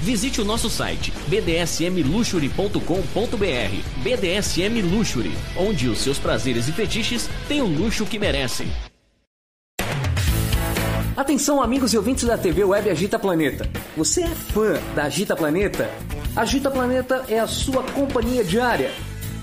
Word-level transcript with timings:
Visite 0.00 0.40
o 0.40 0.44
nosso 0.44 0.68
site 0.68 1.12
bdsmluxury.com.br. 1.28 4.02
BDSM 4.02 4.82
Luxury, 4.82 5.32
onde 5.56 5.88
os 5.88 5.98
seus 5.98 6.18
prazeres 6.18 6.68
e 6.68 6.72
fetiches 6.72 7.30
têm 7.48 7.62
o 7.62 7.66
luxo 7.66 8.04
que 8.04 8.18
merecem. 8.18 8.68
Atenção, 11.16 11.62
amigos 11.62 11.94
e 11.94 11.96
ouvintes 11.96 12.24
da 12.24 12.36
TV 12.36 12.62
Web 12.62 12.90
Agita 12.90 13.18
Planeta. 13.18 13.66
Você 13.96 14.22
é 14.22 14.28
fã 14.28 14.74
da 14.94 15.04
Agita 15.04 15.34
Planeta? 15.34 15.90
Agita 16.36 16.70
Planeta 16.70 17.24
é 17.28 17.40
a 17.40 17.46
sua 17.46 17.82
companhia 17.82 18.44
diária. 18.44 18.92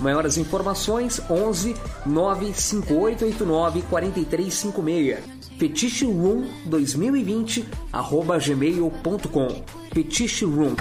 Maiores 0.00 0.36
informações 0.36 1.20
11 1.30 1.74
95889 2.06 3.82
4356. 3.82 5.44
Fetiche 5.58 6.04
Room 6.04 6.46
2020 6.66 7.68
arroba 7.92 8.38
gmail.com. 8.38 9.64
Fetiche 9.92 10.44
Room. 10.44 10.74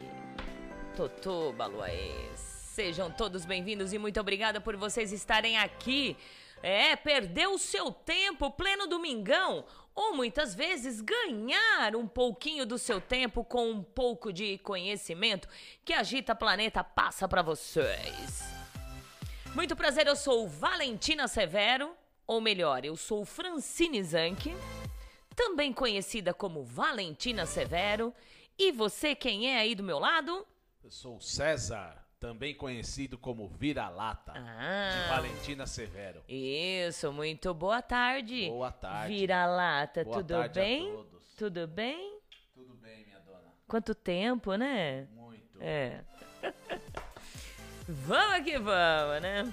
Totô 0.95 1.55
Baluaê. 1.55 2.13
Sejam 2.37 3.11
todos 3.11 3.47
bem-vindos 3.47 3.95
e 3.95 3.99
muito 3.99 4.21
obrigada 4.21 4.61
por 4.61 4.77
vocês 4.77 5.11
estarem 5.11 5.57
aqui. 5.57 6.19
É, 6.63 6.95
perder 6.97 7.49
o 7.49 7.57
seu 7.57 7.91
tempo 7.91 8.51
pleno 8.51 8.87
domingão 8.87 9.65
ou 9.95 10.15
muitas 10.15 10.55
vezes 10.55 11.01
ganhar 11.01 11.97
um 11.97 12.07
pouquinho 12.07 12.67
do 12.67 12.77
seu 12.77 13.01
tempo 13.01 13.43
com 13.43 13.71
um 13.71 13.83
pouco 13.83 14.31
de 14.31 14.59
conhecimento 14.59 15.49
que 15.83 15.95
Agita 15.95 16.35
Planeta 16.35 16.85
passa 16.85 17.27
para 17.27 17.41
vocês. 17.41 18.45
Muito 19.55 19.75
prazer, 19.75 20.07
eu 20.07 20.15
sou 20.15 20.47
Valentina 20.47 21.27
Severo, 21.27 21.97
ou 22.27 22.39
melhor, 22.39 22.85
eu 22.85 22.97
sou 22.97 23.25
Francine 23.25 24.03
Zanck, 24.03 24.55
também 25.35 25.73
conhecida 25.73 26.35
como 26.35 26.63
Valentina 26.63 27.47
Severo. 27.47 28.15
E 28.59 28.71
você, 28.73 29.15
quem 29.15 29.51
é 29.51 29.59
aí 29.59 29.75
do 29.75 29.83
meu 29.83 29.99
lado? 29.99 30.47
Eu 30.85 30.91
sou 30.91 31.21
César, 31.21 32.05
também 32.21 32.55
conhecido 32.55 33.19
como 33.19 33.49
Vira-Lata, 33.49 34.33
Ah. 34.37 34.91
de 35.03 35.09
Valentina 35.09 35.67
Severo. 35.67 36.23
Isso, 36.29 37.13
muito 37.13 37.53
boa 37.55 37.83
tarde. 37.83 38.49
Boa 38.49 38.71
tarde. 38.73 39.15
Vira-lata, 39.15 40.05
tudo 40.05 40.35
tarde 40.35 40.61
a 40.61 40.63
bem? 40.63 40.93
todos. 40.93 41.23
Tudo 41.37 41.67
bem? 41.67 42.19
Tudo 42.55 42.75
bem, 42.75 43.05
minha 43.05 43.21
dona? 43.21 43.41
Quanto 43.67 43.95
tempo, 43.95 44.55
né? 44.55 45.07
Muito. 45.13 45.59
É. 45.61 46.05
vamos 47.89 48.45
que 48.45 48.59
vamos, 48.59 49.23
né? 49.23 49.53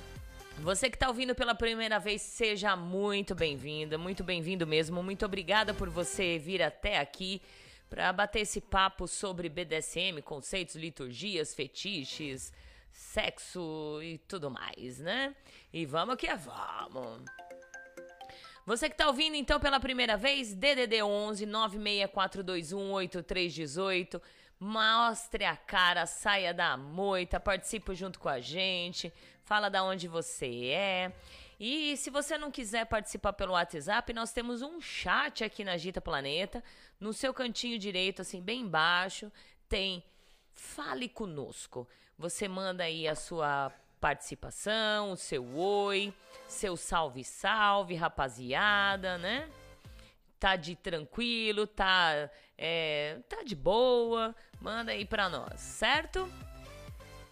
Você 0.60 0.90
que 0.90 0.98
tá 0.98 1.08
ouvindo 1.08 1.34
pela 1.34 1.56
primeira 1.56 2.00
vez, 2.00 2.22
seja 2.22 2.76
muito 2.76 3.34
bem-vinda, 3.34 3.98
muito 3.98 4.24
bem-vindo 4.26 4.68
mesmo. 4.68 5.02
Muito 5.02 5.26
obrigada 5.26 5.74
por 5.74 5.90
você 5.90 6.38
vir 6.38 6.62
até 6.62 7.00
aqui 7.00 7.42
para 7.90 8.14
bater 8.14 8.42
esse 8.42 8.62
papo 8.62 9.08
sobre 9.08 9.50
BDSM, 9.50 10.22
conceitos, 10.22 10.76
liturgias, 10.76 11.54
fetiches, 11.54 12.54
sexo 12.92 14.00
e 14.04 14.18
tudo 14.20 14.52
mais, 14.52 15.00
né? 15.00 15.36
E 15.74 15.86
vamos 15.86 16.16
que 16.16 16.28
vamos. 16.36 17.24
Você 18.66 18.88
que 18.88 18.96
tá 18.96 19.08
ouvindo 19.08 19.36
então 19.36 19.60
pela 19.60 19.80
primeira 19.80 20.16
vez, 20.16 20.54
DDD 20.54 21.02
11 21.02 21.46
96421 21.48 22.92
8318. 22.94 24.22
Mostre 24.60 25.46
a 25.46 25.56
cara, 25.56 26.06
saia 26.06 26.54
da 26.54 26.76
moita, 26.76 27.40
participe 27.40 27.96
junto 27.96 28.20
com 28.20 28.28
a 28.28 28.42
gente, 28.42 29.12
fala 29.46 29.70
da 29.70 29.82
onde 29.84 30.08
você 30.08 30.68
é. 30.68 31.14
E 31.60 31.98
se 31.98 32.10
você 32.10 32.38
não 32.38 32.52
quiser 32.52 32.86
participar 32.86 33.34
pelo 33.34 33.54
WhatsApp, 33.54 34.14
nós 34.14 34.32
temos 34.32 34.62
um 34.62 34.80
chat 34.80 35.44
aqui 35.44 35.64
na 35.64 35.76
Gita 35.76 36.00
Planeta. 36.00 36.64
No 37.00 37.14
seu 37.14 37.34
cantinho 37.34 37.80
direito, 37.80 38.22
assim, 38.22 38.42
bem 38.42 38.62
embaixo, 38.62 39.32
tem 39.68 40.04
Fale 40.60 41.08
conosco. 41.08 41.88
Você 42.18 42.48
manda 42.48 42.84
aí 42.84 43.08
a 43.08 43.16
sua 43.16 43.72
participação, 44.02 45.14
o 45.14 45.18
seu 45.18 45.56
oi, 45.56 46.14
seu 46.48 46.76
salve 46.76 47.24
salve, 47.24 47.96
rapaziada, 47.96 49.18
né? 49.18 49.50
Tá 50.38 50.58
de 50.58 50.76
tranquilo, 50.76 51.66
tá 51.66 52.30
é, 52.58 53.20
tá 53.30 53.42
de 53.44 53.56
boa, 53.56 54.36
manda 54.60 54.92
aí 54.92 55.06
pra 55.06 55.30
nós, 55.30 55.62
certo? 55.62 56.30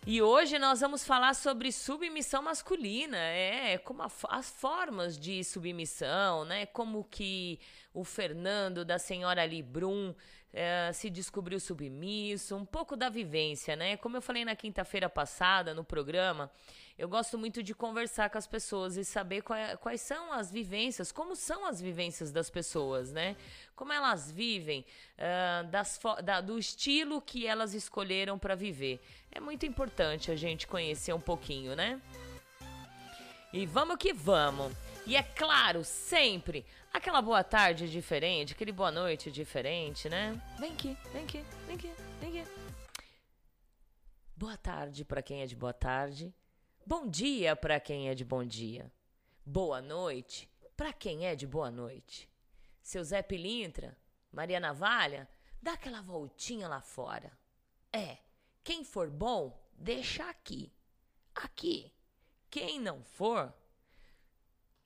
E 0.10 0.22
hoje 0.22 0.58
nós 0.58 0.80
vamos 0.80 1.06
falar 1.06 1.36
sobre 1.36 1.70
submissão 1.70 2.42
masculina, 2.42 3.18
é, 3.18 3.78
como 3.78 4.02
a, 4.02 4.10
as 4.30 4.50
formas 4.50 5.20
de 5.20 5.44
submissão, 5.44 6.46
né? 6.46 6.66
Como 6.66 7.04
que 7.04 7.60
o 7.94 8.06
Fernando 8.06 8.86
da 8.86 8.98
senhora 8.98 9.46
Librum 9.46 10.16
é, 10.54 10.92
se 10.94 11.10
descobriu 11.10 11.60
submisso, 11.60 12.56
um 12.56 12.66
pouco 12.66 12.96
da 12.96 13.10
vivência, 13.10 13.76
né? 13.76 13.98
Como 13.98 14.16
eu 14.16 14.22
falei 14.22 14.46
na 14.46 14.56
quinta-feira 14.56 15.10
passada 15.10 15.74
no 15.74 15.84
programa, 15.84 16.50
eu 16.98 17.08
gosto 17.08 17.38
muito 17.38 17.62
de 17.62 17.76
conversar 17.76 18.30
com 18.30 18.38
as 18.40 18.48
pessoas 18.48 18.98
e 18.98 19.06
saber 19.06 19.42
qual- 19.44 19.78
quais 19.78 20.02
são 20.02 20.34
as 20.34 20.52
vivências, 20.52 21.12
como 21.12 21.36
são 21.36 21.66
as 21.66 21.80
vivências 21.80 22.32
das 22.32 22.50
pessoas, 22.50 23.12
né? 23.14 23.36
Como 23.76 23.94
elas 23.94 24.32
vivem, 24.32 24.84
ah, 25.18 25.64
das 25.70 26.00
da- 26.24 26.42
do 26.42 26.58
estilo 26.58 27.22
que 27.22 27.46
elas 27.46 27.74
escolheram 27.76 28.40
para 28.40 28.56
viver. 28.56 29.00
É 29.32 29.40
muito 29.40 29.66
importante 29.66 30.32
a 30.32 30.36
gente 30.36 30.66
conhecer 30.66 31.14
um 31.14 31.22
pouquinho, 31.22 31.76
né? 31.76 32.02
E 33.54 33.66
vamos 33.66 33.98
que 33.98 34.12
vamos. 34.14 34.74
E 35.06 35.16
é 35.16 35.24
claro, 35.24 35.84
sempre 35.86 36.66
aquela 36.92 37.22
boa 37.22 37.44
tarde 37.44 37.90
diferente, 37.90 38.54
aquele 38.54 38.72
boa 38.74 38.92
noite 38.92 39.32
diferente, 39.32 40.10
né? 40.10 40.36
Vem 40.60 40.74
aqui, 40.74 40.98
vem 41.14 41.24
aqui, 41.24 41.46
vem 41.66 41.76
aqui, 41.76 41.92
vem 42.20 42.42
aqui. 42.42 42.52
Boa 44.36 44.58
tarde 44.58 45.06
para 45.06 45.22
quem 45.22 45.42
é 45.42 45.46
de 45.46 45.56
boa 45.56 45.74
tarde. 45.74 46.34
Bom 46.90 47.06
dia 47.06 47.54
para 47.54 47.82
quem 47.82 48.08
é 48.08 48.16
de 48.16 48.24
bom 48.24 48.46
dia. 48.46 48.90
Boa 49.46 49.82
noite 49.82 50.50
para 50.78 50.94
quem 50.94 51.26
é 51.26 51.36
de 51.36 51.46
boa 51.46 51.70
noite. 51.70 52.30
Seu 52.82 53.04
Zé 53.04 53.22
Pilintra, 53.22 53.98
Maria 54.32 54.58
Navalha, 54.58 55.28
dá 55.62 55.74
aquela 55.74 56.02
voltinha 56.02 56.66
lá 56.66 56.80
fora. 56.80 57.38
É, 57.92 58.20
quem 58.64 58.86
for 58.86 59.10
bom, 59.10 59.62
deixa 59.74 60.30
aqui. 60.30 60.72
Aqui. 61.36 61.92
Quem 62.50 62.80
não 62.80 63.04
for, 63.04 63.54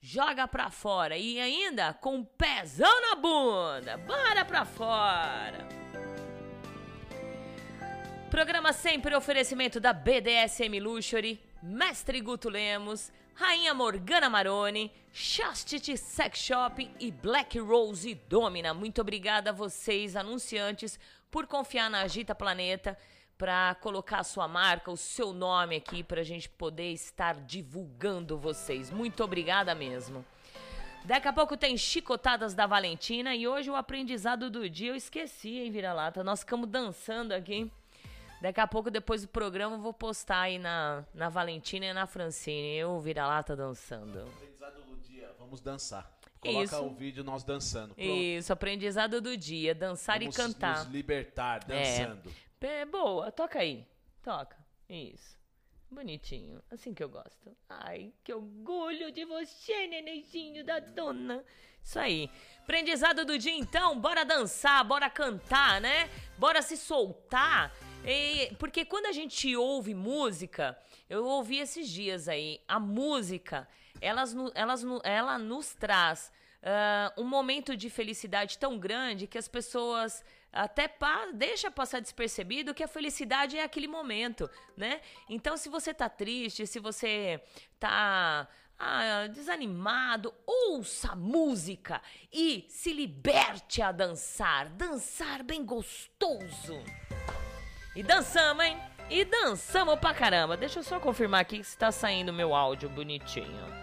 joga 0.00 0.48
pra 0.48 0.70
fora 0.70 1.16
e 1.16 1.38
ainda 1.38 1.94
com 1.94 2.16
um 2.16 2.24
pezão 2.24 3.00
na 3.00 3.14
bunda. 3.14 3.96
Bora 3.98 4.44
pra 4.44 4.64
fora. 4.64 5.68
Programa 8.28 8.72
sempre 8.72 9.14
oferecimento 9.14 9.78
da 9.78 9.92
BDSM 9.92 10.80
Luxury, 10.80 11.51
Mestre 11.62 12.20
Guto 12.20 12.48
Lemos, 12.48 13.12
Rainha 13.34 13.72
Morgana 13.72 14.28
Maroni, 14.28 14.92
Chastity 15.12 15.96
Sex 15.96 16.40
Shop 16.40 16.90
e 16.98 17.10
Black 17.12 17.56
Rose 17.60 18.14
Domina. 18.28 18.74
Muito 18.74 19.00
obrigada 19.00 19.50
a 19.50 19.52
vocês, 19.52 20.16
anunciantes, 20.16 20.98
por 21.30 21.46
confiar 21.46 21.88
na 21.88 22.00
Agita 22.00 22.34
Planeta 22.34 22.98
para 23.38 23.76
colocar 23.76 24.18
a 24.18 24.24
sua 24.24 24.48
marca, 24.48 24.90
o 24.90 24.96
seu 24.96 25.32
nome 25.32 25.76
aqui 25.76 26.02
para 26.02 26.20
a 26.20 26.24
gente 26.24 26.48
poder 26.48 26.92
estar 26.92 27.36
divulgando 27.36 28.36
vocês. 28.36 28.90
Muito 28.90 29.22
obrigada 29.22 29.72
mesmo. 29.72 30.24
Daqui 31.04 31.28
a 31.28 31.32
pouco 31.32 31.56
tem 31.56 31.76
chicotadas 31.76 32.54
da 32.54 32.66
Valentina 32.66 33.36
e 33.36 33.46
hoje 33.46 33.70
o 33.70 33.76
aprendizado 33.76 34.50
do 34.50 34.68
dia 34.68 34.90
eu 34.90 34.96
esqueci, 34.96 35.58
hein, 35.58 35.70
vira-lata. 35.70 36.24
Nós 36.24 36.40
ficamos 36.40 36.68
dançando 36.68 37.32
aqui. 37.32 37.70
Daqui 38.42 38.58
a 38.58 38.66
pouco, 38.66 38.90
depois 38.90 39.22
do 39.22 39.28
programa, 39.28 39.76
eu 39.76 39.80
vou 39.80 39.92
postar 39.92 40.40
aí 40.40 40.58
na, 40.58 41.04
na 41.14 41.28
Valentina 41.28 41.86
e 41.86 41.92
na 41.92 42.08
Francine. 42.08 42.74
Eu, 42.74 42.98
vira-lata, 42.98 43.54
dançando. 43.54 44.22
Aprendizado 44.22 44.82
do 44.82 44.96
dia, 44.96 45.32
vamos 45.38 45.60
dançar. 45.60 46.18
Coloca 46.40 46.64
Isso. 46.64 46.84
o 46.84 46.92
vídeo 46.92 47.22
nós 47.22 47.44
dançando. 47.44 47.94
Pronto. 47.94 48.10
Isso, 48.10 48.52
aprendizado 48.52 49.20
do 49.20 49.36
dia. 49.36 49.76
Dançar 49.76 50.18
vamos 50.18 50.34
e 50.34 50.36
cantar. 50.36 50.78
nos 50.80 50.88
libertar 50.88 51.64
dançando. 51.64 52.34
É, 52.60 52.84
boa, 52.84 53.30
toca 53.30 53.60
aí. 53.60 53.86
Toca. 54.24 54.56
Isso. 54.88 55.38
Bonitinho. 55.88 56.60
Assim 56.68 56.92
que 56.92 57.04
eu 57.04 57.08
gosto. 57.08 57.56
Ai, 57.68 58.12
que 58.24 58.34
orgulho 58.34 59.12
de 59.12 59.24
você, 59.24 59.86
nenenzinho 59.86 60.64
da 60.64 60.80
dona. 60.80 61.44
Isso 61.80 61.96
aí. 61.96 62.28
Aprendizado 62.64 63.24
do 63.24 63.38
dia, 63.38 63.54
então. 63.54 64.00
Bora 64.00 64.24
dançar, 64.24 64.82
bora 64.84 65.08
cantar, 65.08 65.80
né? 65.80 66.10
Bora 66.36 66.60
se 66.60 66.76
soltar. 66.76 67.72
E- 68.04 68.54
porque 68.58 68.84
quando 68.84 69.06
a 69.06 69.12
gente 69.12 69.54
ouve 69.56 69.94
música, 69.94 70.76
eu 71.08 71.24
ouvi 71.24 71.58
esses 71.58 71.88
dias 71.88 72.28
aí, 72.28 72.60
a 72.66 72.80
música, 72.80 73.68
elas, 74.00 74.34
elas, 74.54 74.84
ela 75.04 75.38
nos 75.38 75.74
traz 75.74 76.32
ah, 76.62 77.12
um 77.16 77.24
momento 77.24 77.76
de 77.76 77.88
felicidade 77.88 78.58
tão 78.58 78.78
grande 78.78 79.26
que 79.26 79.38
as 79.38 79.48
pessoas 79.48 80.24
até 80.52 80.86
pa 80.86 81.26
deixa 81.32 81.70
passar 81.70 82.00
despercebido 82.00 82.74
que 82.74 82.82
a 82.84 82.88
felicidade 82.88 83.56
é 83.56 83.62
aquele 83.62 83.88
momento, 83.88 84.50
né? 84.76 85.00
Então, 85.28 85.56
se 85.56 85.68
você 85.68 85.94
tá 85.94 86.08
triste, 86.08 86.66
se 86.66 86.78
você 86.78 87.42
tá 87.80 88.46
ah, 88.78 89.28
desanimado, 89.28 90.34
ouça 90.44 91.14
música 91.14 92.02
e 92.32 92.66
se 92.68 92.92
liberte 92.92 93.80
a 93.80 93.92
dançar, 93.92 94.68
dançar 94.68 95.42
bem 95.42 95.64
gostoso. 95.64 96.82
E 97.94 98.02
dançamos, 98.02 98.64
hein? 98.64 98.78
E 99.10 99.24
dançamos 99.24 99.98
pra 99.98 100.14
caramba. 100.14 100.56
Deixa 100.56 100.78
eu 100.78 100.82
só 100.82 100.98
confirmar 100.98 101.40
aqui 101.40 101.62
se 101.62 101.76
tá 101.76 101.92
saindo 101.92 102.32
meu 102.32 102.54
áudio 102.54 102.88
bonitinho. 102.88 103.82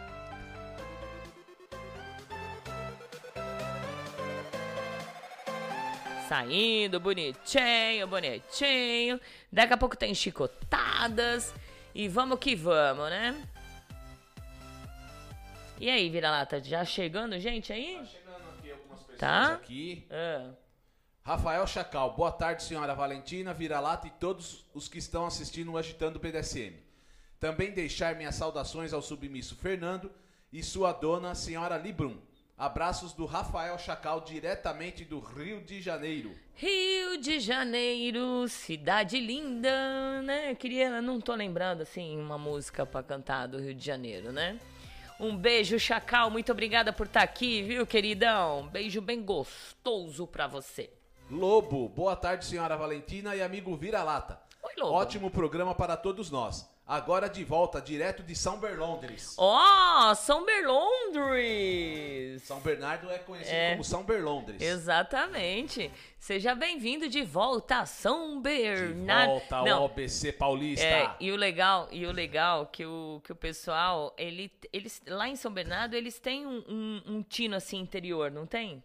saindo, 6.29 6.99
bonitinho, 6.99 8.05
bonitinho. 8.07 9.19
Daqui 9.51 9.73
a 9.73 9.77
pouco 9.77 9.97
tem 9.97 10.13
chicotadas. 10.13 11.53
E 11.93 12.07
vamos 12.07 12.37
que 12.37 12.55
vamos, 12.55 13.09
né? 13.09 13.35
E 15.79 15.89
aí, 15.89 16.07
vira-lata, 16.09 16.63
já 16.63 16.85
chegando 16.85 17.39
gente 17.39 17.73
aí? 17.73 17.97
Tá 17.97 18.05
chegando 18.05 18.49
aqui 18.57 18.71
algumas 18.71 18.99
pessoas 18.99 19.17
Tá. 19.19 19.53
aqui. 19.53 20.05
Ah. 20.11 20.51
Rafael 21.23 21.67
Chacal, 21.67 22.15
boa 22.15 22.31
tarde, 22.31 22.63
senhora 22.63 22.95
Valentina, 22.95 23.53
Vira-Lata 23.53 24.07
e 24.07 24.09
todos 24.09 24.65
os 24.73 24.87
que 24.87 24.97
estão 24.97 25.25
assistindo 25.27 25.71
o 25.71 25.77
Agitando 25.77 26.17
BDSM. 26.17 26.75
Também 27.39 27.71
deixar 27.71 28.15
minhas 28.15 28.35
saudações 28.35 28.93
ao 28.93 29.01
submisso 29.01 29.55
Fernando 29.55 30.11
e 30.51 30.63
sua 30.63 30.91
dona, 30.91 31.35
senhora 31.35 31.77
Librum. 31.77 32.17
Abraços 32.57 33.13
do 33.13 33.25
Rafael 33.25 33.77
Chacal, 33.77 34.21
diretamente 34.21 35.05
do 35.05 35.19
Rio 35.19 35.61
de 35.61 35.81
Janeiro. 35.81 36.35
Rio 36.55 37.17
de 37.17 37.39
Janeiro, 37.39 38.47
cidade 38.49 39.19
linda, 39.19 40.21
né? 40.23 40.55
Queria, 40.55 41.01
não 41.01 41.21
tô 41.21 41.35
lembrando 41.35 41.81
assim 41.81 42.19
uma 42.19 42.37
música 42.37 42.85
pra 42.85 43.03
cantar 43.03 43.47
do 43.47 43.59
Rio 43.59 43.73
de 43.73 43.85
Janeiro, 43.85 44.31
né? 44.31 44.59
Um 45.19 45.37
beijo, 45.37 45.77
Chacal, 45.77 46.31
muito 46.31 46.51
obrigada 46.51 46.91
por 46.91 47.05
estar 47.05 47.21
aqui, 47.21 47.61
viu, 47.61 47.85
queridão? 47.85 48.67
Beijo 48.67 48.99
bem 48.99 49.21
gostoso 49.21 50.25
pra 50.25 50.47
você. 50.47 50.89
Lobo, 51.29 51.87
boa 51.89 52.15
tarde, 52.15 52.45
senhora 52.45 52.75
Valentina 52.75 53.35
e 53.35 53.41
amigo 53.41 53.75
Vira-Lata. 53.75 54.39
Oi, 54.63 54.73
Lobo. 54.77 54.93
Ótimo 54.93 55.29
programa 55.29 55.75
para 55.75 55.95
todos 55.95 56.31
nós. 56.31 56.67
Agora 56.87 57.29
de 57.29 57.43
volta, 57.43 57.79
direto 57.79 58.23
de 58.23 58.35
São 58.35 58.59
Berlondres. 58.59 59.35
Ó, 59.37 60.15
São 60.15 60.43
Berlondres! 60.43 62.41
São 62.41 62.59
Bernardo 62.61 63.11
é 63.11 63.19
conhecido 63.19 63.53
É. 63.55 63.71
como 63.73 63.83
São 63.83 64.01
Berlondres. 64.03 64.59
Exatamente. 64.59 65.91
Seja 66.17 66.55
bem-vindo 66.55 67.07
de 67.07 67.21
volta 67.21 67.81
a 67.81 67.85
São 67.85 68.37
De 68.37 68.41
Bernardo. 68.41 69.29
volta 69.33 69.55
ao 69.57 69.65
Não, 69.65 69.85
ABC 69.85 70.31
Paulista. 70.33 70.83
É, 70.83 71.15
e 71.19 71.31
o 71.31 71.35
legal, 71.35 71.87
e 71.91 72.07
o 72.07 72.11
legal 72.11 72.65
que 72.65 72.83
o, 72.83 73.21
que 73.23 73.31
o 73.31 73.35
pessoal, 73.35 74.11
ele, 74.17 74.51
eles 74.73 74.99
lá 75.05 75.29
em 75.29 75.35
São 75.35 75.53
Bernardo, 75.53 75.93
eles 75.95 76.17
têm 76.17 76.47
um, 76.47 76.63
um, 76.67 77.01
um 77.05 77.21
tino 77.21 77.55
assim 77.55 77.77
interior, 77.77 78.31
não 78.31 78.47
tem? 78.47 78.83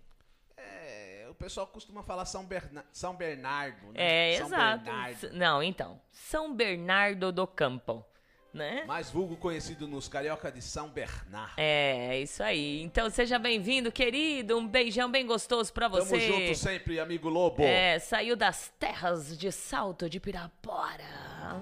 O 1.44 1.46
pessoal 1.46 1.66
costuma 1.66 2.02
falar 2.02 2.24
São, 2.24 2.42
Berna- 2.46 2.86
São 2.90 3.14
Bernardo, 3.14 3.88
né? 3.88 4.32
É, 4.32 4.36
São 4.38 4.46
exato. 4.46 4.84
Bernardo. 4.84 5.30
Não, 5.34 5.62
então, 5.62 6.00
São 6.10 6.54
Bernardo 6.54 7.30
do 7.30 7.46
Campo, 7.46 8.02
né? 8.50 8.82
Mais 8.86 9.10
vulgo 9.10 9.36
conhecido 9.36 9.86
nos 9.86 10.08
carioca 10.08 10.50
de 10.50 10.62
São 10.62 10.88
Bernardo. 10.88 11.52
É, 11.58 12.14
é 12.16 12.20
isso 12.22 12.42
aí. 12.42 12.80
Então 12.80 13.10
seja 13.10 13.38
bem-vindo, 13.38 13.92
querido. 13.92 14.56
Um 14.56 14.66
beijão 14.66 15.10
bem 15.10 15.26
gostoso 15.26 15.70
pra 15.70 15.90
Tamo 15.90 16.02
você. 16.06 16.18
junto 16.18 16.54
sempre, 16.54 16.98
amigo 16.98 17.28
Lobo. 17.28 17.62
É, 17.62 17.98
saiu 17.98 18.36
das 18.36 18.72
terras 18.78 19.36
de 19.36 19.52
Salto 19.52 20.08
de 20.08 20.18
Pirapora. 20.18 21.60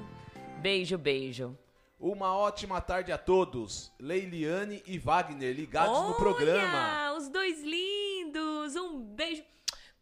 Beijo, 0.61 0.97
beijo. 0.97 1.59
Uma 1.99 2.37
ótima 2.37 2.81
tarde 2.81 3.11
a 3.11 3.19
todos. 3.19 3.93
Leiliane 3.99 4.81
e 4.87 4.97
Wagner 4.97 5.53
ligados 5.53 5.99
no 5.99 6.07
Olha, 6.11 6.15
programa. 6.15 7.15
os 7.17 7.29
dois 7.29 7.61
lindos. 7.65 8.77
Um 8.77 9.01
beijo 9.01 9.43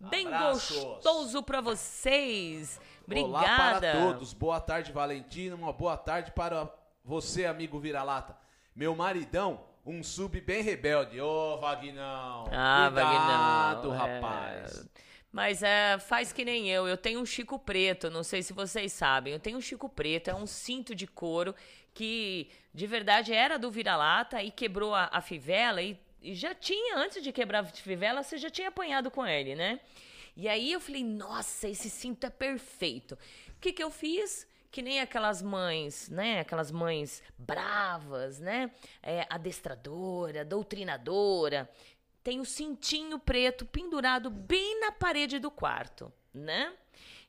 bem 0.01 0.27
Abraços. 0.27 0.77
gostoso 0.77 1.43
pra 1.43 1.61
vocês. 1.61 2.81
Olá 3.11 3.41
Obrigada. 3.41 3.81
para 3.81 4.01
todos. 4.01 4.33
Boa 4.33 4.61
tarde, 4.61 4.93
Valentina. 4.93 5.55
Uma 5.55 5.73
boa 5.73 5.97
tarde 5.97 6.33
para 6.33 6.73
você, 7.05 7.45
amigo 7.45 7.79
Vira-Lata. 7.79 8.37
Meu 8.75 8.95
maridão, 8.95 9.61
um 9.85 10.03
sub 10.03 10.41
bem 10.41 10.63
rebelde. 10.63 11.21
Ô, 11.21 11.59
Vagnão. 11.59 12.45
Ah, 12.53 12.89
Cuidado, 12.91 13.91
Wagner. 13.91 14.15
rapaz. 14.15 14.89
Mas 15.33 15.63
é, 15.63 15.99
faz 15.99 16.33
que 16.33 16.45
nem 16.45 16.69
eu. 16.69 16.89
Eu 16.89 16.97
tenho 16.97 17.21
um 17.21 17.27
Chico 17.27 17.59
Preto, 17.59 18.11
não 18.11 18.23
sei 18.25 18.43
se 18.43 18.53
vocês 18.53 18.93
sabem. 18.93 19.33
Eu 19.33 19.39
tenho 19.41 19.59
um 19.59 19.61
Chico 19.61 19.89
Preto, 19.89 20.29
é 20.29 20.35
um 20.35 20.47
cinto 20.47 20.95
de 20.95 21.07
couro 21.07 21.55
que 21.95 22.49
de 22.73 22.87
verdade 22.87 23.33
era 23.33 23.59
do 23.59 23.71
vira-lata 23.71 24.43
e 24.43 24.51
quebrou 24.51 24.95
a, 24.95 25.09
a 25.13 25.21
fivela 25.21 25.83
e, 25.83 25.99
e 26.23 26.35
já 26.35 26.55
tinha, 26.55 26.97
antes 26.97 27.23
de 27.23 27.33
quebrar 27.33 27.61
a 27.61 27.67
fivela, 27.67 28.23
você 28.23 28.37
já 28.37 28.51
tinha 28.51 28.69
apanhado 28.69 29.11
com 29.11 29.27
ele, 29.27 29.55
né? 29.55 29.81
E 30.37 30.49
aí 30.49 30.73
eu 30.73 30.81
falei, 30.81 31.05
nossa, 31.05 31.69
esse 31.69 31.91
cinto 31.91 32.27
é 32.27 32.31
perfeito. 32.31 33.15
O 33.49 33.61
que, 33.61 33.73
que 33.73 33.83
eu 33.83 33.91
fiz? 33.91 34.47
Que 34.71 34.83
nem 34.83 35.01
aquelas 35.01 35.43
mães, 35.43 36.09
né? 36.09 36.41
Aquelas 36.41 36.71
mães 36.71 37.23
bravas, 37.37 38.39
né? 38.39 38.71
É, 39.03 39.27
adestradora, 39.29 40.45
doutrinadora. 40.45 41.69
Tem 42.23 42.39
o 42.39 42.45
cintinho 42.45 43.19
preto 43.19 43.65
pendurado 43.65 44.31
bem 44.31 44.79
na 44.81 44.93
parede 44.93 45.39
do 45.39 45.51
quarto, 45.51 46.13
né? 46.33 46.73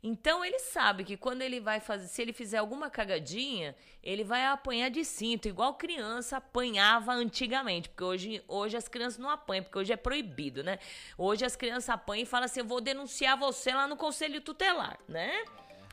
Então 0.03 0.43
ele 0.43 0.57
sabe 0.57 1.03
que 1.03 1.15
quando 1.15 1.43
ele 1.43 1.59
vai 1.59 1.79
fazer, 1.79 2.07
se 2.07 2.21
ele 2.21 2.33
fizer 2.33 2.57
alguma 2.57 2.89
cagadinha, 2.89 3.75
ele 4.01 4.23
vai 4.23 4.45
apanhar 4.45 4.89
de 4.89 5.05
cinto, 5.05 5.47
igual 5.47 5.75
criança 5.75 6.37
apanhava 6.37 7.13
antigamente, 7.13 7.87
porque 7.89 8.03
hoje, 8.03 8.43
hoje 8.47 8.75
as 8.75 8.87
crianças 8.87 9.19
não 9.19 9.29
apanham, 9.29 9.63
porque 9.63 9.77
hoje 9.77 9.93
é 9.93 9.97
proibido, 9.97 10.63
né? 10.63 10.79
Hoje 11.15 11.45
as 11.45 11.55
crianças 11.55 11.89
apanham 11.89 12.23
e 12.23 12.25
falam 12.25 12.45
assim: 12.45 12.61
eu 12.61 12.65
vou 12.65 12.81
denunciar 12.81 13.37
você 13.37 13.71
lá 13.71 13.87
no 13.87 13.95
conselho 13.95 14.41
tutelar, 14.41 14.97
né? 15.07 15.43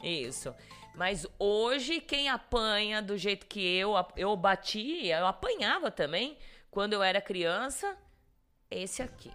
Isso. 0.02 0.54
Mas 0.94 1.26
hoje 1.38 2.00
quem 2.00 2.30
apanha 2.30 3.02
do 3.02 3.16
jeito 3.16 3.46
que 3.46 3.60
eu 3.60 3.92
eu 4.16 4.34
bati, 4.36 5.06
eu 5.06 5.26
apanhava 5.26 5.90
também 5.90 6.38
quando 6.70 6.94
eu 6.94 7.02
era 7.02 7.20
criança, 7.20 7.96
esse 8.70 9.02
aqui. 9.02 9.30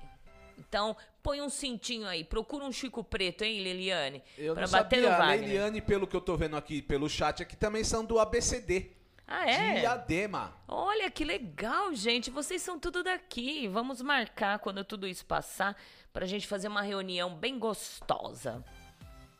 Então, 0.58 0.96
põe 1.24 1.42
um 1.42 1.50
cintinho 1.50 2.06
aí, 2.06 2.24
procura 2.24 2.66
um 2.66 2.72
Chico 2.72 3.04
Preto, 3.04 3.44
hein, 3.44 3.64
Liliane? 3.64 4.22
Eu 4.38 4.54
pra 4.54 4.66
não 4.66 4.72
bater 4.72 5.02
sabia. 5.02 5.10
no 5.10 5.16
A 5.16 5.18
Wagner. 5.26 5.48
Leiliane, 5.48 5.82
pelo 5.82 6.06
que 6.06 6.16
eu 6.16 6.22
tô 6.22 6.36
vendo 6.36 6.58
aqui 6.58 6.82
pelo 6.82 7.10
chat 7.10 7.42
aqui, 7.42 7.56
também 7.56 7.84
são 7.84 8.04
do 8.04 8.20
ABCD. 8.20 8.92
Ah, 9.26 9.50
é? 9.50 9.80
Diadema. 9.80 10.54
Olha 10.68 11.10
que 11.10 11.24
legal, 11.24 11.96
gente. 11.96 12.30
Vocês 12.30 12.62
são 12.62 12.78
tudo 12.78 13.02
daqui. 13.02 13.70
Vamos 13.70 14.02
marcar 14.02 14.60
quando 14.60 14.84
tudo 14.84 15.08
isso 15.08 15.26
passar 15.26 15.78
pra 16.12 16.26
gente 16.26 16.46
fazer 16.46 16.68
uma 16.68 16.82
reunião 16.82 17.34
bem 17.34 17.58
gostosa. 17.58 18.64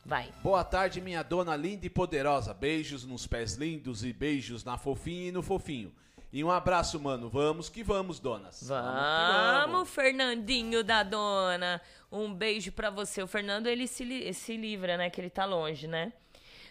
Vai. 0.04 0.30
Boa 0.42 0.64
tarde, 0.64 1.00
minha 1.02 1.22
dona 1.22 1.54
linda 1.54 1.86
e 1.86 1.90
poderosa. 1.90 2.54
Beijos 2.54 3.04
nos 3.04 3.26
pés 3.26 3.54
lindos 3.54 4.04
e 4.04 4.12
beijos 4.12 4.64
na 4.64 4.78
fofinha 4.78 5.28
e 5.28 5.32
no 5.32 5.42
fofinho. 5.42 5.94
E 6.36 6.42
um 6.42 6.50
abraço, 6.50 6.98
mano. 6.98 7.30
Vamos 7.30 7.68
que 7.68 7.84
vamos, 7.84 8.18
donas. 8.18 8.58
que 8.58 8.64
Vamos, 8.66 9.88
Fernandinho 9.88 10.82
da 10.82 11.04
dona. 11.04 11.80
Um 12.10 12.34
beijo 12.34 12.72
pra 12.72 12.90
você. 12.90 13.22
O 13.22 13.26
Fernando, 13.28 13.68
ele 13.68 13.86
se, 13.86 14.02
li- 14.02 14.34
se 14.34 14.56
livra, 14.56 14.96
né? 14.96 15.08
Que 15.08 15.20
ele 15.20 15.30
tá 15.30 15.44
longe, 15.44 15.86
né? 15.86 16.12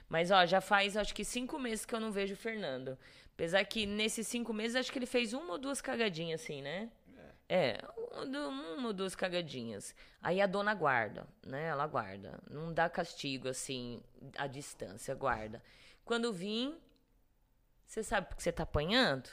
Mas, 0.09 0.31
ó, 0.31 0.45
já 0.45 0.59
faz 0.59 0.97
acho 0.97 1.15
que 1.15 1.23
cinco 1.23 1.57
meses 1.57 1.85
que 1.85 1.95
eu 1.95 1.99
não 2.01 2.11
vejo 2.11 2.33
o 2.33 2.37
Fernando. 2.37 2.97
Apesar 3.33 3.63
que 3.63 3.85
nesses 3.85 4.27
cinco 4.27 4.51
meses, 4.53 4.75
acho 4.75 4.91
que 4.91 4.99
ele 4.99 5.05
fez 5.05 5.31
uma 5.31 5.53
ou 5.53 5.57
duas 5.57 5.79
cagadinhas, 5.79 6.41
assim, 6.41 6.61
né? 6.61 6.89
É, 7.47 7.77
uma 8.15 8.25
du- 8.25 8.49
uma 8.49 8.87
ou 8.87 8.93
duas 8.93 9.15
cagadinhas. 9.15 9.95
Aí 10.21 10.41
a 10.41 10.45
dona 10.45 10.73
guarda, 10.73 11.25
né? 11.41 11.67
Ela 11.67 11.87
guarda. 11.87 12.37
Não 12.49 12.73
dá 12.73 12.89
castigo, 12.89 13.47
assim, 13.47 14.01
à 14.37 14.45
distância, 14.45 15.15
guarda. 15.15 15.63
Quando 16.03 16.33
vim, 16.33 16.75
você 17.85 18.03
sabe 18.03 18.27
porque 18.27 18.43
você 18.43 18.51
tá 18.51 18.63
apanhando? 18.63 19.29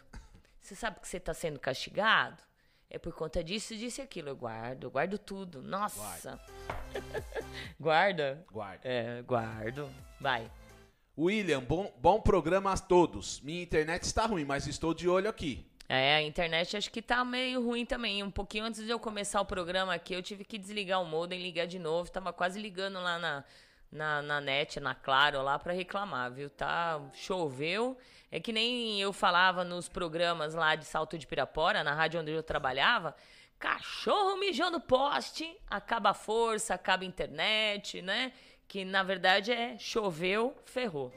Você 0.61 0.75
sabe 0.75 1.00
que 1.00 1.09
você 1.09 1.19
tá 1.19 1.33
sendo 1.33 1.59
castigado? 1.59 2.42
É 2.88 2.99
por 2.99 3.12
conta 3.12 3.42
disso, 3.42 3.76
disso 3.76 4.00
e 4.00 4.02
aquilo. 4.02 4.30
Eu 4.30 4.37
guardo, 4.37 4.85
eu 4.85 4.90
guardo 4.90 5.16
tudo. 5.16 5.62
Nossa! 5.62 6.38
Guarda? 7.78 8.45
Guarda. 8.50 8.80
É, 8.83 9.23
guardo. 9.23 9.88
Vai. 10.21 10.50
William, 11.16 11.61
bom, 11.61 11.92
bom 11.99 12.21
programa 12.21 12.73
a 12.73 12.78
todos. 12.78 13.40
Minha 13.42 13.62
internet 13.62 14.02
está 14.02 14.26
ruim, 14.26 14.45
mas 14.45 14.66
estou 14.66 14.92
de 14.92 15.09
olho 15.09 15.28
aqui. 15.28 15.71
É, 15.88 16.16
a 16.16 16.23
internet 16.23 16.76
acho 16.76 16.90
que 16.90 17.02
tá 17.02 17.25
meio 17.25 17.64
ruim 17.64 17.85
também. 17.85 18.23
Um 18.23 18.30
pouquinho 18.30 18.64
antes 18.64 18.85
de 18.85 18.90
eu 18.90 18.99
começar 18.99 19.40
o 19.40 19.45
programa 19.45 19.95
aqui, 19.95 20.14
eu 20.14 20.23
tive 20.23 20.45
que 20.45 20.57
desligar 20.59 21.02
o 21.02 21.04
modem, 21.04 21.42
ligar 21.42 21.66
de 21.66 21.78
novo. 21.78 22.11
Tava 22.11 22.33
quase 22.33 22.61
ligando 22.61 23.00
lá 23.00 23.19
na, 23.19 23.45
na, 23.90 24.23
na 24.23 24.40
net, 24.40 24.80
na 24.80 24.95
Claro, 24.95 25.42
lá 25.42 25.59
pra 25.59 25.73
reclamar, 25.73 26.33
viu? 26.33 26.49
Tá, 26.49 27.00
choveu. 27.12 27.99
É 28.32 28.38
que 28.38 28.52
nem 28.52 29.00
eu 29.00 29.12
falava 29.12 29.64
nos 29.64 29.88
programas 29.88 30.54
lá 30.54 30.76
de 30.76 30.84
Salto 30.84 31.18
de 31.18 31.26
Pirapora, 31.26 31.82
na 31.82 31.92
rádio 31.94 32.20
onde 32.20 32.30
eu 32.30 32.42
trabalhava. 32.42 33.14
Cachorro 33.58 34.37
mijou 34.38 34.70
no 34.70 34.80
poste, 34.80 35.54
acaba 35.68 36.10
a 36.10 36.14
força, 36.14 36.75
acaba 36.75 37.02
a 37.02 37.06
internet, 37.06 38.00
né? 38.00 38.32
Que 38.68 38.84
na 38.84 39.02
verdade 39.02 39.52
é 39.52 39.76
choveu, 39.78 40.56
ferrou. 40.64 41.12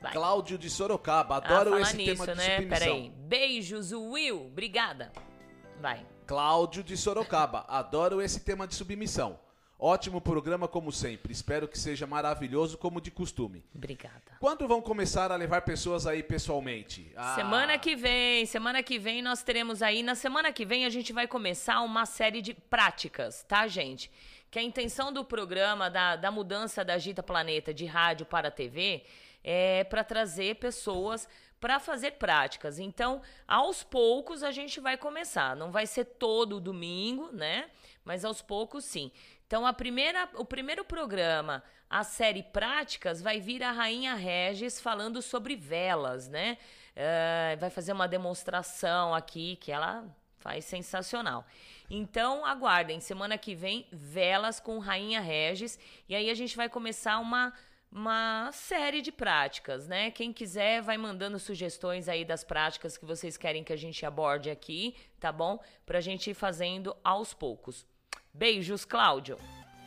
Vai. 0.00 0.12
Cláudio 0.12 0.58
de 0.58 0.68
Sorocaba, 0.68 1.36
Ah, 1.36 1.38
adoro 1.38 1.70
falar 1.70 1.82
esse 1.82 1.96
nisso, 1.96 2.12
tema 2.24 2.26
de 2.26 2.34
né? 2.38 2.56
submissão. 2.56 2.78
Peraí. 2.78 3.10
Beijos, 3.16 3.92
Will. 3.92 4.46
Obrigada. 4.46 5.12
Vai. 5.80 6.04
Cláudio 6.26 6.82
de 6.82 6.96
Sorocaba, 6.96 7.64
adoro 7.68 8.20
esse 8.20 8.40
tema 8.40 8.66
de 8.66 8.74
submissão. 8.74 9.38
Ótimo 9.82 10.20
programa 10.20 10.68
como 10.68 10.92
sempre. 10.92 11.32
Espero 11.32 11.66
que 11.66 11.78
seja 11.78 12.06
maravilhoso 12.06 12.76
como 12.76 13.00
de 13.00 13.10
costume. 13.10 13.64
Obrigada. 13.74 14.36
Quando 14.38 14.68
vão 14.68 14.82
começar 14.82 15.32
a 15.32 15.36
levar 15.36 15.62
pessoas 15.62 16.06
aí 16.06 16.22
pessoalmente? 16.22 17.10
Ah, 17.16 17.34
Semana 17.34 17.78
que 17.78 17.96
vem, 17.96 18.44
semana 18.44 18.82
que 18.82 18.98
vem 18.98 19.22
nós 19.22 19.42
teremos 19.42 19.80
aí, 19.80 20.02
na 20.02 20.14
semana 20.14 20.52
que 20.52 20.66
vem 20.66 20.84
a 20.84 20.90
gente 20.90 21.14
vai 21.14 21.26
começar 21.26 21.80
uma 21.80 22.04
série 22.04 22.42
de 22.42 22.52
práticas, 22.52 23.42
tá, 23.44 23.66
gente? 23.66 24.10
Que 24.50 24.58
a 24.58 24.62
intenção 24.62 25.10
do 25.10 25.24
programa, 25.24 25.88
da, 25.88 26.14
da 26.14 26.30
mudança 26.30 26.84
da 26.84 26.92
Agita 26.92 27.22
Planeta 27.22 27.72
de 27.72 27.86
rádio 27.86 28.26
para 28.26 28.50
TV, 28.50 29.02
é 29.42 29.82
para 29.84 30.04
trazer 30.04 30.56
pessoas 30.56 31.26
para 31.58 31.80
fazer 31.80 32.12
práticas. 32.12 32.78
Então, 32.78 33.22
aos 33.46 33.82
poucos 33.82 34.42
a 34.42 34.50
gente 34.50 34.78
vai 34.78 34.98
começar. 34.98 35.56
Não 35.56 35.70
vai 35.70 35.86
ser 35.86 36.04
todo 36.04 36.60
domingo, 36.60 37.30
né? 37.32 37.70
Mas 38.04 38.24
aos 38.24 38.40
poucos 38.42 38.84
sim. 38.84 39.10
Então, 39.50 39.66
a 39.66 39.72
primeira, 39.72 40.28
o 40.34 40.44
primeiro 40.44 40.84
programa, 40.84 41.60
a 41.90 42.04
série 42.04 42.40
Práticas, 42.40 43.20
vai 43.20 43.40
vir 43.40 43.64
a 43.64 43.72
Rainha 43.72 44.14
Regis 44.14 44.80
falando 44.80 45.20
sobre 45.20 45.56
velas, 45.56 46.28
né? 46.28 46.56
Uh, 46.92 47.58
vai 47.58 47.68
fazer 47.68 47.92
uma 47.92 48.06
demonstração 48.06 49.12
aqui 49.12 49.56
que 49.56 49.72
ela 49.72 50.04
faz 50.38 50.66
sensacional. 50.66 51.44
Então, 51.90 52.46
aguardem. 52.46 53.00
Semana 53.00 53.36
que 53.36 53.56
vem, 53.56 53.88
velas 53.90 54.60
com 54.60 54.78
Rainha 54.78 55.20
Regis. 55.20 55.80
E 56.08 56.14
aí 56.14 56.30
a 56.30 56.34
gente 56.34 56.56
vai 56.56 56.68
começar 56.68 57.18
uma 57.18 57.52
uma 57.90 58.52
série 58.52 59.02
de 59.02 59.10
práticas, 59.10 59.88
né? 59.88 60.12
Quem 60.12 60.32
quiser 60.32 60.80
vai 60.80 60.96
mandando 60.96 61.40
sugestões 61.40 62.08
aí 62.08 62.24
das 62.24 62.44
práticas 62.44 62.96
que 62.96 63.04
vocês 63.04 63.36
querem 63.36 63.64
que 63.64 63.72
a 63.72 63.76
gente 63.76 64.06
aborde 64.06 64.48
aqui, 64.48 64.94
tá 65.18 65.32
bom? 65.32 65.58
Pra 65.84 66.00
gente 66.00 66.30
ir 66.30 66.34
fazendo 66.34 66.96
aos 67.02 67.34
poucos. 67.34 67.84
Beijos, 68.32 68.84
Cláudio. 68.84 69.36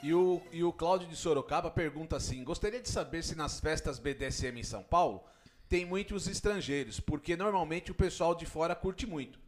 E 0.01 0.13
o, 0.13 0.41
e 0.51 0.63
o 0.63 0.73
Cláudio 0.73 1.07
de 1.07 1.15
Sorocaba 1.15 1.71
pergunta 1.71 2.17
assim: 2.17 2.43
gostaria 2.43 2.81
de 2.81 2.89
saber 2.89 3.23
se 3.23 3.35
nas 3.35 3.59
festas 3.59 3.99
BDSM 3.99 4.59
em 4.59 4.63
São 4.63 4.83
Paulo 4.83 5.23
tem 5.69 5.85
muitos 5.85 6.27
estrangeiros, 6.27 6.99
porque 6.99 7.35
normalmente 7.35 7.89
o 7.89 7.95
pessoal 7.95 8.35
de 8.35 8.45
fora 8.45 8.75
curte 8.75 9.07
muito. 9.07 9.39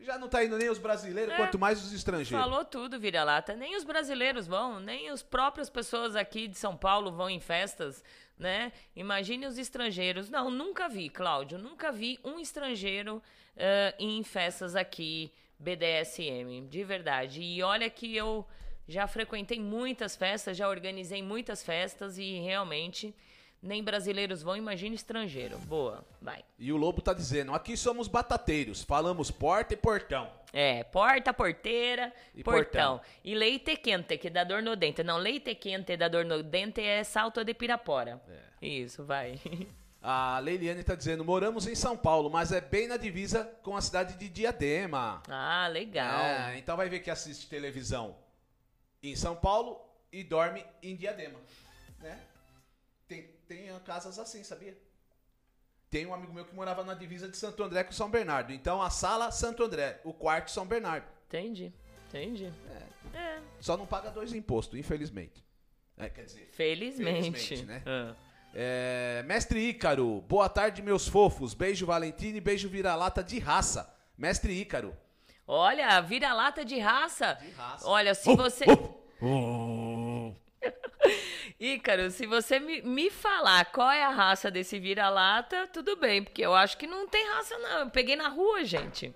Já 0.00 0.18
não 0.18 0.28
tá 0.28 0.44
indo 0.44 0.56
nem 0.56 0.68
os 0.68 0.78
brasileiros, 0.78 1.34
é, 1.34 1.36
quanto 1.36 1.58
mais 1.58 1.84
os 1.84 1.92
estrangeiros. 1.92 2.44
Falou 2.44 2.64
tudo, 2.64 2.98
vira-lata. 2.98 3.54
Nem 3.54 3.76
os 3.76 3.84
brasileiros 3.84 4.46
vão, 4.46 4.80
nem 4.80 5.08
as 5.10 5.22
próprias 5.22 5.68
pessoas 5.68 6.16
aqui 6.16 6.48
de 6.48 6.56
São 6.56 6.76
Paulo 6.76 7.12
vão 7.12 7.30
em 7.30 7.38
festas, 7.38 8.02
né? 8.38 8.72
Imagine 8.96 9.46
os 9.46 9.58
estrangeiros. 9.58 10.28
Não, 10.30 10.50
nunca 10.50 10.88
vi, 10.88 11.08
Cláudio, 11.08 11.58
nunca 11.58 11.92
vi 11.92 12.18
um 12.24 12.40
estrangeiro 12.40 13.16
uh, 13.18 13.94
em 13.98 14.22
festas 14.24 14.74
aqui 14.74 15.32
BDSM, 15.62 16.66
de 16.68 16.84
verdade. 16.84 17.40
E 17.40 17.62
olha 17.62 17.88
que 17.88 18.16
eu 18.16 18.44
já 18.88 19.06
frequentei 19.06 19.60
muitas 19.60 20.16
festas, 20.16 20.56
já 20.56 20.68
organizei 20.68 21.22
muitas 21.22 21.62
festas 21.62 22.18
e 22.18 22.40
realmente 22.40 23.14
nem 23.62 23.82
brasileiros 23.82 24.42
vão, 24.42 24.56
imagine 24.56 24.96
estrangeiro. 24.96 25.56
Boa, 25.58 26.04
vai. 26.20 26.44
E 26.58 26.72
o 26.72 26.76
Lobo 26.76 27.00
tá 27.00 27.14
dizendo: 27.14 27.54
aqui 27.54 27.76
somos 27.76 28.08
batateiros, 28.08 28.82
falamos 28.82 29.30
porta 29.30 29.74
e 29.74 29.76
portão. 29.76 30.28
É, 30.52 30.82
porta, 30.84 31.32
porteira, 31.32 32.12
e 32.34 32.42
portão. 32.42 32.98
portão. 32.98 33.00
E 33.24 33.34
leite 33.34 33.76
quente, 33.76 34.18
que 34.18 34.28
dá 34.28 34.44
dor 34.44 34.62
no 34.62 34.74
dente. 34.74 35.02
Não, 35.02 35.16
leite 35.16 35.54
quente 35.54 35.96
dá 35.96 36.08
dor 36.08 36.24
no 36.24 36.42
dente 36.42 36.82
é 36.82 37.04
salto 37.04 37.44
de 37.44 37.54
Pirapora. 37.54 38.20
É. 38.60 38.66
Isso, 38.66 39.04
vai. 39.04 39.40
A 40.02 40.40
Leiliane 40.40 40.82
tá 40.82 40.96
dizendo: 40.96 41.24
moramos 41.24 41.68
em 41.68 41.76
São 41.76 41.96
Paulo, 41.96 42.28
mas 42.28 42.50
é 42.50 42.60
bem 42.60 42.88
na 42.88 42.96
divisa 42.96 43.44
com 43.62 43.76
a 43.76 43.80
cidade 43.80 44.18
de 44.18 44.28
Diadema. 44.28 45.22
Ah, 45.28 45.68
legal. 45.68 46.20
É, 46.20 46.58
então 46.58 46.76
vai 46.76 46.88
ver 46.88 47.00
que 47.00 47.10
assiste 47.10 47.48
televisão 47.48 48.16
em 49.00 49.14
São 49.14 49.36
Paulo 49.36 49.80
e 50.10 50.24
dorme 50.24 50.64
em 50.82 50.96
Diadema. 50.96 51.38
Né? 52.00 52.18
Tem, 53.06 53.30
tem 53.46 53.78
casas 53.80 54.18
assim, 54.18 54.42
sabia? 54.42 54.76
Tem 55.88 56.04
um 56.04 56.14
amigo 56.14 56.32
meu 56.32 56.44
que 56.44 56.54
morava 56.54 56.82
na 56.82 56.94
divisa 56.94 57.28
de 57.28 57.36
Santo 57.36 57.62
André 57.62 57.84
com 57.84 57.92
São 57.92 58.10
Bernardo. 58.10 58.52
Então 58.52 58.82
a 58.82 58.90
sala 58.90 59.30
Santo 59.30 59.62
André, 59.62 60.00
o 60.02 60.12
quarto 60.12 60.50
São 60.50 60.66
Bernardo. 60.66 61.06
Entendi, 61.28 61.72
entendi. 62.08 62.52
É. 63.14 63.18
é. 63.18 63.42
Só 63.60 63.76
não 63.76 63.86
paga 63.86 64.10
dois 64.10 64.32
impostos, 64.32 64.78
infelizmente. 64.78 65.44
É, 65.96 66.08
quer 66.08 66.24
dizer, 66.24 66.48
felizmente, 66.52 67.30
felizmente 67.30 67.64
né? 67.66 67.82
Ah. 67.86 68.16
É, 68.54 69.22
Mestre 69.26 69.58
Ícaro, 69.70 70.20
boa 70.28 70.48
tarde, 70.48 70.82
meus 70.82 71.08
fofos. 71.08 71.54
Beijo, 71.54 71.86
Valentine, 71.86 72.38
beijo, 72.40 72.68
vira-lata 72.68 73.22
de 73.22 73.38
raça. 73.38 73.94
Mestre 74.16 74.52
Ícaro. 74.52 74.94
Olha, 75.46 76.00
vira-lata 76.02 76.64
de 76.64 76.78
raça. 76.78 77.38
De 77.40 77.50
raça. 77.50 77.88
Olha, 77.88 78.14
se 78.14 78.34
você. 78.36 78.66
Ícaro, 81.58 82.10
se 82.10 82.26
você 82.26 82.60
me, 82.60 82.82
me 82.82 83.10
falar 83.10 83.64
qual 83.66 83.90
é 83.90 84.04
a 84.04 84.10
raça 84.10 84.50
desse 84.50 84.78
vira-lata, 84.78 85.66
tudo 85.68 85.96
bem, 85.96 86.22
porque 86.22 86.42
eu 86.42 86.54
acho 86.54 86.76
que 86.76 86.86
não 86.86 87.08
tem 87.08 87.26
raça, 87.28 87.56
não. 87.58 87.78
Eu 87.80 87.90
peguei 87.90 88.16
na 88.16 88.28
rua, 88.28 88.64
gente. 88.64 89.14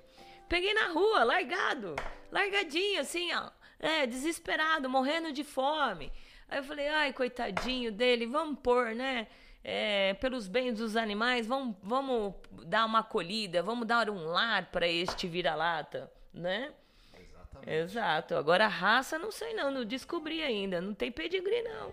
Peguei 0.48 0.72
na 0.72 0.88
rua, 0.88 1.24
largado. 1.24 1.94
Largadinho, 2.32 3.00
assim, 3.00 3.32
ó. 3.34 3.50
É, 3.78 4.06
desesperado, 4.06 4.88
morrendo 4.88 5.30
de 5.30 5.44
fome. 5.44 6.10
Aí 6.48 6.58
eu 6.58 6.64
falei, 6.64 6.88
ai, 6.88 7.12
coitadinho 7.12 7.90
dele, 7.90 8.26
vamos 8.26 8.58
pôr, 8.60 8.94
né? 8.94 9.26
É, 9.64 10.14
pelos 10.14 10.46
bens 10.46 10.78
dos 10.78 10.96
animais, 10.96 11.46
vamos, 11.46 11.74
vamos 11.82 12.34
dar 12.66 12.84
uma 12.84 13.00
acolhida, 13.00 13.62
vamos 13.62 13.86
dar 13.86 14.08
um 14.08 14.26
lar 14.26 14.66
para 14.70 14.86
este 14.86 15.26
vira-lata, 15.26 16.12
né? 16.32 16.72
Exatamente. 17.18 17.70
Exato. 17.70 18.34
Agora 18.36 18.66
a 18.66 18.68
raça, 18.68 19.18
não 19.18 19.32
sei 19.32 19.54
não, 19.54 19.70
não 19.70 19.84
descobri 19.84 20.42
ainda. 20.42 20.80
Não 20.80 20.94
tem 20.94 21.10
pedigree, 21.10 21.62
não. 21.62 21.92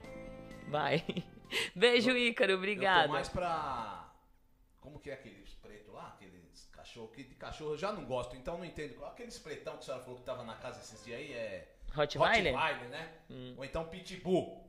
Vai. 0.67 1.03
Beijo, 1.75 2.11
Ícaro, 2.11 2.55
obrigado. 2.55 3.05
Eu 3.05 3.11
mais 3.11 3.29
pra. 3.29 4.11
Como 4.79 4.99
que 4.99 5.09
é 5.09 5.13
aqueles 5.13 5.53
preto 5.55 5.91
lá? 5.91 6.09
Aqueles 6.09 6.69
cachorro 6.71 7.07
que 7.09 7.23
de 7.23 7.35
cachorro 7.35 7.71
eu 7.71 7.77
já 7.77 7.91
não 7.91 8.05
gosto, 8.05 8.35
então 8.35 8.57
não 8.57 8.65
entendo. 8.65 9.03
Aqueles 9.05 9.37
pretão 9.39 9.73
que 9.73 9.79
a 9.79 9.83
senhora 9.83 10.03
falou 10.03 10.19
que 10.19 10.25
tava 10.25 10.43
na 10.43 10.55
casa 10.55 10.79
esses 10.79 11.03
dias 11.03 11.19
aí 11.19 11.33
é. 11.33 11.69
Rottweiler? 11.93 12.53
Rottweiler, 12.53 12.89
né? 12.89 13.09
Hum. 13.29 13.53
Ou 13.57 13.65
então 13.65 13.85
Pitbull. 13.85 14.63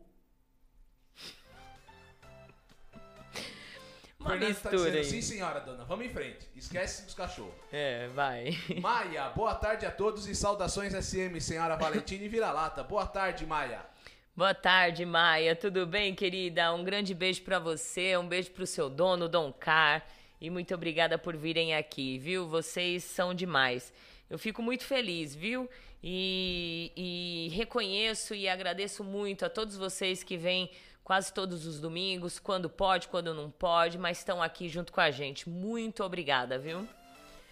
Uma 4.21 4.31
Fernando 4.31 4.49
mistura 4.49 4.71
tá 4.71 4.77
dizendo, 4.77 4.97
aí. 4.97 5.05
sim 5.05 5.23
senhora, 5.23 5.61
dona, 5.61 5.85
vamos 5.85 6.07
em 6.07 6.09
frente. 6.09 6.49
Esquece 6.55 7.07
os 7.07 7.15
cachorros. 7.15 7.55
É, 7.73 8.09
vai. 8.09 8.51
Maia, 8.81 9.29
boa 9.31 9.55
tarde 9.55 9.87
a 9.87 9.91
todos 9.91 10.29
e 10.29 10.35
saudações 10.35 10.93
SM, 10.93 11.39
senhora 11.41 11.77
Valentina 11.77 12.25
e 12.25 12.29
Vira-Lata. 12.29 12.83
Boa 12.83 13.07
tarde, 13.07 13.47
Maia. 13.47 13.81
Boa 14.37 14.55
tarde, 14.55 15.07
Maia. 15.07 15.55
Tudo 15.55 15.87
bem, 15.87 16.15
querida? 16.15 16.73
Um 16.75 16.83
grande 16.83 17.15
beijo 17.15 17.43
para 17.43 17.59
você, 17.59 18.17
um 18.17 18.27
beijo 18.27 18.51
pro 18.51 18.67
seu 18.67 18.91
dono, 18.91 19.29
Dom 19.29 19.53
Car. 19.53 20.05
E 20.41 20.51
muito 20.51 20.75
obrigada 20.75 21.17
por 21.17 21.37
virem 21.37 21.75
aqui, 21.75 22.19
viu? 22.19 22.49
Vocês 22.49 23.05
são 23.05 23.33
demais. 23.33 23.93
Eu 24.29 24.39
fico 24.39 24.63
muito 24.63 24.85
feliz, 24.85 25.35
viu? 25.35 25.71
E, 26.07 26.93
e 26.95 27.49
reconheço 27.55 28.35
e 28.35 28.47
agradeço 28.47 29.03
muito 29.03 29.47
a 29.47 29.49
todos 29.49 29.75
vocês 29.75 30.23
que 30.23 30.37
vêm 30.37 30.71
quase 31.03 31.33
todos 31.33 31.65
os 31.65 31.81
domingos, 31.81 32.39
quando 32.39 32.69
pode, 32.69 33.09
quando 33.09 33.33
não 33.33 33.51
pode, 33.51 33.97
mas 33.97 34.19
estão 34.19 34.43
aqui 34.43 34.69
junto 34.69 34.93
com 34.93 35.01
a 35.01 35.11
gente. 35.11 35.49
Muito 35.49 36.05
obrigada, 36.05 36.59
viu? 36.59 36.87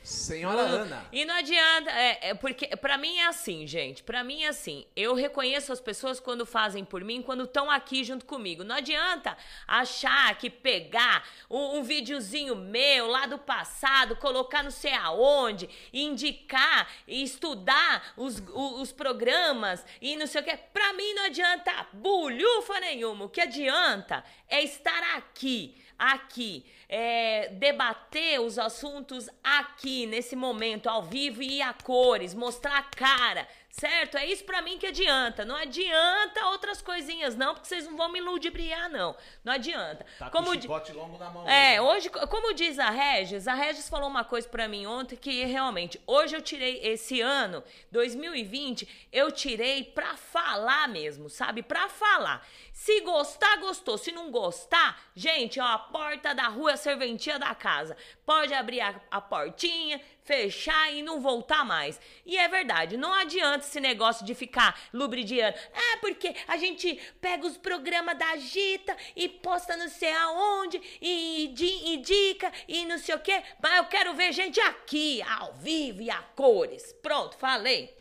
Senhora 0.03 0.63
Ana. 0.63 1.07
E 1.13 1.25
não 1.25 1.35
adianta, 1.35 1.91
é, 1.91 2.31
é 2.31 2.35
porque 2.35 2.77
para 2.77 2.99
mim 2.99 3.19
é 3.19 3.27
assim, 3.27 3.67
gente. 3.67 4.03
Para 4.03 4.25
mim 4.25 4.43
é 4.43 4.49
assim. 4.49 4.85
Eu 4.97 5.15
reconheço 5.15 5.73
as 5.73 5.81
pessoas 5.81 6.19
quando 6.19 6.45
fazem 6.45 6.85
por 6.85 7.05
mim, 7.05 7.23
quando 7.23 7.45
estão 7.45 7.71
aqui 7.71 8.03
junto 8.03 8.25
comigo. 8.25 8.65
Não 8.65 8.77
adianta 8.77 9.37
achar 9.67 10.37
que 10.39 10.51
pegar 10.51 11.29
um, 11.49 11.79
um 11.79 11.83
videozinho 11.83 12.57
meu 12.57 13.07
lá 13.07 13.27
do 13.27 13.39
passado, 13.39 14.17
colocar 14.17 14.63
não 14.63 14.71
sei 14.71 14.93
aonde, 14.95 15.69
indicar 15.93 16.89
e 17.07 17.23
estudar 17.23 18.13
os, 18.17 18.39
os, 18.53 18.81
os 18.81 18.93
programas 18.93 19.85
e 20.01 20.17
não 20.17 20.27
sei 20.27 20.41
o 20.41 20.45
que. 20.45 20.57
Para 20.57 20.93
mim 20.95 21.15
não 21.15 21.27
adianta 21.27 21.87
bulhufa 21.93 22.81
nenhuma. 22.81 23.27
O 23.27 23.29
que 23.29 23.41
adianta 23.41 24.25
é 24.49 24.63
estar 24.63 25.17
aqui 25.17 25.82
aqui, 26.03 26.65
é, 26.89 27.51
debater 27.51 28.41
os 28.41 28.59
assuntos 28.59 29.31
aqui, 29.43 30.05
nesse 30.05 30.35
momento, 30.35 30.89
ao 30.89 31.05
vivo 31.05 31.41
e 31.41 31.63
a 31.63 31.73
cores, 31.73 32.35
mostrar 32.35 32.77
a 32.77 32.83
cara, 32.83 33.47
certo? 33.73 34.19
É 34.19 34.27
isso 34.27 34.45
para 34.45 34.61
mim 34.61 34.79
que 34.79 34.87
adianta. 34.87 35.45
Não 35.45 35.57
adianta 35.57 36.47
outras 36.49 36.83
coisinhas, 36.83 37.35
não, 37.35 37.55
porque 37.55 37.67
vocês 37.67 37.87
não 37.87 37.97
vão 37.97 38.13
me 38.13 38.21
ludibriar, 38.21 38.91
não. 38.91 39.17
Não 39.43 39.55
adianta. 39.55 40.05
Tá 40.19 40.31
como 40.31 40.49
com 40.49 40.61
chicote 40.61 40.93
longo 40.93 41.19
na 41.19 41.31
mão. 41.31 41.49
É, 41.49 41.81
hoje, 41.81 42.11
como 42.11 42.53
diz 42.53 42.79
a 42.79 42.91
Regis, 42.91 43.49
a 43.49 43.55
Regis 43.55 43.89
falou 43.89 44.09
uma 44.09 44.25
coisa 44.25 44.47
para 44.47 44.69
mim 44.69 44.85
ontem 44.85 45.17
que 45.17 45.45
realmente, 45.45 46.01
hoje 46.07 46.37
eu 46.37 46.43
tirei 46.43 46.81
esse 46.85 47.21
ano, 47.23 47.65
2020, 47.91 49.09
eu 49.11 49.33
tirei 49.33 49.83
pra 49.85 50.17
falar 50.17 50.87
mesmo, 50.89 51.31
sabe? 51.31 51.63
Pra 51.63 51.89
falar. 51.89 52.47
Se 52.73 53.01
gostar, 53.01 53.57
gostou. 53.57 53.97
Se 53.97 54.13
não 54.13 54.31
gostar, 54.31 55.01
gente, 55.15 55.59
ó, 55.59 55.65
a 55.65 55.79
porta 55.79 56.35
da 56.35 56.49
rua 56.49 56.73
é 56.73 56.75
a 56.75 56.77
serventia 56.77 57.39
da 57.39 57.55
casa. 57.55 57.97
Pode 58.25 58.55
abrir 58.55 58.81
a, 58.81 59.01
a 59.11 59.21
portinha, 59.21 60.01
fechar 60.23 60.93
e 60.93 61.03
não 61.03 61.21
voltar 61.21 61.65
mais. 61.65 62.01
E 62.25 62.39
é 62.39 62.47
verdade, 62.49 62.97
não 62.97 63.13
adianta 63.13 63.67
esse 63.67 63.81
negócio 63.81 64.25
de 64.25 64.35
ficar 64.35 64.79
lubridiando. 64.93 65.57
Ah, 65.75 65.99
porque 66.01 66.35
a 66.47 66.57
gente 66.57 67.01
pega 67.21 67.47
os 67.47 67.57
programas 67.57 68.17
da 68.17 68.31
Agita 68.31 68.97
e 69.17 69.29
posta 69.29 69.77
não 69.77 69.89
sei 69.89 70.13
aonde 70.13 70.81
e 71.01 71.53
indica 71.95 72.53
e 72.69 72.85
não 72.85 72.99
sei 72.99 73.15
o 73.15 73.21
quê. 73.21 73.43
Mas 73.61 73.77
eu 73.79 73.85
quero 73.87 74.15
ver 74.15 74.33
gente 74.33 74.61
aqui, 74.61 75.21
ao 75.23 75.53
vivo 75.55 76.03
e 76.03 76.11
a 76.11 76.19
cores. 76.37 76.93
Pronto, 77.03 77.37
falei. 77.37 77.97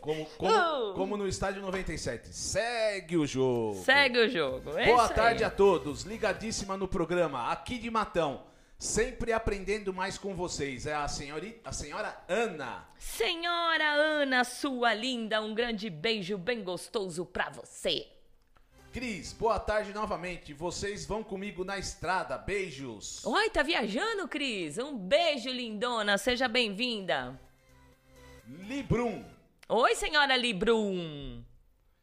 Como, 0.00 0.24
como, 0.38 0.52
uh. 0.52 0.94
como, 0.94 1.16
no 1.16 1.26
estádio 1.26 1.62
97. 1.62 2.28
Segue 2.28 3.16
o 3.16 3.26
jogo. 3.26 3.82
Segue 3.82 4.18
o 4.18 4.28
jogo. 4.28 4.78
É 4.78 4.86
Boa 4.86 5.08
tarde 5.08 5.42
aí. 5.42 5.48
a 5.48 5.50
todos. 5.50 6.02
Ligadíssima 6.02 6.76
no 6.76 6.86
programa, 6.86 7.50
aqui 7.50 7.78
de 7.78 7.90
Matão. 7.90 8.53
Sempre 8.78 9.32
aprendendo 9.32 9.92
mais 9.92 10.18
com 10.18 10.34
vocês. 10.34 10.86
É 10.86 10.94
a, 10.94 11.08
senhorita, 11.08 11.68
a 11.68 11.72
senhora 11.72 12.16
Ana. 12.28 12.86
Senhora 12.98 13.92
Ana, 13.92 14.44
sua 14.44 14.92
linda, 14.92 15.40
um 15.40 15.54
grande 15.54 15.88
beijo 15.88 16.36
bem 16.36 16.62
gostoso 16.62 17.24
pra 17.24 17.50
você. 17.50 18.06
Cris, 18.92 19.32
boa 19.32 19.58
tarde 19.58 19.92
novamente. 19.92 20.52
Vocês 20.52 21.04
vão 21.04 21.24
comigo 21.24 21.64
na 21.64 21.78
estrada. 21.78 22.38
Beijos. 22.38 23.24
Oi, 23.24 23.50
tá 23.50 23.62
viajando, 23.62 24.28
Cris? 24.28 24.78
Um 24.78 24.96
beijo, 24.96 25.50
lindona. 25.50 26.16
Seja 26.16 26.46
bem-vinda. 26.46 27.40
Librum. 28.46 29.24
Oi, 29.68 29.94
senhora 29.96 30.36
Librum. 30.36 31.42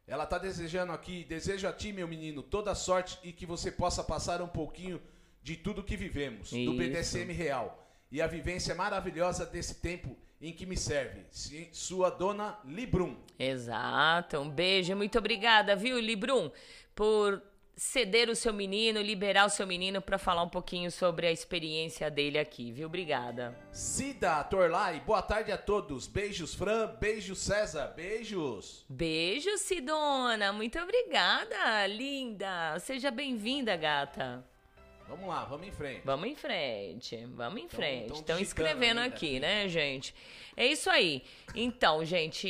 Ela 0.07 0.25
tá 0.25 0.37
desejando 0.37 0.91
aqui, 0.91 1.23
desejo 1.23 1.67
a 1.67 1.71
ti, 1.71 1.93
meu 1.93 2.07
menino, 2.07 2.43
toda 2.43 2.75
sorte 2.75 3.17
e 3.23 3.31
que 3.31 3.45
você 3.45 3.71
possa 3.71 4.03
passar 4.03 4.41
um 4.41 4.47
pouquinho 4.47 5.01
de 5.41 5.55
tudo 5.55 5.83
que 5.83 5.95
vivemos, 5.95 6.51
Isso. 6.51 6.71
do 6.71 6.77
BDSM 6.77 7.31
real. 7.31 7.77
E 8.11 8.21
a 8.21 8.27
vivência 8.27 8.75
maravilhosa 8.75 9.45
desse 9.45 9.75
tempo 9.75 10.17
em 10.41 10.51
que 10.51 10.65
me 10.65 10.75
serve. 10.75 11.23
Sua 11.71 12.09
dona 12.09 12.59
Librum. 12.65 13.15
Exato. 13.37 14.39
Um 14.39 14.49
beijo. 14.49 14.95
Muito 14.95 15.17
obrigada, 15.17 15.75
viu, 15.75 15.99
Librum, 15.99 16.51
por 16.95 17.41
ceder 17.75 18.29
o 18.29 18.35
seu 18.35 18.53
menino, 18.53 19.01
liberar 19.01 19.45
o 19.45 19.49
seu 19.49 19.65
menino 19.65 20.01
para 20.01 20.17
falar 20.17 20.43
um 20.43 20.49
pouquinho 20.49 20.91
sobre 20.91 21.25
a 21.25 21.31
experiência 21.31 22.11
dele 22.11 22.37
aqui, 22.37 22.71
viu? 22.71 22.87
Obrigada. 22.87 23.57
Cida 23.71 24.43
Torlai, 24.43 24.99
boa 24.99 25.21
tarde 25.21 25.51
a 25.51 25.57
todos. 25.57 26.05
Beijos, 26.05 26.53
Fran. 26.53 26.95
Beijos, 26.99 27.39
César. 27.39 27.93
Beijos. 27.95 28.85
Beijos, 28.89 29.61
Sidona. 29.61 30.51
Muito 30.51 30.77
obrigada, 30.79 31.87
linda. 31.87 32.77
Seja 32.79 33.09
bem-vinda, 33.09 33.75
gata. 33.77 34.45
Vamos 35.11 35.27
lá, 35.27 35.43
vamos 35.43 35.67
em 35.67 35.71
frente. 35.71 36.01
Vamos 36.05 36.25
em 36.25 36.35
frente, 36.35 37.25
vamos 37.35 37.61
em 37.61 37.67
frente. 37.67 38.13
Estão 38.13 38.39
escrevendo 38.39 38.99
aqui, 38.99 39.41
né, 39.41 39.67
gente? 39.67 40.15
É 40.55 40.65
isso 40.65 40.89
aí. 40.89 41.21
Então, 41.53 42.05
gente, 42.05 42.47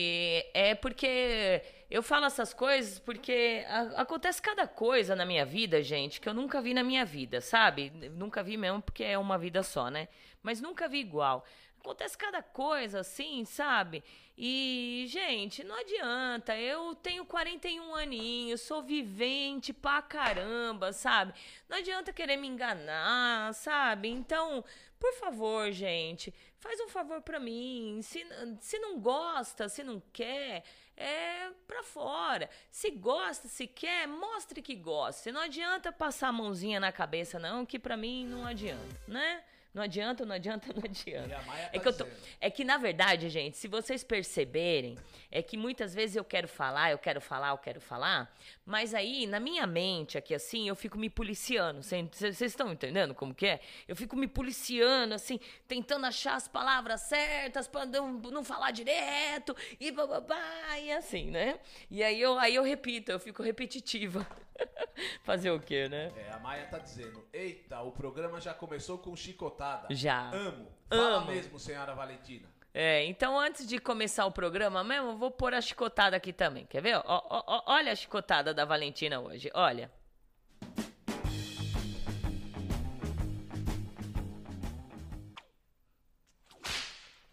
é 0.53 0.75
porque 0.75 1.63
eu 1.89 2.03
falo 2.03 2.27
essas 2.27 2.53
coisas 2.53 2.99
porque 2.99 3.65
acontece 3.95 4.39
cada 4.39 4.67
coisa 4.67 5.15
na 5.15 5.25
minha 5.25 5.43
vida, 5.43 5.81
gente, 5.81 6.21
que 6.21 6.29
eu 6.29 6.35
nunca 6.35 6.61
vi 6.61 6.75
na 6.75 6.83
minha 6.83 7.03
vida, 7.03 7.41
sabe? 7.41 7.91
Nunca 8.11 8.43
vi 8.43 8.57
mesmo 8.57 8.79
porque 8.79 9.03
é 9.03 9.17
uma 9.17 9.39
vida 9.39 9.63
só, 9.63 9.89
né? 9.89 10.07
Mas 10.43 10.61
nunca 10.61 10.87
vi 10.87 10.99
igual. 10.99 11.43
Acontece 11.81 12.15
cada 12.15 12.43
coisa 12.43 12.99
assim, 12.99 13.43
sabe? 13.43 14.03
E, 14.37 15.05
gente, 15.09 15.63
não 15.63 15.75
adianta. 15.75 16.55
Eu 16.55 16.93
tenho 16.93 17.25
41 17.25 17.95
aninhos, 17.95 18.61
sou 18.61 18.83
vivente 18.83 19.73
pra 19.73 19.99
caramba, 19.99 20.93
sabe? 20.93 21.33
Não 21.67 21.77
adianta 21.77 22.13
querer 22.13 22.37
me 22.37 22.47
enganar, 22.47 23.51
sabe? 23.55 24.09
Então, 24.09 24.63
por 24.99 25.11
favor, 25.15 25.71
gente, 25.71 26.31
faz 26.59 26.79
um 26.81 26.87
favor 26.87 27.19
pra 27.23 27.39
mim. 27.39 27.99
Se, 28.03 28.23
se 28.59 28.77
não 28.77 28.99
gosta, 28.99 29.67
se 29.67 29.83
não 29.83 29.99
quer, 30.13 30.63
é 30.95 31.49
pra 31.67 31.81
fora. 31.81 32.47
Se 32.69 32.91
gosta, 32.91 33.47
se 33.47 33.65
quer, 33.65 34.07
mostre 34.07 34.61
que 34.61 34.75
gosta. 34.75 35.31
Não 35.31 35.41
adianta 35.41 35.91
passar 35.91 36.27
a 36.27 36.31
mãozinha 36.31 36.79
na 36.79 36.91
cabeça, 36.91 37.39
não, 37.39 37.65
que 37.65 37.79
pra 37.79 37.97
mim 37.97 38.27
não 38.27 38.45
adianta, 38.45 39.01
né? 39.07 39.43
Não 39.73 39.83
adianta, 39.83 40.25
não 40.25 40.35
adianta, 40.35 40.67
não 40.75 40.83
adianta. 40.83 41.33
É 41.71 41.79
que, 41.79 41.87
eu 41.87 41.93
tô, 41.93 42.05
é 42.41 42.49
que, 42.49 42.65
na 42.65 42.77
verdade, 42.77 43.29
gente, 43.29 43.57
se 43.57 43.69
vocês 43.69 44.03
perceberem, 44.03 44.97
é 45.31 45.41
que 45.41 45.55
muitas 45.55 45.95
vezes 45.95 46.17
eu 46.17 46.25
quero 46.25 46.47
falar, 46.47 46.91
eu 46.91 46.97
quero 46.97 47.21
falar, 47.21 47.51
eu 47.51 47.57
quero 47.57 47.79
falar, 47.79 48.35
mas 48.65 48.93
aí, 48.93 49.25
na 49.25 49.39
minha 49.39 49.65
mente, 49.65 50.17
aqui 50.17 50.35
assim, 50.35 50.67
eu 50.67 50.75
fico 50.75 50.97
me 50.97 51.09
policiando. 51.09 51.81
Vocês 51.81 52.41
estão 52.41 52.71
entendendo 52.73 53.15
como 53.15 53.33
que 53.33 53.47
é? 53.47 53.61
Eu 53.87 53.95
fico 53.95 54.17
me 54.17 54.27
policiando, 54.27 55.13
assim, 55.13 55.39
tentando 55.69 56.05
achar 56.05 56.35
as 56.35 56.49
palavras 56.49 57.01
certas 57.01 57.65
pra 57.65 57.85
não, 57.85 58.11
não 58.11 58.43
falar 58.43 58.71
direto, 58.71 59.55
e 59.79 59.89
bababá, 59.89 60.79
e 60.81 60.91
assim, 60.91 61.31
né? 61.31 61.59
E 61.89 62.03
aí 62.03 62.19
eu, 62.19 62.37
aí 62.37 62.55
eu 62.55 62.63
repito, 62.63 63.09
eu 63.09 63.19
fico 63.19 63.41
repetitiva. 63.41 64.27
Fazer 65.23 65.51
o 65.51 65.59
quê, 65.59 65.87
né? 65.89 66.11
É, 66.15 66.31
a 66.31 66.39
Maia 66.39 66.65
tá 66.67 66.77
dizendo: 66.77 67.27
Eita, 67.33 67.81
o 67.81 67.91
programa 67.91 68.39
já 68.39 68.53
começou 68.53 68.97
com 68.97 69.15
chicotada. 69.15 69.93
Já. 69.93 70.29
Amo. 70.29 70.67
Fala 70.89 71.17
Amo. 71.17 71.31
mesmo, 71.31 71.59
senhora 71.59 71.93
Valentina. 71.93 72.47
É, 72.73 73.03
então 73.05 73.37
antes 73.37 73.67
de 73.67 73.79
começar 73.79 74.25
o 74.25 74.31
programa 74.31 74.83
mesmo, 74.83 75.09
eu 75.09 75.17
vou 75.17 75.29
pôr 75.29 75.53
a 75.53 75.61
chicotada 75.61 76.15
aqui 76.15 76.31
também. 76.31 76.65
Quer 76.65 76.81
ver? 76.81 76.95
Ó, 76.95 77.03
ó, 77.05 77.43
ó, 77.45 77.63
olha 77.73 77.91
a 77.91 77.95
chicotada 77.95 78.53
da 78.53 78.63
Valentina 78.63 79.19
hoje. 79.19 79.51
Olha. 79.53 79.91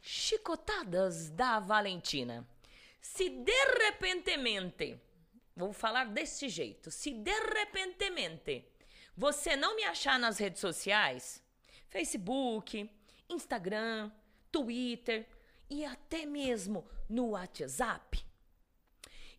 Chicotadas 0.03 1.31
da 1.31 1.61
Valentina. 1.61 2.47
Se 3.01 3.31
de 3.31 3.65
repentemente 3.85 5.01
Vou 5.59 5.73
falar 5.73 6.05
desse 6.05 6.49
jeito. 6.49 6.89
Se 6.89 7.13
de 7.13 7.33
repentemente 7.53 8.65
você 9.17 9.57
não 9.57 9.75
me 9.75 9.83
achar 9.83 10.17
nas 10.17 10.39
redes 10.39 10.61
sociais, 10.61 11.43
Facebook, 11.89 12.89
Instagram, 13.29 14.09
Twitter 14.53 15.27
e 15.69 15.85
até 15.85 16.25
mesmo 16.25 16.89
no 17.09 17.31
WhatsApp, 17.31 18.25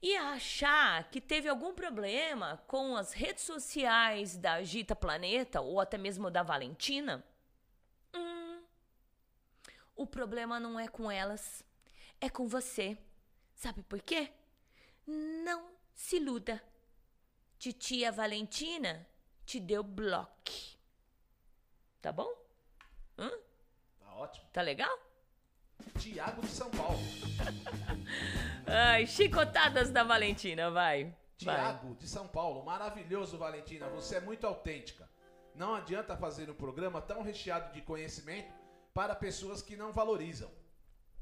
e 0.01 0.13
achar 0.17 1.09
que 1.09 1.21
teve 1.21 1.47
algum 1.47 1.73
problema 1.73 2.61
com 2.67 2.97
as 2.97 3.13
redes 3.13 3.45
sociais 3.45 4.35
da 4.35 4.55
Agita 4.55 4.97
Planeta 4.97 5.61
ou 5.61 5.79
até 5.79 5.97
mesmo 5.97 6.29
da 6.29 6.43
Valentina, 6.43 7.23
hum, 8.13 8.61
o 9.95 10.05
problema 10.05 10.59
não 10.59 10.77
é 10.77 10.89
com 10.89 11.09
elas, 11.09 11.63
é 12.19 12.29
com 12.29 12.45
você. 12.45 12.97
Sabe 13.55 13.81
por 13.83 14.01
quê? 14.01 14.33
Não 15.07 15.78
se 15.99 16.15
iluda. 16.15 16.61
Titia 17.57 18.09
Valentina 18.09 19.05
te 19.45 19.59
deu 19.59 19.83
bloco. 19.83 20.79
Tá 22.01 22.09
bom? 22.09 22.31
Hã? 23.17 23.29
Tá 23.99 24.15
ótimo. 24.15 24.47
Tá 24.53 24.61
legal? 24.61 24.97
Tiago 25.99 26.41
de 26.41 26.47
São 26.47 26.71
Paulo. 26.71 26.97
Ai, 28.65 29.05
chicotadas 29.07 29.91
da 29.91 30.03
Valentina, 30.03 30.71
vai. 30.71 31.13
Tiago 31.37 31.93
de 31.95 32.07
São 32.07 32.29
Paulo, 32.29 32.63
maravilhoso, 32.63 33.37
Valentina. 33.37 33.89
Você 33.89 34.15
é 34.15 34.21
muito 34.21 34.47
autêntica. 34.47 35.09
Não 35.53 35.75
adianta 35.75 36.15
fazer 36.15 36.49
um 36.49 36.55
programa 36.55 37.01
tão 37.01 37.21
recheado 37.21 37.73
de 37.73 37.81
conhecimento 37.81 38.53
para 38.93 39.13
pessoas 39.15 39.61
que 39.61 39.75
não 39.75 39.91
valorizam. 39.91 40.49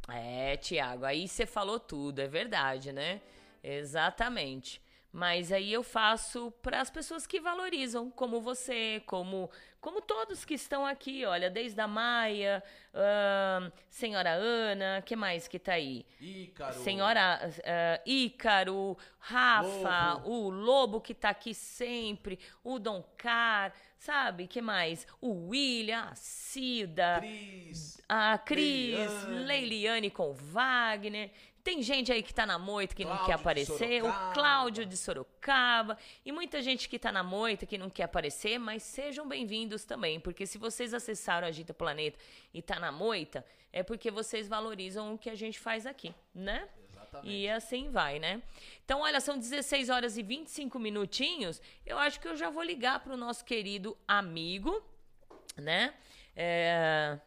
É, 0.07 0.55
Tiago, 0.57 1.03
aí 1.03 1.27
você 1.27 1.47
falou 1.47 1.79
tudo, 1.79 2.19
é 2.19 2.27
verdade, 2.27 2.93
né? 2.93 3.21
Exatamente. 3.67 4.81
Mas 5.11 5.51
aí 5.51 5.73
eu 5.73 5.83
faço 5.83 6.51
para 6.61 6.81
as 6.81 6.89
pessoas 6.89 7.25
que 7.25 7.39
valorizam, 7.39 8.11
como 8.11 8.39
você, 8.39 9.01
como 9.05 9.49
como 9.79 10.01
todos 10.01 10.43
que 10.43 10.55
estão 10.55 10.85
aqui, 10.85 11.23
olha, 11.23 11.49
desde 11.49 11.79
a 11.79 11.87
Maia, 11.87 12.61
uh, 12.93 13.71
Senhora 13.89 14.31
Ana, 14.31 15.01
que 15.05 15.15
mais 15.15 15.47
que 15.47 15.57
tá 15.57 15.73
aí? 15.73 16.05
Ícaro. 16.19 16.73
Senhora 16.73 17.39
uh, 17.41 18.01
Ícaro, 18.05 18.97
Rafa, 19.17 20.13
Lobo. 20.15 20.29
o 20.29 20.49
Lobo 20.49 20.99
que 20.99 21.13
tá 21.13 21.29
aqui 21.29 21.53
sempre, 21.53 22.37
o 22.63 22.79
Dom 22.79 23.01
Car, 23.17 23.71
sabe? 23.97 24.45
Que 24.45 24.61
mais? 24.61 25.07
O 25.21 25.47
William, 25.49 26.09
a 26.11 26.15
Cida, 26.15 27.19
Cris, 27.19 28.01
a 28.09 28.37
Cris, 28.39 29.23
Leiliane. 29.23 29.45
Leiliane 29.45 30.11
com 30.11 30.33
Wagner. 30.33 31.31
Tem 31.67 31.81
gente 31.81 32.13
aí 32.13 32.23
que 32.23 32.33
tá 32.33 32.45
na 32.45 32.57
moita 32.57 32.95
que 32.95 33.03
Cláudio 33.03 33.19
não 33.19 33.27
quer 33.27 33.33
aparecer, 33.33 34.01
o 34.01 34.33
Cláudio 34.33 34.85
de 34.85 34.95
Sorocaba, 34.95 35.97
e 36.25 36.31
muita 36.31 36.61
gente 36.61 36.87
que 36.87 36.97
tá 36.97 37.11
na 37.11 37.23
moita 37.23 37.65
que 37.65 37.77
não 37.77 37.89
quer 37.89 38.03
aparecer, 38.03 38.57
mas 38.57 38.83
sejam 38.83 39.27
bem-vindos 39.27 39.83
também, 39.83 40.17
porque 40.17 40.47
se 40.47 40.57
vocês 40.57 40.93
acessaram 40.93 41.45
a 41.45 41.49
Agita 41.49 41.73
Planeta 41.73 42.17
e 42.53 42.61
tá 42.61 42.79
na 42.79 42.89
moita, 42.89 43.45
é 43.73 43.83
porque 43.83 44.09
vocês 44.09 44.47
valorizam 44.47 45.13
o 45.13 45.17
que 45.17 45.29
a 45.29 45.35
gente 45.35 45.59
faz 45.59 45.85
aqui, 45.85 46.15
né? 46.33 46.69
Exatamente. 46.89 47.35
E 47.35 47.49
assim 47.49 47.89
vai, 47.91 48.17
né? 48.17 48.41
Então, 48.85 49.01
olha, 49.01 49.19
são 49.19 49.37
16 49.37 49.89
horas 49.89 50.17
e 50.17 50.23
25 50.23 50.79
minutinhos. 50.79 51.61
Eu 51.85 51.97
acho 51.97 52.17
que 52.21 52.29
eu 52.29 52.37
já 52.37 52.49
vou 52.49 52.63
ligar 52.63 53.01
pro 53.01 53.17
nosso 53.17 53.43
querido 53.43 53.97
amigo, 54.07 54.81
né? 55.57 55.93
É... 56.33 57.19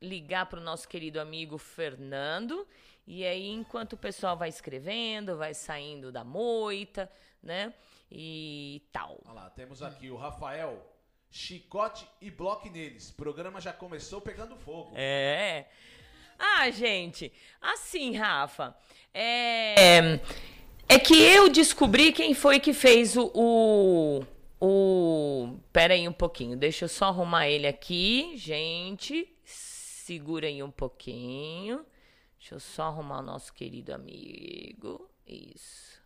ligar 0.00 0.46
para 0.46 0.58
o 0.58 0.62
nosso 0.62 0.88
querido 0.88 1.20
amigo 1.20 1.58
Fernando. 1.58 2.66
E 3.06 3.24
aí, 3.24 3.50
enquanto 3.50 3.94
o 3.94 3.96
pessoal 3.96 4.36
vai 4.36 4.48
escrevendo, 4.48 5.36
vai 5.36 5.54
saindo 5.54 6.12
da 6.12 6.22
moita, 6.22 7.10
né? 7.42 7.74
E 8.10 8.82
tal. 8.92 9.20
Olha 9.24 9.34
lá, 9.34 9.50
temos 9.50 9.82
aqui 9.82 10.10
o 10.10 10.16
Rafael. 10.16 10.88
Chicote 11.30 12.06
e 12.20 12.30
bloque 12.30 12.68
neles. 12.68 13.10
O 13.10 13.14
programa 13.14 13.60
já 13.60 13.72
começou 13.72 14.20
pegando 14.20 14.54
fogo. 14.54 14.92
É. 14.94 15.66
Ah, 16.38 16.70
gente, 16.70 17.32
assim, 17.60 18.14
Rafa, 18.16 18.76
é. 19.14 20.20
É 20.88 20.98
que 20.98 21.14
eu 21.14 21.48
descobri 21.48 22.12
quem 22.12 22.34
foi 22.34 22.60
que 22.60 22.72
fez 22.74 23.16
o, 23.16 23.30
o, 23.34 24.24
o. 24.60 25.56
Pera 25.72 25.94
aí 25.94 26.06
um 26.06 26.12
pouquinho, 26.12 26.56
deixa 26.56 26.84
eu 26.84 26.88
só 26.88 27.06
arrumar 27.06 27.48
ele 27.48 27.66
aqui, 27.66 28.36
gente. 28.36 29.26
Segura 29.42 30.48
aí 30.48 30.62
um 30.62 30.70
pouquinho. 30.70 31.86
Deixa 32.42 32.56
eu 32.56 32.60
só 32.60 32.82
arrumar 32.86 33.20
o 33.20 33.22
nosso 33.22 33.54
querido 33.54 33.94
amigo. 33.94 35.08
Isso. 35.24 36.02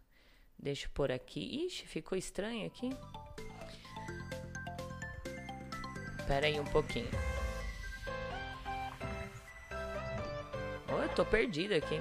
Deixa 0.58 0.84
eu 0.84 0.90
pôr 0.90 1.10
aqui. 1.10 1.64
Ixi, 1.64 1.86
ficou 1.86 2.18
estranho 2.18 2.66
aqui. 2.66 2.90
Pera 6.28 6.46
aí 6.46 6.60
um 6.60 6.64
pouquinho. 6.66 7.08
Oh, 10.92 11.02
eu 11.02 11.14
tô 11.14 11.24
perdida 11.24 11.76
aqui. 11.76 11.94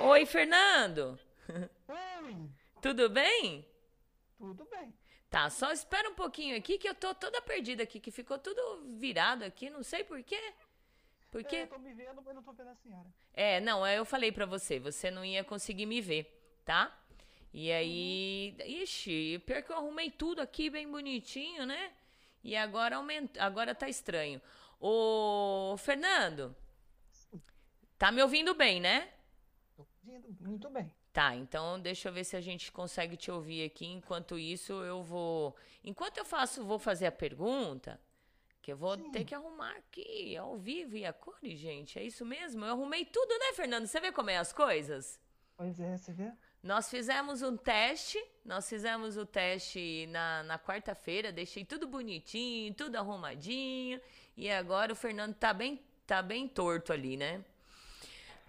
Oi, 0.00 0.24
Fernando. 0.24 1.20
Oi, 1.86 2.50
Tudo 2.80 3.10
bem? 3.10 3.62
tudo 4.38 4.64
bem. 4.70 4.94
Tá, 5.28 5.50
só 5.50 5.70
espera 5.70 6.08
um 6.08 6.14
pouquinho 6.14 6.56
aqui 6.56 6.78
que 6.78 6.88
eu 6.88 6.94
tô 6.94 7.14
toda 7.14 7.42
perdida 7.42 7.82
aqui, 7.82 8.00
que 8.00 8.10
ficou 8.10 8.38
tudo 8.38 8.96
virado 8.98 9.44
aqui, 9.44 9.68
não 9.68 9.82
sei 9.82 10.02
por 10.02 10.22
quê. 11.30 11.40
Por 11.40 11.44
É, 11.54 11.62
eu 11.62 11.68
tô 11.68 11.78
me 11.78 11.94
vendo, 11.94 12.22
mas 12.22 12.34
não 12.34 12.42
tô 12.42 12.52
vendo 12.52 12.70
a 12.70 12.74
senhora. 12.74 13.06
É, 13.34 13.60
não, 13.60 13.86
eu 13.86 14.04
falei 14.04 14.32
pra 14.32 14.46
você, 14.46 14.78
você 14.78 15.10
não 15.10 15.24
ia 15.24 15.44
conseguir 15.44 15.86
me 15.86 16.00
ver, 16.00 16.26
tá? 16.64 16.96
E 17.52 17.72
aí, 17.72 18.56
ixi, 18.64 19.42
pior 19.46 19.62
que 19.62 19.72
eu 19.72 19.76
arrumei 19.76 20.10
tudo 20.10 20.40
aqui 20.40 20.68
bem 20.68 20.90
bonitinho, 20.90 21.64
né? 21.64 21.92
E 22.42 22.56
agora 22.56 22.96
aumenta, 22.96 23.42
agora 23.42 23.74
tá 23.74 23.88
estranho. 23.88 24.40
Ô, 24.80 25.76
Fernando, 25.78 26.54
tá 27.98 28.12
me 28.12 28.22
ouvindo 28.22 28.54
bem, 28.54 28.80
né? 28.80 29.08
Tô 29.76 29.86
ouvindo 30.06 30.36
muito 30.40 30.70
bem. 30.70 30.92
Tá, 31.12 31.34
então 31.34 31.80
deixa 31.80 32.08
eu 32.08 32.12
ver 32.12 32.22
se 32.22 32.36
a 32.36 32.40
gente 32.40 32.70
consegue 32.70 33.16
te 33.16 33.30
ouvir 33.30 33.64
aqui. 33.64 33.86
Enquanto 33.86 34.38
isso, 34.38 34.72
eu 34.84 35.02
vou. 35.02 35.56
Enquanto 35.82 36.18
eu 36.18 36.24
faço, 36.24 36.64
vou 36.64 36.78
fazer 36.78 37.06
a 37.06 37.12
pergunta, 37.12 38.00
que 38.68 38.72
eu 38.72 38.76
vou 38.76 38.98
ter 38.98 39.24
que 39.24 39.34
arrumar 39.34 39.74
aqui, 39.78 40.36
ao 40.36 40.58
vivo 40.58 40.94
e 40.94 41.06
a 41.06 41.10
cores, 41.10 41.58
gente. 41.58 41.98
É 41.98 42.02
isso 42.02 42.22
mesmo? 42.22 42.66
Eu 42.66 42.72
arrumei 42.72 43.02
tudo, 43.02 43.30
né, 43.38 43.54
Fernando? 43.54 43.86
Você 43.86 43.98
vê 43.98 44.12
como 44.12 44.28
é 44.28 44.36
as 44.36 44.52
coisas? 44.52 45.18
Pois 45.56 45.80
é, 45.80 45.96
você 45.96 46.12
vê? 46.12 46.30
Nós 46.62 46.90
fizemos 46.90 47.40
um 47.40 47.56
teste, 47.56 48.22
nós 48.44 48.68
fizemos 48.68 49.16
o 49.16 49.24
teste 49.24 50.06
na, 50.10 50.42
na 50.42 50.58
quarta-feira, 50.58 51.32
deixei 51.32 51.64
tudo 51.64 51.86
bonitinho, 51.86 52.74
tudo 52.74 52.96
arrumadinho, 52.96 53.98
e 54.36 54.50
agora 54.50 54.92
o 54.92 54.96
Fernando 54.96 55.34
tá 55.34 55.54
bem, 55.54 55.82
tá 56.06 56.20
bem 56.20 56.46
torto 56.46 56.92
ali, 56.92 57.16
né? 57.16 57.42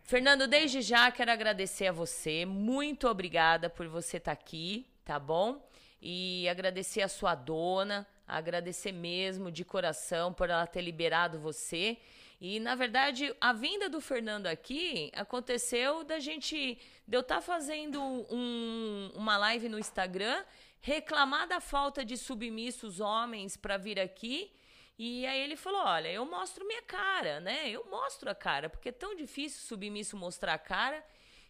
Fernando, 0.04 0.50
desde 0.50 0.82
já 0.82 1.10
quero 1.14 1.32
agradecer 1.32 1.88
a 1.88 1.94
você, 1.94 2.46
muito 2.46 3.08
obrigada 3.08 3.70
por 3.70 3.88
você 3.88 4.18
estar 4.18 4.34
aqui, 4.34 4.86
tá 5.06 5.18
bom? 5.18 5.66
E 6.02 6.50
agradecer 6.50 7.04
a 7.04 7.08
sua 7.08 7.36
dona, 7.36 8.06
agradecer 8.30 8.92
mesmo 8.92 9.52
de 9.52 9.64
coração 9.66 10.34
por 10.34 10.50
ela 10.50 10.66
ter 10.68 10.82
liberado 10.82 11.40
você. 11.40 11.98
E, 12.40 12.60
na 12.60 12.74
verdade, 12.76 13.36
a 13.42 13.52
vinda 13.52 13.90
do 13.90 14.00
Fernando 14.00 14.48
aqui 14.48 15.12
aconteceu 15.14 16.04
da 16.04 16.20
gente. 16.20 16.78
de 17.08 17.18
eu 17.18 17.22
estar 17.22 17.42
fazendo 17.42 18.00
um- 18.30 19.12
uma 19.16 19.36
live 19.38 19.68
no 19.68 19.80
Instagram, 19.80 20.46
reclamar 20.80 21.48
da 21.48 21.60
falta 21.60 22.06
de 22.06 22.16
submissos 22.16 23.00
homens 23.00 23.58
para 23.58 23.78
vir 23.78 24.00
aqui. 24.00 24.52
E 24.98 25.26
aí 25.26 25.40
ele 25.42 25.56
falou: 25.56 25.82
Olha, 25.82 26.08
eu 26.10 26.24
mostro 26.26 26.66
minha 26.68 26.84
cara, 26.84 27.40
né? 27.40 27.68
Eu 27.70 27.84
mostro 27.90 28.30
a 28.30 28.36
cara, 28.36 28.70
porque 28.70 28.90
é 28.90 28.92
tão 28.92 29.16
difícil 29.16 29.62
submisso 29.62 30.16
mostrar 30.16 30.54
a 30.54 30.60
cara. 30.60 31.04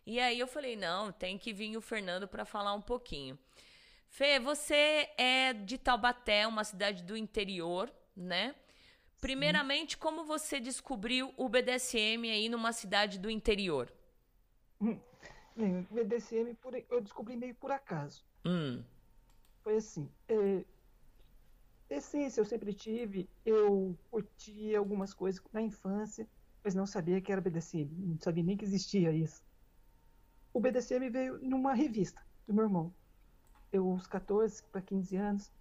E 0.05 0.19
aí 0.19 0.39
eu 0.39 0.47
falei: 0.47 0.75
Não, 0.75 1.11
tem 1.11 1.37
que 1.37 1.51
vir 1.51 1.75
o 1.75 1.81
Fernando 1.81 2.27
para 2.27 2.45
falar 2.45 2.73
um 2.73 2.81
pouquinho. 2.81 3.37
Fê, 4.09 4.39
você 4.39 5.09
é 5.17 5.53
de 5.53 5.77
Taubaté, 5.77 6.45
uma 6.47 6.63
cidade 6.63 7.03
do 7.03 7.15
interior, 7.15 7.91
né? 8.15 8.55
Primeiramente, 9.21 9.97
como 9.97 10.25
você 10.25 10.59
descobriu 10.59 11.33
o 11.37 11.49
BDSM 11.49 12.29
aí 12.31 12.49
numa 12.49 12.73
cidade 12.73 13.19
do 13.19 13.29
interior? 13.29 13.91
Bem, 15.55 15.87
o 15.89 15.93
BDSM 15.93 16.53
por- 16.55 16.75
eu 16.89 17.01
descobri 17.01 17.35
meio 17.37 17.55
por 17.55 17.71
acaso. 17.71 18.25
Hum, 18.45 18.83
Foi 19.63 19.77
assim. 19.77 20.09
É, 20.27 20.65
essência 21.89 22.41
eu 22.41 22.45
sempre 22.45 22.73
tive, 22.73 23.29
eu 23.45 23.97
curtia 24.09 24.77
algumas 24.79 25.13
coisas 25.13 25.41
na 25.51 25.61
infância, 25.61 26.27
mas 26.63 26.73
não 26.75 26.85
sabia 26.85 27.21
que 27.21 27.31
era 27.31 27.41
BDSM, 27.41 27.91
não 28.07 28.19
sabia 28.19 28.43
nem 28.43 28.57
que 28.57 28.65
existia 28.65 29.11
isso. 29.13 29.43
O 30.53 30.59
BDSM 30.61 31.09
veio 31.09 31.39
numa 31.39 31.73
revista 31.73 32.21
do 32.47 32.53
meu 32.53 32.65
irmão. 32.65 32.95
Eu, 33.71 33.87
uns 33.89 34.07
14 34.07 34.63
para 34.63 34.81
15 34.81 35.15
anos, 35.15 35.51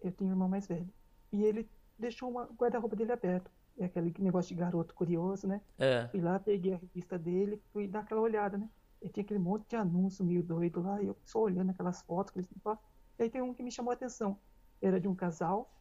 eu 0.00 0.10
tenho 0.12 0.30
um 0.30 0.32
irmão 0.32 0.48
mais 0.48 0.66
velho. 0.66 0.88
E 1.32 1.42
ele 1.44 1.68
deixou 1.98 2.30
uma- 2.30 2.44
o 2.44 2.54
guarda-roupa 2.54 2.96
dele 2.96 3.12
aberto. 3.12 3.50
É 3.78 3.86
aquele 3.86 4.14
negócio 4.18 4.54
de 4.54 4.60
garoto 4.60 4.94
curioso, 4.94 5.46
né? 5.46 5.60
é. 5.78 6.06
Fui 6.08 6.20
lá, 6.20 6.38
peguei 6.38 6.74
a 6.74 6.76
revista 6.76 7.18
dele, 7.18 7.62
fui 7.72 7.86
dar 7.88 8.00
aquela 8.00 8.20
olhada, 8.20 8.58
né? 8.58 8.68
E 9.00 9.08
tinha 9.08 9.24
aquele 9.24 9.40
monte 9.40 9.66
de 9.68 9.76
anúncio 9.76 10.24
meio 10.24 10.42
doido 10.42 10.82
lá, 10.82 11.02
e 11.02 11.06
eu 11.06 11.16
só 11.24 11.40
olhando 11.40 11.70
aquelas 11.70 12.02
fotos, 12.02 12.30
aqueles 12.30 12.48
negócios. 12.50 12.86
E 13.18 13.22
aí 13.22 13.30
tem 13.30 13.40
um 13.42 13.54
que 13.54 13.62
me 13.62 13.70
chamou 13.70 13.90
a 13.90 13.94
atenção. 13.94 14.38
Era 14.80 15.00
de 15.00 15.08
um 15.08 15.14
casal, 15.14 15.72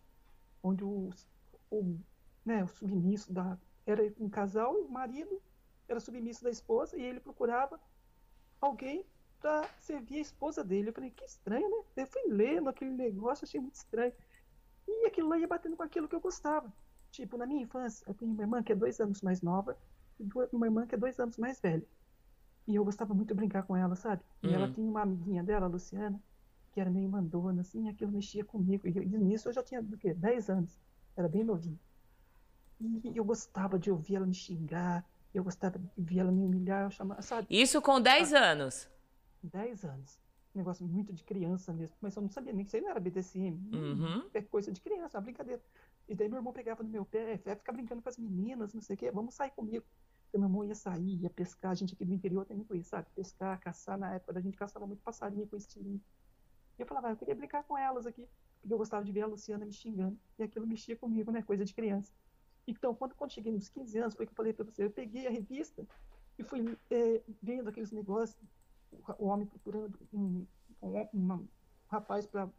onde 0.64 0.84
o, 0.84 1.10
o, 1.70 1.98
né, 2.46 2.64
o 2.64 2.68
submisso 2.68 3.32
da. 3.34 3.58
Era 3.86 4.02
um 4.20 4.30
casal 4.30 4.78
e 4.78 4.82
o 4.82 4.90
marido 4.90 5.42
era 5.88 6.00
submisso 6.00 6.44
da 6.44 6.50
esposa, 6.50 6.98
e 6.98 7.02
ele 7.02 7.20
procurava 7.20 7.80
alguém 8.60 9.06
para 9.42 9.68
servir 9.80 10.18
a 10.18 10.22
esposa 10.22 10.64
dele. 10.64 10.90
Eu 10.90 10.94
falei, 10.94 11.12
que 11.12 11.26
estranho, 11.26 11.70
né? 11.70 11.84
Eu 11.98 12.08
fui 12.08 12.22
lendo 12.28 12.70
aquele 12.70 12.92
negócio, 12.92 13.46
achei 13.46 13.60
muito 13.60 13.76
estranho. 13.76 14.14
E 14.88 15.06
aquilo 15.08 15.30
lá 15.30 15.38
ia 15.38 15.48
batendo 15.48 15.76
com 15.76 15.84
aquilo 15.84 16.08
que 16.08 16.16
eu 16.16 16.22
gostava. 16.22 16.72
Tipo, 17.12 17.38
na 17.38 17.46
minha 17.46 17.64
infância, 17.64 18.06
eu 18.08 18.14
tenho 18.14 18.32
uma 18.32 18.44
irmã 18.44 18.64
que 18.64 18.72
é 18.72 18.76
dois 18.76 19.00
anos 19.00 19.22
mais 19.22 19.42
nova 19.42 19.78
e 20.20 20.28
uma 20.54 20.68
irmã 20.68 20.86
que 20.88 20.96
é 20.96 20.98
dois 20.98 21.20
anos 21.20 21.38
mais 21.38 21.60
velha. 21.60 21.86
E 22.68 22.76
eu 22.76 22.86
gostava 22.86 23.14
muito 23.14 23.30
de 23.30 23.34
brincar 23.34 23.64
com 23.64 23.76
ela, 23.76 23.96
sabe? 23.96 24.24
E 24.44 24.50
ela 24.54 24.68
Uhum. 24.68 24.74
tinha 24.74 24.88
uma 24.90 25.02
amiguinha 25.02 25.44
dela, 25.44 25.66
a 25.66 25.70
Luciana, 25.70 26.22
que 26.72 26.80
era 26.80 26.90
meio 26.90 27.10
mandona, 27.10 27.62
assim, 27.62 27.88
e 27.88 27.90
aquilo 27.90 28.12
mexia 28.12 28.46
comigo. 28.46 28.88
E 28.88 28.96
eu- 28.96 29.04
e 29.04 29.08
nisso 29.18 29.50
eu 29.50 29.54
já 29.54 29.64
tinha, 29.64 29.82
do 29.82 29.98
quê? 29.98 30.14
10 30.14 30.50
anos. 30.50 30.80
Era 31.18 31.28
bem 31.28 31.44
novinho. 31.44 31.80
E 32.80 33.18
eu 33.18 33.24
gostava 33.24 33.78
de 33.78 33.92
ouvir 33.92 34.16
ela 34.16 34.26
me 34.26 34.34
xingar, 34.34 35.06
eu 35.34 35.44
gostava 35.44 35.78
de 35.78 35.90
ver 35.98 36.20
ela 36.20 36.32
me 36.32 36.42
humilhar, 36.44 36.84
eu 36.84 36.92
chamava, 36.92 37.22
sabe? 37.22 37.48
Isso 37.50 37.82
com 37.82 38.02
10 38.02 38.34
anos. 38.34 38.90
10 39.48 39.86
anos. 39.86 40.20
Um 40.54 40.60
negócio 40.60 40.86
muito 40.86 41.14
de 41.14 41.24
criança 41.24 41.72
mesmo. 41.74 41.96
Mas 42.02 42.16
eu 42.16 42.22
não 42.22 42.30
sabia 42.30 42.52
nem 42.52 42.64
que 42.64 42.70
isso 42.70 42.76
aí 42.76 42.82
não 42.82 42.90
era 42.90 43.00
BDSM. 43.00 43.58
Uhum. 43.74 44.30
É 44.34 44.42
coisa 44.42 44.72
de 44.72 44.82
criança, 44.82 45.18
é 45.18 45.20
uma 45.20 45.24
brincadeira. 45.24 45.62
E 46.08 46.16
daí 46.16 46.28
meu 46.28 46.40
irmão 46.40 46.52
pegava 46.52 46.84
no 46.84 46.90
meu 46.90 47.06
pé, 47.06 47.38
vai 47.38 47.56
ficar 47.56 47.72
brincando 47.72 48.02
com 48.02 48.10
as 48.10 48.18
meninas, 48.18 48.74
não 48.74 48.82
sei 48.82 48.96
o 48.96 49.00
quê, 49.00 49.12
vamos 49.12 49.34
sair 49.34 49.52
comigo. 49.52 49.86
Porque 50.26 50.38
meu 50.38 50.48
irmão 50.48 50.64
ia 50.66 50.76
sair, 50.76 51.22
ia 51.22 51.30
pescar, 51.30 51.72
a 51.72 51.76
gente 51.76 51.94
aqui 51.94 52.04
do 52.04 52.14
interior 52.14 52.46
tem 52.46 52.56
muito 52.56 52.76
isso, 52.76 52.90
sabe? 52.90 53.08
Pescar, 53.16 53.60
caçar, 53.60 53.98
na 53.98 54.14
época 54.16 54.38
a 54.38 54.42
gente 54.42 54.58
caçava 54.58 54.86
muito 54.86 55.02
passarinho 55.02 55.48
com 55.48 55.56
estilingue. 55.56 56.02
E 56.78 56.82
eu 56.82 56.86
falava, 56.86 57.08
ah, 57.08 57.12
eu 57.12 57.18
queria 57.18 57.36
brincar 57.36 57.64
com 57.64 57.78
elas 57.78 58.06
aqui, 58.06 58.28
porque 58.60 58.74
eu 58.74 58.78
gostava 58.78 59.04
de 59.06 59.12
ver 59.12 59.22
a 59.22 59.28
Luciana 59.28 59.66
me 59.66 59.74
xingando. 59.74 60.18
E 60.38 60.44
aquilo 60.44 60.68
mexia 60.68 60.96
comigo, 60.96 61.32
né? 61.32 61.42
Coisa 61.42 61.64
de 61.64 61.74
criança. 61.74 62.12
Então, 62.68 62.94
quando, 62.94 63.16
quando 63.16 63.32
cheguei 63.32 63.52
nos 63.52 63.70
15 63.70 63.98
anos, 63.98 64.16
foi 64.16 64.26
que 64.26 64.32
eu 64.32 64.36
falei 64.36 64.54
pra 64.54 64.64
você, 64.64 64.86
eu 64.86 64.92
peguei 64.92 65.28
a 65.28 65.32
revista 65.32 65.86
e 66.38 66.44
fui 66.44 66.78
é, 66.90 67.22
vendo 67.42 67.70
aqueles 67.70 67.92
negócios, 67.92 68.38
o, 69.18 69.26
homem 69.28 69.46
procurando 69.48 70.00
um, 70.14 70.46
um, 70.82 71.08
uma- 71.14 71.36
um 71.36 71.48
rapaz 71.88 72.26
para 72.26 72.50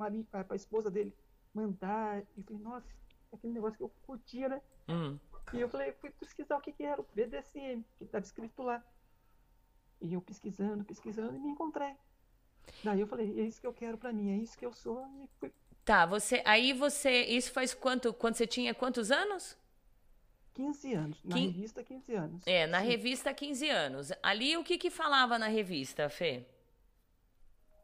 a 0.49 0.55
esposa 0.57 0.90
dele 0.90 1.14
mandar. 1.55 2.23
E 2.37 2.42
falei, 2.42 2.62
nossa, 2.62 2.87
aquele 3.33 3.53
negócio 3.53 3.77
que 3.77 3.85
eu 3.85 3.92
curtia, 4.07 4.49
né? 4.49 4.62
Hum. 4.88 5.18
E 5.53 5.61
eu 5.61 5.68
falei, 5.68 5.92
fui 5.92 6.11
pesquisar 6.11 6.57
o 6.57 6.61
que, 6.61 6.73
que 6.73 6.85
era 6.85 7.01
o 7.01 7.07
BDSM, 7.14 7.85
que 7.99 8.05
estava 8.05 8.25
escrito 8.25 8.62
lá. 8.62 8.83
E 10.01 10.14
eu 10.14 10.21
pesquisando, 10.21 10.85
pesquisando, 10.85 11.37
e 11.37 11.38
me 11.38 11.51
encontrei. 11.51 11.95
Daí 12.83 13.01
eu 13.01 13.07
falei, 13.07 13.38
é 13.40 13.45
isso 13.45 13.61
que 13.61 13.66
eu 13.66 13.73
quero 13.73 13.99
pra 13.99 14.12
mim, 14.12 14.31
é 14.31 14.37
isso 14.37 14.57
que 14.57 14.64
eu 14.66 14.73
sou. 14.73 15.05
E 15.23 15.29
fui 15.38 15.53
Tá, 15.85 16.07
você. 16.07 16.42
Aí 16.45 16.73
você. 16.73 17.25
Isso 17.25 17.53
faz 17.53 17.75
quanto? 17.75 18.12
Quando 18.14 18.37
você 18.37 18.47
tinha 18.47 18.73
quantos 18.75 19.11
anos? 19.11 19.59
15 20.55 20.93
anos, 20.95 21.25
na 21.25 21.35
Quin- 21.37 21.49
revista 21.51 21.83
15 21.83 22.15
anos. 22.15 22.47
É, 22.47 22.67
na 22.67 22.81
Sim. 22.81 22.87
revista 22.87 23.33
15 23.35 23.69
anos. 23.69 24.12
Ali 24.23 24.57
o 24.57 24.65
que 24.65 24.77
que 24.79 24.91
falava 24.91 25.38
na 25.38 25.49
revista, 25.49 26.09
Fê? 26.09 26.47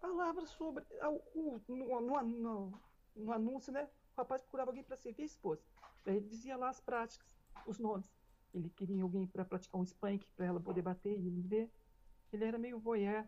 Palavras 0.01 0.51
sobre. 0.51 0.85
ah, 1.01 1.11
o- 1.11 1.61
No, 1.69 2.01
no, 2.01 2.23
no- 2.23 2.81
no 3.17 3.33
anúncio, 3.33 3.73
né? 3.73 3.89
O 4.17 4.21
rapaz 4.21 4.43
procurava 4.43 4.71
alguém 4.71 4.85
para 4.85 4.97
servir 4.97 5.23
a 5.23 5.27
esposa. 5.27 5.63
Ele 6.07 6.21
dizia 6.21 6.57
lá 6.57 6.69
as 6.71 6.81
práticas, 6.81 7.37
os 7.67 7.79
nomes. 7.79 8.09
Ele 8.55 8.71
queria 8.71 9.03
alguém 9.03 9.27
para 9.27 9.45
praticar 9.45 9.81
um 9.81 9.85
spank, 9.85 10.27
para 10.37 10.47
ela 10.47 10.61
poder 10.61 10.83
bater 10.83 11.19
e 11.19 11.27
ele 11.27 11.43
ver. 11.43 11.71
Ele 12.33 12.45
era 12.45 12.59
meio 12.59 12.79
voyeur. 12.79 13.25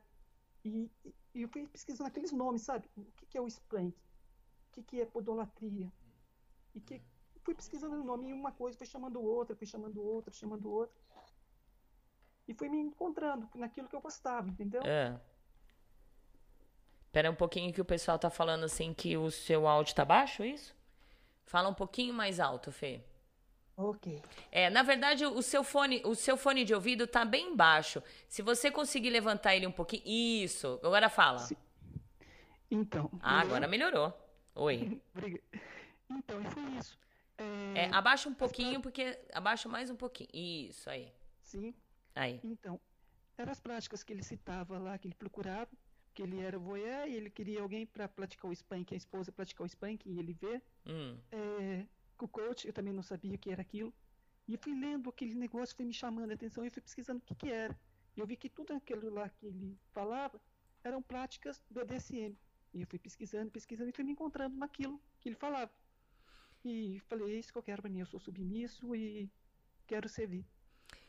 E, 0.64 0.90
e 1.34 1.42
eu 1.42 1.48
fui 1.48 1.66
pesquisando 1.66 2.08
aqueles 2.08 2.32
nomes, 2.32 2.62
sabe? 2.62 2.88
O 2.96 3.04
que, 3.16 3.26
que 3.26 3.38
é 3.38 3.40
o 3.40 3.46
spank? 3.48 3.96
O 3.96 4.72
que, 4.72 4.82
que 4.82 5.00
é 5.00 5.06
podolatria? 5.06 5.92
E 6.74 6.80
que 6.80 7.02
fui 7.42 7.54
pesquisando 7.54 7.96
o 7.96 8.04
nome 8.04 8.28
e 8.28 8.32
uma 8.32 8.52
coisa 8.52 8.76
foi 8.76 8.86
chamando 8.86 9.22
outra, 9.22 9.56
fui 9.56 9.66
chamando 9.66 10.02
outra, 10.02 10.32
chamando 10.32 10.70
outra. 10.70 10.94
E 12.46 12.54
fui 12.54 12.68
me 12.68 12.78
encontrando 12.78 13.48
naquilo 13.54 13.88
que 13.88 13.94
eu 13.94 14.00
gostava, 14.00 14.48
entendeu? 14.48 14.82
É. 14.84 15.18
Pera 17.12 17.30
um 17.30 17.34
pouquinho 17.34 17.72
que 17.72 17.80
o 17.80 17.84
pessoal 17.84 18.18
tá 18.18 18.30
falando 18.30 18.64
assim 18.64 18.94
que 18.94 19.16
o 19.16 19.30
seu 19.30 19.66
áudio 19.66 19.94
tá 19.94 20.04
baixo, 20.04 20.42
é 20.42 20.48
isso? 20.48 20.76
Fala 21.44 21.68
um 21.68 21.74
pouquinho 21.74 22.14
mais 22.14 22.38
alto, 22.38 22.70
Fê. 22.70 23.02
Ok. 23.76 24.22
É, 24.52 24.68
na 24.68 24.82
verdade, 24.82 25.24
o 25.24 25.42
seu 25.42 25.64
fone, 25.64 26.02
o 26.04 26.14
seu 26.14 26.36
fone 26.36 26.64
de 26.64 26.74
ouvido 26.74 27.06
tá 27.06 27.24
bem 27.24 27.56
baixo. 27.56 28.02
Se 28.28 28.42
você 28.42 28.70
conseguir 28.70 29.10
levantar 29.10 29.56
ele 29.56 29.66
um 29.66 29.72
pouquinho. 29.72 30.02
Isso, 30.04 30.78
agora 30.82 31.08
fala. 31.08 31.38
Sim. 31.38 31.56
Então. 32.70 33.10
Ah, 33.22 33.40
agora 33.40 33.66
melhorou. 33.66 34.12
Oi. 34.54 35.00
então, 36.10 36.44
foi 36.44 36.62
isso. 36.78 36.98
É... 37.40 37.86
é, 37.86 37.94
abaixa 37.94 38.28
um 38.28 38.34
pouquinho, 38.34 38.80
porque. 38.80 39.18
Abaixa 39.32 39.68
mais 39.68 39.90
um 39.90 39.96
pouquinho. 39.96 40.28
Isso, 40.32 40.88
aí. 40.90 41.12
Sim. 41.42 41.74
Aí. 42.14 42.40
Então, 42.44 42.78
eram 43.38 43.50
as 43.50 43.60
práticas 43.60 44.02
que 44.02 44.12
ele 44.12 44.22
citava 44.22 44.78
lá, 44.78 44.98
que 44.98 45.08
ele 45.08 45.14
procurava, 45.14 45.70
que 46.12 46.22
ele 46.22 46.38
era 46.40 46.58
voyeur 46.58 47.08
e 47.08 47.14
ele 47.14 47.30
queria 47.30 47.62
alguém 47.62 47.86
para 47.86 48.06
praticar 48.08 48.50
o 48.50 48.54
spank, 48.54 48.92
a 48.92 48.96
esposa 48.96 49.32
praticar 49.32 49.64
o 49.64 49.68
spank 49.68 50.08
e 50.08 50.18
ele 50.18 50.34
ver. 50.34 50.62
Hum. 50.86 51.18
É, 51.32 51.86
com 52.16 52.26
o 52.26 52.28
coach, 52.28 52.66
eu 52.66 52.72
também 52.72 52.92
não 52.92 53.02
sabia 53.02 53.34
o 53.34 53.38
que 53.38 53.50
era 53.50 53.62
aquilo. 53.62 53.92
E 54.46 54.56
fui 54.56 54.74
lendo 54.74 55.08
aquele 55.08 55.34
negócio, 55.34 55.74
foi 55.74 55.84
me 55.84 55.94
chamando 55.94 56.32
a 56.32 56.34
atenção 56.34 56.64
e 56.64 56.70
fui 56.70 56.82
pesquisando 56.82 57.20
o 57.20 57.22
que, 57.22 57.34
que 57.34 57.50
era. 57.50 57.78
E 58.16 58.20
eu 58.20 58.26
vi 58.26 58.36
que 58.36 58.50
tudo 58.50 58.74
aquilo 58.74 59.08
lá 59.08 59.28
que 59.28 59.46
ele 59.46 59.78
falava 59.92 60.40
eram 60.84 61.00
práticas 61.00 61.62
do 61.70 61.84
DSM. 61.84 62.36
E 62.74 62.82
eu 62.82 62.86
fui 62.86 62.98
pesquisando, 62.98 63.50
pesquisando 63.50 63.90
e 63.90 63.92
fui 63.92 64.04
me 64.04 64.12
encontrando 64.12 64.56
naquilo 64.56 65.00
que 65.18 65.28
ele 65.28 65.36
falava. 65.36 65.72
E 66.64 67.00
falei, 67.08 67.36
é 67.36 67.38
isso 67.38 67.52
que 67.52 67.58
eu 67.58 67.62
quero 67.62 67.88
mim, 67.90 68.00
eu 68.00 68.06
sou 68.06 68.20
submisso 68.20 68.94
e 68.94 69.30
quero 69.86 70.08
servir. 70.08 70.44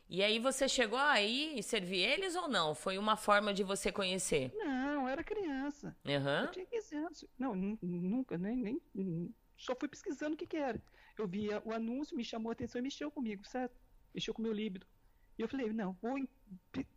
E 0.09 0.21
aí 0.21 0.39
você 0.39 0.67
chegou 0.67 0.99
aí 0.99 1.57
e 1.57 1.63
servir 1.63 1.99
eles 1.99 2.35
ou 2.35 2.49
não? 2.49 2.75
Foi 2.75 2.97
uma 2.97 3.15
forma 3.15 3.53
de 3.53 3.63
você 3.63 3.91
conhecer? 3.91 4.53
Não, 4.55 5.03
eu 5.03 5.07
era 5.07 5.23
criança. 5.23 5.95
Uhum. 6.05 6.45
Eu 6.45 6.51
tinha 6.51 6.65
15 6.65 6.95
anos. 6.95 7.25
Não, 7.39 7.55
nunca, 7.55 8.37
nem, 8.37 8.81
nem. 8.93 9.33
Só 9.55 9.75
fui 9.75 9.87
pesquisando 9.87 10.33
o 10.33 10.37
que, 10.37 10.47
que 10.47 10.57
era 10.57 10.81
eu 11.21 11.27
via 11.27 11.61
o 11.63 11.71
anúncio, 11.71 12.17
me 12.17 12.23
chamou 12.23 12.49
a 12.49 12.53
atenção 12.53 12.79
e 12.79 12.81
mexeu 12.81 13.11
comigo, 13.11 13.45
certo? 13.45 13.79
Mexeu 14.13 14.33
com 14.33 14.41
o 14.41 14.43
meu 14.43 14.53
líbido. 14.53 14.85
E 15.37 15.41
eu 15.41 15.47
falei, 15.47 15.71
não, 15.71 15.93
vou, 16.01 16.15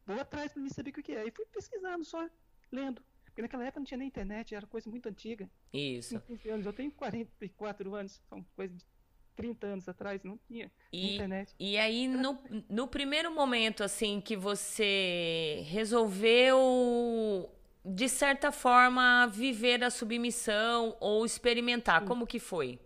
vou 0.06 0.20
atrás 0.20 0.52
para 0.52 0.62
me 0.62 0.70
saber 0.72 0.90
o 0.90 0.92
que 0.94 1.12
é. 1.12 1.26
E 1.26 1.30
fui 1.30 1.44
pesquisando, 1.46 2.04
só 2.04 2.28
lendo. 2.72 3.02
Porque 3.35 3.42
naquela 3.42 3.64
época 3.64 3.81
não 3.81 3.85
tinha 3.85 3.99
nem 3.99 4.07
internet, 4.07 4.55
era 4.55 4.64
coisa 4.64 4.88
muito 4.88 5.09
antiga. 5.09 5.51
Isso. 5.73 6.23
Anos. 6.49 6.66
Eu 6.66 6.73
tenho 6.73 6.92
44 6.92 7.92
anos, 7.92 8.23
são 8.29 8.47
coisas 8.55 8.79
de 8.79 8.87
30 9.35 9.66
anos 9.66 9.88
atrás, 9.88 10.23
não 10.23 10.38
tinha 10.38 10.70
e, 10.92 11.14
internet. 11.14 11.53
E 11.59 11.77
aí, 11.77 12.07
no, 12.07 12.38
no 12.70 12.87
primeiro 12.87 13.35
momento, 13.35 13.83
assim, 13.83 14.20
que 14.20 14.37
você 14.37 15.64
resolveu, 15.66 17.53
de 17.85 18.09
certa 18.09 18.53
forma, 18.53 19.27
viver 19.27 19.83
a 19.83 19.90
submissão 19.90 20.97
ou 21.01 21.27
experimentar, 21.27 22.03
Sim. 22.03 22.07
como 22.07 22.29
que 22.29 22.38
foi? 22.38 22.79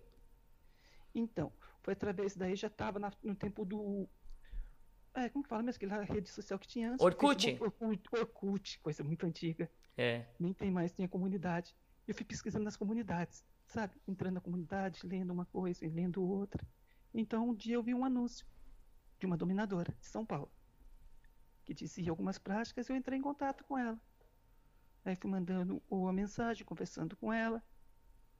Então, 1.14 1.52
foi 1.82 1.92
através 1.92 2.34
daí, 2.34 2.56
já 2.56 2.68
estava 2.68 2.98
no 3.22 3.34
tempo 3.34 3.66
do. 3.66 4.08
É, 5.14 5.28
como 5.28 5.44
fala 5.44 5.62
mesmo? 5.62 5.84
Aquela 5.84 6.04
rede 6.04 6.28
social 6.28 6.58
que 6.58 6.68
tinha 6.68 6.92
antes. 6.92 7.04
Orkut? 7.04 7.58
Orkut, 7.60 8.08
Orkut, 8.12 8.80
coisa 8.80 9.02
muito 9.02 9.26
antiga. 9.26 9.70
É. 9.96 10.26
Nem 10.38 10.52
tem 10.52 10.70
mais, 10.70 10.92
tinha 10.92 11.08
comunidade. 11.08 11.74
Eu 12.06 12.14
fui 12.14 12.24
pesquisando 12.24 12.64
nas 12.64 12.76
comunidades, 12.76 13.44
sabe? 13.66 14.00
Entrando 14.06 14.34
na 14.34 14.40
comunidade, 14.40 15.06
lendo 15.06 15.32
uma 15.32 15.44
coisa 15.44 15.84
e 15.84 15.88
lendo 15.88 16.22
outra. 16.22 16.64
Então, 17.12 17.50
um 17.50 17.54
dia 17.54 17.74
eu 17.74 17.82
vi 17.82 17.94
um 17.94 18.04
anúncio 18.04 18.46
de 19.18 19.26
uma 19.26 19.36
dominadora 19.36 19.92
de 20.00 20.06
São 20.06 20.24
Paulo, 20.24 20.50
que 21.64 21.74
dizia 21.74 22.10
algumas 22.10 22.38
práticas 22.38 22.88
e 22.88 22.92
eu 22.92 22.96
entrei 22.96 23.18
em 23.18 23.22
contato 23.22 23.64
com 23.64 23.76
ela. 23.76 24.00
Aí 25.04 25.16
fui 25.16 25.30
mandando 25.30 25.82
uma 25.90 26.12
mensagem, 26.12 26.64
conversando 26.64 27.16
com 27.16 27.32
ela, 27.32 27.62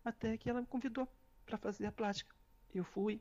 até 0.04 0.36
que 0.36 0.48
ela 0.48 0.60
me 0.60 0.66
convidou 0.66 1.08
para 1.44 1.58
fazer 1.58 1.86
a 1.86 1.92
prática. 1.92 2.34
Eu 2.72 2.84
fui, 2.84 3.20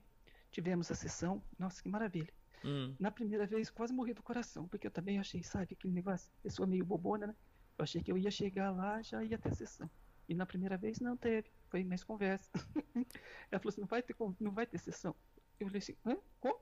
tivemos 0.52 0.92
a 0.92 0.96
sessão, 0.96 1.42
nossa, 1.58 1.82
que 1.82 1.90
maravilha. 1.90 2.34
Hum. 2.64 2.96
Na 3.00 3.12
primeira 3.12 3.46
vez, 3.46 3.70
quase 3.70 3.94
morri 3.94 4.14
do 4.14 4.24
coração, 4.24 4.68
porque 4.68 4.88
eu 4.88 4.92
também 4.92 5.20
achei, 5.20 5.44
sabe, 5.44 5.74
aquele 5.74 5.94
negócio, 5.94 6.32
pessoa 6.42 6.68
meio 6.68 6.86
bobona, 6.86 7.28
né? 7.28 7.36
Eu 7.78 7.84
achei 7.84 8.02
que 8.02 8.12
eu 8.12 8.18
ia 8.18 8.32
chegar 8.32 8.72
lá, 8.72 9.02
já 9.02 9.24
ia 9.24 9.38
ter 9.38 9.54
sessão. 9.56 9.90
E 10.28 10.34
na 10.34 10.46
primeira 10.46 10.78
vez 10.78 11.00
não 11.00 11.16
teve, 11.16 11.50
foi 11.70 11.84
mais 11.84 12.04
conversa. 12.04 12.50
Ela 13.52 13.60
falou 13.60 13.70
assim, 13.70 13.82
não 13.82 13.88
vai 13.88 14.02
ter, 14.02 14.16
não 14.40 14.52
vai 14.52 14.66
ter 14.66 14.78
sessão. 14.78 15.16
Eu 15.60 15.68
falei 15.68 15.80
assim, 15.80 15.96
hã? 16.06 16.18
Como? 16.40 16.60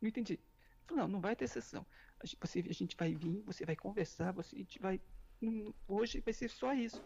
Não 0.00 0.08
entendi. 0.08 0.34
Ela 0.34 0.86
falou, 0.86 1.02
não, 1.02 1.08
não 1.08 1.20
vai 1.20 1.36
ter 1.36 1.48
sessão. 1.48 1.84
A 2.20 2.26
gente, 2.26 2.38
você, 2.40 2.60
a 2.60 2.72
gente 2.72 2.96
vai 2.96 3.14
vir, 3.14 3.42
você 3.42 3.66
vai 3.66 3.76
conversar, 3.76 4.32
você, 4.32 4.56
a 4.56 4.58
gente 4.60 4.78
vai. 4.78 5.00
Hoje 5.88 6.20
vai 6.20 6.32
ser 6.32 6.48
só 6.48 6.72
isso. 6.72 7.02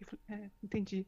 Eu 0.00 0.06
falei, 0.06 0.46
é, 0.46 0.50
entendi. 0.62 1.06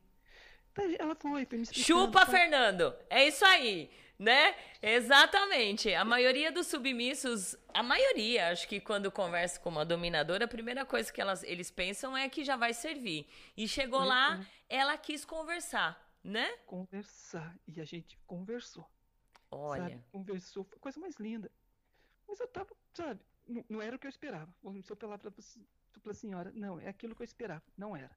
Ela 0.98 1.14
foi, 1.14 1.46
foi 1.46 1.58
me 1.58 1.66
Chupa, 1.66 2.20
tá? 2.20 2.26
Fernando! 2.26 2.94
É 3.08 3.26
isso 3.26 3.44
aí, 3.46 3.90
né? 4.18 4.54
Exatamente. 4.82 5.92
A 5.94 6.04
maioria 6.04 6.50
dos 6.50 6.66
submissos, 6.66 7.56
a 7.72 7.82
maioria, 7.82 8.50
acho 8.50 8.66
que 8.68 8.80
quando 8.80 9.10
conversa 9.10 9.60
com 9.60 9.68
uma 9.68 9.84
dominadora, 9.84 10.44
a 10.44 10.48
primeira 10.48 10.84
coisa 10.84 11.12
que 11.12 11.20
elas, 11.20 11.42
eles 11.42 11.70
pensam 11.70 12.16
é 12.16 12.28
que 12.28 12.44
já 12.44 12.56
vai 12.56 12.72
servir. 12.72 13.28
E 13.56 13.68
chegou 13.68 14.00
foi, 14.00 14.08
lá, 14.08 14.46
ela 14.68 14.96
quis 14.96 15.24
conversar, 15.24 16.00
né? 16.22 16.48
Conversar. 16.66 17.56
E 17.66 17.80
a 17.80 17.84
gente 17.84 18.18
conversou. 18.26 18.88
Olha. 19.50 19.82
Sabe? 19.82 20.04
Conversou, 20.10 20.64
foi 20.64 20.76
a 20.76 20.80
coisa 20.80 21.00
mais 21.00 21.16
linda. 21.16 21.50
Mas 22.26 22.40
eu 22.40 22.48
tava, 22.48 22.74
sabe, 22.94 23.20
não, 23.46 23.64
não 23.68 23.82
era 23.82 23.96
o 23.96 23.98
que 23.98 24.06
eu 24.06 24.10
esperava. 24.10 24.52
Vou 24.62 24.82
ser 24.82 24.96
palavra 24.96 25.30
para 25.30 26.10
a 26.10 26.14
senhora. 26.14 26.52
Não, 26.54 26.80
é 26.80 26.88
aquilo 26.88 27.14
que 27.14 27.22
eu 27.22 27.24
esperava. 27.24 27.62
Não 27.76 27.96
era. 27.96 28.16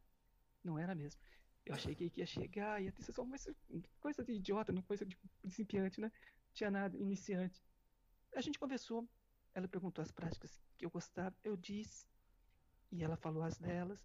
Não 0.63 0.77
era 0.77 0.95
mesmo. 0.95 1.21
Eu 1.69 1.75
achei 1.75 1.93
que 1.93 2.11
ia 2.15 2.25
chegar, 2.25 2.81
ia 2.81 2.91
ter 2.91 3.03
sessão, 3.03 3.27
mas 3.27 3.47
coisa 3.99 4.23
de 4.23 4.33
idiota, 4.33 4.73
não 4.73 4.81
coisa 4.81 5.05
de 5.05 5.15
principiante, 5.39 6.01
né? 6.01 6.11
Tinha 6.51 6.71
nada, 6.71 6.97
iniciante. 6.97 7.63
A 8.35 8.41
gente 8.41 8.57
conversou, 8.57 9.07
ela 9.53 9.67
perguntou 9.67 10.01
as 10.01 10.11
práticas 10.11 10.59
que 10.75 10.83
eu 10.83 10.89
gostava, 10.89 11.35
eu 11.43 11.55
disse, 11.55 12.07
e 12.91 13.03
ela 13.03 13.15
falou 13.15 13.43
as 13.43 13.59
delas. 13.59 13.99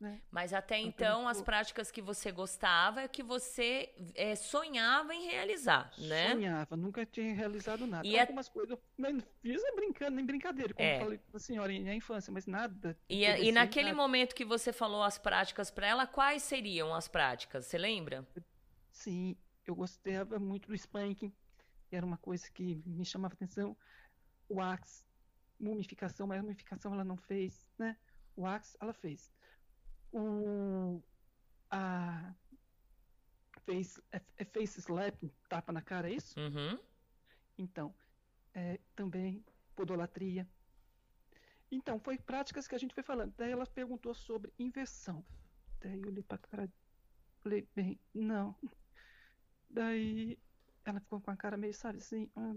Né? 0.00 0.20
Mas 0.30 0.52
até 0.52 0.78
então, 0.78 1.26
as 1.28 1.40
práticas 1.40 1.90
que 1.90 2.02
você 2.02 2.32
gostava 2.32 3.02
é 3.02 3.08
que 3.08 3.22
você 3.22 3.94
é, 4.14 4.34
sonhava 4.34 5.14
em 5.14 5.28
realizar, 5.28 5.90
né? 5.96 6.32
Sonhava, 6.32 6.76
nunca 6.76 7.06
tinha 7.06 7.32
realizado 7.32 7.86
nada. 7.86 8.06
E 8.06 8.18
Algumas 8.18 8.48
é... 8.48 8.50
coisas 8.50 8.70
eu 8.70 9.22
fiz 9.40 9.62
é 9.62 9.72
brincando, 9.74 10.16
nem 10.16 10.26
brincadeira, 10.26 10.74
como 10.74 10.86
é. 10.86 10.98
falei 10.98 11.18
com 11.18 11.36
a 11.36 11.40
senhora 11.40 11.72
na 11.80 11.94
infância, 11.94 12.32
mas 12.32 12.46
nada. 12.46 12.98
E, 13.08 13.24
e 13.24 13.52
naquele 13.52 13.90
nada. 13.90 13.96
momento 13.96 14.34
que 14.34 14.44
você 14.44 14.72
falou 14.72 15.02
as 15.02 15.16
práticas 15.16 15.70
para 15.70 15.86
ela, 15.86 16.06
quais 16.06 16.42
seriam 16.42 16.92
as 16.92 17.06
práticas? 17.06 17.66
Você 17.66 17.78
lembra? 17.78 18.26
Sim, 18.90 19.36
eu 19.64 19.74
gostava 19.76 20.38
muito 20.38 20.68
do 20.68 20.74
spanking, 20.74 21.32
era 21.90 22.04
uma 22.04 22.18
coisa 22.18 22.50
que 22.50 22.82
me 22.84 23.04
chamava 23.04 23.34
atenção. 23.34 23.76
O 24.48 24.60
axe, 24.60 25.04
mumificação, 25.58 26.26
mas 26.26 26.40
a 26.40 26.42
mumificação 26.42 26.92
ela 26.92 27.04
não 27.04 27.16
fez, 27.16 27.66
né? 27.78 27.96
O 28.36 28.44
axe 28.44 28.76
ela 28.80 28.92
fez 28.92 29.32
o 30.14 31.02
a 31.70 32.34
face, 33.66 34.00
é, 34.12 34.20
é 34.36 34.44
face 34.44 34.78
slap, 34.80 35.20
tapa 35.48 35.72
na 35.72 35.82
cara, 35.82 36.08
é 36.08 36.14
isso? 36.14 36.38
Uhum. 36.38 36.78
Então, 37.58 37.94
é, 38.52 38.78
também 38.94 39.44
podolatria. 39.74 40.48
Então, 41.70 41.98
foi 41.98 42.16
práticas 42.16 42.68
que 42.68 42.74
a 42.74 42.78
gente 42.78 42.94
foi 42.94 43.02
falando. 43.02 43.34
Daí 43.36 43.50
ela 43.50 43.66
perguntou 43.66 44.14
sobre 44.14 44.52
inversão. 44.58 45.24
Daí 45.80 46.00
eu 46.00 46.08
olhei 46.08 46.22
pra 46.22 46.38
cara, 46.38 46.72
falei, 47.40 47.68
bem, 47.74 47.98
não. 48.14 48.54
Daí 49.68 50.38
ela 50.84 51.00
ficou 51.00 51.20
com 51.20 51.30
a 51.30 51.36
cara 51.36 51.56
meio, 51.56 51.74
sabe, 51.74 51.98
assim, 51.98 52.30
ah, 52.36 52.52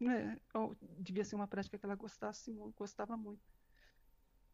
né, 0.00 0.40
oh, 0.54 0.74
devia 0.98 1.24
ser 1.24 1.36
uma 1.36 1.46
prática 1.46 1.78
que 1.78 1.84
ela 1.84 1.96
gostasse 1.96 2.50
muito, 2.50 2.76
gostava 2.76 3.16
muito. 3.16 3.53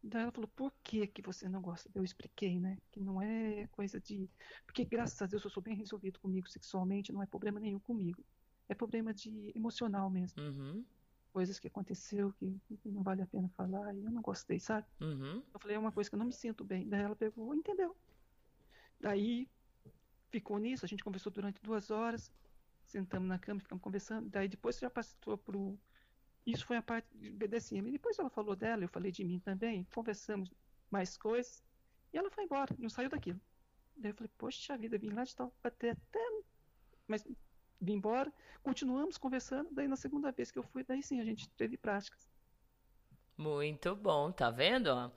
Daí 0.03 0.23
ela 0.23 0.31
falou, 0.31 0.49
por 0.55 0.73
que 0.83 1.05
que 1.05 1.21
você 1.21 1.47
não 1.47 1.61
gosta? 1.61 1.89
Eu 1.93 2.03
expliquei, 2.03 2.59
né? 2.59 2.77
Que 2.91 2.99
não 2.99 3.21
é 3.21 3.67
coisa 3.67 3.99
de... 3.99 4.27
Porque 4.65 4.83
graças 4.83 5.21
a 5.21 5.27
Deus 5.27 5.43
eu 5.43 5.49
sou 5.49 5.61
bem 5.61 5.75
resolvido 5.75 6.19
comigo 6.19 6.49
sexualmente, 6.49 7.13
não 7.13 7.21
é 7.21 7.27
problema 7.27 7.59
nenhum 7.59 7.79
comigo. 7.79 8.23
É 8.67 8.73
problema 8.73 9.13
de 9.13 9.51
emocional 9.55 10.09
mesmo. 10.09 10.41
Uhum. 10.41 10.83
Coisas 11.31 11.59
que 11.59 11.67
aconteceu 11.67 12.33
que 12.33 12.59
não 12.83 13.03
vale 13.03 13.21
a 13.21 13.27
pena 13.27 13.47
falar 13.49 13.93
e 13.93 14.03
eu 14.03 14.11
não 14.11 14.21
gostei, 14.21 14.59
sabe? 14.59 14.87
Uhum. 14.99 15.43
Eu 15.53 15.59
falei, 15.59 15.75
é 15.75 15.79
uma 15.79 15.91
coisa 15.91 16.09
que 16.09 16.15
eu 16.15 16.19
não 16.19 16.25
me 16.25 16.33
sinto 16.33 16.63
bem. 16.63 16.89
Daí 16.89 17.01
ela 17.01 17.15
pegou, 17.15 17.53
entendeu? 17.53 17.95
Daí 18.99 19.47
ficou 20.31 20.57
nisso, 20.57 20.83
a 20.83 20.87
gente 20.87 21.03
conversou 21.03 21.31
durante 21.31 21.61
duas 21.61 21.91
horas, 21.91 22.31
sentamos 22.85 23.29
na 23.29 23.37
cama, 23.37 23.59
ficamos 23.59 23.83
conversando. 23.83 24.29
Daí 24.29 24.47
depois 24.47 24.79
já 24.79 24.89
passou 24.89 25.37
pro 25.37 25.77
Isso 26.45 26.65
foi 26.65 26.77
a 26.77 26.81
parte 26.81 27.07
de 27.15 27.29
BDSM. 27.29 27.91
Depois 27.91 28.17
ela 28.17 28.29
falou 28.29 28.55
dela, 28.55 28.83
eu 28.83 28.89
falei 28.89 29.11
de 29.11 29.23
mim 29.23 29.39
também, 29.39 29.87
conversamos 29.93 30.51
mais 30.89 31.17
coisas, 31.17 31.63
e 32.11 32.17
ela 32.17 32.29
foi 32.29 32.43
embora, 32.43 32.75
não 32.77 32.89
saiu 32.89 33.09
daquilo. 33.09 33.39
Daí 33.95 34.11
eu 34.11 34.15
falei, 34.15 34.31
poxa 34.37 34.77
vida, 34.77 34.97
vim 34.97 35.09
lá 35.09 35.23
de 35.23 35.35
tal, 35.35 35.53
até, 35.63 35.91
até, 35.91 36.19
mas 37.07 37.23
vim 37.79 37.93
embora, 37.93 38.33
continuamos 38.63 39.17
conversando, 39.17 39.69
daí 39.71 39.87
na 39.87 39.95
segunda 39.95 40.31
vez 40.31 40.51
que 40.51 40.59
eu 40.59 40.63
fui, 40.63 40.83
daí 40.83 41.03
sim, 41.03 41.19
a 41.19 41.25
gente 41.25 41.49
teve 41.51 41.77
práticas. 41.77 42.29
Muito 43.37 43.95
bom, 43.95 44.31
tá 44.31 44.49
vendo? 44.49 45.11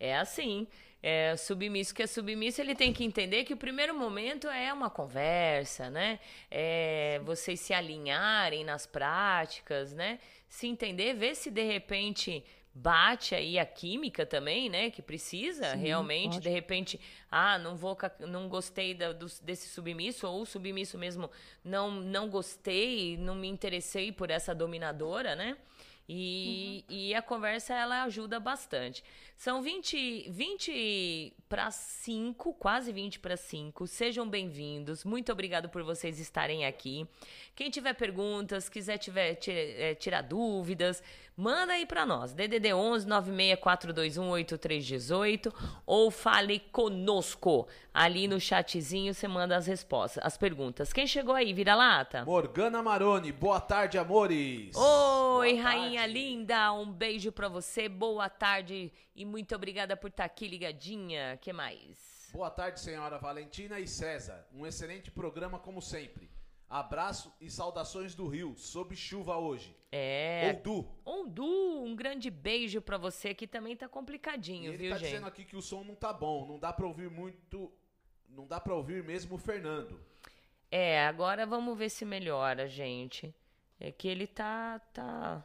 É 0.00 0.16
assim, 0.16 0.66
é, 1.02 1.36
submisso 1.36 1.94
que 1.94 2.02
é 2.02 2.06
submisso, 2.06 2.60
ele 2.60 2.74
tem 2.74 2.92
que 2.92 3.04
entender 3.04 3.44
que 3.44 3.54
o 3.54 3.56
primeiro 3.56 3.94
momento 3.94 4.48
é 4.48 4.72
uma 4.72 4.90
conversa, 4.90 5.88
né? 5.88 6.18
É 6.50 7.20
vocês 7.24 7.60
se 7.60 7.72
alinharem 7.72 8.64
nas 8.64 8.86
práticas, 8.86 9.92
né? 9.92 10.18
Se 10.48 10.66
entender, 10.66 11.14
ver 11.14 11.36
se 11.36 11.50
de 11.50 11.62
repente 11.62 12.44
bate 12.72 13.34
aí 13.34 13.58
a 13.58 13.66
química 13.66 14.24
também, 14.24 14.68
né? 14.68 14.90
Que 14.90 15.02
precisa 15.02 15.72
Sim, 15.72 15.78
realmente, 15.78 16.34
pode. 16.34 16.40
de 16.40 16.50
repente, 16.50 17.00
ah, 17.30 17.58
não 17.58 17.76
vou, 17.76 17.96
não 18.20 18.48
gostei 18.48 18.94
da, 18.94 19.12
do, 19.12 19.26
desse 19.42 19.68
submisso 19.68 20.26
ou 20.26 20.42
o 20.42 20.46
submisso 20.46 20.96
mesmo 20.96 21.30
não 21.64 21.90
não 21.90 22.28
gostei, 22.28 23.16
não 23.16 23.34
me 23.34 23.48
interessei 23.48 24.12
por 24.12 24.30
essa 24.30 24.54
dominadora, 24.54 25.34
né? 25.34 25.56
E, 26.12 26.84
uhum. 26.88 26.96
e 26.96 27.14
a 27.14 27.22
conversa 27.22 27.72
ela 27.72 28.02
ajuda 28.02 28.40
bastante. 28.40 29.04
São 29.36 29.62
20, 29.62 30.28
20 30.28 31.32
para 31.48 31.70
5, 31.70 32.52
quase 32.54 32.92
20 32.92 33.20
para 33.20 33.36
5. 33.36 33.86
Sejam 33.86 34.28
bem-vindos. 34.28 35.04
Muito 35.04 35.30
obrigado 35.30 35.68
por 35.68 35.84
vocês 35.84 36.18
estarem 36.18 36.66
aqui. 36.66 37.06
Quem 37.54 37.70
tiver 37.70 37.94
perguntas, 37.94 38.68
quiser 38.68 38.98
tiver, 38.98 39.36
tira, 39.36 39.94
tirar 40.00 40.22
dúvidas, 40.22 41.00
manda 41.40 41.72
aí 41.72 41.86
para 41.86 42.04
nós. 42.04 42.34
DDD 42.34 42.74
11 42.74 43.06
96421 43.06 44.30
8318 44.30 45.52
ou 45.86 46.10
fale 46.10 46.60
conosco. 46.70 47.66
Ali 47.94 48.28
no 48.28 48.38
chatzinho 48.38 49.14
você 49.14 49.26
manda 49.26 49.56
as 49.56 49.66
respostas, 49.66 50.22
as 50.22 50.36
perguntas. 50.36 50.92
Quem 50.92 51.06
chegou 51.06 51.34
aí, 51.34 51.54
vira-lata? 51.54 52.24
Morgana 52.26 52.82
Maroni. 52.82 53.32
Boa 53.32 53.58
tarde, 53.58 53.96
amores. 53.96 54.76
Oi, 54.76 55.52
Boa 55.54 55.62
rainha 55.62 56.00
tarde. 56.02 56.12
linda. 56.12 56.72
Um 56.74 56.92
beijo 56.92 57.32
para 57.32 57.48
você. 57.48 57.88
Boa 57.88 58.28
tarde 58.28 58.92
e 59.16 59.24
muito 59.24 59.54
obrigada 59.54 59.96
por 59.96 60.10
estar 60.10 60.24
tá 60.24 60.26
aqui 60.26 60.46
ligadinha. 60.46 61.38
Que 61.40 61.54
mais? 61.54 62.28
Boa 62.32 62.50
tarde, 62.50 62.78
senhora 62.78 63.18
Valentina 63.18 63.80
e 63.80 63.88
César. 63.88 64.46
Um 64.52 64.66
excelente 64.66 65.10
programa 65.10 65.58
como 65.58 65.80
sempre. 65.80 66.30
Abraço 66.70 67.34
e 67.40 67.50
saudações 67.50 68.14
do 68.14 68.28
Rio, 68.28 68.54
sob 68.56 68.94
chuva 68.94 69.36
hoje. 69.36 69.76
É. 69.90 70.56
Ondu. 70.56 70.88
Ondu, 71.04 71.82
um 71.82 71.96
grande 71.96 72.30
beijo 72.30 72.80
para 72.80 72.96
você 72.96 73.34
que 73.34 73.44
também 73.44 73.76
tá 73.76 73.88
complicadinho, 73.88 74.70
e 74.70 74.74
ele 74.74 74.84
viu, 74.84 74.92
tá 74.92 74.98
gente? 74.98 75.08
dizendo 75.08 75.26
aqui 75.26 75.44
que 75.44 75.56
o 75.56 75.60
som 75.60 75.82
não 75.82 75.96
tá 75.96 76.12
bom, 76.12 76.46
não 76.46 76.60
dá 76.60 76.72
para 76.72 76.86
ouvir 76.86 77.10
muito, 77.10 77.72
não 78.28 78.46
dá 78.46 78.60
para 78.60 78.72
ouvir 78.72 79.02
mesmo 79.02 79.34
o 79.34 79.38
Fernando. 79.38 80.00
É, 80.70 81.04
agora 81.08 81.44
vamos 81.44 81.76
ver 81.76 81.90
se 81.90 82.04
melhora, 82.04 82.68
gente. 82.68 83.34
É 83.80 83.90
que 83.90 84.06
ele 84.06 84.28
tá 84.28 84.78
tá 84.92 85.44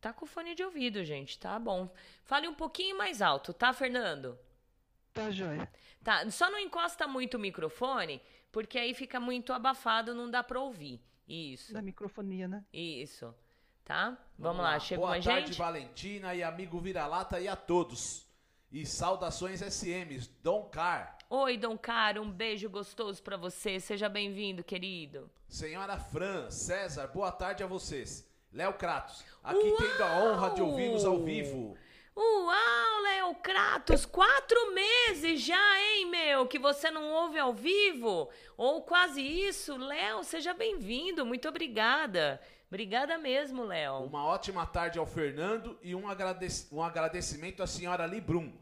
tá 0.00 0.14
com 0.14 0.24
fone 0.24 0.54
de 0.54 0.64
ouvido, 0.64 1.04
gente, 1.04 1.38
tá 1.38 1.58
bom. 1.58 1.90
Fale 2.24 2.48
um 2.48 2.54
pouquinho 2.54 2.96
mais 2.96 3.20
alto, 3.20 3.52
tá, 3.52 3.70
Fernando? 3.74 4.38
Tá, 5.12 5.30
joia. 5.30 5.70
Tá, 6.02 6.30
só 6.30 6.50
não 6.50 6.58
encosta 6.58 7.06
muito 7.06 7.36
o 7.36 7.40
microfone, 7.40 8.20
porque 8.54 8.78
aí 8.78 8.94
fica 8.94 9.18
muito 9.18 9.52
abafado, 9.52 10.14
não 10.14 10.30
dá 10.30 10.40
pra 10.44 10.60
ouvir. 10.60 11.02
Isso. 11.28 11.72
Da 11.72 11.82
microfonia, 11.82 12.46
né? 12.46 12.64
Isso. 12.72 13.34
Tá? 13.84 14.10
Vamos, 14.10 14.18
Vamos 14.38 14.62
lá. 14.62 14.70
lá, 14.70 14.78
chegou 14.78 15.02
Boa 15.02 15.10
mais 15.10 15.24
tarde, 15.24 15.48
gente? 15.48 15.58
Valentina 15.58 16.34
e 16.36 16.42
amigo 16.42 16.78
Vira-Lata 16.78 17.40
e 17.40 17.48
a 17.48 17.56
todos. 17.56 18.24
E 18.70 18.86
saudações 18.86 19.60
SMs, 19.60 20.30
Dom 20.40 20.68
Car. 20.70 21.18
Oi, 21.28 21.56
Dom 21.56 21.76
Car, 21.76 22.16
um 22.18 22.30
beijo 22.30 22.70
gostoso 22.70 23.20
para 23.22 23.36
você. 23.36 23.80
Seja 23.80 24.08
bem-vindo, 24.08 24.62
querido. 24.62 25.28
Senhora 25.48 25.98
Fran, 25.98 26.48
César, 26.50 27.08
boa 27.08 27.32
tarde 27.32 27.64
a 27.64 27.66
vocês. 27.66 28.28
Léo 28.52 28.74
Kratos, 28.74 29.24
aqui 29.42 29.66
Uau! 29.66 29.76
tendo 29.76 30.02
a 30.04 30.18
honra 30.18 30.50
de 30.50 30.62
ouvi-los 30.62 31.04
ao 31.04 31.20
vivo. 31.24 31.76
Uau, 32.16 33.02
Léo 33.02 33.34
Kratos, 33.36 34.06
quatro 34.06 34.72
meses 34.72 35.40
já, 35.40 35.80
hein, 35.80 36.06
meu, 36.10 36.46
que 36.46 36.58
você 36.58 36.90
não 36.90 37.10
ouve 37.10 37.38
ao 37.38 37.52
vivo? 37.52 38.30
Ou 38.56 38.82
quase 38.82 39.20
isso. 39.20 39.76
Léo, 39.76 40.22
seja 40.22 40.54
bem-vindo, 40.54 41.26
muito 41.26 41.48
obrigada. 41.48 42.40
Obrigada 42.68 43.18
mesmo, 43.18 43.64
Léo. 43.64 44.04
Uma 44.04 44.24
ótima 44.24 44.64
tarde 44.64 44.98
ao 44.98 45.06
Fernando 45.06 45.78
e 45.82 45.94
um, 45.94 46.08
agradec 46.08 46.66
um 46.72 46.82
agradecimento 46.82 47.62
à 47.62 47.66
senhora 47.66 48.06
Librum 48.06 48.52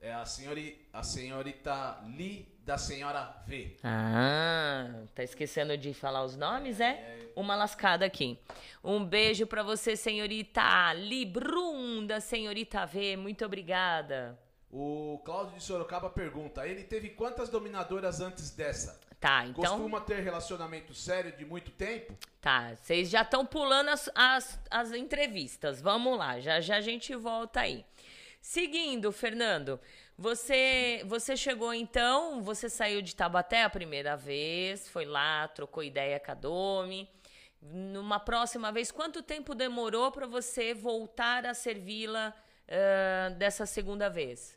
É 0.00 0.12
a, 0.12 0.24
senhori, 0.24 0.81
a 0.92 1.02
senhorita 1.02 2.00
Li 2.16 2.46
da 2.64 2.78
senhora 2.78 3.42
V. 3.46 3.76
Ah, 3.82 5.04
tá 5.14 5.22
esquecendo 5.22 5.76
de 5.76 5.94
falar 5.94 6.22
os 6.22 6.36
nomes, 6.36 6.80
é? 6.80 6.90
é. 6.90 7.32
Uma 7.34 7.56
lascada 7.56 8.04
aqui. 8.04 8.38
Um 8.84 9.04
beijo 9.04 9.46
para 9.46 9.62
você, 9.62 9.96
senhorita 9.96 10.92
Librum 10.92 12.06
da 12.06 12.20
senhorita 12.20 12.84
V. 12.84 13.16
Muito 13.16 13.44
obrigada. 13.44 14.38
O 14.70 15.20
Cláudio 15.24 15.56
de 15.56 15.62
Sorocaba 15.62 16.10
pergunta: 16.10 16.66
ele 16.66 16.84
teve 16.84 17.10
quantas 17.10 17.48
dominadoras 17.48 18.20
antes 18.20 18.50
dessa? 18.50 19.00
Tá, 19.18 19.46
então. 19.46 19.62
Costuma 19.62 20.00
ter 20.00 20.20
relacionamento 20.20 20.92
sério 20.94 21.32
de 21.36 21.44
muito 21.44 21.70
tempo? 21.70 22.16
Tá, 22.40 22.74
vocês 22.74 23.08
já 23.08 23.22
estão 23.22 23.46
pulando 23.46 23.88
as, 23.88 24.10
as, 24.14 24.60
as 24.70 24.92
entrevistas. 24.92 25.80
Vamos 25.80 26.18
lá, 26.18 26.40
já 26.40 26.60
já 26.60 26.76
a 26.76 26.80
gente 26.80 27.14
volta 27.14 27.60
aí. 27.60 27.84
Seguindo, 28.40 29.12
Fernando, 29.12 29.78
você 30.22 31.02
você 31.04 31.36
chegou 31.36 31.74
então, 31.74 32.40
você 32.42 32.70
saiu 32.70 33.02
de 33.02 33.14
Tabaté 33.14 33.64
a 33.64 33.70
primeira 33.70 34.16
vez, 34.16 34.88
foi 34.88 35.04
lá, 35.04 35.48
trocou 35.48 35.82
ideia 35.82 36.20
com 36.20 36.30
a 36.30 36.34
Domi. 36.34 37.10
Numa 37.60 38.20
próxima 38.20 38.70
vez, 38.70 38.92
quanto 38.92 39.20
tempo 39.20 39.52
demorou 39.52 40.12
para 40.12 40.26
você 40.26 40.74
voltar 40.74 41.44
a 41.44 41.54
servi-la 41.54 42.32
uh, 42.68 43.34
dessa 43.34 43.66
segunda 43.66 44.08
vez? 44.08 44.56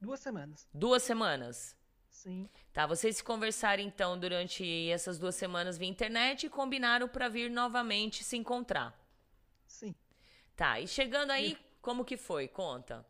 Duas 0.00 0.20
semanas. 0.20 0.68
Duas 0.72 1.02
semanas? 1.02 1.76
Sim. 2.08 2.48
Tá, 2.72 2.86
vocês 2.86 3.16
se 3.16 3.24
conversaram 3.24 3.82
então 3.82 4.16
durante 4.16 4.88
essas 4.88 5.18
duas 5.18 5.34
semanas 5.34 5.78
via 5.78 5.88
internet 5.88 6.46
e 6.46 6.50
combinaram 6.50 7.08
para 7.08 7.28
vir 7.28 7.50
novamente 7.50 8.22
se 8.22 8.36
encontrar. 8.36 8.96
Sim. 9.66 9.94
Tá, 10.54 10.78
e 10.78 10.86
chegando 10.86 11.30
aí, 11.32 11.56
como 11.82 12.04
que 12.04 12.16
foi? 12.16 12.46
Conta. 12.46 13.04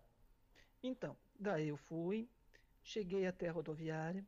Então, 0.82 1.16
daí 1.41 1.68
eu 1.68 1.76
fui, 1.76 2.28
cheguei 2.84 3.26
até 3.26 3.49
a 3.49 3.53
rodoviária, 3.53 4.24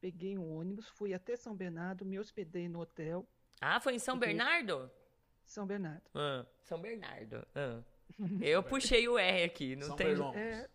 peguei 0.00 0.38
um 0.38 0.56
ônibus, 0.56 0.88
fui 0.88 1.12
até 1.12 1.36
São 1.36 1.54
Bernardo, 1.54 2.04
me 2.04 2.18
hospedei 2.18 2.68
no 2.68 2.80
hotel. 2.80 3.26
Ah, 3.60 3.80
foi 3.80 3.94
em 3.94 3.98
São 3.98 4.14
fiquei... 4.14 4.34
Bernardo? 4.34 4.90
São 5.44 5.66
Bernardo. 5.66 6.10
Ah, 6.14 6.46
São 6.60 6.80
Bernardo. 6.80 7.46
Ah. 7.54 7.82
Eu 8.40 8.62
puxei 8.62 9.08
o 9.08 9.18
R 9.18 9.42
aqui, 9.42 9.74
não 9.74 9.88
São 9.88 9.96
tem 9.96 10.14
É, 10.34 10.68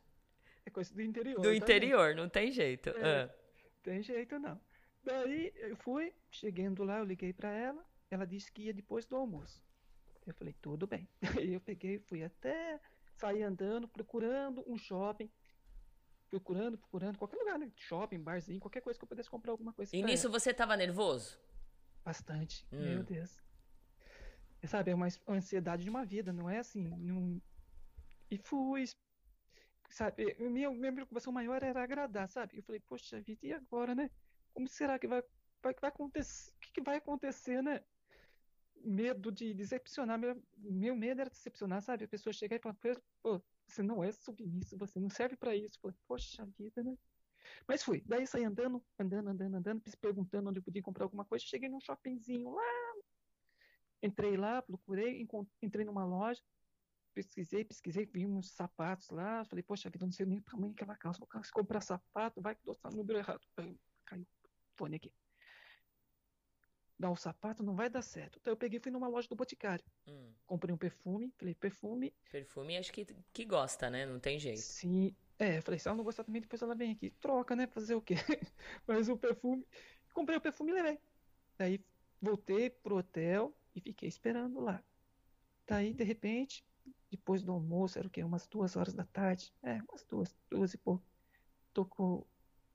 é 0.66 0.70
coisa 0.70 0.94
do 0.94 1.02
interior. 1.02 1.42
Do 1.42 1.50
tá 1.50 1.56
interior, 1.56 2.16
não 2.16 2.28
tem 2.28 2.52
jeito. 2.52 2.90
É, 2.90 3.24
ah. 3.24 3.36
tem 3.82 4.02
jeito 4.04 4.38
não. 4.38 4.60
Daí 5.04 5.54
eu 5.56 5.76
fui, 5.78 6.14
chegando 6.30 6.84
lá, 6.84 7.00
eu 7.00 7.06
liguei 7.06 7.32
para 7.32 7.50
ela, 7.50 7.82
ela 8.12 8.26
disse 8.26 8.52
que 8.52 8.64
ia 8.64 8.74
depois 8.74 9.06
do 9.06 9.16
almoço. 9.16 9.64
Eu 10.26 10.34
falei, 10.34 10.54
tudo 10.62 10.86
bem. 10.86 11.08
Aí 11.42 11.54
eu 11.54 11.62
peguei, 11.62 12.00
fui 12.00 12.22
até 12.22 12.80
sair 13.16 13.44
andando, 13.44 13.88
procurando 13.88 14.64
um 14.68 14.78
shopping, 14.78 15.30
procurando, 16.30 16.78
procurando, 16.78 17.18
qualquer 17.18 17.38
lugar, 17.38 17.58
né? 17.58 17.72
Shopping, 17.76 18.20
barzinho, 18.20 18.60
qualquer 18.60 18.82
coisa 18.82 18.98
que 18.98 19.04
eu 19.04 19.10
pudesse 19.10 19.30
comprar 19.30 19.52
alguma 19.52 19.74
coisa. 19.74 19.96
E 19.96 20.04
nisso 20.04 20.28
ela. 20.28 20.40
você 20.40 20.54
tava 20.54 20.76
nervoso? 20.76 21.40
Bastante, 22.04 22.66
hum. 22.72 22.82
meu 22.82 23.04
Deus. 23.04 23.42
Sabe, 24.66 24.92
é 24.92 24.96
uma 24.96 25.08
ansiedade 25.28 25.84
de 25.84 25.90
uma 25.90 26.04
vida, 26.04 26.34
não 26.34 26.50
é 26.50 26.60
assim. 26.60 26.90
Não... 26.98 27.42
E 28.30 28.38
fui, 28.38 28.86
sabe, 29.90 30.36
minha, 30.40 30.70
minha 30.72 30.92
preocupação 30.92 31.32
maior 31.32 31.64
era 31.64 31.82
agradar, 31.82 32.28
sabe? 32.28 32.58
Eu 32.58 32.64
falei, 32.64 32.82
poxa 32.82 33.22
vida, 33.22 33.46
e 33.46 33.54
agora, 33.54 33.96
né? 33.96 34.10
Como 34.54 34.68
será 34.68 35.00
que 35.00 35.08
vai, 35.08 35.24
vai, 35.62 35.74
vai 35.80 35.90
acontecer? 35.90 36.52
O 36.52 36.60
que, 36.60 36.74
que 36.74 36.82
vai 36.82 36.98
acontecer, 36.98 37.62
né? 37.62 37.84
Medo 38.84 39.32
de 39.32 39.54
decepcionar, 39.54 40.20
meu, 40.20 40.42
meu 40.58 40.96
medo 40.96 41.22
era 41.22 41.30
decepcionar, 41.30 41.82
sabe? 41.82 42.04
A 42.04 42.08
pessoa 42.08 42.34
chegar 42.34 42.58
e 42.58 42.60
falar, 42.60 42.76
pô, 43.22 43.42
você 43.68 43.84
não 43.84 44.03
é 44.03 44.11
submisso, 44.11 44.78
você 44.78 44.99
não 44.99 45.09
serve 45.09 45.36
para 45.36 45.55
isso. 45.55 45.80
Falei, 45.82 45.97
poxa 46.07 46.45
vida, 46.57 46.84
né? 46.84 46.97
Mas 47.68 47.84
fui. 47.84 48.03
Daí 48.05 48.26
saí 48.26 48.43
andando, 48.43 48.84
andando, 48.99 49.30
andando, 49.30 49.55
andando, 49.55 49.84
perguntando 49.99 50.49
onde 50.49 50.61
podia 50.61 50.82
comprar 50.82 51.05
alguma 51.05 51.26
coisa. 51.26 51.45
Cheguei 51.45 51.70
num 51.70 51.80
shoppingzinho 51.80 52.49
lá. 52.51 52.93
Entrei 54.01 54.38
lá, 54.38 54.61
procurei, 54.61 55.26
entrei 55.61 55.86
numa 55.86 56.05
loja 56.05 56.41
pesquisei, 57.18 57.65
pesquisei, 57.65 58.05
vi 58.05 58.28
uns 58.28 58.51
sapatos 58.51 59.09
lá, 59.09 59.43
falei, 59.45 59.63
poxa 59.63 59.89
vida, 59.89 60.05
não 60.05 60.11
sei 60.11 60.28
nem 60.28 60.38
o 60.38 60.43
tamanho 60.43 60.72
daquela 60.74 60.95
calça, 60.95 61.20
vou 61.20 61.28
comprar 61.51 61.82
sapato, 61.82 62.39
vai 62.39 62.53
que 62.53 62.63
dou 62.63 62.78
o 62.84 62.89
número 62.95 63.18
errado. 63.18 63.41
Caiu 64.05 64.22
o 64.22 64.78
fone 64.78 64.97
aqui. 64.97 65.11
Dá 67.00 67.12
o 67.12 67.16
sapato, 67.16 67.62
não 67.62 67.76
vai 67.76 67.89
dar 67.89 68.02
certo. 68.02 68.39
Então 68.41 68.52
eu 68.52 68.58
peguei 68.58 68.80
e 68.80 68.82
fui 68.82 68.91
numa 68.91 69.08
loja 69.08 69.28
do 69.28 69.36
Boticário. 69.36 69.86
Hum. 70.08 70.32
Comprei 70.48 70.74
um 70.74 70.78
perfume, 70.78 71.32
falei, 71.38 71.54
perfume. 71.54 72.12
Perfume 72.32 72.76
acho 72.78 72.91
que, 72.91 73.06
que 73.32 73.45
gosta, 73.45 73.89
né? 73.89 74.06
Não 74.06 74.20
tem 74.20 74.39
jeito. 74.39 74.62
Sim. 74.62 75.16
É, 75.38 75.62
falei, 75.62 75.80
se 75.80 75.88
ela 75.88 75.95
não 75.95 76.04
gostar 76.04 76.24
também, 76.24 76.41
depois 76.41 76.60
ela 76.62 76.74
vem 76.74 76.91
aqui. 76.91 77.12
Troca, 77.12 77.56
né? 77.56 77.68
Fazer 77.68 77.93
o 77.93 78.02
quê? 78.02 78.16
Mas 78.88 79.10
o 79.10 79.18
perfume. 79.18 79.64
Comprei 80.12 80.38
o 80.38 80.41
perfume 80.41 80.72
e 80.72 80.74
levei. 80.74 81.00
Daí 81.56 81.80
voltei 82.20 82.72
pro 82.72 82.98
hotel 82.98 83.56
e 83.76 83.80
fiquei 83.80 84.10
esperando 84.10 84.60
lá. 84.60 84.84
Daí, 85.68 85.93
de 85.93 86.04
repente, 86.04 86.66
depois 87.12 87.43
do 87.43 87.52
almoço, 87.52 88.00
era 88.00 88.08
o 88.08 88.12
quê? 88.12 88.24
Umas 88.24 88.48
duas 88.48 88.76
horas 88.76 88.95
da 88.95 89.04
tarde. 89.06 89.54
É, 89.62 89.80
umas 89.88 90.04
duas, 90.06 90.36
duas 90.50 90.74
e 90.74 90.78
pouco. 90.80 91.06
Tocou 91.74 92.28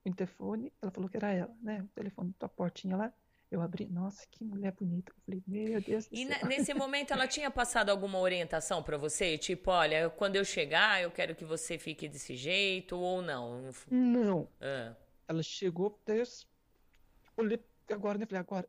o 0.04 0.08
interfone, 0.08 0.72
ela 0.80 0.92
falou 0.92 1.10
que 1.10 1.16
era 1.16 1.32
ela, 1.32 1.56
né? 1.60 1.82
O 1.82 1.88
telefone 1.88 2.32
da 2.38 2.48
portinha 2.48 2.96
lá. 2.96 3.12
Eu 3.52 3.60
abri, 3.60 3.86
nossa, 3.86 4.26
que 4.30 4.42
mulher 4.42 4.72
bonita. 4.72 5.12
Eu 5.12 5.22
falei, 5.26 5.42
meu 5.46 5.78
Deus 5.82 6.06
do 6.06 6.14
e 6.14 6.26
céu. 6.26 6.38
E 6.42 6.46
nesse 6.46 6.72
momento 6.74 7.12
ela 7.12 7.28
tinha 7.28 7.50
passado 7.50 7.90
alguma 7.90 8.18
orientação 8.18 8.82
para 8.82 8.96
você? 8.96 9.36
Tipo, 9.36 9.70
olha, 9.70 10.08
quando 10.08 10.36
eu 10.36 10.44
chegar, 10.44 11.02
eu 11.02 11.10
quero 11.10 11.36
que 11.36 11.44
você 11.44 11.78
fique 11.78 12.08
desse 12.08 12.34
jeito 12.34 12.96
ou 12.96 13.20
não? 13.20 13.70
Não. 13.90 14.48
Ah. 14.58 14.96
Ela 15.28 15.42
chegou, 15.42 16.00
eu 16.06 16.24
olhei 17.36 17.62
agora, 17.90 18.16
né? 18.16 18.24
Falei, 18.24 18.40
agora. 18.40 18.66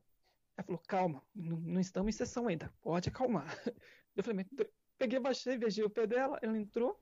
Ela 0.57 0.65
falou, 0.65 0.81
calma, 0.85 1.23
não, 1.33 1.57
não 1.61 1.79
estamos 1.79 2.13
em 2.13 2.17
sessão 2.17 2.47
ainda, 2.47 2.69
pode 2.81 3.07
acalmar. 3.07 3.47
Eu 4.15 4.23
falei, 4.23 4.45
mas 4.51 4.67
Peguei, 4.99 5.19
baixei, 5.19 5.57
beijei 5.57 5.83
o 5.83 5.89
pé 5.89 6.05
dela, 6.05 6.37
ela 6.41 6.57
entrou, 6.57 7.01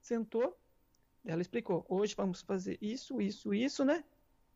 sentou, 0.00 0.58
ela 1.24 1.40
explicou, 1.40 1.86
hoje 1.88 2.14
vamos 2.16 2.42
fazer 2.42 2.76
isso, 2.80 3.20
isso, 3.20 3.54
isso, 3.54 3.84
né? 3.84 4.04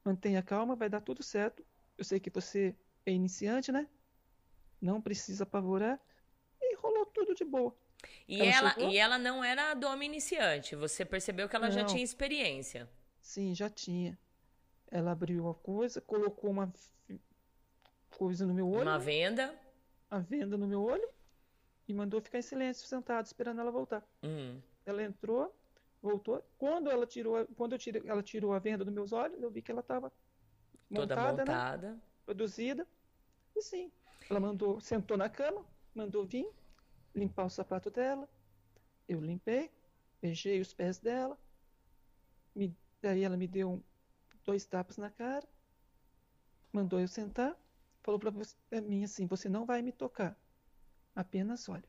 Mantenha 0.05 0.43
calma, 0.43 0.75
vai 0.75 0.89
dar 0.89 1.01
tudo 1.01 1.23
certo. 1.23 1.65
Eu 1.97 2.05
sei 2.05 2.19
que 2.21 2.31
você 2.31 2.75
é 3.07 3.13
iniciante, 3.13 3.71
né? 3.71 3.89
Não 4.81 5.01
precisa 5.01 5.45
apavorar. 5.45 6.01
E 6.61 6.75
rolou 6.77 7.07
tudo 7.07 7.35
de 7.35 7.45
boa. 7.45 7.75
E 8.29 8.43
ela, 8.43 8.75
ela 8.77 8.93
e 8.93 8.99
ela 8.99 9.19
não 9.19 9.43
era 9.43 9.71
a 9.71 9.75
doma 9.75 10.05
iniciante, 10.05 10.77
você 10.77 11.05
percebeu 11.05 11.49
que 11.49 11.57
ela 11.57 11.69
não. 11.69 11.75
já 11.75 11.85
tinha 11.85 12.05
experiência. 12.05 12.89
Sim, 13.21 13.55
já 13.55 13.71
tinha. 13.71 14.19
Ela 14.91 15.13
abriu 15.13 15.49
a 15.49 15.55
coisa, 15.55 16.01
colocou 16.01 16.51
uma 16.51 16.73
coisa 18.11 18.47
no 18.47 18.53
meu 18.53 18.69
olho. 18.69 18.83
Uma 18.83 18.99
venda. 18.99 19.59
A 20.11 20.19
venda 20.19 20.57
no 20.57 20.67
meu 20.67 20.83
olho 20.83 21.09
e 21.89 21.93
mandou 21.93 22.21
ficar 22.21 22.39
em 22.39 22.43
silêncio, 22.43 22.87
sentado, 22.87 23.27
esperando 23.27 23.61
ela 23.61 23.71
voltar. 23.71 24.07
Uhum. 24.23 24.61
Ela 24.87 25.03
entrou, 25.03 25.55
voltou. 26.01 26.43
Quando 26.59 26.91
ela 26.91 27.07
tirou, 27.07 27.47
quando 27.57 27.73
eu 27.73 27.79
tirei, 27.79 28.03
ela 28.07 28.23
tirou 28.23 28.53
a 28.53 28.59
venda 28.59 28.85
dos 28.85 28.95
meus 28.95 29.13
olhos, 29.13 29.43
eu 29.43 29.51
vi 29.51 29.63
que 29.63 29.71
ela 29.71 29.81
estava 29.81 30.13
toda 30.95 31.17
montada, 31.17 31.45
né? 31.45 31.53
montada, 31.53 31.93
né? 31.93 32.01
produzida. 32.25 32.87
E 33.57 33.63
sim, 33.63 33.93
ela 34.29 34.41
mandou, 34.41 34.81
sentou 34.81 35.17
na 35.17 35.29
cama, 35.29 35.65
mandou 35.95 36.27
vir 36.27 36.49
limpar 37.15 37.45
o 37.45 37.51
sapato 37.51 37.91
dela. 37.91 38.29
Eu 39.09 39.21
limpei, 39.21 39.71
beijei 40.21 40.61
os 40.61 40.73
pés 40.73 40.99
dela. 40.99 41.39
Me, 42.55 42.77
daí 43.01 43.23
ela 43.23 43.37
me 43.37 43.47
deu 43.47 43.83
dois 44.45 44.65
tapas 44.67 44.97
na 44.97 45.11
cara, 45.11 45.47
mandou 46.73 47.01
eu 47.01 47.09
sentar, 47.09 47.57
falou 48.03 48.21
para 48.21 48.33
mim 48.83 49.05
assim: 49.05 49.27
você 49.27 49.49
não 49.49 49.65
vai 49.65 49.83
me 49.83 49.93
tocar 49.93 50.39
apenas 51.15 51.69
olha. 51.69 51.89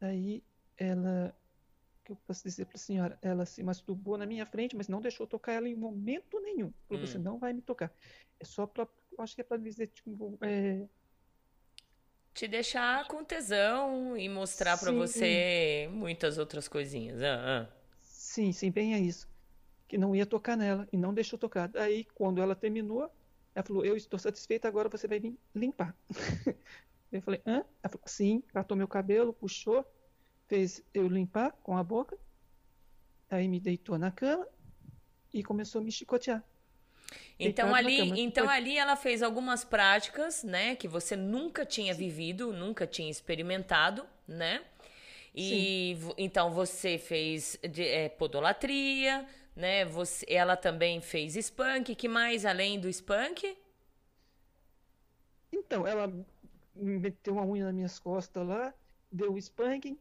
Daí 0.00 0.44
ela, 0.76 1.36
que 2.04 2.12
eu 2.12 2.16
posso 2.26 2.44
dizer 2.44 2.66
para 2.66 2.76
a 2.76 2.78
senhora? 2.78 3.18
Ela 3.22 3.46
se 3.46 3.62
masturbou 3.62 4.18
na 4.18 4.26
minha 4.26 4.44
frente, 4.44 4.76
mas 4.76 4.88
não 4.88 5.00
deixou 5.00 5.26
tocar 5.26 5.52
ela 5.52 5.68
em 5.68 5.74
momento 5.74 6.38
nenhum. 6.40 6.72
Falou, 6.86 7.02
hum. 7.02 7.06
você 7.06 7.18
não 7.18 7.38
vai 7.38 7.52
me 7.52 7.62
tocar. 7.62 7.92
É 8.38 8.44
só 8.44 8.66
para, 8.66 8.86
acho 9.18 9.34
que 9.34 9.40
é 9.40 9.44
para 9.44 9.56
dizer, 9.56 9.88
tipo, 9.88 10.38
é... 10.42 10.86
Te 12.34 12.48
deixar 12.48 13.06
com 13.06 13.24
tesão 13.24 14.16
e 14.16 14.28
mostrar 14.28 14.76
para 14.76 14.90
você 14.90 15.88
muitas 15.92 16.36
outras 16.36 16.66
coisinhas. 16.66 17.22
Ah, 17.22 17.62
ah. 17.62 17.74
Sim, 18.02 18.52
sim, 18.52 18.70
bem 18.70 18.94
é 18.94 18.98
isso. 18.98 19.28
Que 19.86 19.96
não 19.96 20.16
ia 20.16 20.26
tocar 20.26 20.56
nela 20.56 20.88
e 20.92 20.96
não 20.96 21.14
deixou 21.14 21.38
tocar. 21.38 21.68
Daí, 21.68 22.04
quando 22.12 22.42
ela 22.42 22.56
terminou, 22.56 23.08
ela 23.54 23.64
falou: 23.64 23.84
Eu 23.84 23.96
estou 23.96 24.18
satisfeita, 24.18 24.66
agora 24.66 24.88
você 24.88 25.06
vai 25.06 25.20
vir 25.20 25.38
limpar. 25.54 25.96
Eu 27.14 27.22
falei, 27.22 27.40
hã? 27.46 27.64
Ela 27.80 27.90
falou, 27.90 28.02
sim, 28.06 28.42
catou 28.48 28.76
meu 28.76 28.88
cabelo, 28.88 29.32
puxou, 29.32 29.86
fez 30.46 30.82
eu 30.92 31.08
limpar 31.08 31.52
com 31.62 31.76
a 31.76 31.82
boca, 31.82 32.18
aí 33.30 33.48
me 33.48 33.60
deitou 33.60 33.98
na 33.98 34.10
cama 34.10 34.46
e 35.32 35.42
começou 35.42 35.80
a 35.80 35.84
me 35.84 35.90
chicotear. 35.90 36.42
Então 37.38 37.74
ali, 37.74 38.20
então 38.20 38.48
ali 38.48 38.78
ela 38.78 38.96
fez 38.96 39.22
algumas 39.22 39.64
práticas, 39.64 40.42
né, 40.42 40.74
que 40.76 40.88
você 40.88 41.16
nunca 41.16 41.66
tinha 41.66 41.92
vivido, 41.92 42.52
nunca 42.52 42.86
tinha 42.86 43.10
experimentado, 43.10 44.06
né? 44.26 44.62
E 45.34 45.96
Sim. 46.00 46.12
então 46.16 46.52
você 46.52 46.96
fez 46.96 47.58
de, 47.68 47.82
é, 47.82 48.08
podolatria, 48.08 49.26
né? 49.54 49.84
Você, 49.84 50.24
ela 50.28 50.56
também 50.56 51.00
fez 51.00 51.34
spunk. 51.34 51.94
Que 51.96 52.06
mais 52.06 52.46
além 52.46 52.78
do 52.78 52.88
spunk? 52.88 53.56
Então 55.52 55.86
ela 55.86 56.12
meteu 56.74 57.34
uma 57.34 57.44
unha 57.44 57.64
nas 57.64 57.74
minhas 57.74 57.98
costas 57.98 58.46
lá, 58.46 58.72
deu 59.10 59.32
o 59.32 59.38
spanking, 59.38 59.98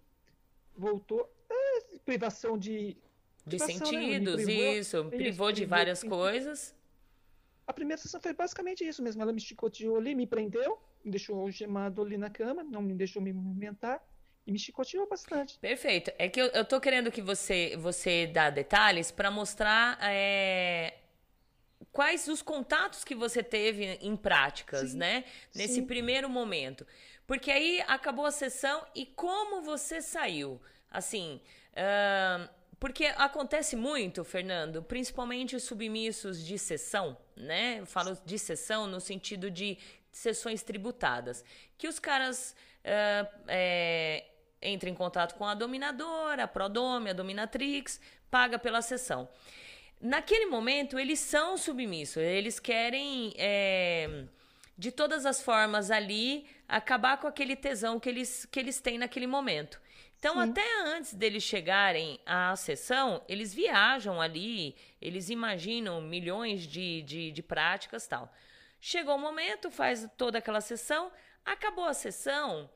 voltou. 0.77 1.29
É, 1.49 1.97
privação 2.05 2.57
de. 2.57 2.97
De 3.45 3.57
privação, 3.57 3.91
né? 3.91 4.01
sentidos, 4.01 4.37
né? 4.37 4.43
privou, 4.45 4.73
isso. 4.73 5.05
Privou 5.05 5.51
de 5.51 5.61
privou, 5.61 5.77
várias 5.77 5.99
privou. 5.99 6.19
coisas. 6.19 6.75
A 7.67 7.73
primeira 7.73 8.01
sessão 8.01 8.21
foi 8.21 8.33
basicamente 8.33 8.85
isso 8.85 9.01
mesmo. 9.01 9.21
Ela 9.21 9.33
me 9.33 9.41
chicoteou 9.41 9.97
ali, 9.97 10.15
me 10.15 10.27
prendeu, 10.27 10.79
me 11.03 11.11
deixou 11.11 11.49
gemado 11.51 12.01
ali 12.01 12.17
na 12.17 12.29
cama, 12.29 12.63
não 12.63 12.81
me 12.81 12.93
deixou 12.93 13.21
me 13.21 13.33
movimentar 13.33 14.01
e 14.45 14.51
me 14.51 14.59
chicoteou 14.59 15.07
bastante. 15.07 15.57
Perfeito. 15.59 16.11
É 16.17 16.27
que 16.27 16.41
eu, 16.41 16.47
eu 16.47 16.65
tô 16.65 16.79
querendo 16.79 17.11
que 17.11 17.21
você, 17.21 17.75
você 17.77 18.27
dá 18.27 18.49
detalhes 18.49 19.11
para 19.11 19.31
mostrar 19.31 19.97
é, 20.01 20.95
quais 21.91 22.27
os 22.27 22.41
contatos 22.41 23.03
que 23.03 23.15
você 23.15 23.41
teve 23.41 23.97
em 24.01 24.15
práticas, 24.17 24.91
sim, 24.91 24.97
né? 24.97 25.23
Nesse 25.55 25.75
sim. 25.75 25.85
primeiro 25.85 26.29
momento. 26.29 26.85
Porque 27.25 27.51
aí 27.51 27.81
acabou 27.87 28.25
a 28.25 28.31
sessão 28.31 28.85
e 28.93 29.05
como 29.05 29.61
você 29.61 30.01
saiu? 30.01 30.61
Assim, 30.91 31.41
uh, 31.71 32.49
porque 32.79 33.05
acontece 33.05 33.75
muito, 33.75 34.23
Fernando, 34.23 34.83
principalmente 34.83 35.55
os 35.55 35.63
submissos 35.63 36.45
de 36.45 36.57
sessão, 36.59 37.17
né? 37.35 37.79
Eu 37.79 37.85
falo 37.85 38.17
de 38.25 38.37
sessão 38.37 38.87
no 38.87 38.99
sentido 38.99 39.49
de 39.49 39.77
sessões 40.11 40.61
tributadas. 40.61 41.43
Que 41.77 41.87
os 41.87 41.97
caras 41.97 42.55
uh, 42.79 43.43
é, 43.47 44.25
entram 44.61 44.91
em 44.91 44.95
contato 44.95 45.35
com 45.35 45.45
a 45.45 45.55
dominadora, 45.55 46.43
a 46.43 46.47
prodome, 46.47 47.09
a 47.09 47.13
dominatrix, 47.13 47.99
paga 48.29 48.59
pela 48.59 48.81
sessão 48.81 49.29
naquele 50.03 50.45
momento, 50.47 50.99
eles 50.99 51.19
são 51.19 51.57
submissos, 51.57 52.17
eles 52.17 52.59
querem. 52.59 53.33
É, 53.37 54.25
de 54.77 54.91
todas 54.91 55.25
as 55.25 55.41
formas 55.41 55.91
ali, 55.91 56.47
acabar 56.67 57.17
com 57.17 57.27
aquele 57.27 57.55
tesão 57.55 57.99
que 57.99 58.09
eles, 58.09 58.45
que 58.45 58.59
eles 58.59 58.79
têm 58.81 58.97
naquele 58.97 59.27
momento. 59.27 59.79
Então, 60.17 60.35
Sim. 60.35 60.49
até 60.49 60.81
antes 60.85 61.13
deles 61.13 61.43
chegarem 61.43 62.19
à 62.25 62.55
sessão, 62.55 63.21
eles 63.27 63.53
viajam 63.53 64.21
ali, 64.21 64.75
eles 65.01 65.29
imaginam 65.29 65.99
milhões 66.01 66.65
de, 66.65 67.01
de, 67.01 67.31
de 67.31 67.43
práticas 67.43 68.07
tal. 68.07 68.33
Chegou 68.79 69.15
o 69.15 69.19
momento, 69.19 69.69
faz 69.69 70.09
toda 70.17 70.37
aquela 70.37 70.61
sessão, 70.61 71.11
acabou 71.45 71.85
a 71.85 71.93
sessão, 71.93 72.69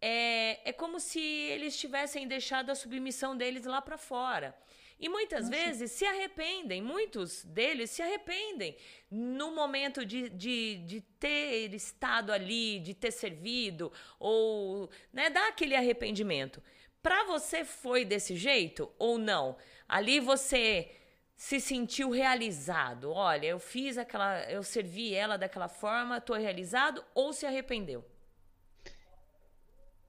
é, 0.00 0.68
é 0.68 0.72
como 0.72 0.98
se 0.98 1.20
eles 1.20 1.78
tivessem 1.78 2.26
deixado 2.26 2.70
a 2.70 2.74
submissão 2.74 3.36
deles 3.36 3.64
lá 3.64 3.80
para 3.82 3.98
fora. 3.98 4.56
E 5.02 5.08
muitas 5.08 5.50
Nossa. 5.50 5.56
vezes 5.56 5.90
se 5.90 6.04
arrependem, 6.04 6.80
muitos 6.80 7.44
deles 7.44 7.90
se 7.90 8.00
arrependem 8.00 8.76
no 9.10 9.52
momento 9.52 10.06
de, 10.06 10.28
de, 10.28 10.76
de 10.86 11.00
ter 11.18 11.74
estado 11.74 12.30
ali, 12.30 12.78
de 12.78 12.94
ter 12.94 13.10
servido, 13.10 13.92
ou 14.16 14.88
né, 15.12 15.28
dá 15.28 15.48
aquele 15.48 15.74
arrependimento. 15.74 16.62
Para 17.02 17.24
você 17.24 17.64
foi 17.64 18.04
desse 18.04 18.36
jeito 18.36 18.92
ou 18.96 19.18
não? 19.18 19.56
Ali 19.88 20.20
você 20.20 20.88
se 21.34 21.58
sentiu 21.60 22.10
realizado. 22.10 23.10
Olha, 23.10 23.48
eu 23.48 23.58
fiz 23.58 23.98
aquela, 23.98 24.48
eu 24.48 24.62
servi 24.62 25.12
ela 25.12 25.36
daquela 25.36 25.66
forma, 25.66 26.18
estou 26.18 26.36
realizado 26.36 27.04
ou 27.12 27.32
se 27.32 27.44
arrependeu? 27.44 28.04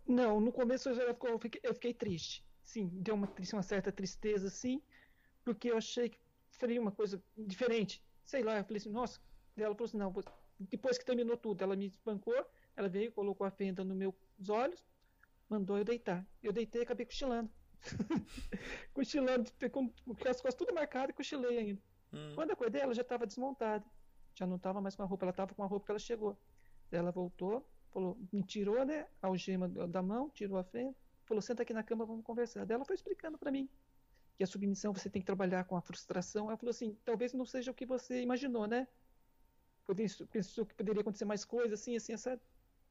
Não, 0.06 0.40
no 0.40 0.52
começo 0.52 0.88
eu 0.90 1.40
fiquei, 1.40 1.62
eu 1.64 1.74
fiquei 1.74 1.96
triste. 1.96 2.46
Sim, 2.64 2.90
deu 2.94 3.16
uma, 3.16 3.30
uma 3.54 3.64
certa 3.64 3.92
tristeza, 3.92 4.50
sim, 4.50 4.82
porque 5.44 5.70
eu 5.70 5.78
achei 5.78 6.10
que 6.10 6.18
faria 6.52 6.82
uma 6.82 6.92
coisa 6.92 7.22
diferente. 7.38 8.02
Sei 8.24 8.42
lá, 8.42 8.58
eu 8.58 8.64
falei 8.64 8.78
assim, 8.78 8.90
nossa. 8.90 9.20
Ela 9.56 9.76
falou 9.76 9.86
assim, 9.86 9.98
não, 9.98 10.14
depois 10.60 10.98
que 10.98 11.06
terminou 11.06 11.38
tudo, 11.38 11.62
ela 11.62 11.76
me 11.76 11.88
espancou, 11.88 12.46
ela 12.76 12.88
veio, 12.88 13.12
colocou 13.12 13.46
a 13.46 13.52
fenda 13.52 13.84
nos 13.84 13.96
meus 13.96 14.16
olhos, 14.50 14.84
mandou 15.50 15.78
eu 15.78 15.84
deitar. 15.84 16.26
Eu 16.42 16.52
deitei 16.52 16.82
e 16.82 16.84
acabei 16.84 17.06
cochilando. 17.06 17.50
cochilando, 18.94 19.52
com, 19.72 19.90
com 19.90 20.14
as 20.30 20.42
costas 20.42 20.56
tudo 20.56 20.74
marcadas 20.74 21.10
e 21.10 21.14
cochilei 21.14 21.58
ainda. 21.58 21.82
Hum. 22.14 22.32
Quando 22.36 22.50
eu 22.50 22.54
acordei, 22.54 22.82
ela 22.82 22.94
já 22.94 23.02
estava 23.02 23.28
desmontada. 23.28 23.86
Já 24.36 24.48
não 24.48 24.56
estava 24.56 24.82
mais 24.82 24.96
com 24.96 25.04
a 25.04 25.06
roupa, 25.06 25.26
ela 25.26 25.32
estava 25.32 25.54
com 25.54 25.64
a 25.64 25.68
roupa 25.68 25.86
que 25.86 25.92
ela 25.92 26.00
chegou. 26.00 26.38
Ela 26.92 27.12
voltou, 27.12 27.68
falou, 27.92 28.18
me 28.32 28.44
tirou, 28.44 28.84
né, 28.86 29.08
a 29.22 29.28
algema 29.28 29.68
da 29.68 30.02
mão, 30.02 30.30
tirou 30.30 30.58
a 30.58 30.64
fenda, 30.64 30.96
falou, 31.26 31.42
senta 31.42 31.64
aqui 31.64 31.74
na 31.74 31.84
cama, 31.84 32.06
vamos 32.06 32.26
conversar. 32.26 32.66
Daí 32.66 32.76
ela 32.76 32.86
foi 32.86 32.96
explicando 32.96 33.38
para 33.38 33.52
mim 33.52 33.70
que 34.36 34.44
a 34.44 34.48
submissão 34.48 34.94
você 34.94 35.10
tem 35.10 35.22
que 35.22 35.26
trabalhar 35.26 35.64
com 35.66 35.76
a 35.76 35.82
frustração. 35.82 36.48
Ela 36.48 36.58
falou 36.58 36.72
assim, 36.72 36.98
talvez 37.06 37.34
não 37.34 37.46
seja 37.46 37.72
o 37.72 37.74
que 37.74 37.86
você 37.86 38.22
imaginou, 38.22 38.68
né? 38.68 38.88
Pensou 40.32 40.66
que 40.66 40.74
poderia 40.74 41.02
acontecer 41.02 41.26
mais 41.26 41.44
coisas, 41.44 41.80
assim, 41.80 41.96
assim, 41.96 42.14
assim. 42.14 42.40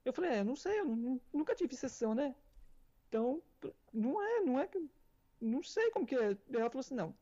Eu 0.04 0.12
falei, 0.12 0.30
é, 0.30 0.44
não 0.44 0.54
sei, 0.54 0.80
eu 0.80 1.20
nunca 1.32 1.54
tive 1.54 1.74
sessão, 1.74 2.14
né? 2.14 2.34
Então, 3.08 3.42
não 3.92 4.22
é, 4.22 4.40
não 4.40 4.58
é 4.58 4.66
que. 4.66 4.82
Não 5.40 5.62
sei 5.62 5.90
como 5.90 6.06
que 6.06 6.14
é. 6.14 6.36
Ela 6.50 6.70
falou 6.70 6.80
assim: 6.80 6.94
não, 6.94 7.14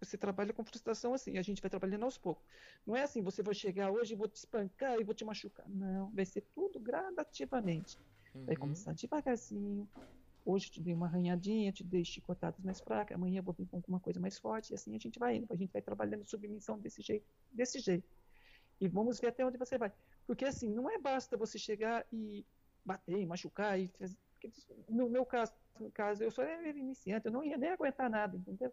você 0.00 0.16
trabalha 0.16 0.52
com 0.52 0.64
frustração 0.64 1.12
assim, 1.12 1.38
a 1.38 1.42
gente 1.42 1.60
vai 1.60 1.70
trabalhando 1.70 2.04
aos 2.04 2.16
poucos. 2.16 2.44
Não 2.86 2.96
é 2.96 3.02
assim, 3.02 3.22
você 3.22 3.42
vai 3.42 3.54
chegar 3.54 3.90
hoje 3.90 4.14
e 4.14 4.16
vou 4.16 4.28
te 4.28 4.36
espancar 4.36 4.98
e 4.98 5.04
vou 5.04 5.14
te 5.14 5.24
machucar. 5.24 5.68
Não, 5.68 6.10
vai 6.10 6.24
ser 6.24 6.42
tudo 6.54 6.80
gradativamente. 6.80 7.98
Uhum. 8.34 8.46
Vai 8.46 8.56
começar 8.56 8.92
devagarzinho. 8.94 9.88
Hoje 10.44 10.66
eu 10.66 10.72
te 10.72 10.82
dei 10.82 10.92
uma 10.92 11.06
arranhadinha, 11.06 11.72
te 11.72 11.82
dei 11.82 12.04
chicotadas 12.04 12.60
mais 12.62 12.80
fracas, 12.80 13.16
amanhã 13.16 13.38
eu 13.38 13.42
vou 13.42 13.54
vir 13.54 13.66
com 13.66 13.76
alguma 13.76 13.98
coisa 13.98 14.20
mais 14.20 14.38
forte, 14.38 14.72
e 14.72 14.74
assim 14.74 14.94
a 14.94 14.98
gente 14.98 15.18
vai 15.18 15.36
indo, 15.36 15.46
a 15.50 15.56
gente 15.56 15.72
vai 15.72 15.80
trabalhando 15.80 16.24
submissão 16.24 16.78
desse 16.78 17.00
jeito, 17.00 17.26
desse 17.50 17.78
jeito. 17.78 18.06
E 18.80 18.88
vamos 18.88 19.18
ver 19.18 19.28
até 19.28 19.44
onde 19.44 19.56
você 19.56 19.78
vai. 19.78 19.90
Porque 20.26 20.44
assim, 20.44 20.68
não 20.68 20.90
é 20.90 20.98
basta 20.98 21.36
você 21.36 21.58
chegar 21.58 22.06
e 22.12 22.44
bater, 22.84 23.26
machucar 23.26 23.80
e 23.80 23.88
fazer, 23.88 24.16
no 24.88 25.08
meu 25.08 25.24
caso, 25.24 25.52
no 25.80 25.90
caso, 25.90 26.22
eu 26.22 26.30
sou 26.30 26.44
iniciante, 26.44 27.26
eu 27.26 27.32
não 27.32 27.42
ia 27.42 27.56
nem 27.56 27.70
aguentar 27.70 28.10
nada, 28.10 28.36
entendeu? 28.36 28.72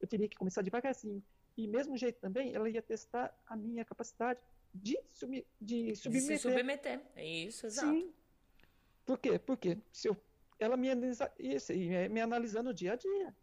Eu 0.00 0.08
teria 0.08 0.28
que 0.28 0.36
começar 0.36 0.62
devagarzinho. 0.62 1.22
E 1.56 1.68
mesmo 1.68 1.96
jeito 1.96 2.18
também, 2.18 2.54
ela 2.54 2.68
ia 2.68 2.82
testar 2.82 3.36
a 3.46 3.54
minha 3.56 3.84
capacidade 3.84 4.40
de, 4.74 4.98
sub, 5.12 5.46
de 5.60 5.94
submeter. 5.94 6.38
Se 6.38 6.42
submeter, 6.42 7.00
é 7.14 7.26
isso, 7.26 7.66
exato. 7.66 7.88
Sim. 7.88 8.12
Por 9.04 9.18
quê? 9.18 9.38
Porque 9.38 9.78
se 9.92 10.08
eu, 10.08 10.16
ela 10.62 10.76
me, 10.76 10.88
isso, 11.38 11.72
me 12.10 12.20
analisando 12.20 12.72
dia 12.72 12.92
a 12.92 12.96
dia. 12.96 13.34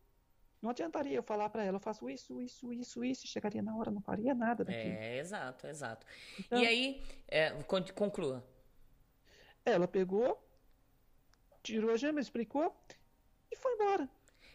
Não 0.61 0.71
adiantaria 0.71 1.15
eu 1.15 1.23
falar 1.23 1.49
para 1.49 1.63
ela, 1.63 1.77
eu 1.77 1.81
faço 1.81 2.09
isso, 2.09 2.41
isso, 2.41 2.73
isso, 2.73 3.03
isso, 3.03 3.27
chegaria 3.27 3.61
na 3.61 3.75
hora, 3.77 3.89
não 3.89 4.01
faria 4.01 4.35
nada 4.35 4.63
daquilo. 4.65 4.93
É, 4.93 5.17
exato, 5.17 5.67
exato. 5.67 6.05
Então, 6.37 6.59
e 6.61 6.67
aí, 6.67 7.03
é, 7.27 7.51
conclua. 7.95 8.45
Ela 9.63 9.87
pegou, 9.87 10.37
tirou 11.63 11.91
a 11.91 11.97
gema, 11.97 12.19
explicou 12.19 12.75
e 13.49 13.55
foi 13.55 13.73
embora. 13.73 14.09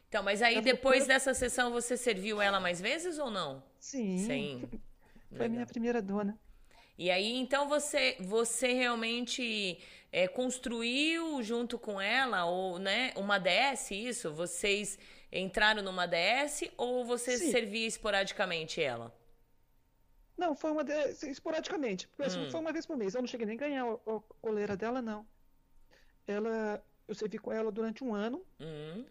Então, 0.09 0.23
mas 0.23 0.43
aí 0.43 0.55
ela 0.55 0.62
depois 0.62 1.01
foi... 1.01 1.09
dessa 1.09 1.33
sessão 1.33 1.73
você 1.73 1.97
serviu 1.97 2.41
ela 2.41 2.61
mais 2.61 2.81
vezes 2.81 3.19
ou 3.19 3.31
não? 3.31 3.62
Sim. 3.81 4.19
Sim. 4.19 4.71
Foi 5.35 5.47
a 5.47 5.49
minha 5.49 5.67
primeira 5.67 6.03
dona. 6.03 6.39
E 6.97 7.11
aí, 7.11 7.36
então 7.36 7.68
você 7.68 8.16
você 8.20 8.72
realmente 8.72 9.78
é, 10.12 10.28
construiu 10.28 11.42
junto 11.42 11.78
com 11.78 12.01
ela 12.01 12.45
ou 12.45 12.78
né 12.78 13.12
uma 13.16 13.38
DS 13.38 13.90
isso? 13.90 14.32
Vocês 14.32 14.99
entraram 15.32 15.82
numa 15.82 16.07
DS 16.07 16.70
ou 16.76 17.05
você 17.05 17.36
Sim. 17.36 17.51
servia 17.51 17.86
esporadicamente 17.86 18.80
ela? 18.80 19.12
Não, 20.36 20.55
foi 20.55 20.70
uma 20.70 20.84
DS 20.84 21.22
esporadicamente. 21.24 22.09
Hum. 22.18 22.51
Foi 22.51 22.61
uma 22.61 22.72
vez 22.72 22.86
por 22.86 22.97
mês. 22.97 23.14
Eu 23.14 23.22
não 23.22 23.28
cheguei 23.28 23.47
nem 23.47 23.57
a 23.57 23.61
ganhar 23.61 23.84
a, 23.84 23.92
a 23.92 24.20
coleira 24.40 24.76
dela, 24.76 25.03
não. 25.03 25.26
Ela 26.26 26.82
eu 27.07 27.14
servi 27.14 27.38
com 27.38 27.53
ela 27.53 27.70
durante 27.70 28.03
um 28.03 28.14
ano. 28.14 28.45
Uhum. 28.61 29.05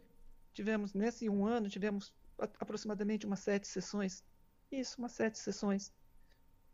Tivemos, 0.54 0.94
nesse 0.94 1.30
um 1.30 1.46
ano, 1.46 1.70
tivemos 1.70 2.14
aproximadamente 2.38 3.26
umas 3.26 3.40
sete 3.40 3.68
sessões. 3.68 4.24
Isso, 4.72 4.98
umas 4.98 5.12
sete 5.12 5.38
sessões. 5.38 5.92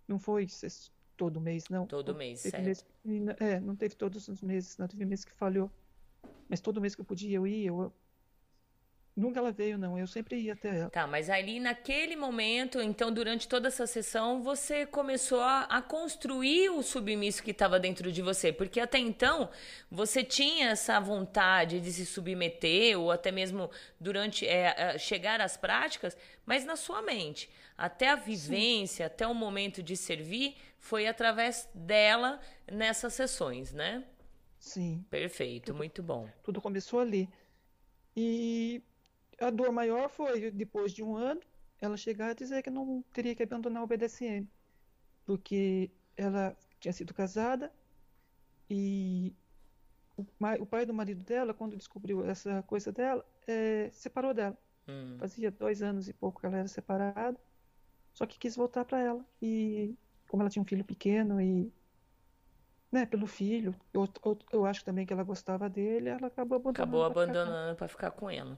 Não 0.08 0.18
foi 0.18 0.46
todo 1.20 1.42
mês, 1.42 1.68
não. 1.68 1.86
Todo 1.86 2.16
mês, 2.16 2.40
certo. 2.40 2.64
Mês, 2.64 2.86
é, 3.42 3.60
não 3.60 3.76
teve 3.76 3.94
todos 3.94 4.30
os 4.30 4.42
meses, 4.42 4.78
não 4.78 4.88
teve 4.88 5.04
mês 5.04 5.26
que 5.26 5.34
falhou. 5.34 5.70
Mas 6.48 6.62
todo 6.62 6.80
mês 6.80 6.96
que 6.96 7.02
eu 7.02 7.06
podia, 7.06 7.36
eu 7.36 7.46
ia, 7.46 7.68
eu 7.68 7.94
Nunca 9.20 9.40
ela 9.40 9.52
veio, 9.52 9.78
não. 9.78 10.00
Eu 10.00 10.08
sempre 10.08 10.38
ia 10.38 10.54
até 10.54 10.80
ela. 10.80 10.90
Tá, 10.90 11.06
mas 11.06 11.30
ali 11.30 11.60
naquele 11.60 12.16
momento, 12.16 12.82
então, 12.82 13.12
durante 13.12 13.50
toda 13.50 13.68
essa 13.68 13.86
sessão, 13.86 14.42
você 14.42 14.86
começou 14.86 15.42
a, 15.42 15.64
a 15.64 15.82
construir 15.82 16.70
o 16.70 16.82
submisso 16.82 17.44
que 17.44 17.52
estava 17.52 17.78
dentro 17.78 18.14
de 18.14 18.22
você. 18.22 18.54
Porque 18.54 18.80
até 18.80 18.98
então, 18.98 19.50
você 19.92 20.24
tinha 20.24 20.70
essa 20.70 21.02
vontade 21.02 21.82
de 21.82 21.92
se 21.92 22.06
submeter, 22.06 22.98
ou 22.98 23.12
até 23.12 23.30
mesmo 23.30 23.70
durante 24.00 24.48
é, 24.48 24.98
chegar 24.98 25.42
às 25.42 25.58
práticas, 25.58 26.16
mas 26.46 26.64
na 26.64 26.78
sua 26.78 27.02
mente. 27.02 27.50
Até 27.78 28.10
a 28.10 28.16
vivência, 28.16 29.06
Sim. 29.06 29.14
até 29.14 29.28
o 29.28 29.34
momento 29.34 29.84
de 29.84 29.98
servir, 29.98 30.56
foi 30.80 31.08
através 31.08 31.70
dela 31.74 32.40
nessas 32.72 33.14
sessões, 33.14 33.74
né? 33.74 34.04
Sim. 34.58 35.06
Perfeito, 35.10 35.68
tudo, 35.68 35.78
muito 35.78 36.04
bom. 36.04 36.28
Tudo 36.44 36.62
começou 36.62 37.00
ali. 37.00 37.30
E 38.16 38.82
a 39.40 39.50
dor 39.50 39.72
maior 39.72 40.10
foi 40.10 40.52
depois 40.52 40.92
de 40.92 41.04
um 41.04 41.16
ano 41.16 41.42
ela 41.80 41.96
chegar 41.96 42.32
a 42.32 42.34
dizer 42.34 42.62
que 42.62 42.70
não 42.70 43.04
teria 43.14 43.34
que 43.34 43.44
abandonar 43.44 43.84
o 43.84 43.88
BDSM, 43.88 44.46
porque 45.26 45.90
ela 46.18 46.56
tinha 46.78 46.92
sido 46.92 47.14
casada 47.14 47.72
e 48.70 49.34
o, 50.60 50.66
pai 50.66 50.86
do 50.86 50.94
marido 50.94 51.24
dela, 51.24 51.54
quando 51.54 51.78
descobriu 51.78 52.26
essa 52.26 52.62
coisa 52.64 52.92
dela, 52.92 53.26
é, 53.48 53.90
separou 53.94 54.34
dela. 54.34 54.58
Hum. 54.88 55.16
Fazia 55.18 55.50
dois 55.50 55.82
anos 55.82 56.10
e 56.10 56.14
pouco 56.14 56.42
que 56.42 56.46
ela 56.46 56.58
era 56.58 56.68
separada, 56.68 57.40
só 58.14 58.26
que 58.26 58.38
quis 58.38 58.56
voltar 58.56 58.84
para 58.84 59.00
ela. 59.00 59.26
E 59.42 59.96
como 60.30 60.44
ela 60.44 60.50
tinha 60.50 60.62
um 60.62 60.66
filho 60.66 60.86
pequeno 60.86 61.42
e 61.42 61.74
né, 62.92 63.06
pelo 63.06 63.28
filho, 63.28 63.76
eu, 63.94 64.08
eu, 64.24 64.40
eu 64.52 64.66
acho 64.66 64.84
também 64.86 65.06
que 65.06 65.12
ela 65.12 65.24
gostava 65.24 65.70
dele, 65.70 66.10
ela 66.10 66.28
acabou 66.28 66.56
abandonando. 66.56 66.82
Acabou 66.82 67.04
abandonando 67.04 67.76
para 67.76 67.88
ficar 67.88 68.12
com 68.12 68.30
ela. 68.30 68.58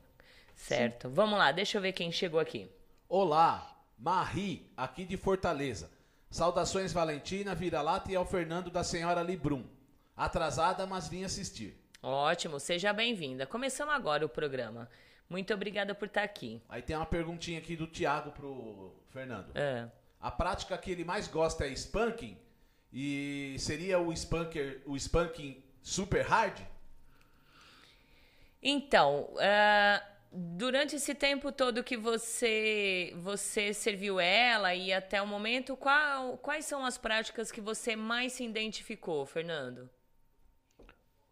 Certo. 0.56 1.08
Sim. 1.08 1.14
Vamos 1.14 1.40
lá, 1.40 1.52
deixa 1.52 1.78
eu 1.78 1.82
ver 1.82 1.94
quem 1.94 2.12
chegou 2.12 2.40
aqui. 2.40 2.70
Olá, 3.10 3.84
Marie, 3.98 4.70
aqui 4.78 5.06
de 5.06 5.18
Fortaleza. 5.18 5.90
Saudações 6.30 6.94
Valentina, 6.94 7.56
Vira-Lata 7.56 8.12
e 8.12 8.16
ao 8.16 8.26
Fernando 8.26 8.70
da 8.70 8.84
Senhora 8.84 9.22
Librum. 9.22 9.66
Atrasada, 10.16 10.86
mas 10.86 11.10
vim 11.10 11.24
assistir. 11.24 11.78
Ótimo, 12.02 12.60
seja 12.60 12.94
bem-vinda. 12.94 13.46
Começamos 13.46 13.94
agora 13.94 14.26
o 14.26 14.30
programa. 14.30 14.90
Muito 15.30 15.54
obrigada 15.54 15.94
por 15.94 16.08
estar 16.08 16.24
aqui. 16.24 16.62
Aí 16.70 16.82
tem 16.82 16.96
uma 16.96 17.06
perguntinha 17.06 17.60
aqui 17.60 17.76
do 17.76 17.88
Tiago 17.88 18.32
pro 18.32 18.94
Fernando. 19.10 19.52
É. 19.56 19.90
A 20.22 20.30
prática 20.30 20.78
que 20.78 20.92
ele 20.92 21.04
mais 21.04 21.28
gosta 21.28 21.66
é 21.66 21.72
spanking? 21.72 22.38
E 22.94 23.56
seria 23.58 24.00
o 24.00 24.14
spanker, 24.16 24.82
o 24.86 24.96
spanking 24.96 25.64
super 25.82 26.24
hard? 26.26 26.60
Então, 28.62 29.30
uh, 29.34 30.12
durante 30.32 30.96
esse 30.96 31.16
tempo 31.16 31.52
todo 31.52 31.84
que 31.84 31.98
você 31.98 33.14
você 33.18 33.74
serviu 33.74 34.20
ela 34.20 34.76
e 34.76 34.94
até 34.94 35.22
o 35.22 35.28
momento, 35.28 35.76
qual, 35.76 36.38
quais 36.38 36.66
são 36.66 36.86
as 36.86 36.98
práticas 36.98 37.52
que 37.52 37.60
você 37.60 37.96
mais 37.96 38.34
se 38.34 38.44
identificou, 38.44 39.26
Fernando? 39.26 39.90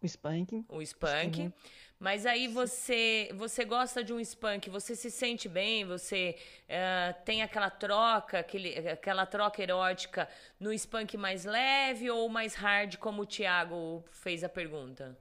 O 0.02 0.06
spanking. 0.06 0.64
O 0.68 0.82
spanking. 0.82 1.52
Mas 2.00 2.24
aí 2.24 2.48
você 2.48 3.30
você 3.34 3.62
gosta 3.62 4.02
de 4.02 4.10
um 4.10 4.18
spank, 4.24 4.70
você 4.70 4.96
se 4.96 5.10
sente 5.10 5.46
bem, 5.50 5.84
você 5.84 6.34
uh, 6.64 7.24
tem 7.26 7.42
aquela 7.42 7.68
troca, 7.68 8.38
aquele, 8.38 8.88
aquela 8.88 9.26
troca 9.26 9.62
erótica 9.62 10.26
no 10.58 10.72
spank 10.72 11.14
mais 11.18 11.44
leve 11.44 12.10
ou 12.10 12.26
mais 12.30 12.54
hard, 12.54 12.96
como 12.96 13.22
o 13.22 13.26
Thiago 13.26 14.02
fez 14.10 14.42
a 14.42 14.48
pergunta? 14.48 15.14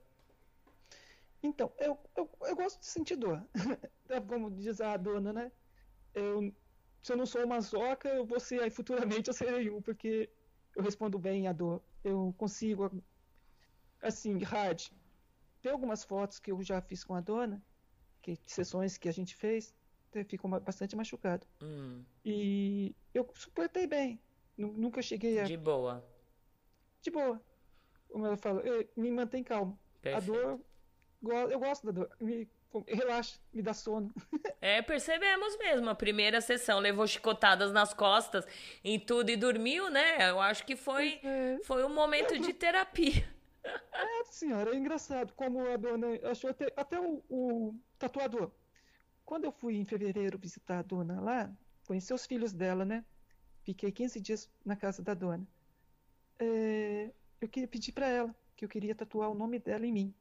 Então, 1.44 1.72
eu, 1.80 1.98
eu, 2.16 2.30
eu 2.42 2.56
gosto 2.56 2.80
de 2.80 2.86
sentir 2.86 3.16
dor. 3.18 3.44
É 4.10 4.20
como 4.20 4.50
diz 4.50 4.82
a 4.82 4.98
dona, 4.98 5.32
né? 5.32 5.52
Eu, 6.16 6.52
se 7.04 7.14
eu 7.14 7.18
não 7.18 7.28
sou 7.28 7.46
uma 7.46 7.62
zoca, 7.62 8.10
eu 8.10 8.26
vou 8.26 8.40
ser, 8.40 8.60
aí 8.64 8.72
futuramente 8.72 9.28
eu 9.28 9.34
serei 9.36 9.70
um, 9.70 9.84
porque 9.84 10.28
eu 10.76 10.82
respondo 10.82 11.20
bem 11.20 11.48
à 11.48 11.54
dor. 11.54 11.80
Eu 12.04 12.34
consigo, 12.40 12.92
assim, 14.02 14.40
hard. 14.42 14.90
Tem 15.62 15.72
algumas 15.72 16.04
fotos 16.04 16.40
que 16.40 16.52
eu 16.52 16.62
já 16.64 16.82
fiz 16.82 17.04
com 17.04 17.16
a 17.16 17.22
dona, 17.22 17.62
que 18.22 18.38
sessões 18.46 18.98
que 18.98 19.10
a 19.10 19.12
gente 19.12 19.36
fez, 19.36 19.76
ficou 20.28 20.50
bastante 20.60 20.96
machucado. 20.96 21.46
Hum. 21.62 22.04
E 22.24 22.96
eu 23.14 23.30
suportei 23.34 23.86
bem. 23.86 24.20
Nunca 24.58 25.02
cheguei 25.02 25.40
a. 25.40 25.44
De 25.44 25.58
boa. 25.58 26.06
De 27.02 27.12
boa. 27.12 27.42
Como 28.10 28.26
ela 28.26 28.38
fala, 28.38 28.64
me 28.96 29.12
mantém 29.12 29.44
calmo. 29.44 29.80
Perfeito. 30.02 30.34
A 30.34 30.36
dor 30.36 30.60
eu 31.22 31.60
gosto 31.60 31.86
da 31.86 31.92
dor. 31.92 32.10
Me, 32.20 32.48
relaxa, 32.88 33.38
me 33.54 33.62
dá 33.62 33.74
sono. 33.74 34.14
É, 34.62 34.82
percebemos 34.82 35.58
mesmo. 35.58 35.90
A 35.90 35.96
primeira 35.96 36.42
sessão 36.42 36.80
levou 36.80 37.08
chicotadas 37.08 37.72
nas 37.72 37.94
costas, 37.94 38.46
em 38.84 39.00
tudo 39.00 39.30
e 39.30 39.38
dormiu, 39.38 39.90
né? 39.90 40.30
Eu 40.30 40.42
acho 40.42 40.66
que 40.66 40.76
foi, 40.76 41.18
é. 41.24 41.60
foi 41.64 41.86
um 41.86 41.94
momento 41.94 42.38
de 42.38 42.52
terapia. 42.52 43.26
É, 43.92 44.24
senhora, 44.26 44.74
é 44.74 44.78
engraçado 44.78 45.34
como 45.34 45.66
a 45.68 45.78
dona 45.78 46.08
achou 46.30 46.50
até, 46.50 46.72
até 46.76 47.00
o, 47.00 47.24
o, 47.30 47.76
tatuador. 47.98 48.52
Quando 49.26 49.46
eu 49.46 49.52
fui 49.52 49.76
em 49.76 49.86
fevereiro 49.86 50.38
visitar 50.38 50.80
a 50.80 50.84
dona 50.84 51.20
lá, 51.20 51.52
conheci 51.86 52.14
os 52.14 52.26
filhos 52.26 52.54
dela, 52.54 52.86
né? 52.86 53.06
Fiquei 53.64 53.92
15 53.92 54.20
dias 54.20 54.50
na 54.66 54.76
casa 54.76 55.04
da 55.04 55.14
dona. 55.14 55.48
É, 56.40 57.12
eu 57.42 57.48
queria 57.48 57.68
pedir 57.68 57.92
para 57.92 58.08
ela 58.08 58.36
que 58.56 58.66
eu 58.66 58.70
queria 58.70 58.96
tatuar 58.96 59.30
o 59.30 59.36
nome 59.36 59.60
dela 59.60 59.86
em 59.86 59.92
mim 59.92 60.16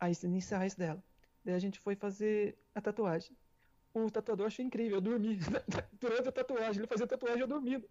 as 0.00 0.22
iniciais 0.22 0.74
dela. 0.74 1.02
Daí 1.44 1.54
a 1.54 1.58
gente 1.58 1.78
foi 1.78 1.94
fazer 1.94 2.56
a 2.74 2.80
tatuagem. 2.80 3.36
O 3.94 4.10
tatuador 4.10 4.46
achou 4.46 4.64
incrível, 4.64 4.98
eu 4.98 5.00
dormi 5.00 5.38
durante 5.98 6.28
a 6.28 6.32
tatuagem, 6.32 6.80
ele 6.80 6.86
fazia 6.86 7.06
tatuagem 7.06 7.40
eu 7.40 7.48
dormindo. 7.48 7.88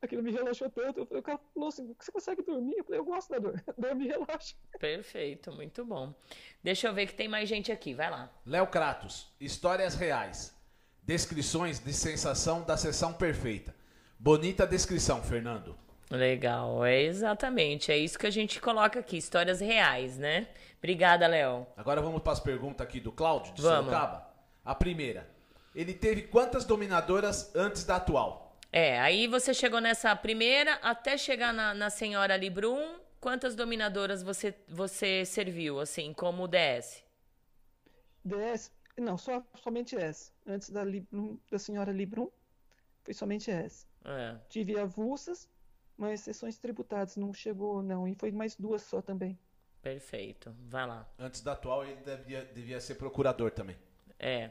Aquilo 0.00 0.22
me 0.22 0.30
relaxou 0.30 0.70
tanto. 0.70 1.02
O 1.02 1.22
cara 1.22 1.40
falou 1.52 1.68
assim: 1.68 1.94
você 1.98 2.12
consegue 2.12 2.42
dormir? 2.42 2.76
Eu 2.78 2.84
falei: 2.84 3.00
eu 3.00 3.04
gosto 3.04 3.30
da 3.30 3.38
dor. 3.38 3.62
Dorme 3.76 4.04
e 4.04 4.08
relaxa. 4.08 4.54
Perfeito, 4.78 5.52
muito 5.52 5.84
bom. 5.84 6.14
Deixa 6.62 6.86
eu 6.86 6.94
ver 6.94 7.06
que 7.06 7.14
tem 7.14 7.28
mais 7.28 7.48
gente 7.48 7.72
aqui, 7.72 7.94
vai 7.94 8.08
lá. 8.10 8.30
Léo 8.46 8.66
Kratos, 8.68 9.32
histórias 9.40 9.94
reais. 9.94 10.56
Descrições 11.02 11.80
de 11.80 11.92
sensação 11.92 12.62
da 12.62 12.76
sessão 12.76 13.12
perfeita. 13.12 13.74
Bonita 14.18 14.66
descrição, 14.66 15.22
Fernando. 15.22 15.76
Legal, 16.10 16.84
é 16.84 17.02
exatamente. 17.02 17.90
É 17.90 17.96
isso 17.96 18.18
que 18.18 18.26
a 18.26 18.30
gente 18.30 18.60
coloca 18.60 19.00
aqui, 19.00 19.16
histórias 19.16 19.60
reais, 19.60 20.16
né? 20.16 20.48
Obrigada, 20.78 21.26
Léo. 21.26 21.66
Agora 21.76 22.00
vamos 22.00 22.22
para 22.22 22.32
as 22.32 22.40
perguntas 22.40 22.86
aqui 22.86 23.00
do 23.00 23.12
Cláudio, 23.12 23.52
de 23.52 23.62
vamos. 23.62 23.86
Sorocaba. 23.86 24.28
A 24.64 24.74
primeira. 24.74 25.28
Ele 25.74 25.92
teve 25.92 26.22
quantas 26.22 26.64
dominadoras 26.64 27.54
antes 27.54 27.84
da 27.84 27.96
atual? 27.96 28.47
É, 28.70 29.00
aí 29.00 29.26
você 29.26 29.54
chegou 29.54 29.80
nessa 29.80 30.14
primeira, 30.14 30.74
até 30.76 31.16
chegar 31.16 31.52
na, 31.52 31.72
na 31.72 31.90
senhora 31.90 32.36
Librum, 32.36 32.98
quantas 33.20 33.54
dominadoras 33.54 34.22
você, 34.22 34.54
você 34.68 35.24
serviu, 35.24 35.80
assim, 35.80 36.12
como 36.12 36.46
DS? 36.46 37.02
DS? 38.24 38.70
Não, 38.96 39.16
só, 39.16 39.42
somente 39.62 39.96
S. 39.96 40.32
Antes 40.46 40.70
da, 40.70 40.84
Librum, 40.84 41.38
da 41.50 41.58
senhora 41.58 41.92
Librum, 41.92 42.30
foi 43.04 43.14
somente 43.14 43.50
S. 43.50 43.86
É. 44.04 44.36
Tive 44.48 44.78
avulsas, 44.78 45.48
mas 45.96 46.20
sessões 46.20 46.58
tributadas, 46.58 47.16
não 47.16 47.32
chegou, 47.32 47.82
não. 47.82 48.06
E 48.06 48.14
foi 48.14 48.30
mais 48.32 48.54
duas 48.56 48.82
só 48.82 49.00
também. 49.00 49.38
Perfeito. 49.80 50.54
Vai 50.68 50.86
lá. 50.86 51.08
Antes 51.18 51.40
da 51.40 51.52
atual, 51.52 51.84
ele 51.84 51.96
devia, 52.02 52.44
devia 52.44 52.80
ser 52.80 52.96
procurador 52.96 53.50
também. 53.50 53.76
É. 54.18 54.50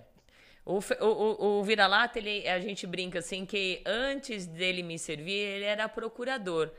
O, 0.68 0.80
o, 0.99 1.59
o 1.59 1.63
vira-lata, 1.63 2.20
a 2.20 2.59
gente 2.59 2.86
brinca 2.86 3.20
assim 3.20 3.45
que 3.45 3.82
antes 3.86 4.45
dele 4.45 4.84
me 4.84 4.99
servir, 4.99 5.32
ele 5.32 5.63
era 5.63 5.88
procurador. 5.88 6.70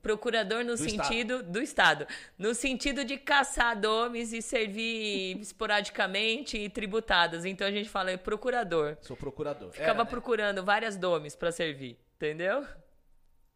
Procurador 0.00 0.64
no 0.64 0.72
do 0.72 0.78
sentido 0.78 1.34
estado. 1.34 1.50
do 1.50 1.60
Estado. 1.60 2.06
No 2.38 2.54
sentido 2.54 3.04
de 3.04 3.16
caçar 3.16 3.78
domes 3.78 4.32
e 4.32 4.40
servir 4.40 5.38
esporadicamente 5.42 6.56
e 6.56 6.68
tributadas. 6.68 7.44
Então 7.44 7.66
a 7.66 7.70
gente 7.72 7.88
fala 7.88 8.12
é 8.12 8.16
procurador. 8.16 8.96
Sou 9.00 9.16
procurador. 9.16 9.72
Ficava 9.72 9.90
era, 9.90 10.04
né? 10.04 10.10
procurando 10.10 10.64
várias 10.64 10.96
domes 10.96 11.34
para 11.34 11.50
servir. 11.50 11.98
Entendeu? 12.16 12.64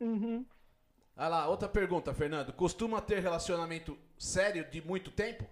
Uhum. 0.01 0.45
Ah 1.16 1.29
lá, 1.29 1.49
outra 1.49 1.68
pergunta, 1.68 2.12
Fernando. 2.12 2.53
Costuma 2.53 3.01
ter 3.01 3.21
relacionamento 3.21 3.97
sério 4.18 4.64
de 4.68 4.81
muito 4.83 5.12
tempo? 5.12 5.45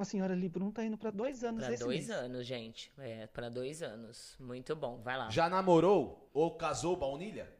A 0.00 0.04
senhora 0.04 0.34
Librum 0.34 0.72
tá 0.72 0.82
indo 0.82 0.96
para 0.96 1.10
dois 1.10 1.44
anos 1.44 1.66
Para 1.66 1.76
dois 1.76 2.08
mês. 2.08 2.10
anos, 2.10 2.46
gente. 2.46 2.90
É, 2.96 3.26
para 3.26 3.50
dois 3.50 3.82
anos. 3.82 4.34
Muito 4.40 4.74
bom. 4.74 5.02
Vai 5.02 5.18
lá. 5.18 5.28
Já 5.28 5.46
namorou 5.46 6.30
ou 6.32 6.56
casou 6.56 6.96
baunilha? 6.96 7.54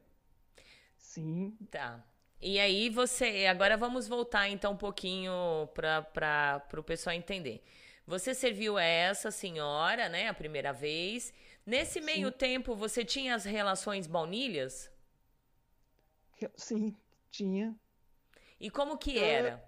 Sim. 0.97 1.55
Tá. 1.71 2.03
E 2.41 2.59
aí 2.59 2.89
você, 2.89 3.45
agora 3.45 3.77
vamos 3.77 4.09
voltar 4.09 4.49
então 4.49 4.73
um 4.73 4.77
pouquinho 4.77 5.69
para 5.75 6.67
o 6.79 6.83
pessoal 6.83 7.15
entender. 7.15 7.63
Você 8.07 8.33
serviu 8.33 8.79
essa 8.79 9.31
senhora, 9.31 10.09
né, 10.09 10.29
a 10.29 10.33
primeira 10.33 10.73
vez. 10.73 11.35
Nesse 11.67 12.01
meio 12.01 12.29
Sim. 12.29 12.39
tempo, 12.39 12.75
você 12.75 13.05
tinha 13.05 13.35
as 13.35 13.45
relações 13.45 14.07
baunilhas? 14.07 14.91
Sim, 16.57 16.97
tinha. 17.31 17.79
E 18.59 18.71
como 18.71 18.97
que 18.97 19.19
era? 19.19 19.63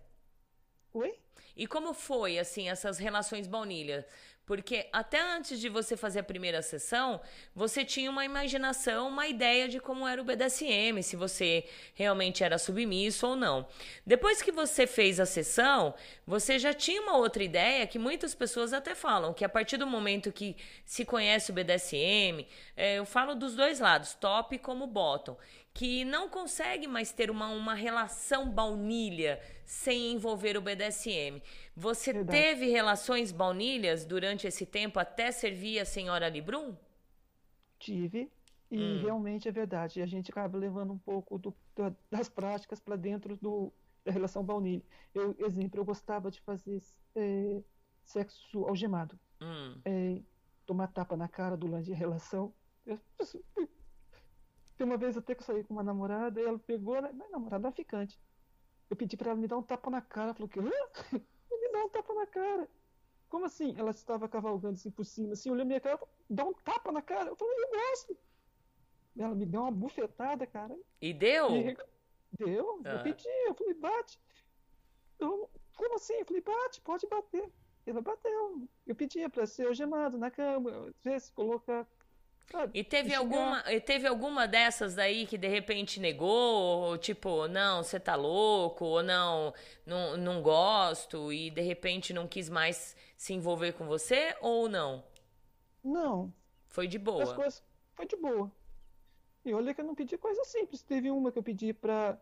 Oi? 0.95 1.22
E 1.57 1.67
como 1.67 1.93
foi, 1.93 2.39
assim, 2.39 2.69
essas 2.69 2.99
relações 2.99 3.47
baunilha? 3.47 4.07
Porque 4.45 4.89
até 4.93 5.21
antes 5.21 5.61
de 5.61 5.69
você 5.69 5.97
fazer 5.97 6.21
a 6.21 6.25
primeira 6.25 6.63
sessão, 6.63 7.21
você 7.55 7.85
tinha 7.85 8.11
uma 8.11 8.25
imaginação, 8.25 9.09
uma 9.09 9.29
ideia 9.29 9.69
de 9.69 9.79
como 9.79 10.07
era 10.07 10.21
o 10.21 10.25
BDSM, 10.25 11.01
se 11.01 11.15
você 11.15 11.65
realmente 11.95 12.43
era 12.43 12.59
submisso 12.59 13.29
ou 13.29 13.37
não. 13.37 13.67
Depois 14.05 14.43
que 14.43 14.51
você 14.51 14.85
fez 14.85 15.21
a 15.21 15.27
sessão, 15.27 15.95
você 16.27 16.59
já 16.59 16.75
tinha 16.75 17.01
uma 17.01 17.17
outra 17.17 17.45
ideia 17.45 17.87
que 17.87 18.01
muitas 18.01 18.35
pessoas 18.35 18.73
até 18.73 18.97
falam, 18.97 19.33
que 19.33 19.45
a 19.45 19.49
partir 19.49 19.77
do 19.77 19.87
momento 19.87 20.33
que 20.33 20.57
se 20.85 21.05
conhece 21.05 21.53
o 21.53 21.55
BDSM, 21.55 22.45
é, 22.77 22.99
eu 22.99 23.07
falo 23.07 23.37
dos 23.37 23.55
dois 23.55 23.79
lados, 23.79 24.15
top 24.15 24.59
como 24.59 24.89
bottom 24.89 25.37
que 25.75 26.05
não 26.05 26.29
consegue 26.29 26.87
mais 26.87 27.13
ter 27.13 27.31
uma, 27.31 27.49
uma 27.49 27.75
relação 27.75 28.51
baunilha 28.51 29.41
sem 29.65 30.13
envolver 30.13 30.57
o 30.57 30.61
BDSM. 30.61 31.43
Você 31.75 32.13
Verdade. 32.13 32.39
teve 32.39 32.67
relações 32.67 33.33
baunilhas 33.33 34.05
durante 34.05 34.47
esse 34.47 34.67
tempo 34.67 34.99
até 34.99 35.31
servir 35.33 35.79
a 35.79 35.85
senhora 35.85 36.29
Librum? 36.29 36.77
Tive. 37.79 38.31
E 38.71 38.79
hum. 38.79 39.01
realmente 39.03 39.49
é 39.49 39.53
verdade. 39.53 40.03
A 40.03 40.07
gente 40.07 40.31
acaba 40.31 40.59
levando 40.59 40.93
um 40.93 40.99
pouco 40.99 41.39
do, 41.39 41.55
das 42.11 42.29
práticas 42.29 42.81
para 42.81 42.97
dentro 42.97 43.37
do, 43.37 43.73
da 44.05 44.13
relação 44.13 44.45
baunilha. 44.45 44.83
Eu, 45.15 45.35
exemplo, 45.39 45.81
eu 45.81 45.85
gostava 45.85 46.31
de 46.31 46.41
fazer 46.41 46.83
é, 47.15 47.63
sexo 48.05 48.65
algemado. 48.65 49.19
Hum. 49.41 49.81
É, 49.85 50.23
tomar 50.67 50.89
tapa 50.89 51.17
na 51.17 51.29
cara 51.29 51.57
durante 51.57 51.93
a 51.93 51.97
relação. 51.97 52.53
Eu, 52.87 52.99
tem 54.83 54.89
uma 54.89 54.97
vez 54.97 55.17
até 55.17 55.33
que 55.33 55.43
eu 55.43 55.47
saí 55.47 55.63
com 55.63 55.75
uma 55.75 55.83
namorada 55.85 56.41
e 56.41 56.45
ela 56.45 56.59
pegou, 56.59 57.01
né? 57.01 57.13
Não 57.13 57.27
é 57.27 57.29
namorada, 57.31 57.69
é 57.69 57.71
ficante. 57.71 58.19
Eu 58.91 58.97
pedi 58.97 59.17
pra 59.17 59.31
ela 59.31 59.39
me 59.39 59.47
dar 59.47 59.57
um 59.57 59.63
tapa 59.63 59.89
na 59.89 60.03
cara. 60.03 60.31
Ela 60.31 60.35
falou 60.35 60.49
que 60.49 60.61
me 60.61 61.73
dá 61.73 61.85
um 61.85 61.89
tapa 61.89 62.13
na 62.15 62.27
cara. 62.27 62.69
Como 63.29 63.47
assim? 63.47 63.77
Ela 63.79 63.93
estava 63.93 64.29
cavalgando 64.29 64.75
assim 64.75 64.91
por 64.91 65.05
cima, 65.05 65.35
assim, 65.35 65.51
olhando 65.51 65.69
minha 65.69 65.81
cara, 65.81 65.97
falou, 65.97 66.13
dá 66.29 66.45
um 66.45 66.53
tapa 66.53 66.91
na 66.91 67.01
cara. 67.01 67.31
Eu 67.31 67.37
falei, 67.37 67.55
eu 67.57 67.71
gosto. 67.71 68.17
Ela 69.17 69.35
me 69.37 69.47
deu 69.47 69.61
uma 69.61 69.71
bufetada, 69.71 70.47
cara. 70.49 70.77
E 71.01 71.15
deu? 71.15 71.51
E... 71.55 71.77
Deu. 72.33 72.81
Ah. 72.85 72.95
Eu 72.95 73.03
pedi, 73.05 73.29
eu 73.47 73.55
falei, 73.55 73.75
bate. 73.75 74.21
Eu, 75.21 75.49
como 75.77 75.95
assim? 75.95 76.15
Eu 76.15 76.27
falei, 76.27 76.43
bate, 76.43 76.81
pode 76.81 77.07
bater. 77.07 77.49
Ela 77.87 78.03
bateu. 78.03 78.69
Eu 78.85 78.97
pedia 78.97 79.31
para 79.31 79.47
ser 79.47 79.69
algemado 79.69 80.19
na 80.19 80.31
cama, 80.31 80.89
às 80.89 81.05
vezes 81.05 81.31
colocar 81.31 81.87
e 82.75 82.85
teve 82.85 83.15
alguma, 83.15 83.65
e 83.73 83.81
teve 83.81 84.07
alguma 84.07 84.47
dessas 84.47 84.95
daí 84.95 85.27
que 85.27 85.39
de 85.39 85.49
repente 85.49 85.99
negou, 85.99 86.83
ou 86.83 86.99
tipo, 86.99 87.49
não, 87.49 87.83
você 87.83 87.99
tá 87.99 88.15
louco, 88.15 88.85
ou 88.85 89.03
não, 89.03 89.55
não, 89.87 90.17
não 90.17 90.43
gosto, 90.43 91.33
e 91.33 91.51
de 91.51 91.63
repente 91.63 92.13
não 92.13 92.27
quis 92.27 92.49
mais 92.49 92.97
se 93.17 93.33
envolver 93.33 93.73
com 93.73 93.87
você, 93.87 94.37
ou 94.41 94.69
não? 94.69 95.05
Não. 95.83 96.33
Foi 96.69 96.87
de 96.87 96.99
boa. 96.99 97.23
As 97.23 97.33
coisas 97.33 97.63
foi 97.95 98.07
de 98.07 98.17
boa. 98.17 98.51
E 99.45 99.53
olha 99.53 99.75
que 99.75 99.81
eu 99.81 99.85
não 99.85 99.95
pedi 99.95 100.17
coisa 100.17 100.45
simples. 100.45 100.83
Teve 100.83 101.11
uma 101.11 101.33
que 101.33 101.39
eu 101.39 101.43
pedi 101.43 101.73
pra 101.73 102.19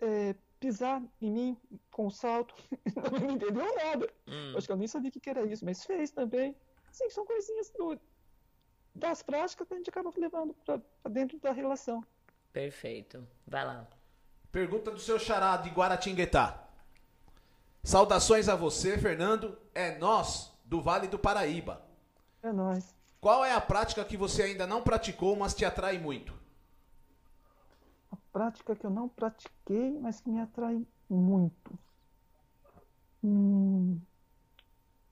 é, 0.00 0.34
pisar 0.58 1.02
em 1.20 1.30
mim 1.30 1.56
com 1.90 2.06
o 2.06 2.10
salto. 2.10 2.54
não 3.20 3.30
entendeu 3.30 3.74
nada. 3.74 4.12
Hum. 4.26 4.54
Acho 4.56 4.66
que 4.66 4.72
eu 4.72 4.76
nem 4.76 4.88
sabia 4.88 5.08
o 5.08 5.12
que 5.12 5.30
era 5.30 5.46
isso, 5.46 5.64
mas 5.64 5.84
fez 5.84 6.10
também. 6.10 6.56
Sim, 6.90 7.08
são 7.10 7.24
coisinhas 7.24 7.70
do, 7.70 7.98
das 8.94 9.22
práticas 9.22 9.66
que 9.66 9.74
a 9.74 9.76
gente 9.76 9.90
acaba 9.90 10.12
levando 10.16 10.54
para 10.64 10.80
dentro 11.10 11.38
da 11.38 11.52
relação. 11.52 12.04
Perfeito. 12.52 13.26
Vai 13.46 13.64
lá. 13.64 13.86
Pergunta 14.50 14.90
do 14.90 14.98
seu 14.98 15.18
xará 15.18 15.56
de 15.56 15.70
Guaratinguetá. 15.70 16.68
Saudações 17.82 18.48
a 18.48 18.54
você, 18.54 18.98
Fernando. 18.98 19.58
É 19.74 19.98
nós, 19.98 20.52
do 20.64 20.80
Vale 20.80 21.08
do 21.08 21.18
Paraíba. 21.18 21.82
É 22.42 22.52
nóis. 22.52 22.94
Qual 23.20 23.44
é 23.44 23.52
a 23.52 23.60
prática 23.60 24.04
que 24.04 24.16
você 24.16 24.42
ainda 24.42 24.66
não 24.66 24.82
praticou, 24.82 25.36
mas 25.36 25.54
te 25.54 25.64
atrai 25.64 25.98
muito? 25.98 26.34
A 28.10 28.16
prática 28.32 28.74
que 28.76 28.84
eu 28.84 28.90
não 28.90 29.08
pratiquei, 29.08 29.98
mas 30.00 30.20
que 30.20 30.28
me 30.28 30.40
atrai 30.40 30.84
muito. 31.08 31.78
Hum, 33.22 34.00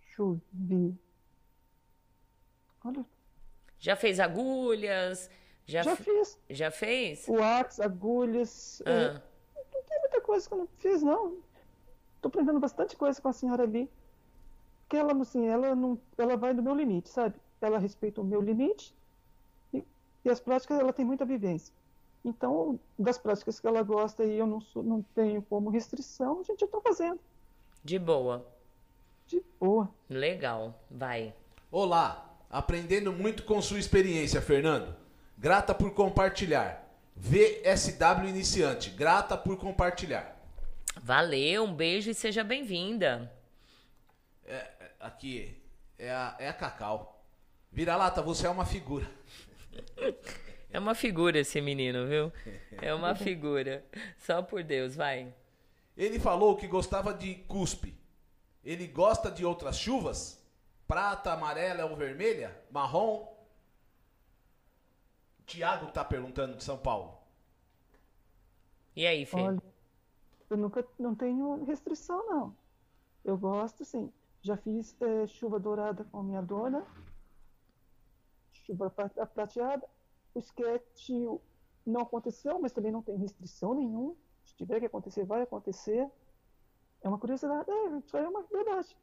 deixa 0.02 0.22
eu 0.22 0.40
ver. 0.52 0.94
Olha, 2.84 3.06
Já 3.80 3.96
fez 3.96 4.20
agulhas? 4.20 5.28
Já, 5.66 5.82
já 5.82 5.96
fiz. 5.96 6.38
Já 6.48 6.70
fez? 6.70 7.26
O 7.28 7.42
ax, 7.42 7.80
agulhas. 7.80 8.82
Ah, 8.86 9.20
não 9.74 9.82
tem 9.84 9.98
muita 10.00 10.20
coisa 10.20 10.46
que 10.46 10.54
eu 10.54 10.58
não 10.58 10.68
fiz, 10.78 11.02
não. 11.02 11.38
Tô 12.20 12.28
aprendendo 12.28 12.60
bastante 12.60 12.96
coisa 12.96 13.20
com 13.20 13.28
a 13.28 13.32
senhora 13.32 13.62
ali. 13.64 13.90
Porque 14.82 14.96
ela, 14.96 15.12
assim, 15.22 15.46
ela 15.48 15.74
não, 15.74 15.98
ela 16.18 16.36
vai 16.36 16.52
do 16.52 16.62
meu 16.62 16.74
limite, 16.74 17.08
sabe? 17.08 17.34
Ela 17.60 17.78
respeita 17.78 18.20
o 18.20 18.24
meu 18.24 18.40
limite 18.40 18.94
e, 19.72 19.84
e 20.24 20.28
as 20.30 20.40
práticas 20.40 20.78
ela 20.78 20.92
tem 20.92 21.04
muita 21.04 21.24
vivência. 21.24 21.72
Então, 22.24 22.78
das 22.98 23.16
práticas 23.16 23.58
que 23.60 23.66
ela 23.66 23.82
gosta 23.82 24.24
e 24.24 24.36
eu 24.36 24.46
não, 24.46 24.60
sou- 24.60 24.82
não 24.82 25.02
tenho 25.14 25.40
como 25.42 25.70
restrição, 25.70 26.40
a 26.40 26.42
gente 26.42 26.66
tá 26.66 26.80
fazendo. 26.82 27.18
de 27.82 27.98
boa. 27.98 28.44
De 29.26 29.42
boa. 29.58 29.88
Legal. 30.08 30.74
Vai. 30.90 31.32
Olá, 31.70 32.29
aprendendo 32.50 33.12
muito 33.12 33.44
com 33.44 33.62
sua 33.62 33.78
experiência, 33.78 34.42
Fernando. 34.42 34.94
Grata 35.38 35.72
por 35.72 35.94
compartilhar. 35.94 36.84
VSW 37.16 38.28
Iniciante, 38.28 38.90
grata 38.90 39.36
por 39.36 39.56
compartilhar. 39.56 40.36
Valeu, 41.00 41.64
um 41.64 41.74
beijo 41.74 42.10
e 42.10 42.14
seja 42.14 42.42
bem-vinda. 42.42 43.30
É, 44.44 44.66
aqui 44.98 45.56
é 45.98 46.10
a, 46.10 46.36
é 46.38 46.48
a 46.48 46.52
Cacau. 46.52 47.24
Vira-lata, 47.70 48.20
você 48.20 48.46
é 48.46 48.50
uma 48.50 48.66
figura. 48.66 49.06
É 50.72 50.78
uma 50.78 50.94
figura 50.94 51.40
esse 51.40 51.60
menino, 51.60 52.06
viu? 52.06 52.32
É 52.80 52.94
uma 52.94 53.12
figura. 53.16 53.84
Só 54.16 54.40
por 54.40 54.62
Deus, 54.62 54.94
vai. 54.94 55.34
Ele 55.96 56.20
falou 56.20 56.56
que 56.56 56.68
gostava 56.68 57.12
de 57.12 57.34
cuspe. 57.48 57.92
Ele 58.64 58.86
gosta 58.86 59.32
de 59.32 59.44
outras 59.44 59.76
chuvas? 59.76 60.39
Prata, 60.90 61.32
amarela 61.34 61.86
ou 61.86 61.94
vermelha? 61.94 62.60
Marrom? 62.68 63.32
Tiago 65.46 65.92
tá 65.92 66.04
perguntando 66.04 66.56
de 66.56 66.64
São 66.64 66.76
Paulo. 66.76 67.16
E 68.96 69.06
aí, 69.06 69.24
Fê? 69.24 69.36
Olha, 69.40 69.62
eu 70.50 70.56
nunca 70.56 70.84
não 70.98 71.14
tenho 71.14 71.62
restrição, 71.62 72.26
não. 72.26 72.56
Eu 73.24 73.38
gosto, 73.38 73.84
sim. 73.84 74.12
Já 74.42 74.56
fiz 74.56 75.00
eh, 75.00 75.28
chuva 75.28 75.60
dourada 75.60 76.02
com 76.10 76.18
a 76.18 76.22
minha 76.24 76.42
dona, 76.42 76.84
chuva 78.52 78.90
pra- 78.90 79.26
prateada. 79.26 79.88
O 80.34 80.40
sketch 80.40 81.10
não 81.86 82.00
aconteceu, 82.00 82.58
mas 82.58 82.72
também 82.72 82.90
não 82.90 83.00
tem 83.02 83.16
restrição 83.16 83.74
nenhuma. 83.74 84.16
Se 84.44 84.56
tiver 84.56 84.80
que 84.80 84.86
acontecer, 84.86 85.24
vai 85.24 85.42
acontecer. 85.42 86.10
É 87.00 87.08
uma 87.08 87.18
curiosidade, 87.18 87.70
é, 87.70 87.98
isso 87.98 88.16
aí 88.16 88.24
é 88.24 88.28
uma 88.28 88.42
verdade. 88.42 88.96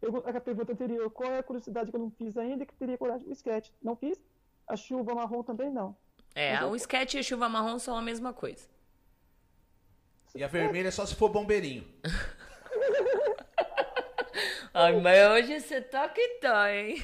Pergu- 0.00 0.22
A 0.26 0.40
pergunta 0.40 0.72
anterior, 0.72 1.10
qual 1.10 1.32
é 1.32 1.38
a 1.38 1.42
curiosidade 1.42 1.90
que 1.90 1.96
eu 1.96 2.00
não 2.00 2.10
fiz 2.10 2.36
ainda 2.36 2.64
que 2.64 2.74
teria 2.74 2.96
coragem? 2.98 3.26
O 3.28 3.32
sketch, 3.32 3.70
não 3.82 3.96
fiz. 3.96 4.18
A 4.66 4.76
chuva 4.76 5.14
marrom 5.14 5.42
também 5.42 5.70
não. 5.70 5.96
É, 6.34 6.52
Mas 6.54 6.62
eu- 6.62 6.68
o 6.70 6.76
sketch 6.76 7.14
e 7.14 7.18
a 7.18 7.22
chuva 7.22 7.48
marrom 7.48 7.78
são 7.78 7.96
a 7.96 8.02
mesma 8.02 8.32
coisa. 8.32 8.68
E 10.34 10.44
a 10.44 10.46
vermelha 10.46 10.88
é 10.88 10.90
só 10.90 11.04
se 11.06 11.14
for 11.14 11.28
bombeirinho. 11.30 11.84
Ai, 14.72 14.92
mas 15.00 15.28
hoje 15.30 15.60
você 15.60 15.80
tá 15.80 16.08
que 16.08 16.28
tá, 16.40 16.72
hein? 16.72 17.02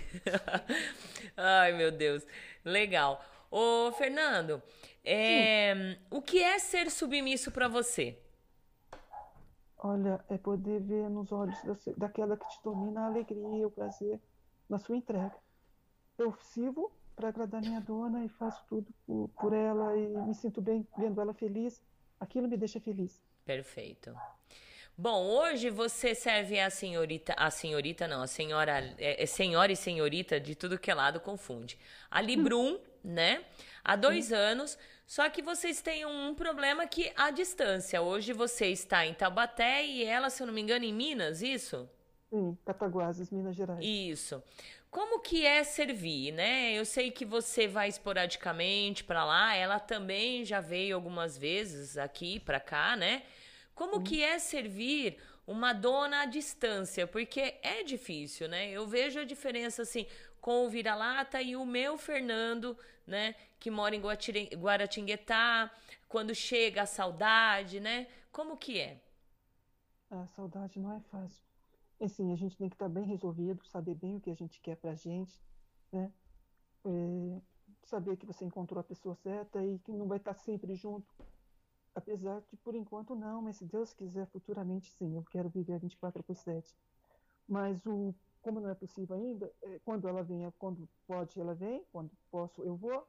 Ai, 1.37 1.73
meu 1.73 1.91
Deus. 1.91 2.23
Legal. 2.65 3.25
Ô, 3.51 3.91
Fernando, 3.93 4.63
é, 5.05 5.97
o 6.11 6.21
que 6.23 6.41
é 6.43 6.59
ser 6.59 6.91
submisso 6.91 7.51
pra 7.51 7.67
você? 7.67 8.19
Olha, 9.87 10.25
é 10.31 10.39
poder 10.39 10.81
ver 10.81 11.11
nos 11.11 11.31
olhos 11.31 11.63
da- 11.63 11.77
daquela 11.99 12.39
que 12.39 12.49
te 12.49 12.59
domina 12.65 13.03
a 13.03 13.07
alegria, 13.07 13.67
o 13.67 13.71
prazer 13.71 14.19
na 14.67 14.79
sua 14.79 14.97
entrega. 14.97 15.37
Eu 16.17 16.35
sirvo 16.41 16.91
para 17.15 17.29
agradar 17.29 17.61
minha 17.61 17.83
dona 17.83 18.25
e 18.25 18.29
faço 18.31 18.65
tudo 18.67 18.87
por, 19.07 19.29
por 19.39 19.53
ela 19.53 19.95
e 19.95 20.09
me 20.27 20.35
sinto 20.35 20.63
bem 20.63 20.89
vendo 20.97 21.21
ela 21.21 21.35
feliz. 21.35 21.83
Aquilo 22.19 22.49
me 22.49 22.57
deixa 22.57 22.81
feliz. 22.81 23.21
Perfeito. 23.45 24.17
Bom, 24.97 25.23
hoje 25.27 25.69
você 25.69 26.15
serve 26.15 26.59
a 26.59 26.71
senhorita, 26.71 27.35
a 27.37 27.51
senhorita 27.51 28.09
não, 28.09 28.23
a 28.23 28.27
senhora, 28.27 28.79
é, 28.97 29.23
é 29.23 29.27
senhora 29.27 29.71
e 29.71 29.77
senhorita 29.77 30.41
de 30.41 30.55
tudo 30.55 30.79
que 30.79 30.91
é 30.91 30.95
lado 30.95 31.21
confunde. 31.21 31.79
A 32.11 32.23
Librum, 32.23 32.79
né? 33.03 33.45
Há 33.85 33.97
dois 33.97 34.33
anos, 34.33 34.79
só 35.07 35.29
que 35.29 35.43
vocês 35.43 35.83
têm 35.83 36.07
um 36.07 36.35
problema 36.35 36.87
que 36.87 37.13
a 37.17 37.31
distância. 37.31 38.01
Hoje 38.01 38.33
você 38.33 38.69
está 38.69 39.05
em 39.07 39.15
Taubaté 39.15 39.85
e 39.85 40.05
ela, 40.05 40.31
se 40.31 40.43
eu 40.43 40.47
não 40.47 40.55
me 40.55 40.61
engano, 40.61 40.85
em 40.85 40.93
Minas, 40.93 41.43
isso? 41.43 41.89
Sim, 42.31 42.57
Cataguases, 42.65 43.31
Minas 43.31 43.55
Gerais. 43.55 43.85
Isso. 43.85 44.43
Como 44.91 45.21
que 45.21 45.45
é 45.45 45.63
servir, 45.65 46.33
né? 46.33 46.73
Eu 46.73 46.85
sei 46.85 47.11
que 47.11 47.25
você 47.25 47.67
vai 47.67 47.89
esporadicamente 47.89 49.03
pra 49.05 49.25
lá, 49.25 49.55
ela 49.55 49.81
também 49.81 50.45
já 50.45 50.61
veio 50.61 50.95
algumas 50.95 51.37
vezes 51.37 51.99
aqui 51.99 52.41
pra 52.41 52.61
cá, 52.61 52.97
né? 52.97 53.23
Como 53.75 54.03
que 54.03 54.23
é 54.23 54.39
servir 54.39 55.17
uma 55.47 55.73
dona 55.73 56.23
à 56.23 56.27
distância? 56.27 57.07
Porque 57.07 57.57
é 57.61 57.83
difícil, 57.83 58.49
né? 58.49 58.71
Eu 58.71 58.87
vejo 58.87 59.19
a 59.19 59.25
diferença 59.25 59.83
assim 59.83 60.07
com 60.45 60.67
o 60.67 60.69
vira-lata 60.69 61.41
e 61.41 61.57
o 61.57 61.65
meu 61.65 61.97
Fernando, 61.97 62.77
né, 63.07 63.35
que 63.59 63.71
mora 63.71 63.97
em 63.97 64.03
Guaratinguetá, 64.59 65.71
quando 66.07 66.35
chega 66.35 66.83
a 66.83 66.87
saudade, 66.87 67.81
né? 67.81 68.07
Como 68.31 68.59
que 68.59 68.79
é? 68.79 69.01
A 70.11 70.27
saudade 70.27 70.79
não 70.79 70.93
é 70.93 71.01
fácil. 71.01 71.43
Assim, 71.99 72.31
a 72.31 72.37
gente 72.37 72.59
tem 72.59 72.69
que 72.69 72.75
estar 72.75 72.91
bem 72.91 73.07
resolvido, 73.07 73.65
saber 73.65 73.95
bem 73.95 74.17
o 74.17 74.21
que 74.21 74.31
a 74.31 74.35
gente 74.35 74.61
quer 74.61 74.77
pra 74.77 74.95
gente, 74.95 75.33
né? 75.91 76.13
É, 76.85 77.41
saber 77.85 78.19
que 78.19 78.27
você 78.27 78.45
encontrou 78.45 78.79
a 78.79 78.85
pessoa 78.85 79.15
certa 79.15 79.65
e 79.65 79.79
que 79.79 79.93
não 79.93 80.07
vai 80.07 80.19
estar 80.19 80.35
sempre 80.35 80.75
junto. 80.75 81.11
Apesar 81.95 82.43
de, 82.51 82.57
por 82.59 82.75
enquanto, 82.75 83.15
não, 83.15 83.41
mas 83.41 83.57
se 83.57 83.65
Deus 83.65 83.95
quiser, 83.95 84.27
futuramente, 84.27 84.91
sim, 84.91 85.17
eu 85.17 85.25
quero 85.31 85.49
viver 85.49 85.79
24 85.79 86.23
por 86.23 86.37
7. 86.37 86.77
Mas 87.49 87.87
o, 87.87 88.15
como 88.45 88.61
não 88.61 88.69
é 88.69 88.75
possível 88.75 89.17
ainda, 89.17 89.51
é, 89.63 89.81
quando 89.85 90.07
ela 90.07 90.23
vem, 90.23 90.49
quando 90.59 90.87
pode, 91.07 91.41
ela 91.41 91.55
vem, 91.55 91.83
quando 91.91 92.11
posso, 92.31 92.63
eu 92.63 92.77
vou. 92.77 93.07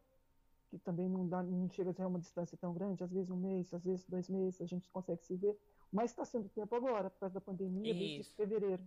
Que 0.70 0.80
também 0.80 1.08
não, 1.08 1.28
dá, 1.28 1.44
não 1.44 1.70
chega 1.70 1.92
a 1.92 1.94
ser 1.94 2.06
uma 2.06 2.18
distância 2.20 2.58
tão 2.58 2.74
grande, 2.74 3.04
às 3.04 3.12
vezes 3.12 3.30
um 3.30 3.36
mês, 3.36 3.72
às 3.74 3.84
vezes 3.84 4.04
dois 4.08 4.28
meses, 4.30 4.60
a 4.62 4.66
gente 4.66 4.90
consegue 4.90 5.24
se 5.24 5.36
ver. 5.36 5.56
Mas 5.92 6.10
está 6.12 6.26
sendo 6.26 6.50
tempo 6.50 6.74
agora, 6.76 7.10
por 7.10 7.20
causa 7.20 7.36
da 7.36 7.42
pandemia, 7.42 7.94
desde 7.94 8.22
Isso. 8.22 8.36
fevereiro. 8.36 8.84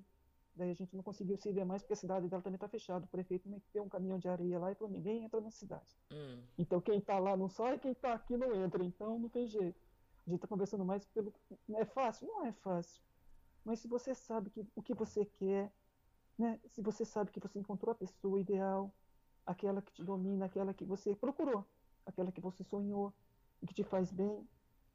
Daí 0.57 0.70
a 0.72 0.74
gente 0.74 0.96
não 0.96 1.05
conseguiu 1.05 1.36
se 1.36 1.53
ver 1.53 1.64
mais, 1.64 1.82
porque 1.82 1.92
a 1.92 1.96
cidade 1.96 2.26
dela 2.28 2.42
também 2.42 2.57
está 2.57 2.66
fechada. 2.66 3.05
O 3.05 3.09
prefeito 3.09 3.49
meteu 3.49 3.84
um 3.84 3.88
caminhão 3.88 4.18
de 4.18 4.28
areia 4.28 4.59
lá 4.59 4.72
e 4.72 4.74
falou: 4.74 4.92
ninguém 4.92 5.24
entra 5.24 5.40
na 5.40 5.53
cidade. 5.53 5.96
Hum, 6.12 6.42
Então 6.59 6.80
quem 6.80 6.99
está 6.99 7.16
lá 7.20 7.36
não 7.36 7.49
sai, 7.49 7.78
quem 7.78 7.92
está 7.92 8.12
aqui 8.14 8.36
não 8.36 8.53
entra. 8.64 8.82
Então 8.84 9.18
não 9.18 9.28
tem 9.28 9.46
jeito. 9.46 9.78
A 10.26 10.30
gente 10.30 10.38
está 10.38 10.49
conversando 10.49 10.84
mais 10.84 11.07
pelo. 11.07 11.32
É 11.76 11.84
fácil? 11.84 12.26
Não 12.26 12.44
é 12.44 12.53
fácil. 12.53 13.01
Mas 13.64 13.78
se 13.78 13.86
você 13.86 14.14
sabe 14.14 14.51
que, 14.51 14.66
o 14.74 14.82
que 14.82 14.94
você 14.94 15.24
quer, 15.24 15.72
né? 16.39 16.61
se 16.68 16.80
você 16.80 17.05
sabe 17.05 17.30
que 17.30 17.41
você 17.41 17.59
encontrou 17.59 17.93
a 17.93 17.95
pessoa 17.95 18.41
ideal, 18.41 18.93
aquela 19.45 19.82
que 19.82 19.93
te 19.93 20.03
domina, 20.05 20.47
aquela 20.47 20.72
que 20.72 20.84
você 20.84 21.14
procurou, 21.16 21.66
aquela 22.07 22.30
que 22.30 22.41
você 22.41 22.62
sonhou 22.64 23.12
e 23.61 23.66
que 23.66 23.74
te 23.74 23.82
faz 23.84 24.12
bem, 24.12 24.47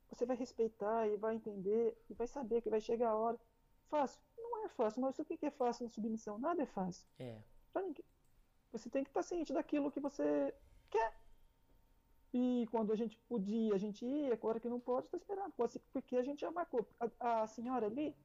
você 0.09 0.25
vai 0.25 0.37
respeitar 0.37 1.07
e 1.07 1.17
vai 1.17 1.35
entender 1.35 1.97
e 2.09 2.13
vai 2.13 2.27
saber 2.27 2.61
que 2.61 2.69
vai 2.69 2.79
chegar 2.79 3.09
a 3.09 3.15
hora. 3.15 3.39
Fácil? 3.89 4.21
Não 4.37 4.65
é 4.65 4.69
fácil, 4.69 5.01
mas 5.01 5.17
o 5.19 5.25
que 5.25 5.45
é 5.45 5.51
fácil 5.51 5.83
na 5.85 5.89
submissão? 5.89 6.37
Nada 6.37 6.61
é 6.61 6.65
fácil. 6.65 7.07
é. 7.19 7.41
Pra 7.71 7.81
ninguém. 7.81 8.05
Você 8.71 8.89
tem 8.89 9.03
que 9.03 9.09
estar 9.09 9.23
ciente 9.23 9.51
daquilo 9.53 9.91
que 9.91 9.99
você 9.99 10.53
quer. 10.89 11.13
E 12.33 12.67
quando 12.71 12.91
a 12.91 12.95
gente 12.95 13.17
podia, 13.27 13.73
a 13.73 13.77
gente 13.77 14.05
ia, 14.05 14.33
agora 14.33 14.59
que 14.59 14.69
não 14.69 14.79
pode, 14.79 15.05
está 15.05 15.17
esperando. 15.17 15.51
Pode 15.53 15.73
ser 15.73 15.81
porque 15.91 16.15
a 16.15 16.23
gente 16.23 16.41
já 16.41 16.51
marcou. 16.51 16.87
A, 17.19 17.43
a 17.43 17.47
senhora 17.47 17.87
ali 17.87 18.15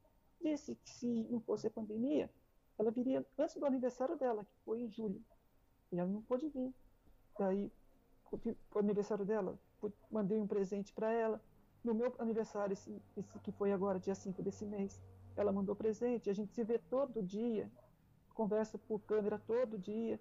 disse 0.41 0.75
que 0.77 0.91
se 0.91 1.25
não 1.31 1.41
fosse 1.41 1.66
a 1.66 1.71
pandemia, 1.71 2.31
ela 2.79 2.91
viria 2.91 3.26
antes 3.37 3.57
do 3.57 3.66
aniversário 3.66 4.16
dela, 4.16 4.45
que 4.45 4.55
foi 4.64 4.81
em 4.81 4.89
julho. 4.89 5.22
E 5.91 5.99
ela 5.99 6.09
não 6.09 6.22
pôde 6.22 6.49
vir. 6.49 6.72
Daí, 7.39 7.72
o 8.31 8.79
aniversário 8.79 9.24
dela, 9.24 9.59
mandei 10.11 10.39
um 10.39 10.47
presente 10.47 10.93
para 10.93 11.12
ela. 11.12 11.41
no 11.83 11.95
meu 11.95 12.14
aniversário, 12.18 12.72
esse, 12.72 13.03
esse 13.16 13.39
que 13.41 13.53
foi 13.53 13.72
agora, 13.72 13.99
dia 13.99 14.14
5 14.14 14.43
desse 14.43 14.64
mês, 14.66 15.01
ela 15.37 15.53
mandou 15.53 15.74
presente, 15.74 16.29
a 16.29 16.33
gente 16.33 16.53
se 16.53 16.64
vê 16.64 16.79
todo 16.79 17.22
dia, 17.22 17.70
conversa 18.35 18.76
por 18.76 19.01
câmera 19.01 19.39
todo 19.39 19.79
dia, 19.79 20.20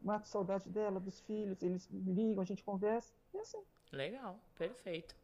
mato 0.00 0.26
saudade 0.26 0.68
dela, 0.70 0.98
dos 0.98 1.20
filhos, 1.20 1.62
eles 1.62 1.88
ligam, 1.90 2.40
a 2.40 2.44
gente 2.44 2.64
conversa, 2.64 3.14
e 3.32 3.38
assim. 3.38 3.62
Legal, 3.92 4.40
perfeito. 4.56 5.14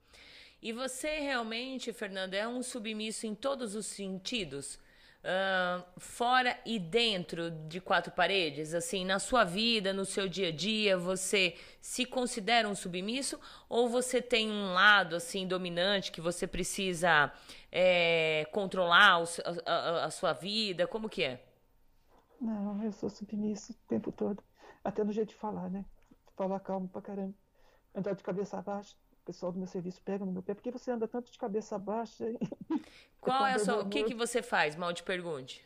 E 0.63 0.73
você 0.73 1.19
realmente, 1.21 1.93
Fernanda, 1.93 2.37
é 2.37 2.47
um 2.47 2.63
submisso 2.63 3.27
em 3.27 3.35
todos 3.35 3.75
os 3.75 3.87
sentidos? 3.87 4.79
Uh, 5.23 5.85
fora 5.99 6.59
e 6.65 6.79
dentro 6.79 7.51
de 7.51 7.79
quatro 7.79 8.11
paredes, 8.11 8.73
assim, 8.73 9.05
na 9.05 9.19
sua 9.19 9.45
vida, 9.45 9.93
no 9.93 10.07
seu 10.07 10.27
dia 10.27 10.49
a 10.49 10.51
dia, 10.51 10.97
você 10.97 11.55
se 11.79 12.07
considera 12.07 12.67
um 12.67 12.75
submisso 12.75 13.39
ou 13.69 13.87
você 13.87 14.23
tem 14.23 14.51
um 14.51 14.73
lado 14.73 15.15
assim 15.15 15.47
dominante 15.47 16.11
que 16.11 16.23
você 16.23 16.47
precisa 16.47 17.31
é, 17.71 18.49
controlar 18.51 19.23
o, 19.23 19.25
a, 19.67 20.05
a, 20.07 20.11
sua 20.11 20.33
vida? 20.33 20.87
Como 20.87 21.07
que 21.07 21.23
é? 21.23 21.45
Não, 22.41 22.83
eu 22.83 22.91
sou 22.91 23.11
submisso 23.11 23.73
o 23.73 23.77
tempo 23.89 24.11
todo, 24.11 24.43
até 24.83 25.05
no 25.05 25.13
jeito 25.13 25.29
de 25.29 25.35
falar, 25.35 25.69
né? 25.69 25.85
Falar 26.35 26.61
calmo 26.61 26.89
pra 26.89 27.03
caramba, 27.03 27.35
andar 27.95 28.15
de 28.15 28.23
cabeça 28.23 28.63
baixa 28.63 28.97
o 29.10 29.10
pessoal 29.31 29.53
do 29.53 29.59
meu 29.59 29.69
serviço 29.69 30.03
pega 30.03 30.25
no 30.25 30.33
meu 30.33 30.43
pé, 30.43 30.55
porque 30.55 30.73
você 30.73 30.91
anda 30.91 31.07
tanto 31.07 31.31
de 31.31 31.39
cabeça 31.39 31.79
baixa. 31.79 32.25
Qual 33.21 33.47
é 33.47 33.55
a 33.55 33.59
sua. 33.61 33.83
O 33.83 33.89
que, 33.89 34.03
que 34.03 34.15
você 34.15 34.43
faz? 34.43 34.75
Mal 34.75 34.93
te 34.93 35.05
pergunte. 35.05 35.65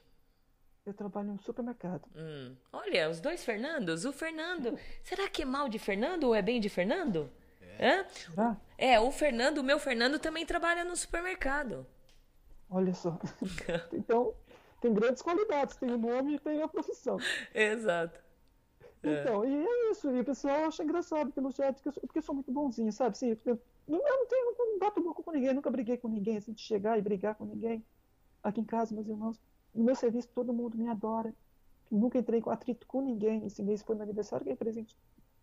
Eu 0.85 0.93
trabalho 0.93 1.29
em 1.29 1.33
um 1.33 1.39
supermercado. 1.39 2.03
Hum. 2.15 2.55
Olha, 2.71 3.09
os 3.09 3.21
dois 3.21 3.43
Fernandos. 3.43 4.05
O 4.05 4.13
Fernando. 4.13 4.79
Será 5.03 5.29
que 5.31 5.41
é 5.41 5.45
mal 5.47 5.67
de 5.67 5.79
Fernando 5.79 6.25
ou 6.25 6.35
é 6.35 6.43
bem 6.43 6.61
de 6.61 6.69
Fernando? 6.69 7.33
É. 7.79 8.05
Hã? 8.37 8.61
É, 8.77 9.01
o 9.01 9.11
Fernando, 9.11 9.59
o 9.59 9.65
meu 9.65 9.79
Fernando 9.79 10.19
também 10.19 10.45
trabalha 10.45 10.85
no 10.85 10.95
supermercado. 10.95 11.87
Olha 12.69 12.93
só. 12.93 13.19
então, 13.95 14.35
tem 14.83 14.93
grandes 14.93 15.23
qualidades. 15.23 15.77
Tem 15.77 15.91
o 15.91 15.97
nome 15.97 16.35
e 16.35 16.39
tem 16.39 16.63
a 16.63 16.69
profissão. 16.69 17.17
Exato. 17.55 18.21
É. 19.05 19.23
Então, 19.23 19.45
e 19.45 19.55
é 19.55 19.91
isso. 19.91 20.11
E 20.11 20.21
o 20.21 20.25
pessoal 20.25 20.65
acha 20.65 20.83
engraçado 20.83 21.31
pelo 21.33 21.51
jeito 21.51 21.83
que 21.83 21.89
eu 21.89 21.93
sou, 21.93 22.01
porque 22.03 22.19
eu 22.19 22.23
sou 22.23 22.35
muito 22.35 22.51
bonzinho, 22.51 22.93
sabe? 22.93 23.11
Assim, 23.11 23.29
eu, 23.29 23.39
eu 23.47 23.61
não 23.89 24.27
tenho, 24.27 24.55
não 24.59 24.79
bato 24.79 25.03
boca 25.03 25.23
com 25.23 25.31
ninguém, 25.31 25.53
nunca 25.53 25.71
briguei 25.71 25.97
com 25.97 26.09
ninguém, 26.09 26.39
assim, 26.39 26.53
de 26.53 26.63
chegar 26.63 26.99
e 26.99 27.03
brigar 27.03 27.35
com 27.35 27.45
ninguém. 27.45 27.85
Aqui 28.43 28.61
em 28.61 28.65
casa, 28.65 28.95
meus 28.95 29.09
irmãos, 29.09 29.41
no 29.75 29.85
meu 29.85 29.95
serviço, 29.95 30.29
todo 30.35 30.53
mundo 30.53 30.77
me 30.77 30.89
adora. 30.89 31.35
Nunca 31.91 32.19
entrei 32.19 32.41
com 32.41 32.51
atrito 32.51 32.87
com 32.87 33.01
ninguém. 33.01 33.45
Esse 33.47 33.63
mês 33.63 33.83
foi 33.83 33.95
no 33.95 34.03
aniversário, 34.03 34.45
ganhei 34.45 34.57
presente 34.57 34.97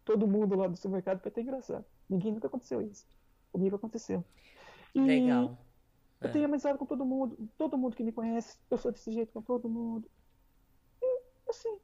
todo 0.03 0.27
mundo 0.27 0.55
lá 0.55 0.67
do 0.67 0.75
supermercado, 0.75 1.19
foi 1.19 1.31
até 1.31 1.41
engraçado. 1.41 1.85
Ninguém 2.09 2.33
nunca 2.33 2.47
aconteceu 2.47 2.81
isso. 2.81 3.05
Comigo 3.51 3.75
aconteceu. 3.75 4.23
E 4.93 4.99
Legal. 4.99 5.57
Eu 6.19 6.29
é. 6.29 6.31
tenho 6.31 6.45
amizade 6.45 6.77
com 6.77 6.85
todo 6.85 7.05
mundo, 7.05 7.37
todo 7.57 7.77
mundo 7.77 7.95
que 7.95 8.03
me 8.03 8.11
conhece, 8.11 8.57
eu 8.69 8.77
sou 8.77 8.91
desse 8.91 9.11
jeito 9.11 9.31
com 9.33 9.41
todo 9.41 9.67
mundo. 9.67 10.09
E, 11.01 11.21
assim, 11.49 11.77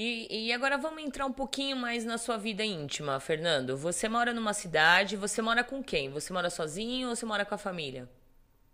e, 0.00 0.46
e, 0.46 0.52
agora 0.52 0.78
vamos 0.78 1.02
entrar 1.02 1.26
um 1.26 1.32
pouquinho 1.32 1.76
mais 1.76 2.04
na 2.04 2.18
sua 2.18 2.36
vida 2.36 2.64
íntima, 2.64 3.18
Fernando. 3.18 3.76
Você 3.76 4.08
mora 4.08 4.32
numa 4.32 4.54
cidade, 4.54 5.16
você 5.16 5.42
mora 5.42 5.64
com 5.64 5.82
quem? 5.82 6.08
Você 6.10 6.32
mora 6.32 6.48
sozinho 6.50 7.08
ou 7.08 7.16
você 7.16 7.26
mora 7.26 7.44
com 7.44 7.56
a 7.56 7.58
família? 7.58 8.08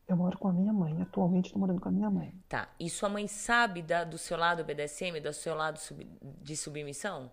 Eu 0.06 0.18
moro 0.18 0.36
com 0.38 0.48
a 0.48 0.52
minha 0.52 0.70
mãe. 0.70 1.00
Atualmente 1.00 1.46
estou 1.46 1.58
morando 1.58 1.80
com 1.80 1.88
a 1.88 1.92
minha 1.92 2.10
mãe. 2.10 2.34
Tá. 2.46 2.68
E 2.78 2.90
sua 2.90 3.08
mãe 3.08 3.26
sabe 3.26 3.80
da, 3.80 4.04
do 4.04 4.18
seu 4.18 4.36
lado 4.36 4.62
BDSM, 4.64 5.18
do 5.18 5.32
seu 5.32 5.54
lado 5.54 5.78
sub, 5.78 6.06
de 6.42 6.56
submissão? 6.58 7.30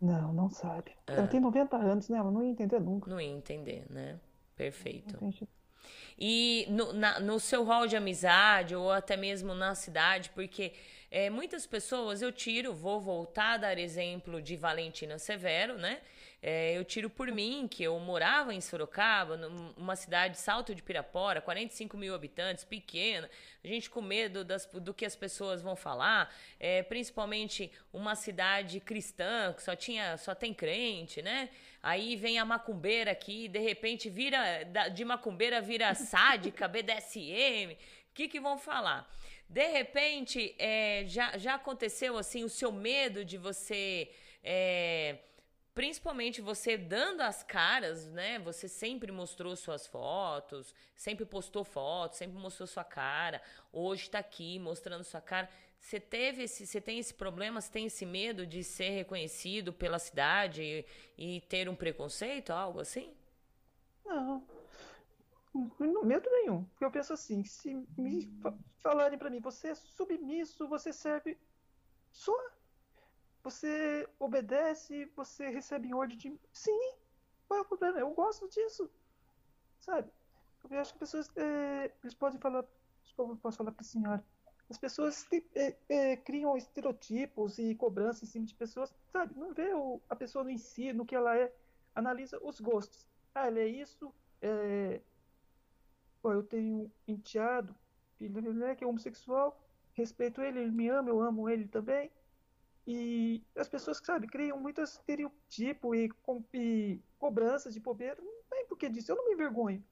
Não, 0.00 0.32
não 0.32 0.48
sabe. 0.48 0.92
Ah. 1.06 1.12
Ela 1.12 1.26
tem 1.26 1.38
90 1.38 1.76
anos, 1.76 2.08
né? 2.08 2.16
Ela 2.16 2.30
não 2.30 2.42
ia 2.42 2.50
entender 2.50 2.80
nunca. 2.80 3.10
Não 3.10 3.20
ia 3.20 3.30
entender, 3.30 3.84
né? 3.90 4.18
Perfeito. 4.56 5.18
E 6.18 6.66
no, 6.70 6.94
na, 6.94 7.20
no 7.20 7.38
seu 7.38 7.64
rol 7.64 7.86
de 7.86 7.96
amizade, 7.96 8.74
ou 8.74 8.90
até 8.90 9.14
mesmo 9.14 9.54
na 9.54 9.74
cidade, 9.74 10.30
porque 10.30 10.72
é, 11.10 11.30
muitas 11.30 11.66
pessoas 11.66 12.20
eu 12.20 12.32
tiro, 12.32 12.74
vou 12.74 13.00
voltar 13.00 13.54
a 13.54 13.56
dar 13.56 13.78
exemplo 13.78 14.42
de 14.42 14.56
Valentina 14.56 15.18
Severo, 15.18 15.78
né? 15.78 16.00
É, 16.42 16.76
eu 16.76 16.84
tiro 16.84 17.08
por 17.08 17.28
mim, 17.32 17.66
que 17.68 17.82
eu 17.82 17.98
morava 17.98 18.52
em 18.52 18.60
Sorocaba, 18.60 19.36
numa 19.36 19.96
cidade 19.96 20.38
Salto 20.38 20.74
de 20.74 20.82
Pirapora, 20.82 21.40
45 21.40 21.96
mil 21.96 22.14
habitantes, 22.14 22.62
pequena, 22.62 23.28
a 23.64 23.66
gente 23.66 23.88
com 23.88 24.02
medo 24.02 24.44
das, 24.44 24.66
do 24.66 24.92
que 24.92 25.04
as 25.04 25.16
pessoas 25.16 25.62
vão 25.62 25.74
falar, 25.74 26.32
é, 26.60 26.82
principalmente 26.82 27.72
uma 27.92 28.14
cidade 28.14 28.78
cristã, 28.80 29.52
que 29.54 29.62
só 29.62 29.74
tinha, 29.74 30.16
só 30.18 30.34
tem 30.34 30.52
crente, 30.52 31.22
né? 31.22 31.48
Aí 31.82 32.16
vem 32.16 32.38
a 32.38 32.44
macumbeira 32.44 33.12
aqui, 33.12 33.48
de 33.48 33.58
repente 33.58 34.10
vira, 34.10 34.64
de 34.94 35.04
macumbeira 35.04 35.60
vira 35.60 35.94
sádica, 35.94 36.66
BDSM, 36.68 37.72
o 37.72 38.14
que 38.14 38.28
que 38.28 38.40
vão 38.40 38.58
falar? 38.58 39.10
De 39.48 39.66
repente, 39.68 40.54
é, 40.58 41.04
já, 41.06 41.38
já 41.38 41.54
aconteceu 41.54 42.18
assim 42.18 42.44
o 42.44 42.48
seu 42.48 42.72
medo 42.72 43.24
de 43.24 43.38
você. 43.38 44.10
É, 44.42 45.18
principalmente 45.74 46.40
você 46.40 46.76
dando 46.76 47.20
as 47.20 47.42
caras, 47.42 48.06
né? 48.06 48.38
Você 48.40 48.66
sempre 48.66 49.12
mostrou 49.12 49.54
suas 49.54 49.86
fotos, 49.86 50.74
sempre 50.94 51.24
postou 51.24 51.64
fotos, 51.64 52.18
sempre 52.18 52.38
mostrou 52.38 52.66
sua 52.66 52.82
cara. 52.84 53.42
Hoje 53.72 54.04
está 54.04 54.18
aqui 54.18 54.58
mostrando 54.58 55.04
sua 55.04 55.20
cara. 55.20 55.48
Você 55.78 56.00
teve 56.00 56.44
esse, 56.44 56.66
você 56.66 56.80
tem 56.80 56.98
esse 56.98 57.14
problema, 57.14 57.60
você 57.60 57.70
tem 57.70 57.86
esse 57.86 58.06
medo 58.06 58.46
de 58.46 58.64
ser 58.64 58.90
reconhecido 58.90 59.72
pela 59.72 59.98
cidade 59.98 60.62
e, 61.16 61.36
e 61.36 61.40
ter 61.42 61.68
um 61.68 61.76
preconceito, 61.76 62.50
algo 62.50 62.80
assim? 62.80 63.14
Não, 64.04 64.42
no 65.78 66.04
medo 66.04 66.28
nenhum. 66.30 66.64
Porque 66.64 66.84
eu 66.84 66.90
penso 66.90 67.12
assim, 67.12 67.44
se 67.44 67.74
me 67.96 68.30
falarem 68.80 69.18
para 69.18 69.30
mim, 69.30 69.40
você 69.40 69.68
é 69.68 69.74
submisso, 69.74 70.68
você 70.68 70.92
serve 70.92 71.38
só. 72.10 72.36
Você 73.42 74.08
obedece, 74.18 75.10
você 75.16 75.48
recebe 75.48 75.94
ordem 75.94 76.18
de. 76.18 76.40
Sim, 76.52 76.94
qual 77.46 77.60
é 77.60 77.62
o 77.62 77.66
problema? 77.66 77.98
Eu 77.98 78.10
gosto 78.10 78.48
disso. 78.48 78.90
Sabe? 79.78 80.10
Eu 80.68 80.80
acho 80.80 80.92
que 80.92 80.98
pessoas. 80.98 81.30
É, 81.36 81.92
eles 82.02 82.14
podem 82.14 82.40
falar. 82.40 82.64
Como 83.16 83.32
eu 83.32 83.36
posso 83.36 83.58
falar 83.58 83.72
para 83.72 83.82
a 83.82 83.84
senhora? 83.84 84.24
As 84.68 84.78
pessoas 84.78 85.26
é, 85.54 85.76
é, 85.88 86.16
criam 86.16 86.56
estereotipos 86.56 87.56
e 87.58 87.74
cobranças 87.76 88.24
em 88.24 88.32
cima 88.32 88.46
de 88.46 88.54
pessoas, 88.54 88.92
sabe? 89.12 89.38
Não 89.38 89.54
vê 89.54 89.72
o, 89.72 90.00
a 90.10 90.16
pessoa 90.16 90.42
no 90.42 90.50
em 90.50 90.58
si, 90.58 90.92
no 90.92 91.06
que 91.06 91.14
ela 91.14 91.36
é, 91.38 91.52
analisa 91.94 92.38
os 92.42 92.60
gostos. 92.60 93.06
Ah, 93.32 93.46
ela 93.46 93.60
é 93.60 93.68
isso, 93.68 94.12
é, 94.42 95.00
Pô, 96.26 96.32
eu 96.32 96.42
tenho 96.42 96.74
um 96.74 96.90
enteado, 97.06 97.72
filho 98.18 98.52
né, 98.52 98.74
que 98.74 98.82
é 98.82 98.86
homossexual, 98.86 99.64
respeito 99.92 100.42
ele, 100.42 100.58
ele 100.58 100.72
me 100.72 100.88
ama, 100.88 101.08
eu 101.08 101.20
amo 101.20 101.48
ele 101.48 101.68
também. 101.68 102.10
E 102.84 103.44
as 103.56 103.68
pessoas, 103.68 104.00
sabe, 104.02 104.26
criam 104.26 104.58
muito 104.58 104.80
estereotipo 104.80 105.94
e, 105.94 106.10
e 106.52 107.00
cobranças 107.16 107.74
de 107.74 107.78
bobeira. 107.78 108.20
Não 108.20 108.42
tem 108.50 108.66
por 108.66 108.76
que 108.76 108.88
disso, 108.88 109.12
eu 109.12 109.16
não 109.16 109.28
me 109.28 109.34
envergonho. 109.34 109.84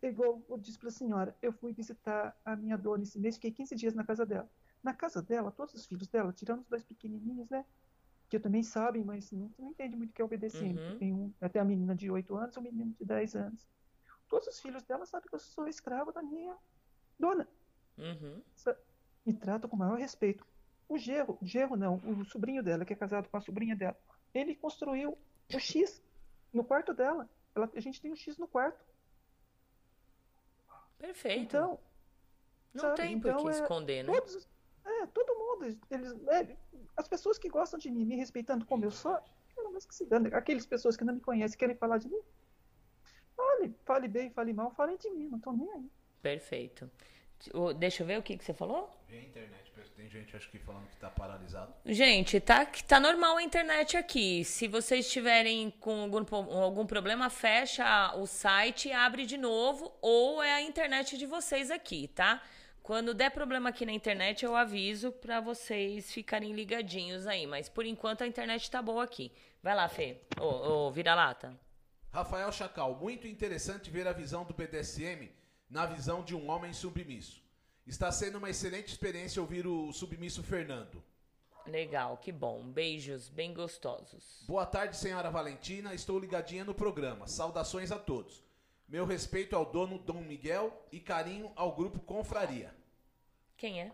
É 0.00 0.08
igual 0.08 0.40
eu 0.48 0.56
disse 0.56 0.78
para 0.78 0.88
a 0.88 0.92
senhora, 0.92 1.36
eu 1.42 1.52
fui 1.52 1.72
visitar 1.72 2.40
a 2.44 2.54
minha 2.54 2.78
dona 2.78 3.02
esse 3.02 3.18
mês, 3.18 3.34
fiquei 3.34 3.50
15 3.50 3.74
dias 3.74 3.92
na 3.92 4.04
casa 4.04 4.24
dela. 4.24 4.48
Na 4.84 4.94
casa 4.94 5.20
dela, 5.20 5.50
todos 5.50 5.74
os 5.74 5.84
filhos 5.84 6.06
dela, 6.06 6.32
tirando 6.32 6.60
os 6.60 6.68
dois 6.68 6.84
pequenininhos, 6.84 7.50
né? 7.50 7.66
Que 8.28 8.38
também 8.38 8.62
sabem, 8.62 9.02
mas 9.02 9.32
não, 9.32 9.52
não 9.58 9.72
entende 9.72 9.96
muito 9.96 10.10
o 10.10 10.12
que 10.12 10.22
é 10.22 10.24
obedecer. 10.24 10.78
Uhum. 10.78 10.98
Tem 10.98 11.12
um, 11.12 11.34
até 11.40 11.58
a 11.58 11.64
menina 11.64 11.92
de 11.92 12.08
8 12.08 12.36
anos 12.36 12.54
e 12.54 12.60
um 12.60 12.62
menino 12.62 12.94
de 12.96 13.04
10 13.04 13.34
anos 13.34 13.66
todos 14.32 14.48
os 14.48 14.60
filhos 14.60 14.82
dela 14.84 15.04
sabem 15.04 15.28
que 15.28 15.34
eu 15.34 15.38
sou 15.38 15.68
escravo 15.68 16.10
da 16.10 16.22
minha 16.22 16.56
dona. 17.18 17.46
Uhum. 17.98 18.42
Me 19.26 19.34
tratam 19.34 19.68
com 19.68 19.76
o 19.76 19.78
maior 19.78 19.98
respeito. 19.98 20.42
O 20.88 20.96
Gerro, 20.96 21.38
Gerro 21.42 21.76
não, 21.76 21.96
o 21.96 22.24
sobrinho 22.24 22.62
dela, 22.62 22.82
que 22.86 22.94
é 22.94 22.96
casado 22.96 23.28
com 23.28 23.36
a 23.36 23.42
sobrinha 23.42 23.76
dela, 23.76 23.94
ele 24.32 24.56
construiu 24.56 25.18
o 25.54 25.58
X 25.58 26.02
no 26.50 26.64
quarto 26.64 26.94
dela. 26.94 27.28
Ela, 27.54 27.70
a 27.76 27.80
gente 27.80 28.00
tem 28.00 28.10
um 28.10 28.16
X 28.16 28.38
no 28.38 28.48
quarto. 28.48 28.82
Perfeito. 30.98 31.42
Então. 31.42 31.78
Não 32.72 32.80
sabe? 32.80 32.96
tem 32.96 33.20
por 33.20 33.28
então, 33.28 33.44
que 33.44 33.48
é, 33.48 33.52
esconder, 33.52 34.02
né? 34.02 34.14
Todos, 34.14 34.48
é, 34.86 35.06
todo 35.08 35.34
mundo. 35.34 35.78
Eles, 35.90 36.12
é, 36.28 36.56
as 36.96 37.06
pessoas 37.06 37.36
que 37.36 37.50
gostam 37.50 37.78
de 37.78 37.90
mim, 37.90 38.06
me 38.06 38.16
respeitando 38.16 38.64
como 38.64 38.82
eu 38.82 38.90
sou, 38.90 39.20
que 39.86 39.94
se 39.94 40.06
dane. 40.06 40.32
Aquelas 40.32 40.64
pessoas 40.64 40.96
que 40.96 41.04
não 41.04 41.14
me 41.14 41.20
conhecem 41.20 41.58
querem 41.58 41.76
falar 41.76 41.98
de 41.98 42.08
mim, 42.08 42.20
Fale, 43.62 43.74
fale 43.84 44.08
bem, 44.08 44.30
fale 44.30 44.52
mal, 44.52 44.70
fale 44.72 44.96
de 44.98 45.10
mim, 45.10 45.28
não 45.28 45.38
tô 45.38 45.52
nem 45.52 45.70
aí. 45.70 45.90
Perfeito. 46.20 46.90
Deixa 47.76 48.02
eu 48.02 48.06
ver 48.06 48.18
o 48.18 48.22
que, 48.22 48.36
que 48.36 48.44
você 48.44 48.54
falou? 48.54 48.90
Vê 49.08 49.18
a 49.18 49.22
internet, 49.22 49.72
tem 49.96 50.08
gente 50.08 50.36
acho 50.36 50.50
que 50.50 50.58
falando 50.58 50.88
que 50.88 50.96
tá 50.96 51.10
paralisado. 51.10 51.72
Gente, 51.84 52.40
tá, 52.40 52.66
tá 52.66 52.98
normal 52.98 53.36
a 53.36 53.42
internet 53.42 53.96
aqui. 53.96 54.44
Se 54.44 54.66
vocês 54.66 55.06
estiverem 55.06 55.70
com 55.70 56.02
algum, 56.02 56.24
algum 56.60 56.86
problema, 56.86 57.30
fecha 57.30 58.14
o 58.16 58.26
site 58.26 58.88
e 58.88 58.92
abre 58.92 59.26
de 59.26 59.36
novo, 59.36 59.92
ou 60.00 60.42
é 60.42 60.54
a 60.54 60.62
internet 60.62 61.16
de 61.16 61.26
vocês 61.26 61.70
aqui, 61.70 62.08
tá? 62.08 62.42
Quando 62.82 63.14
der 63.14 63.30
problema 63.30 63.68
aqui 63.68 63.86
na 63.86 63.92
internet, 63.92 64.44
eu 64.44 64.56
aviso 64.56 65.12
para 65.12 65.40
vocês 65.40 66.12
ficarem 66.12 66.52
ligadinhos 66.52 67.26
aí. 67.28 67.46
Mas 67.46 67.68
por 67.68 67.86
enquanto 67.86 68.22
a 68.22 68.26
internet 68.26 68.68
tá 68.68 68.82
boa 68.82 69.04
aqui. 69.04 69.30
Vai 69.62 69.74
lá, 69.74 69.88
Fê. 69.88 70.16
Ô, 70.40 70.86
ô 70.86 70.90
vira-lata. 70.90 71.56
Rafael 72.12 72.52
Chacal, 72.52 72.94
muito 72.96 73.26
interessante 73.26 73.90
ver 73.90 74.06
a 74.06 74.12
visão 74.12 74.44
do 74.44 74.52
BDSM 74.52 75.30
na 75.70 75.86
visão 75.86 76.22
de 76.22 76.36
um 76.36 76.50
homem 76.50 76.70
submisso. 76.74 77.42
Está 77.86 78.12
sendo 78.12 78.36
uma 78.36 78.50
excelente 78.50 78.88
experiência 78.88 79.40
ouvir 79.40 79.66
o 79.66 79.90
submisso 79.92 80.42
Fernando. 80.42 81.02
Legal, 81.66 82.18
que 82.18 82.30
bom. 82.30 82.62
Beijos 82.64 83.30
bem 83.30 83.54
gostosos. 83.54 84.44
Boa 84.46 84.66
tarde, 84.66 84.94
senhora 84.94 85.30
Valentina. 85.30 85.94
Estou 85.94 86.18
ligadinha 86.18 86.66
no 86.66 86.74
programa. 86.74 87.26
Saudações 87.26 87.90
a 87.90 87.98
todos. 87.98 88.44
Meu 88.86 89.06
respeito 89.06 89.56
ao 89.56 89.64
dono 89.64 89.98
Dom 89.98 90.20
Miguel 90.20 90.86
e 90.92 91.00
carinho 91.00 91.50
ao 91.56 91.74
grupo 91.74 91.98
Confraria. 91.98 92.76
Quem 93.56 93.80
é? 93.80 93.90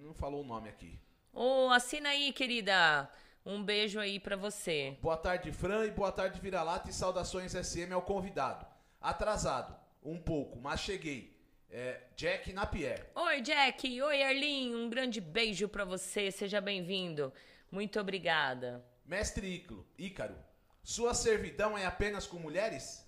Não 0.00 0.12
falou 0.12 0.42
o 0.42 0.46
nome 0.46 0.68
aqui. 0.68 0.98
Ô, 1.32 1.66
oh, 1.66 1.70
assina 1.70 2.08
aí, 2.08 2.32
querida. 2.32 3.08
Um 3.46 3.62
beijo 3.62 4.00
aí 4.00 4.18
para 4.18 4.34
você. 4.34 4.98
Boa 5.00 5.16
tarde, 5.16 5.52
Fran, 5.52 5.86
e 5.86 5.92
boa 5.92 6.10
tarde, 6.10 6.40
Vira-Lata, 6.40 6.90
e 6.90 6.92
saudações 6.92 7.52
SM 7.52 7.92
ao 7.92 8.02
convidado. 8.02 8.66
Atrasado, 9.00 9.72
um 10.02 10.18
pouco, 10.18 10.58
mas 10.58 10.80
cheguei. 10.80 11.32
É, 11.70 12.00
Jack 12.16 12.52
Napier. 12.52 13.08
Oi, 13.14 13.40
Jack. 13.42 14.02
Oi, 14.02 14.22
Arlin. 14.24 14.74
Um 14.74 14.90
grande 14.90 15.20
beijo 15.20 15.68
para 15.68 15.84
você. 15.84 16.32
Seja 16.32 16.60
bem-vindo. 16.60 17.32
Muito 17.70 18.00
obrigada. 18.00 18.84
Mestre 19.04 19.46
Iclo, 19.46 19.86
Ícaro, 19.96 20.34
sua 20.82 21.14
servidão 21.14 21.78
é 21.78 21.86
apenas 21.86 22.26
com 22.26 22.40
mulheres? 22.40 23.06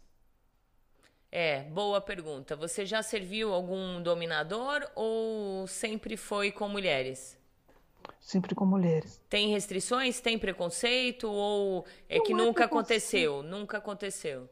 É, 1.33 1.65
boa 1.65 2.01
pergunta. 2.01 2.55
Você 2.55 2.87
já 2.87 3.03
serviu 3.03 3.53
algum 3.53 4.01
dominador 4.01 4.89
ou 4.95 5.67
sempre 5.67 6.17
foi 6.17 6.53
com 6.53 6.69
mulheres? 6.69 7.38
Sempre 8.21 8.55
com 8.55 8.65
mulheres. 8.65 9.21
Tem 9.29 9.49
restrições? 9.49 10.21
Tem 10.21 10.39
preconceito? 10.39 11.29
Ou 11.29 11.85
é 12.09 12.19
não 12.19 12.25
que 12.25 12.33
é 12.33 12.37
nunca 12.37 12.65
aconteceu? 12.65 13.43
Nunca 13.43 13.79
aconteceu? 13.79 14.49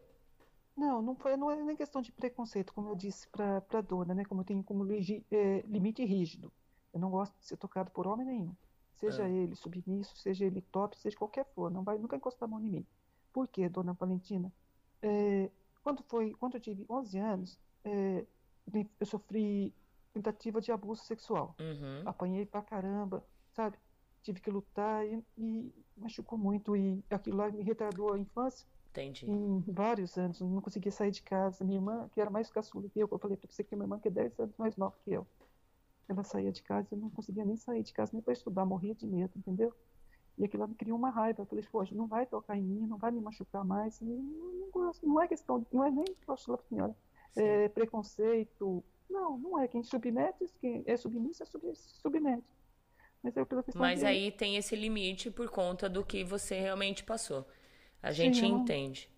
Não, 0.77 1.01
não, 1.01 1.15
foi, 1.15 1.37
não 1.37 1.51
é 1.51 1.57
nem 1.57 1.75
questão 1.75 2.03
de 2.03 2.13
preconceito, 2.13 2.73
como 2.75 2.91
eu 2.91 2.95
disse 2.95 3.27
para 3.29 3.63
a 3.73 3.81
dona, 3.81 4.15
né? 4.15 4.25
Como 4.25 4.43
eu 4.43 4.45
tenho 4.45 4.63
como 4.63 4.87
é, 4.93 5.63
limite 5.67 6.05
rígido. 6.05 6.53
Eu 6.93 7.01
não 7.01 7.11
gosto 7.11 7.35
de 7.39 7.47
ser 7.47 7.57
tocado 7.57 7.91
por 7.91 8.07
homem 8.07 8.27
nenhum. 8.27 8.55
Seja 8.95 9.27
é. 9.27 9.31
ele 9.31 9.55
submisso, 9.55 10.17
seja 10.17 10.45
ele 10.45 10.61
top, 10.61 10.97
seja 10.99 11.17
qualquer 11.17 11.47
for. 11.55 11.71
Não 11.71 11.83
vai 11.83 11.99
nunca 11.99 12.17
encostar 12.17 12.47
a 12.47 12.51
mão 12.51 12.61
em 12.61 12.71
mim. 12.71 12.87
Por 13.33 13.49
quê, 13.49 13.69
dona 13.69 13.95
Valentina? 13.95 14.53
É, 15.03 15.51
quando, 15.83 16.03
foi, 16.03 16.35
quando 16.35 16.55
eu 16.55 16.61
tive 16.61 16.85
11 16.89 17.19
anos, 17.19 17.59
é, 17.85 18.27
eu 19.01 19.07
sofri 19.07 19.73
tentativa 20.13 20.61
de 20.61 20.73
abuso 20.73 21.05
sexual. 21.05 21.55
Uhum. 21.61 22.03
Apanhei 22.07 22.47
pra 22.47 22.63
caramba 22.63 23.23
sabe? 23.57 23.79
Tive 24.23 24.41
que 24.41 24.51
lutar 24.51 25.07
e, 25.07 25.25
e 25.39 25.73
machucou 25.97 26.39
muito 26.39 26.77
e 26.77 27.03
aquilo 27.11 27.39
lá 27.39 27.51
me 27.51 27.63
retardou 27.63 28.13
a 28.13 28.19
infância. 28.19 28.67
Entendi. 28.91 29.29
Em 29.29 29.61
vários 29.67 30.17
anos, 30.17 30.41
não 30.41 30.61
conseguia 30.61 30.93
sair 30.93 31.11
de 31.11 31.23
casa. 31.23 31.65
Minha 31.65 31.79
irmã, 31.79 32.09
que 32.13 32.21
era 32.21 32.31
mais 32.31 32.51
caçula 32.51 32.89
que 32.89 32.99
eu, 32.99 33.09
eu 33.11 33.19
falei 33.19 33.37
para 33.37 33.51
você 33.51 33.65
que 33.65 33.75
minha 33.75 33.85
irmã 33.85 33.99
que 33.99 34.09
é 34.09 34.11
10 34.11 34.39
anos 34.41 34.57
mais 34.57 34.77
nova 34.77 34.97
que 35.05 35.13
eu. 35.13 35.27
Ela 36.09 36.23
saía 36.23 36.53
de 36.53 36.63
casa 36.63 36.89
e 36.91 36.95
eu 36.95 37.01
não 37.01 37.11
conseguia 37.11 37.45
nem 37.45 37.57
sair 37.57 37.83
de 37.83 37.93
casa, 37.93 38.13
nem 38.13 38.23
para 38.23 38.33
estudar, 38.33 38.65
morria 38.65 38.95
de 38.95 39.07
medo, 39.07 39.33
entendeu? 39.37 39.73
E 40.39 40.45
aquilo 40.45 40.63
lá 40.63 40.67
me 40.69 40.75
criou 40.75 40.99
uma 40.99 41.11
raiva. 41.11 41.43
Eu 41.43 41.47
falei, 41.47 41.65
poxa, 41.71 41.95
não 41.95 42.07
vai 42.07 42.27
tocar 42.27 42.57
em 42.57 42.63
mim, 42.63 42.87
não 42.87 42.99
vai 42.99 43.11
me 43.11 43.21
machucar 43.21 43.65
mais. 43.65 44.01
Não, 44.01 44.17
não 44.17 44.71
gosto, 44.71 45.07
não 45.07 45.21
é 45.21 45.27
questão, 45.27 45.67
não 45.73 45.85
é 45.85 45.91
nem, 45.91 46.05
falar 46.25 46.59
senhora, 46.69 46.97
é, 47.37 47.69
preconceito. 47.69 48.85
Não, 49.09 49.39
não 49.39 49.59
é. 49.59 49.69
Quem 49.69 49.83
submete, 49.83 50.47
quem 50.61 50.83
é 50.87 50.97
submisso, 50.97 51.43
é 51.43 51.47
sub, 51.47 51.75
submete. 51.75 52.45
Mas, 53.27 53.37
eu, 53.37 53.49
Mas 53.75 54.05
aí 54.05 54.31
tem 54.31 54.57
esse 54.57 54.77
limite 54.77 55.31
por 55.31 55.49
conta 55.49 55.89
do 55.89 56.05
que 56.05 56.23
você 56.23 56.61
realmente 56.61 57.03
passou. 57.03 57.47
A 58.03 58.13
gente 58.13 58.39
Sim, 58.39 58.47
entende. 58.47 59.09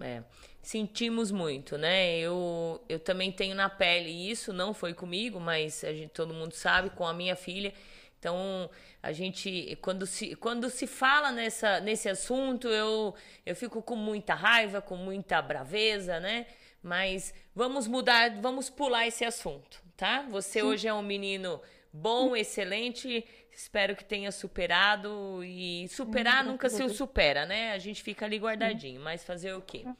É. 0.00 0.24
Sentimos 0.60 1.30
muito, 1.30 1.78
né? 1.78 2.18
Eu, 2.18 2.82
eu 2.88 2.98
também 2.98 3.30
tenho 3.30 3.54
na 3.54 3.68
pele 3.68 4.10
isso, 4.10 4.52
não 4.52 4.74
foi 4.74 4.92
comigo, 4.92 5.38
mas 5.38 5.84
a 5.84 5.92
gente, 5.92 6.10
todo 6.10 6.34
mundo 6.34 6.52
sabe, 6.52 6.90
com 6.90 7.06
a 7.06 7.12
minha 7.12 7.36
filha. 7.36 7.72
Então, 8.18 8.68
a 9.02 9.12
gente, 9.12 9.78
quando 9.82 10.06
se, 10.06 10.34
quando 10.36 10.70
se 10.70 10.86
fala 10.86 11.30
nessa, 11.30 11.78
nesse 11.80 12.08
assunto, 12.08 12.68
eu, 12.68 13.14
eu 13.44 13.54
fico 13.54 13.82
com 13.82 13.94
muita 13.94 14.34
raiva, 14.34 14.80
com 14.80 14.96
muita 14.96 15.40
braveza, 15.42 16.18
né? 16.18 16.46
Mas 16.82 17.34
vamos 17.54 17.86
mudar, 17.86 18.40
vamos 18.40 18.68
pular 18.70 19.06
esse 19.06 19.24
assunto, 19.24 19.82
tá? 19.96 20.22
Você 20.30 20.60
Sim. 20.60 20.62
hoje 20.62 20.88
é 20.88 20.94
um 20.94 21.02
menino 21.02 21.60
bom, 21.94 22.34
excelente. 22.34 23.24
Espero 23.52 23.94
que 23.94 24.04
tenha 24.04 24.32
superado. 24.32 25.42
E 25.44 25.88
superar 25.88 26.44
nunca 26.44 26.68
se 26.68 26.88
supera, 26.88 27.46
né? 27.46 27.72
A 27.72 27.78
gente 27.78 28.02
fica 28.02 28.26
ali 28.26 28.38
guardadinho. 28.38 29.00
Mas 29.00 29.24
fazer 29.24 29.54
o 29.54 29.62
quê? 29.62 29.84
É. 29.86 29.94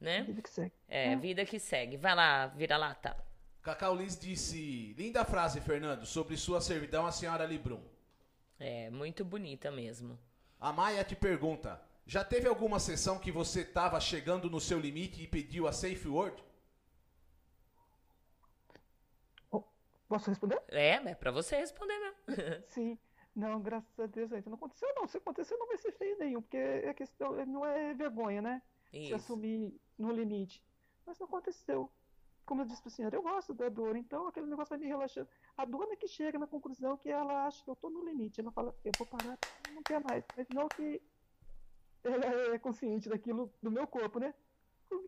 Né? 0.00 0.22
Vida 0.22 0.42
que 0.42 0.50
segue. 0.50 0.72
É, 0.88 1.12
é, 1.12 1.16
vida 1.16 1.44
que 1.44 1.58
segue. 1.58 1.96
Vai 1.96 2.14
lá, 2.14 2.46
vira 2.46 2.76
lata. 2.76 3.16
Cacau 3.62 3.94
Liz 3.94 4.18
disse: 4.18 4.94
Linda 4.96 5.24
frase, 5.24 5.60
Fernando, 5.60 6.06
sobre 6.06 6.36
sua 6.36 6.60
servidão 6.60 7.06
à 7.06 7.12
senhora 7.12 7.44
Librum. 7.44 7.82
É, 8.58 8.90
muito 8.90 9.24
bonita 9.24 9.70
mesmo. 9.70 10.18
A 10.58 10.72
Maia 10.72 11.04
te 11.04 11.14
pergunta: 11.14 11.80
Já 12.06 12.24
teve 12.24 12.48
alguma 12.48 12.78
sessão 12.78 13.18
que 13.18 13.30
você 13.30 13.60
estava 13.60 14.00
chegando 14.00 14.48
no 14.48 14.60
seu 14.60 14.78
limite 14.78 15.22
e 15.22 15.26
pediu 15.26 15.66
a 15.68 15.72
safe 15.72 16.08
word? 16.08 16.42
Posso 20.10 20.28
responder? 20.28 20.60
É, 20.66 20.96
é 20.96 21.14
pra 21.14 21.30
você 21.30 21.54
responder 21.54 21.96
mesmo. 22.00 22.16
Sim. 22.66 22.98
Não, 23.32 23.60
graças 23.60 23.96
a 24.00 24.06
Deus 24.06 24.32
ainda 24.32 24.50
não 24.50 24.56
aconteceu, 24.56 24.88
não. 24.96 25.06
Se 25.06 25.18
acontecer, 25.18 25.56
não 25.56 25.68
vai 25.68 25.78
ser 25.78 25.92
feio 25.92 26.18
nenhum, 26.18 26.42
porque 26.42 26.56
a 26.56 26.92
questão 26.92 27.46
não 27.46 27.64
é 27.64 27.94
vergonha, 27.94 28.42
né? 28.42 28.60
Isso. 28.92 29.06
Se 29.06 29.14
assumir 29.14 29.72
no 29.96 30.10
limite. 30.10 30.64
Mas 31.06 31.16
não 31.20 31.28
aconteceu. 31.28 31.88
Como 32.44 32.62
eu 32.62 32.66
disse 32.66 32.82
pra 32.82 32.90
senhora, 32.90 33.14
eu 33.14 33.22
gosto 33.22 33.54
da 33.54 33.68
dor, 33.68 33.94
então 33.94 34.26
aquele 34.26 34.46
negócio 34.46 34.70
vai 34.70 34.80
me 34.80 34.88
relaxando. 34.88 35.28
A 35.56 35.64
dona 35.64 35.92
é 35.92 35.96
que 35.96 36.08
chega 36.08 36.40
na 36.40 36.48
conclusão 36.48 36.96
que 36.96 37.08
ela 37.08 37.46
acha 37.46 37.62
que 37.62 37.70
eu 37.70 37.76
tô 37.76 37.88
no 37.88 38.04
limite. 38.04 38.40
Ela 38.40 38.50
fala, 38.50 38.74
eu 38.84 38.90
vou 38.98 39.06
parar, 39.06 39.38
não 39.72 39.82
quer 39.84 40.02
mais. 40.02 40.24
Mas 40.36 40.48
não 40.48 40.68
que 40.68 41.00
ela 42.02 42.52
é 42.52 42.58
consciente 42.58 43.08
daquilo 43.08 43.54
do 43.62 43.70
meu 43.70 43.86
corpo, 43.86 44.18
né? 44.18 44.34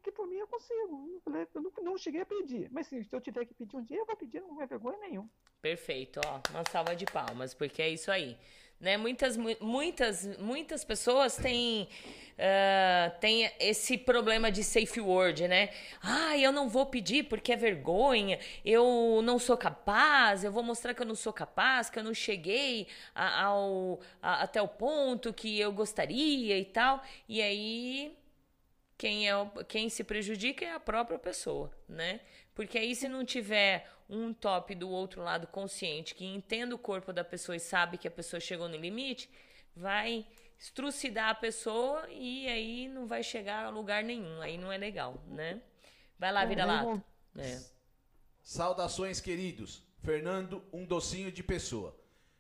Que 0.03 0.13
por 0.13 0.27
mim 0.27 0.37
eu 0.37 0.47
consigo. 0.47 1.23
Eu 1.55 1.61
não, 1.61 1.73
não 1.83 1.99
cheguei 1.99 2.21
a 2.21 2.27
pedir. 2.27 2.69
Mas 2.71 2.87
se 2.87 3.07
eu 3.11 3.21
tiver 3.21 3.45
que 3.45 3.55
pedir 3.55 3.77
um 3.77 3.83
dia, 3.83 3.99
eu 3.99 4.07
vou 4.07 4.17
pedir, 4.17 4.41
não 4.41 4.61
é 4.61 4.67
vergonha 4.67 4.99
nenhum. 4.99 5.29
Perfeito, 5.61 6.21
ó. 6.27 6.41
Uma 6.51 6.65
salva 6.71 6.95
de 6.95 7.05
palmas, 7.07 7.55
porque 7.55 7.83
é 7.83 7.89
isso 7.89 8.11
aí. 8.11 8.37
Né? 8.83 8.97
Muitas, 8.97 9.37
muitas, 9.61 10.39
muitas 10.39 10.85
pessoas 10.85 11.37
têm, 11.37 11.89
uh, 12.33 13.21
têm 13.21 13.49
esse 13.61 13.97
problema 13.97 14.51
de 14.51 14.65
safe 14.65 15.01
word, 15.01 15.47
né? 15.47 15.71
Ah, 16.03 16.37
eu 16.37 16.51
não 16.51 16.69
vou 16.69 16.87
pedir 16.87 17.29
porque 17.29 17.53
é 17.53 17.57
vergonha, 17.57 18.41
eu 18.65 19.21
não 19.23 19.39
sou 19.39 19.57
capaz, 19.57 20.43
eu 20.43 20.51
vou 20.51 20.65
mostrar 20.65 20.95
que 20.95 21.03
eu 21.03 21.07
não 21.07 21.15
sou 21.15 21.33
capaz, 21.33 21.89
que 21.89 21.97
eu 21.97 22.03
não 22.03 22.13
cheguei 22.13 22.89
a, 23.15 23.45
ao, 23.45 24.01
a, 24.21 24.43
até 24.43 24.61
o 24.61 24.67
ponto 24.67 25.33
que 25.33 25.61
eu 25.61 25.73
gostaria 25.73 26.59
e 26.59 26.65
tal. 26.65 27.01
E 27.29 27.41
aí 27.41 28.19
quem, 29.03 29.29
é, 29.29 29.33
quem 29.67 29.89
se 29.89 30.05
prejudica 30.05 30.65
é 30.65 30.71
a 30.71 30.79
própria 30.79 31.19
pessoa, 31.19 31.73
né? 31.89 32.21
Porque 32.55 32.79
aí, 32.79 32.95
se 32.95 33.09
não 33.09 33.25
tiver 33.25 33.91
um 34.09 34.33
top 34.33 34.77
do 34.77 34.89
outro 34.89 35.21
lado 35.25 35.49
consciente, 35.49 36.15
que 36.15 36.25
entenda 36.25 36.73
o 36.73 36.79
corpo 36.79 37.13
da 37.13 37.25
pessoa 37.25 37.57
e 37.57 37.59
sabe 37.59 37.99
que 37.99 38.07
a 38.07 38.11
pessoa 38.13 38.39
chegou 38.39 38.69
no 38.69 38.77
limite, 38.77 39.29
vai 39.75 40.25
estrucidar 40.57 41.31
a 41.31 41.35
pessoa 41.35 42.09
e 42.11 42.47
aí 42.47 42.87
não 42.87 43.09
vai 43.09 43.25
chegar 43.25 43.65
a 43.65 43.71
lugar 43.71 44.05
nenhum. 44.05 44.41
Aí 44.41 44.57
não 44.57 44.71
é 44.71 44.79
legal, 44.79 45.21
né? 45.27 45.61
Vai 46.17 46.31
lá, 46.31 46.45
vira 46.45 46.65
lata. 46.65 47.05
É. 47.37 47.61
Saudações, 48.41 49.21
queridos. 49.21 49.83
Fernando, 49.99 50.63
um 50.73 50.85
docinho 50.85 51.33
de 51.33 51.43
pessoa. 51.43 51.99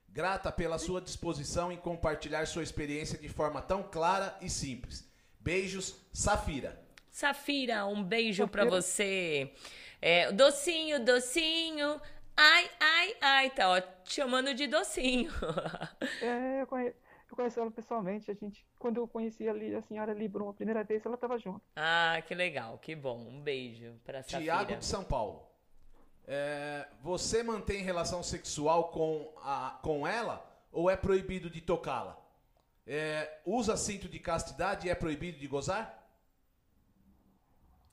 Grata 0.09 0.52
pela 0.52 0.78
sua 0.78 1.01
disposição 1.01 1.72
em 1.72 1.76
compartilhar 1.76 2.47
sua 2.47 2.62
experiência 2.62 3.18
de 3.18 3.28
forma 3.28 3.60
tão 3.60 3.82
clara 3.82 4.39
e 4.40 4.48
simples. 4.48 5.10
Beijos, 5.43 5.97
Safira. 6.12 6.81
Safira, 7.10 7.85
um 7.85 8.02
beijo 8.02 8.47
para 8.47 8.64
você. 8.64 9.52
É, 10.01 10.31
docinho, 10.32 11.05
docinho. 11.05 12.01
Ai, 12.36 12.70
ai, 12.81 13.16
ai, 13.20 13.51
tá 13.51 13.69
ó, 13.69 13.81
te 13.81 14.14
chamando 14.14 14.55
de 14.55 14.66
docinho. 14.66 15.31
É, 16.23 16.62
eu 16.62 16.66
conheço, 16.66 16.97
eu 17.31 17.36
conheço 17.36 17.60
ela 17.60 17.70
pessoalmente. 17.70 18.31
A 18.31 18.35
gente, 18.35 18.64
quando 18.78 18.98
eu 18.98 19.09
conheci 19.09 19.48
a, 19.48 19.52
a 19.52 19.82
senhora 19.82 20.12
Libron 20.14 20.48
a 20.48 20.55
primeira 20.55 20.85
vez, 20.85 21.05
ela 21.05 21.16
estava 21.16 21.36
junto. 21.39 21.60
Ah, 21.74 22.23
que 22.27 22.35
legal, 22.35 22.78
que 22.78 22.94
bom. 22.94 23.19
Um 23.19 23.40
beijo 23.40 23.94
para 24.05 24.23
Safira. 24.23 24.43
Tiago 24.43 24.77
de 24.77 24.85
São 24.85 25.02
Paulo. 25.02 25.44
É, 26.27 26.86
você 27.02 27.43
mantém 27.43 27.82
relação 27.82 28.23
sexual 28.23 28.90
com, 28.90 29.35
a, 29.43 29.81
com 29.82 30.06
ela 30.06 30.48
ou 30.70 30.89
é 30.89 30.97
proibido 30.97 31.51
de 31.51 31.60
tocá-la? 31.60 32.22
É, 32.86 33.40
usa 33.44 33.76
cinto 33.76 34.09
de 34.09 34.18
castidade 34.18 34.86
e 34.86 34.90
é 34.90 34.94
proibido 34.94 35.38
de 35.38 35.46
gozar? 35.46 36.02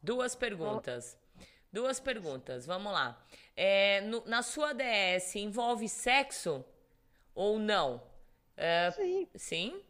Duas 0.01 0.35
perguntas. 0.35 1.17
Duas 1.71 1.99
perguntas, 1.99 2.65
vamos 2.65 2.91
lá. 2.91 3.21
É, 3.55 4.01
no, 4.01 4.25
na 4.25 4.41
sua 4.41 4.73
DS, 4.73 5.35
envolve 5.35 5.87
sexo 5.87 6.65
ou 7.35 7.59
não? 7.59 8.01
É, 8.57 8.91
sim. 8.91 9.27
Sim? 9.35 9.83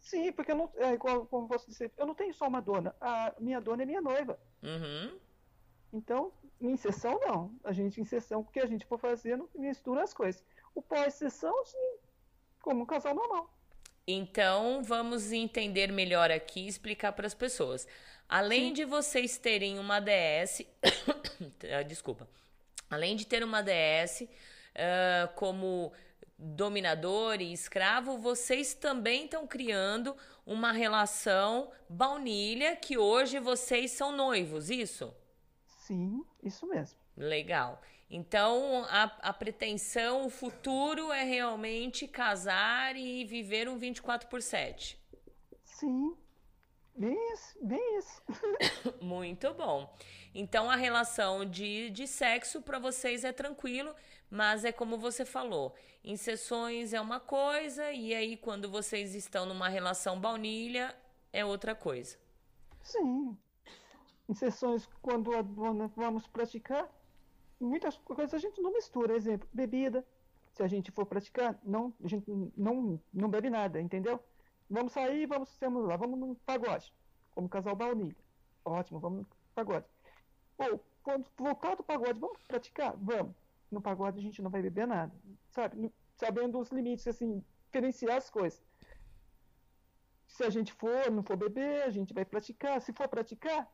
Sim, 0.00 0.32
porque 0.32 0.52
eu 0.52 0.56
não, 0.56 0.72
é 0.76 0.92
igual 0.92 1.24
como 1.26 1.48
posso 1.48 1.70
dizer, 1.70 1.90
eu 1.96 2.06
não 2.06 2.14
tenho 2.14 2.34
só 2.34 2.48
uma 2.48 2.60
dona. 2.60 2.94
A 3.00 3.32
minha 3.38 3.60
dona 3.60 3.84
é 3.84 3.86
minha 3.86 4.02
noiva. 4.02 4.38
Uhum. 4.62 5.18
Então, 5.92 6.32
em 6.60 6.76
sessão 6.76 7.18
não. 7.20 7.54
A 7.62 7.72
gente 7.72 8.00
em 8.00 8.04
sessão, 8.04 8.40
o 8.40 8.44
que 8.44 8.60
a 8.60 8.66
gente 8.66 8.84
for 8.84 8.98
fazendo, 8.98 9.48
mistura 9.54 10.02
as 10.02 10.12
coisas. 10.12 10.44
O 10.74 10.82
pós-sessão, 10.82 11.64
sim, 11.64 11.96
como 12.60 12.82
um 12.82 12.86
casal 12.86 13.14
normal. 13.14 13.53
Então, 14.06 14.82
vamos 14.82 15.32
entender 15.32 15.90
melhor 15.90 16.30
aqui 16.30 16.60
e 16.60 16.68
explicar 16.68 17.12
para 17.12 17.26
as 17.26 17.34
pessoas. 17.34 17.86
Além 18.28 18.68
Sim. 18.68 18.72
de 18.72 18.84
vocês 18.84 19.38
terem 19.38 19.78
uma 19.78 20.00
DS, 20.00 20.62
ah, 21.72 21.82
desculpa, 21.82 22.28
além 22.90 23.16
de 23.16 23.26
ter 23.26 23.42
uma 23.42 23.62
DS 23.62 24.22
uh, 24.22 25.32
como 25.36 25.92
dominador 26.38 27.40
e 27.40 27.52
escravo, 27.52 28.18
vocês 28.18 28.74
também 28.74 29.24
estão 29.24 29.46
criando 29.46 30.16
uma 30.44 30.72
relação 30.72 31.70
baunilha 31.88 32.76
que 32.76 32.98
hoje 32.98 33.38
vocês 33.38 33.92
são 33.92 34.12
noivos, 34.12 34.68
isso? 34.70 35.14
Sim, 35.66 36.24
isso 36.42 36.66
mesmo. 36.66 36.98
Legal. 37.16 37.80
Então, 38.16 38.84
a, 38.84 39.02
a 39.22 39.32
pretensão, 39.32 40.26
o 40.26 40.30
futuro 40.30 41.10
é 41.10 41.24
realmente 41.24 42.06
casar 42.06 42.94
e 42.94 43.24
viver 43.24 43.68
um 43.68 43.76
24 43.76 44.28
por 44.28 44.40
7. 44.40 44.96
Sim, 45.64 46.16
bem 46.94 47.18
isso, 47.32 47.58
bem 47.60 47.98
isso. 47.98 48.22
Muito 49.02 49.52
bom. 49.54 49.92
Então, 50.32 50.70
a 50.70 50.76
relação 50.76 51.44
de, 51.44 51.90
de 51.90 52.06
sexo 52.06 52.62
para 52.62 52.78
vocês 52.78 53.24
é 53.24 53.32
tranquilo, 53.32 53.92
mas 54.30 54.64
é 54.64 54.70
como 54.70 54.96
você 54.96 55.24
falou, 55.24 55.74
em 56.04 56.16
sessões 56.16 56.94
é 56.94 57.00
uma 57.00 57.18
coisa, 57.18 57.90
e 57.90 58.14
aí 58.14 58.36
quando 58.36 58.70
vocês 58.70 59.16
estão 59.16 59.44
numa 59.44 59.68
relação 59.68 60.20
baunilha, 60.20 60.94
é 61.32 61.44
outra 61.44 61.74
coisa. 61.74 62.16
Sim. 62.80 63.36
Em 64.28 64.34
sessões, 64.34 64.88
quando 65.02 65.32
vamos 65.96 66.28
praticar, 66.28 66.88
muitas 67.64 67.96
coisas 67.98 68.34
a 68.34 68.38
gente 68.38 68.60
não 68.60 68.72
mistura. 68.72 69.14
Exemplo, 69.14 69.48
bebida. 69.52 70.04
Se 70.52 70.62
a 70.62 70.68
gente 70.68 70.92
for 70.92 71.04
praticar, 71.04 71.58
não, 71.64 71.92
a 72.02 72.06
gente 72.06 72.30
não, 72.56 73.00
não 73.12 73.28
bebe 73.28 73.50
nada, 73.50 73.80
entendeu? 73.80 74.20
Vamos 74.70 74.92
sair, 74.92 75.26
vamos, 75.26 75.56
vamos 75.60 75.84
lá, 75.84 75.96
vamos 75.96 76.18
no 76.18 76.34
pagode, 76.36 76.94
como 77.32 77.48
casal 77.48 77.74
baunilha. 77.74 78.16
Ótimo, 78.64 79.00
vamos 79.00 79.20
no 79.20 79.26
pagode. 79.54 79.86
Ou, 80.58 80.80
quando 81.02 81.26
voltar 81.36 81.74
do 81.74 81.82
pagode, 81.82 82.20
vamos 82.20 82.40
praticar? 82.46 82.96
Vamos. 82.96 83.34
No 83.70 83.80
pagode 83.80 84.18
a 84.18 84.22
gente 84.22 84.40
não 84.40 84.50
vai 84.50 84.62
beber 84.62 84.86
nada, 84.86 85.12
sabe? 85.50 85.92
Sabendo 86.14 86.58
os 86.60 86.70
limites, 86.70 87.06
assim, 87.08 87.44
diferenciar 87.66 88.16
as 88.16 88.30
coisas. 88.30 88.62
Se 90.28 90.44
a 90.44 90.50
gente 90.50 90.72
for, 90.72 91.10
não 91.10 91.22
for 91.22 91.36
beber, 91.36 91.82
a 91.82 91.90
gente 91.90 92.14
vai 92.14 92.24
praticar. 92.24 92.80
Se 92.80 92.92
for 92.92 93.08
praticar, 93.08 93.68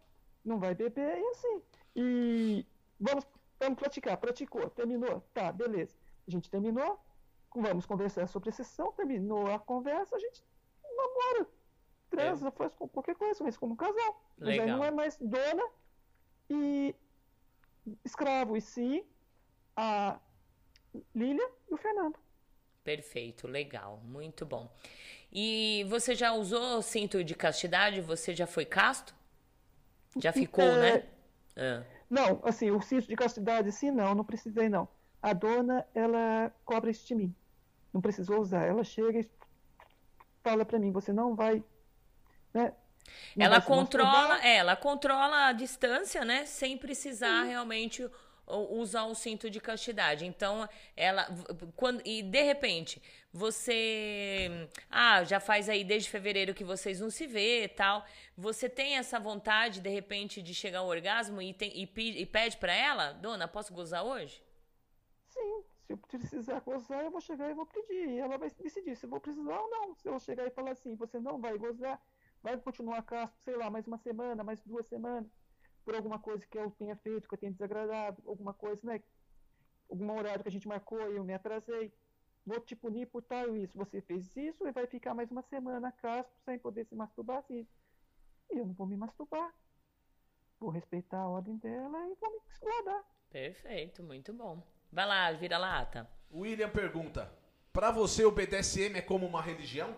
não 0.44 0.58
vai 0.58 0.74
beber 0.74 1.18
e 1.18 1.26
assim. 1.28 1.62
E 1.94 2.66
vamos 2.98 3.26
Vamos 3.60 3.78
praticar. 3.78 4.16
Praticou. 4.16 4.68
Terminou. 4.70 5.20
Tá, 5.34 5.52
beleza. 5.52 5.96
A 6.26 6.30
gente 6.30 6.50
terminou. 6.50 6.98
Vamos 7.54 7.84
conversar 7.84 8.26
sobre 8.26 8.48
a 8.48 8.52
sessão. 8.52 8.92
Terminou 8.92 9.46
a 9.48 9.58
conversa. 9.58 10.16
A 10.16 10.18
gente 10.18 10.42
namora. 10.96 11.46
Transa, 12.08 12.48
é. 12.48 12.50
faz 12.50 12.72
qualquer 12.72 13.14
coisa. 13.14 13.44
Faz 13.44 13.56
como 13.58 13.74
um 13.74 13.76
casal. 13.76 14.24
Legal. 14.38 14.38
Mas 14.38 14.60
aí 14.60 14.66
não 14.66 14.84
é 14.84 14.90
mais 14.90 15.18
dona 15.18 15.68
e 16.48 16.94
escravo. 18.02 18.56
E 18.56 18.60
sim 18.62 19.04
a 19.76 20.18
Lília 21.14 21.48
e 21.70 21.74
o 21.74 21.76
Fernando. 21.76 22.18
Perfeito, 22.82 23.46
legal, 23.46 24.00
muito 24.02 24.46
bom. 24.46 24.70
E 25.30 25.84
você 25.88 26.14
já 26.14 26.32
usou 26.32 26.82
cinto 26.82 27.22
de 27.22 27.34
castidade? 27.34 28.00
Você 28.00 28.34
já 28.34 28.46
foi 28.46 28.64
casto? 28.64 29.14
Já 30.16 30.32
ficou, 30.32 30.64
é... 30.64 30.96
né? 30.96 31.08
Ah. 31.56 31.99
Não, 32.10 32.40
assim, 32.44 32.72
o 32.72 32.82
cinto 32.82 33.06
de 33.06 33.14
castidade, 33.14 33.70
sim, 33.70 33.92
não, 33.92 34.16
não 34.16 34.24
precisei, 34.24 34.68
não. 34.68 34.88
A 35.22 35.32
dona, 35.32 35.86
ela 35.94 36.52
cobra 36.64 36.90
isso 36.90 37.06
de 37.06 37.14
mim. 37.14 37.34
Não 37.94 38.00
precisou 38.00 38.40
usar. 38.40 38.66
Ela 38.66 38.82
chega 38.82 39.20
e 39.20 39.30
fala 40.42 40.64
para 40.64 40.78
mim, 40.78 40.90
você 40.90 41.12
não 41.12 41.36
vai, 41.36 41.62
né? 42.52 42.72
Não 43.36 43.46
ela 43.46 43.58
vai 43.58 43.68
controla, 43.68 44.44
é, 44.44 44.56
ela 44.56 44.76
controla 44.76 45.46
a 45.46 45.52
distância, 45.52 46.24
né? 46.24 46.44
Sem 46.46 46.76
precisar 46.76 47.44
realmente 47.44 48.08
usar 48.46 49.04
o 49.04 49.14
cinto 49.14 49.48
de 49.48 49.60
castidade. 49.60 50.26
Então, 50.26 50.68
ela 50.96 51.26
quando 51.76 52.02
e 52.04 52.22
de 52.22 52.42
repente, 52.42 53.02
você 53.32 54.68
ah, 54.90 55.22
já 55.24 55.38
faz 55.40 55.68
aí 55.68 55.84
desde 55.84 56.10
fevereiro 56.10 56.54
que 56.54 56.64
vocês 56.64 57.00
não 57.00 57.10
se 57.10 57.26
vê, 57.26 57.68
tal. 57.68 58.04
Você 58.36 58.68
tem 58.68 58.96
essa 58.96 59.18
vontade 59.18 59.80
de 59.80 59.90
repente 59.90 60.42
de 60.42 60.54
chegar 60.54 60.80
ao 60.80 60.88
orgasmo 60.88 61.40
e, 61.40 61.54
tem, 61.54 61.70
e, 61.74 61.82
e 62.20 62.26
pede 62.26 62.56
para 62.56 62.74
ela, 62.74 63.12
dona, 63.12 63.46
posso 63.46 63.72
gozar 63.72 64.04
hoje? 64.04 64.42
Sim, 65.28 65.62
se 65.86 65.92
eu 65.92 65.98
precisar 65.98 66.60
gozar, 66.60 67.04
eu 67.04 67.10
vou 67.10 67.20
chegar 67.20 67.50
e 67.50 67.54
vou 67.54 67.66
pedir. 67.66 68.08
E 68.08 68.18
ela 68.18 68.36
vai 68.36 68.50
decidir 68.50 68.96
se 68.96 69.06
eu 69.06 69.10
vou 69.10 69.20
precisar 69.20 69.60
ou 69.60 69.70
não. 69.70 69.94
Se 69.94 70.08
eu 70.08 70.18
chegar 70.18 70.46
e 70.46 70.50
falar 70.50 70.72
assim, 70.72 70.94
você 70.96 71.20
não 71.20 71.40
vai 71.40 71.56
gozar, 71.56 72.00
vai 72.42 72.56
continuar 72.58 73.02
casco, 73.02 73.36
sei 73.44 73.56
lá, 73.56 73.70
mais 73.70 73.86
uma 73.86 73.98
semana, 73.98 74.42
mais 74.42 74.60
duas 74.62 74.86
semanas 74.86 75.39
por 75.84 75.94
alguma 75.94 76.18
coisa 76.18 76.46
que 76.46 76.58
eu 76.58 76.70
tenha 76.72 76.96
feito, 76.96 77.28
que 77.28 77.34
eu 77.34 77.38
tenha 77.38 77.52
desagradado, 77.52 78.22
alguma 78.26 78.54
coisa, 78.54 78.80
né? 78.84 79.02
Algum 79.90 80.16
horário 80.16 80.42
que 80.42 80.48
a 80.48 80.52
gente 80.52 80.68
marcou 80.68 81.12
e 81.12 81.16
eu 81.16 81.24
me 81.24 81.34
atrasei. 81.34 81.92
Vou 82.46 82.60
te 82.60 82.74
punir 82.74 83.06
por 83.06 83.22
tal 83.22 83.56
isso. 83.56 83.76
Você 83.76 84.00
fez 84.02 84.36
isso 84.36 84.66
e 84.66 84.72
vai 84.72 84.86
ficar 84.86 85.14
mais 85.14 85.30
uma 85.30 85.42
semana 85.42 85.92
casco 85.92 86.32
sem 86.44 86.58
poder 86.58 86.86
se 86.86 86.94
masturbar 86.94 87.38
assim. 87.38 87.66
E 88.50 88.58
eu 88.58 88.66
não 88.66 88.74
vou 88.74 88.86
me 88.86 88.96
masturbar. 88.96 89.52
Vou 90.58 90.70
respeitar 90.70 91.18
a 91.18 91.28
ordem 91.28 91.56
dela 91.58 91.98
e 92.08 92.14
vou 92.20 92.30
me 92.30 92.38
explorar. 92.50 93.04
Perfeito, 93.30 94.02
muito 94.02 94.32
bom. 94.32 94.62
Vai 94.92 95.06
lá, 95.06 95.32
vira 95.32 95.58
lata. 95.58 96.08
William 96.32 96.70
pergunta: 96.70 97.32
Para 97.72 97.90
você 97.90 98.24
o 98.24 98.30
BDSM 98.30 98.96
é 98.96 99.02
como 99.02 99.26
uma 99.26 99.40
religião? 99.42 99.96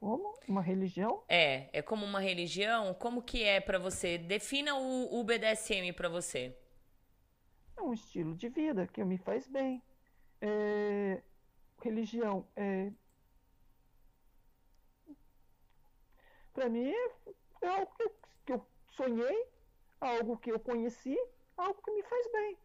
Como? 0.00 0.34
Uma 0.48 0.62
religião? 0.62 1.22
É, 1.28 1.68
é 1.78 1.82
como 1.82 2.06
uma 2.06 2.20
religião. 2.20 2.94
Como 2.94 3.22
que 3.22 3.44
é 3.44 3.60
para 3.60 3.78
você? 3.78 4.16
Defina 4.16 4.74
o, 4.74 5.20
o 5.20 5.22
BDSM 5.22 5.92
para 5.94 6.08
você. 6.08 6.56
É 7.76 7.82
um 7.82 7.92
estilo 7.92 8.34
de 8.34 8.48
vida 8.48 8.86
que 8.86 9.04
me 9.04 9.18
faz 9.18 9.46
bem. 9.46 9.82
É, 10.40 11.22
religião 11.82 12.46
é 12.56 12.90
para 16.54 16.70
mim 16.70 16.90
é 17.60 17.68
algo 17.68 17.92
que 17.94 18.02
eu, 18.02 18.14
que 18.46 18.52
eu, 18.54 18.66
sonhei, 18.88 19.46
algo 20.00 20.38
que 20.38 20.50
eu 20.50 20.58
conheci, 20.58 21.18
algo 21.58 21.80
que 21.82 21.90
me 21.90 22.02
faz 22.04 22.32
bem. 22.32 22.56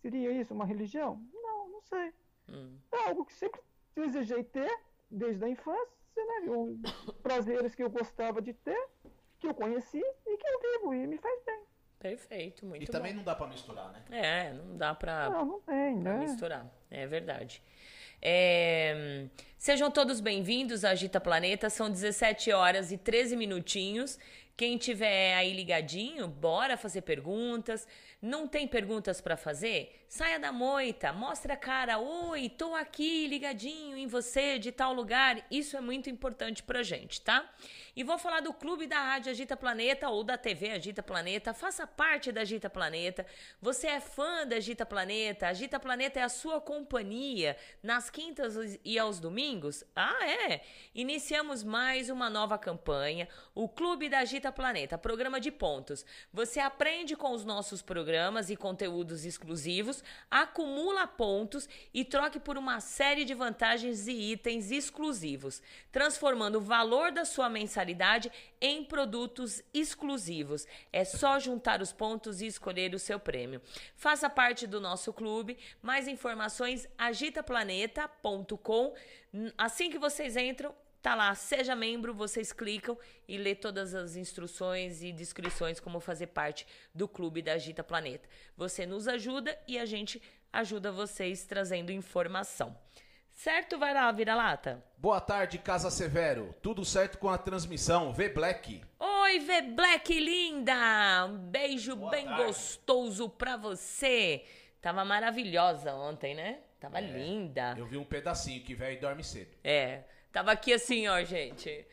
Seria 0.00 0.32
isso 0.32 0.54
uma 0.54 0.64
religião? 0.64 1.22
Não, 1.30 1.68
não 1.68 1.82
sei. 1.82 2.14
Hum. 2.48 2.78
É 2.90 3.08
algo 3.08 3.26
que 3.26 3.34
sempre 3.34 3.60
desejei 3.94 4.42
ter 4.44 4.70
desde 5.10 5.44
a 5.44 5.48
infância 5.48 5.97
prazeres 7.22 7.74
que 7.74 7.82
eu 7.82 7.90
gostava 7.90 8.40
de 8.40 8.52
ter, 8.52 8.88
que 9.38 9.46
eu 9.46 9.54
conheci 9.54 9.98
e 9.98 10.36
que 10.36 10.46
eu 10.46 10.60
vivo 10.60 10.94
e 10.94 11.06
me 11.06 11.18
faz 11.18 11.42
bem. 11.44 11.60
Perfeito, 11.98 12.64
muito 12.64 12.82
e 12.82 12.86
bom. 12.86 12.90
E 12.90 12.92
também 12.92 13.12
não 13.12 13.24
dá 13.24 13.34
para 13.34 13.48
misturar, 13.48 13.90
né? 13.90 14.04
É, 14.10 14.52
não 14.52 14.76
dá 14.76 14.94
para 14.94 15.30
Não, 15.30 15.44
não 15.44 15.60
tem, 15.60 15.96
né? 15.96 16.18
misturar. 16.18 16.66
É 16.90 17.06
verdade. 17.06 17.60
É... 18.22 19.26
Sejam 19.56 19.90
todos 19.90 20.20
bem-vindos 20.20 20.84
à 20.84 20.90
Agita 20.90 21.20
Planeta. 21.20 21.68
São 21.68 21.90
17 21.90 22.52
horas 22.52 22.92
e 22.92 22.98
13 22.98 23.36
minutinhos. 23.36 24.18
Quem 24.56 24.76
tiver 24.76 25.34
aí 25.36 25.52
ligadinho, 25.52 26.26
bora 26.26 26.76
fazer 26.76 27.02
perguntas. 27.02 27.86
Não 28.20 28.48
tem 28.48 28.66
perguntas 28.66 29.20
para 29.20 29.36
fazer? 29.36 30.04
Saia 30.08 30.40
da 30.40 30.50
moita, 30.50 31.12
mostre 31.12 31.52
a 31.52 31.56
cara. 31.56 31.98
Oi, 31.98 32.48
tô 32.48 32.74
aqui 32.74 33.26
ligadinho 33.26 33.94
em 33.94 34.06
você 34.06 34.58
de 34.58 34.72
tal 34.72 34.94
lugar. 34.94 35.44
Isso 35.50 35.76
é 35.76 35.80
muito 35.82 36.08
importante 36.08 36.62
pra 36.62 36.82
gente, 36.82 37.20
tá? 37.20 37.46
E 37.94 38.02
vou 38.02 38.16
falar 38.16 38.40
do 38.40 38.54
Clube 38.54 38.86
da 38.86 38.98
Rádio 38.98 39.30
Agita 39.30 39.54
Planeta 39.54 40.08
ou 40.08 40.24
da 40.24 40.38
TV 40.38 40.70
Agita 40.70 41.02
Planeta. 41.02 41.52
Faça 41.52 41.86
parte 41.86 42.32
da 42.32 42.40
Agita 42.40 42.70
Planeta. 42.70 43.26
Você 43.60 43.86
é 43.86 44.00
fã 44.00 44.46
da 44.46 44.56
Agita 44.56 44.86
Planeta? 44.86 45.48
Agita 45.48 45.78
Planeta 45.78 46.20
é 46.20 46.22
a 46.22 46.28
sua 46.30 46.58
companhia 46.58 47.54
nas 47.82 48.08
quintas 48.08 48.78
e 48.82 48.98
aos 48.98 49.20
domingos? 49.20 49.84
Ah, 49.94 50.26
é! 50.26 50.62
Iniciamos 50.94 51.62
mais 51.62 52.08
uma 52.08 52.30
nova 52.30 52.56
campanha. 52.56 53.28
O 53.54 53.68
Clube 53.68 54.08
da 54.08 54.20
Agita 54.20 54.38
Agita 54.38 54.52
Planeta, 54.52 54.96
programa 54.96 55.40
de 55.40 55.50
pontos. 55.50 56.06
Você 56.32 56.60
aprende 56.60 57.16
com 57.16 57.32
os 57.32 57.44
nossos 57.44 57.82
programas 57.82 58.50
e 58.50 58.56
conteúdos 58.56 59.24
exclusivos, 59.24 59.97
acumula 60.30 61.06
pontos 61.06 61.68
e 61.92 62.04
troque 62.04 62.40
por 62.40 62.56
uma 62.56 62.80
série 62.80 63.24
de 63.24 63.34
vantagens 63.34 64.06
e 64.06 64.32
itens 64.32 64.70
exclusivos, 64.70 65.62
transformando 65.92 66.58
o 66.58 66.60
valor 66.60 67.10
da 67.12 67.24
sua 67.24 67.48
mensalidade 67.48 68.30
em 68.60 68.84
produtos 68.84 69.62
exclusivos. 69.72 70.66
É 70.92 71.04
só 71.04 71.38
juntar 71.38 71.80
os 71.80 71.92
pontos 71.92 72.40
e 72.40 72.46
escolher 72.46 72.94
o 72.94 72.98
seu 72.98 73.18
prêmio. 73.20 73.62
Faça 73.96 74.28
parte 74.28 74.66
do 74.66 74.80
nosso 74.80 75.12
clube. 75.12 75.56
Mais 75.82 76.08
informações 76.08 76.88
agitaplaneta.com. 76.96 78.94
Assim 79.56 79.90
que 79.90 79.98
vocês 79.98 80.36
entram, 80.36 80.74
Tá 81.00 81.14
lá, 81.14 81.32
seja 81.34 81.76
membro, 81.76 82.12
vocês 82.12 82.52
clicam 82.52 82.98
e 83.26 83.38
lê 83.38 83.54
todas 83.54 83.94
as 83.94 84.16
instruções 84.16 85.02
e 85.02 85.12
descrições 85.12 85.78
como 85.78 86.00
fazer 86.00 86.28
parte 86.28 86.66
do 86.92 87.06
clube 87.06 87.40
da 87.40 87.52
Agita 87.52 87.84
Planeta. 87.84 88.28
Você 88.56 88.84
nos 88.84 89.06
ajuda 89.06 89.56
e 89.68 89.78
a 89.78 89.86
gente 89.86 90.20
ajuda 90.52 90.90
vocês 90.90 91.44
trazendo 91.44 91.92
informação. 91.92 92.76
Certo, 93.32 93.78
vai 93.78 93.94
lá, 93.94 94.10
vira-lata. 94.10 94.84
Boa 94.96 95.20
tarde, 95.20 95.58
Casa 95.58 95.92
Severo. 95.92 96.52
Tudo 96.60 96.84
certo 96.84 97.18
com 97.18 97.28
a 97.28 97.38
transmissão? 97.38 98.12
V 98.12 98.30
Black. 98.30 98.82
Oi, 98.98 99.38
V 99.38 99.62
Black 99.62 100.18
linda. 100.18 101.24
Um 101.26 101.38
beijo 101.38 101.94
Boa 101.94 102.10
bem 102.10 102.24
tarde. 102.24 102.42
gostoso 102.42 103.28
pra 103.28 103.56
você. 103.56 104.44
Tava 104.82 105.04
maravilhosa 105.04 105.94
ontem, 105.94 106.34
né? 106.34 106.58
Tava 106.80 106.98
é, 106.98 107.02
linda. 107.02 107.76
Eu 107.78 107.86
vi 107.86 107.96
um 107.96 108.04
pedacinho 108.04 108.64
que 108.64 108.74
velho 108.74 109.00
dorme 109.00 109.22
cedo. 109.22 109.56
É. 109.62 110.02
Tava 110.32 110.52
aqui 110.52 110.72
assim, 110.72 111.08
ó, 111.08 111.22
gente. 111.24 111.86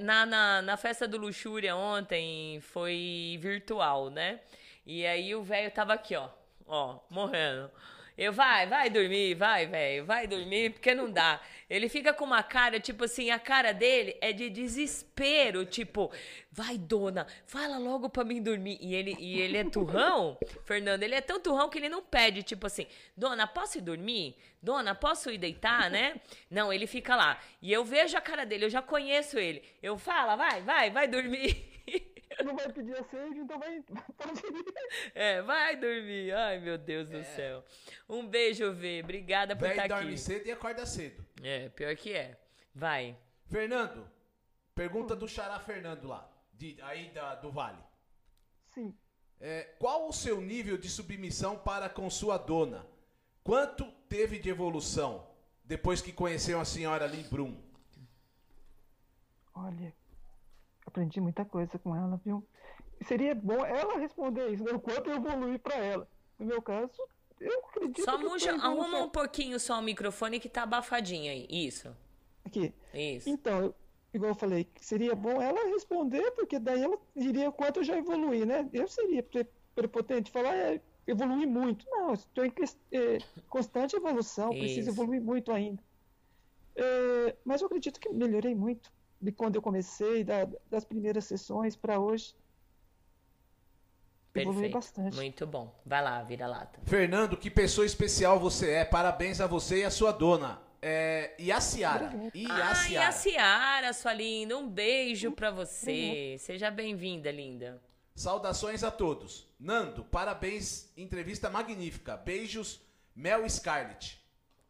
Na, 0.00 0.26
na, 0.26 0.62
na 0.62 0.76
festa 0.76 1.06
do 1.06 1.18
Luxúria 1.18 1.76
ontem 1.76 2.60
foi 2.60 3.38
virtual, 3.40 4.10
né? 4.10 4.40
E 4.86 5.06
aí 5.06 5.34
o 5.34 5.42
velho 5.42 5.70
tava 5.70 5.92
aqui, 5.92 6.16
ó. 6.16 6.28
Ó, 6.66 6.98
morrendo. 7.10 7.70
Eu, 8.16 8.32
vai, 8.32 8.66
vai 8.66 8.90
dormir, 8.90 9.34
vai, 9.34 9.66
velho, 9.66 10.04
vai 10.04 10.26
dormir, 10.26 10.70
porque 10.70 10.94
não 10.94 11.10
dá. 11.10 11.40
Ele 11.68 11.88
fica 11.88 12.12
com 12.12 12.24
uma 12.24 12.42
cara, 12.42 12.80
tipo 12.80 13.04
assim, 13.04 13.30
a 13.30 13.38
cara 13.38 13.72
dele 13.72 14.16
é 14.20 14.32
de 14.32 14.50
desespero, 14.50 15.64
tipo, 15.64 16.10
vai, 16.50 16.76
dona, 16.76 17.26
fala 17.46 17.78
logo 17.78 18.10
pra 18.10 18.24
mim 18.24 18.42
dormir. 18.42 18.76
E 18.80 18.94
ele, 18.94 19.16
e 19.18 19.40
ele 19.40 19.56
é 19.56 19.64
turrão, 19.64 20.36
Fernando, 20.66 21.02
ele 21.02 21.14
é 21.14 21.20
tão 21.20 21.40
turrão 21.40 21.68
que 21.68 21.78
ele 21.78 21.88
não 21.88 22.02
pede, 22.02 22.42
tipo 22.42 22.66
assim, 22.66 22.86
dona, 23.16 23.46
posso 23.46 23.78
ir 23.78 23.82
dormir? 23.82 24.36
Dona, 24.62 24.94
posso 24.94 25.30
ir 25.30 25.38
deitar, 25.38 25.90
né? 25.90 26.20
Não, 26.50 26.72
ele 26.72 26.86
fica 26.86 27.16
lá. 27.16 27.40
E 27.62 27.72
eu 27.72 27.84
vejo 27.84 28.16
a 28.16 28.20
cara 28.20 28.44
dele, 28.44 28.66
eu 28.66 28.70
já 28.70 28.82
conheço 28.82 29.38
ele. 29.38 29.62
Eu 29.82 29.96
falo, 29.96 30.36
vai, 30.36 30.60
vai, 30.60 30.90
vai 30.90 31.08
dormir. 31.08 31.69
Não 32.44 32.56
vai 32.56 32.72
pedir 32.72 32.96
a 32.96 33.04
sede, 33.04 33.38
então 33.38 33.58
vai. 33.58 33.82
é, 35.14 35.42
vai 35.42 35.76
dormir. 35.76 36.32
Ai, 36.32 36.58
meu 36.58 36.78
Deus 36.78 37.10
é. 37.10 37.18
do 37.18 37.24
céu. 37.24 37.64
Um 38.08 38.26
beijo, 38.26 38.72
V. 38.72 39.00
Obrigada 39.02 39.56
por 39.56 39.68
estar 39.68 39.88
tá 39.88 39.96
aqui. 39.96 40.04
dorme 40.04 40.18
cedo 40.18 40.46
e 40.46 40.52
acorda 40.52 40.86
cedo. 40.86 41.24
É, 41.42 41.68
pior 41.68 41.94
que 41.96 42.12
é. 42.12 42.38
Vai. 42.74 43.16
Fernando, 43.46 44.08
pergunta 44.74 45.16
do 45.16 45.26
Xará 45.26 45.58
Fernando 45.58 46.06
lá, 46.06 46.30
de, 46.52 46.80
aí 46.82 47.10
da, 47.10 47.34
do 47.34 47.50
Vale. 47.50 47.82
Sim. 48.66 48.96
É, 49.40 49.62
qual 49.78 50.08
o 50.08 50.12
seu 50.12 50.40
nível 50.40 50.76
de 50.76 50.88
submissão 50.88 51.58
para 51.58 51.88
com 51.88 52.08
sua 52.10 52.36
dona? 52.36 52.86
Quanto 53.42 53.90
teve 54.08 54.38
de 54.38 54.50
evolução 54.50 55.26
depois 55.64 56.02
que 56.02 56.12
conheceu 56.12 56.60
a 56.60 56.64
senhora 56.64 57.06
Limbrum? 57.06 57.60
Olha, 59.54 59.94
aprendi 60.90 61.20
muita 61.20 61.44
coisa 61.44 61.78
com 61.78 61.96
ela, 61.96 62.20
viu? 62.24 62.44
seria 63.04 63.34
bom 63.34 63.64
ela 63.64 63.98
responder 63.98 64.48
isso, 64.50 64.64
né? 64.64 64.72
o 64.72 64.80
quanto 64.80 65.08
eu 65.08 65.16
evoluí 65.16 65.58
para 65.58 65.76
ela. 65.76 66.08
No 66.38 66.46
meu 66.46 66.62
caso, 66.62 66.92
eu 67.40 67.58
acredito 67.68 68.04
só 68.04 68.18
que. 68.18 68.40
Só 68.40 68.50
arruma 68.50 69.02
um 69.02 69.08
pouquinho 69.08 69.58
só 69.58 69.78
o 69.78 69.82
microfone 69.82 70.40
que 70.40 70.48
tá 70.48 70.62
abafadinho 70.62 71.30
aí. 71.30 71.46
Isso. 71.48 71.94
Aqui. 72.44 72.72
Isso. 72.94 73.28
Então, 73.28 73.74
igual 74.12 74.30
eu 74.30 74.34
falei, 74.34 74.68
seria 74.80 75.14
bom 75.14 75.40
ela 75.40 75.68
responder, 75.68 76.30
porque 76.32 76.58
daí 76.58 76.82
ela 76.82 76.98
diria 77.16 77.48
o 77.48 77.52
quanto 77.52 77.80
eu 77.80 77.84
já 77.84 77.96
evoluí, 77.96 78.44
né? 78.44 78.68
Eu 78.72 78.88
seria 78.88 79.24
prepotente 79.74 80.30
falar, 80.30 80.54
é, 80.54 80.80
evolui 81.06 81.46
muito. 81.46 81.86
Não, 81.90 82.14
estou 82.14 82.44
em 82.44 82.52
é, 82.92 83.18
constante 83.48 83.96
evolução, 83.96 84.50
Isso. 84.52 84.60
preciso 84.60 84.90
evoluir 84.90 85.20
muito 85.20 85.52
ainda. 85.52 85.82
É, 86.76 87.36
mas 87.44 87.60
eu 87.60 87.66
acredito 87.66 88.00
que 88.00 88.08
melhorei 88.08 88.54
muito 88.54 88.90
de 89.20 89.30
quando 89.32 89.56
eu 89.56 89.62
comecei, 89.62 90.24
da, 90.24 90.48
das 90.70 90.84
primeiras 90.84 91.24
sessões 91.26 91.76
para 91.76 91.98
hoje. 91.98 92.34
Evolui 94.34 94.68
bastante. 94.68 95.16
Muito 95.16 95.46
bom. 95.46 95.74
Vai 95.84 96.02
lá, 96.02 96.22
vira 96.22 96.46
lata. 96.46 96.80
Fernando, 96.84 97.36
que 97.36 97.50
pessoa 97.50 97.84
especial 97.84 98.38
você 98.38 98.70
é. 98.70 98.84
Parabéns 98.84 99.40
a 99.40 99.46
você 99.46 99.80
e 99.80 99.84
a 99.84 99.90
sua 99.90 100.12
dona. 100.12 100.62
É, 100.80 101.34
e 101.38 101.52
a 101.52 101.60
Ciara. 101.60 102.30
E 102.32 102.46
a 102.46 102.70
ah, 102.70 102.74
Ciara. 102.74 102.92
e 102.92 103.08
a 103.08 103.12
Ciara, 103.12 103.92
sua 103.92 104.14
linda. 104.14 104.56
Um 104.56 104.68
beijo 104.68 105.32
para 105.32 105.50
você. 105.50 106.36
Seja 106.38 106.70
bem-vinda, 106.70 107.30
linda. 107.30 107.82
Saudações 108.14 108.84
a 108.84 108.90
todos. 108.90 109.46
Nando, 109.58 110.04
parabéns. 110.04 110.90
Entrevista 110.96 111.50
magnífica. 111.50 112.16
Beijos, 112.16 112.80
Mel 113.14 113.48
Scarlett. 113.50 114.20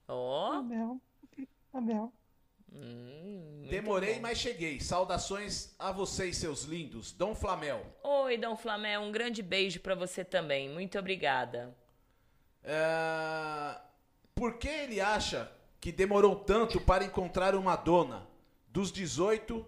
Ó. 0.09 0.59
Oh. 0.59 0.63
Mel. 0.63 1.01
A 1.73 1.81
Mel. 1.81 2.13
Hum, 2.73 3.67
Demorei, 3.69 4.15
bom. 4.15 4.21
mas 4.23 4.39
cheguei. 4.39 4.81
Saudações 4.81 5.75
a 5.79 5.93
vocês, 5.93 6.37
seus 6.37 6.65
lindos. 6.65 7.13
Dom 7.13 7.35
Flamel. 7.35 7.85
Oi, 8.03 8.37
Dom 8.37 8.57
Flamel. 8.57 9.01
Um 9.03 9.13
grande 9.13 9.43
beijo 9.43 9.81
para 9.81 9.95
você 9.95 10.25
também. 10.25 10.69
Muito 10.69 10.99
obrigada. 10.99 11.77
É... 12.63 13.81
Por 14.35 14.59
que 14.59 14.69
ele 14.69 15.01
acha 15.01 15.51
que 15.81 15.93
demorou 15.93 16.37
tanto 16.37 16.81
para 16.81 17.05
encontrar 17.05 17.55
uma 17.55 17.77
dona? 17.77 18.27
Dos 18.69 18.93
18, 18.93 19.67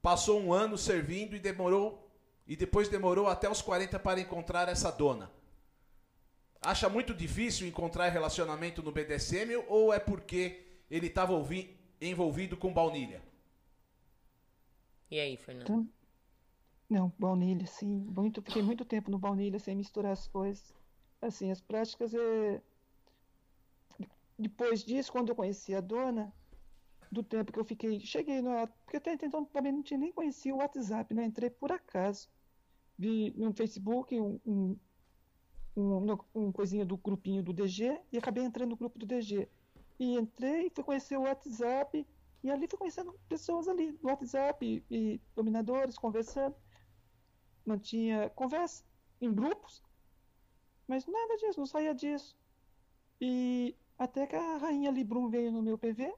passou 0.00 0.40
um 0.40 0.52
ano 0.52 0.78
servindo 0.78 1.36
e 1.36 1.38
demorou 1.38 2.10
e 2.46 2.56
depois 2.56 2.88
demorou 2.88 3.28
até 3.28 3.48
os 3.48 3.60
40 3.62 3.98
para 3.98 4.20
encontrar 4.20 4.68
essa 4.68 4.90
dona. 4.90 5.30
Acha 6.62 6.88
muito 6.88 7.14
difícil 7.14 7.66
encontrar 7.66 8.08
relacionamento 8.08 8.82
no 8.82 8.90
BDSM 8.92 9.56
ou 9.68 9.92
é 9.92 9.98
porque 9.98 10.66
ele 10.90 11.06
estava 11.06 11.32
ouvindo 11.32 11.79
envolvido 12.00 12.56
com 12.56 12.72
baunilha. 12.72 13.22
E 15.10 15.18
aí, 15.18 15.36
Fernando? 15.36 15.66
Não, 16.88 17.12
baunilha, 17.18 17.66
sim. 17.66 18.06
Muito, 18.16 18.42
fiquei 18.42 18.62
muito 18.62 18.84
tempo 18.84 19.10
no 19.10 19.18
baunilha 19.18 19.58
sem 19.58 19.76
misturar 19.76 20.12
as 20.12 20.26
coisas. 20.26 20.74
Assim, 21.20 21.50
as 21.50 21.60
práticas 21.60 22.14
é... 22.14 22.62
Depois 24.38 24.82
disso, 24.82 25.12
quando 25.12 25.28
eu 25.28 25.34
conheci 25.34 25.74
a 25.74 25.80
dona, 25.80 26.32
do 27.10 27.22
tempo 27.22 27.52
que 27.52 27.58
eu 27.58 27.64
fiquei, 27.64 27.98
cheguei 28.00 28.40
no. 28.40 28.50
Porque 28.84 28.96
até 28.96 29.12
então 29.14 29.44
também 29.44 29.72
não 29.72 29.82
tinha 29.82 29.98
nem 29.98 30.12
conhecido 30.12 30.56
o 30.56 30.58
WhatsApp, 30.58 31.12
né? 31.12 31.24
Entrei 31.24 31.50
por 31.50 31.72
acaso. 31.72 32.28
Vi 32.96 33.34
no 33.36 33.52
Facebook 33.52 34.18
um, 34.20 34.38
um, 34.46 34.76
um, 35.76 36.18
um 36.34 36.52
coisinha 36.52 36.84
do 36.84 36.96
grupinho 36.96 37.42
do 37.42 37.52
DG 37.52 37.98
e 38.12 38.18
acabei 38.18 38.44
entrando 38.44 38.70
no 38.70 38.76
grupo 38.76 38.98
do 38.98 39.06
DG. 39.06 39.48
E 40.00 40.16
entrei, 40.16 40.70
fui 40.70 40.82
conhecer 40.82 41.18
o 41.18 41.24
WhatsApp, 41.24 42.06
e 42.42 42.50
ali 42.50 42.66
fui 42.66 42.78
conhecendo 42.78 43.12
pessoas 43.28 43.68
ali 43.68 43.92
no 44.02 44.08
WhatsApp, 44.08 44.64
e, 44.64 44.82
e 44.90 45.20
dominadores, 45.36 45.98
conversando. 45.98 46.56
Mantinha 47.66 48.30
conversa 48.30 48.82
em 49.20 49.30
grupos, 49.32 49.82
mas 50.88 51.06
nada 51.06 51.36
disso, 51.36 51.60
não 51.60 51.66
saía 51.66 51.94
disso. 51.94 52.34
E 53.20 53.76
até 53.98 54.26
que 54.26 54.34
a 54.34 54.56
rainha 54.56 54.90
Librum 54.90 55.28
veio 55.28 55.52
no 55.52 55.62
meu 55.62 55.76
PV, 55.76 56.14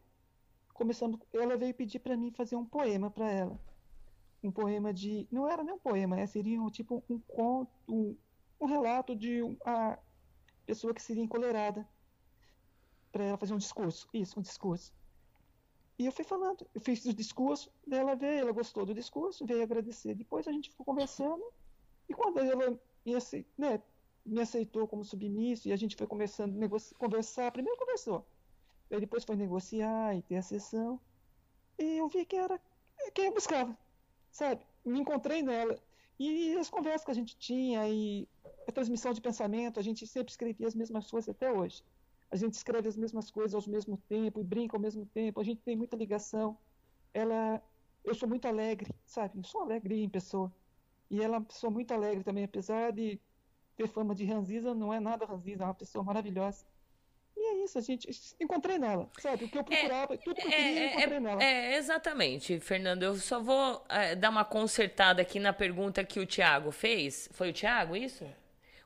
começando, 0.72 1.20
ela 1.32 1.56
veio 1.56 1.74
pedir 1.74 1.98
para 1.98 2.16
mim 2.16 2.30
fazer 2.30 2.54
um 2.54 2.64
poema 2.64 3.10
para 3.10 3.28
ela. 3.28 3.60
Um 4.44 4.52
poema 4.52 4.94
de. 4.94 5.26
Não 5.28 5.48
era 5.48 5.64
nem 5.64 5.74
um 5.74 5.78
poema, 5.80 6.14
né? 6.14 6.26
seria 6.26 6.62
um, 6.62 6.70
tipo 6.70 7.02
um 7.10 7.18
conto, 7.18 7.72
um, 7.88 8.16
um 8.60 8.66
relato 8.66 9.16
de 9.16 9.42
uma 9.42 9.98
pessoa 10.64 10.94
que 10.94 11.02
seria 11.02 11.24
encolerada 11.24 11.84
para 13.12 13.24
ela 13.24 13.36
fazer 13.36 13.52
um 13.52 13.58
discurso. 13.58 14.08
Isso, 14.12 14.40
um 14.40 14.42
discurso. 14.42 14.92
E 15.98 16.06
eu 16.06 16.10
fui 16.10 16.24
falando, 16.24 16.66
eu 16.74 16.80
fiz 16.80 17.04
o 17.04 17.12
discurso, 17.12 17.70
dela 17.86 18.16
veio, 18.16 18.40
ela 18.40 18.52
gostou 18.52 18.84
do 18.84 18.94
discurso, 18.94 19.46
veio 19.46 19.62
agradecer. 19.62 20.14
Depois 20.14 20.48
a 20.48 20.52
gente 20.52 20.70
ficou 20.70 20.86
conversando, 20.86 21.44
e 22.08 22.14
quando 22.14 22.40
ela 22.40 22.80
me, 23.04 23.14
aceitou, 23.14 23.52
né, 23.58 23.80
me 24.24 24.40
aceitou 24.40 24.88
como 24.88 25.04
submisso, 25.04 25.68
e 25.68 25.72
a 25.72 25.76
gente 25.76 25.94
foi 25.94 26.06
conversando, 26.06 26.58
conversar, 26.98 27.52
primeiro 27.52 27.78
conversou, 27.78 28.26
depois 28.88 29.24
foi 29.24 29.36
negociar 29.36 30.16
e 30.16 30.22
ter 30.22 30.36
a 30.36 30.42
sessão, 30.42 30.98
e 31.78 31.98
eu 31.98 32.08
vi 32.08 32.24
que 32.24 32.36
era 32.36 32.60
quem 33.14 33.26
eu 33.26 33.34
buscava, 33.34 33.76
sabe? 34.30 34.66
Me 34.84 35.00
encontrei 35.00 35.42
nela. 35.42 35.78
E 36.18 36.54
as 36.56 36.70
conversas 36.70 37.04
que 37.04 37.10
a 37.10 37.14
gente 37.14 37.36
tinha, 37.36 37.88
e 37.88 38.28
a 38.66 38.72
transmissão 38.72 39.12
de 39.12 39.20
pensamento, 39.20 39.78
a 39.78 39.82
gente 39.82 40.06
sempre 40.06 40.30
escrevia 40.30 40.66
as 40.66 40.74
mesmas 40.74 41.10
coisas 41.10 41.28
até 41.28 41.52
hoje 41.52 41.82
a 42.32 42.36
gente 42.36 42.54
escreve 42.54 42.88
as 42.88 42.96
mesmas 42.96 43.30
coisas 43.30 43.54
ao 43.54 43.70
mesmo 43.70 43.98
tempo 44.08 44.40
e 44.40 44.42
brinca 44.42 44.74
ao 44.74 44.80
mesmo 44.80 45.04
tempo, 45.04 45.38
a 45.38 45.44
gente 45.44 45.60
tem 45.60 45.76
muita 45.76 45.94
ligação. 45.98 46.56
Ela, 47.12 47.62
eu 48.02 48.14
sou 48.14 48.26
muito 48.26 48.48
alegre, 48.48 48.90
sabe? 49.04 49.36
Eu 49.36 49.44
sou 49.44 49.60
alegre 49.60 50.02
em 50.02 50.08
pessoa. 50.08 50.50
E 51.10 51.22
ela 51.22 51.36
é 51.36 51.38
uma 51.40 51.44
pessoa 51.44 51.70
muito 51.70 51.92
alegre 51.92 52.24
também, 52.24 52.44
apesar 52.44 52.90
de 52.90 53.20
ter 53.76 53.86
fama 53.86 54.14
de 54.14 54.24
ranziza, 54.24 54.74
não 54.74 54.94
é 54.94 54.98
nada 54.98 55.26
ranziza, 55.26 55.62
é 55.62 55.66
uma 55.66 55.74
pessoa 55.74 56.02
maravilhosa. 56.02 56.64
E 57.36 57.40
é 57.40 57.64
isso, 57.64 57.76
a 57.76 57.82
gente 57.82 58.08
encontrei 58.40 58.78
nela, 58.78 59.10
sabe? 59.18 59.44
O 59.44 59.48
que 59.50 59.58
eu 59.58 59.64
procurava, 59.64 60.14
é, 60.14 60.16
tudo 60.16 60.34
que 60.34 60.46
eu 60.46 60.50
queria, 60.50 60.80
é, 60.80 60.86
encontrei 60.86 61.16
é, 61.16 61.20
nela. 61.20 61.42
É, 61.42 61.76
exatamente, 61.76 62.60
Fernando. 62.60 63.02
Eu 63.02 63.16
só 63.16 63.42
vou 63.42 63.84
é, 63.90 64.16
dar 64.16 64.30
uma 64.30 64.44
consertada 64.44 65.20
aqui 65.20 65.38
na 65.38 65.52
pergunta 65.52 66.02
que 66.02 66.18
o 66.18 66.24
Tiago 66.24 66.70
fez. 66.70 67.28
Foi 67.32 67.50
o 67.50 67.52
Tiago 67.52 67.94
isso? 67.94 68.24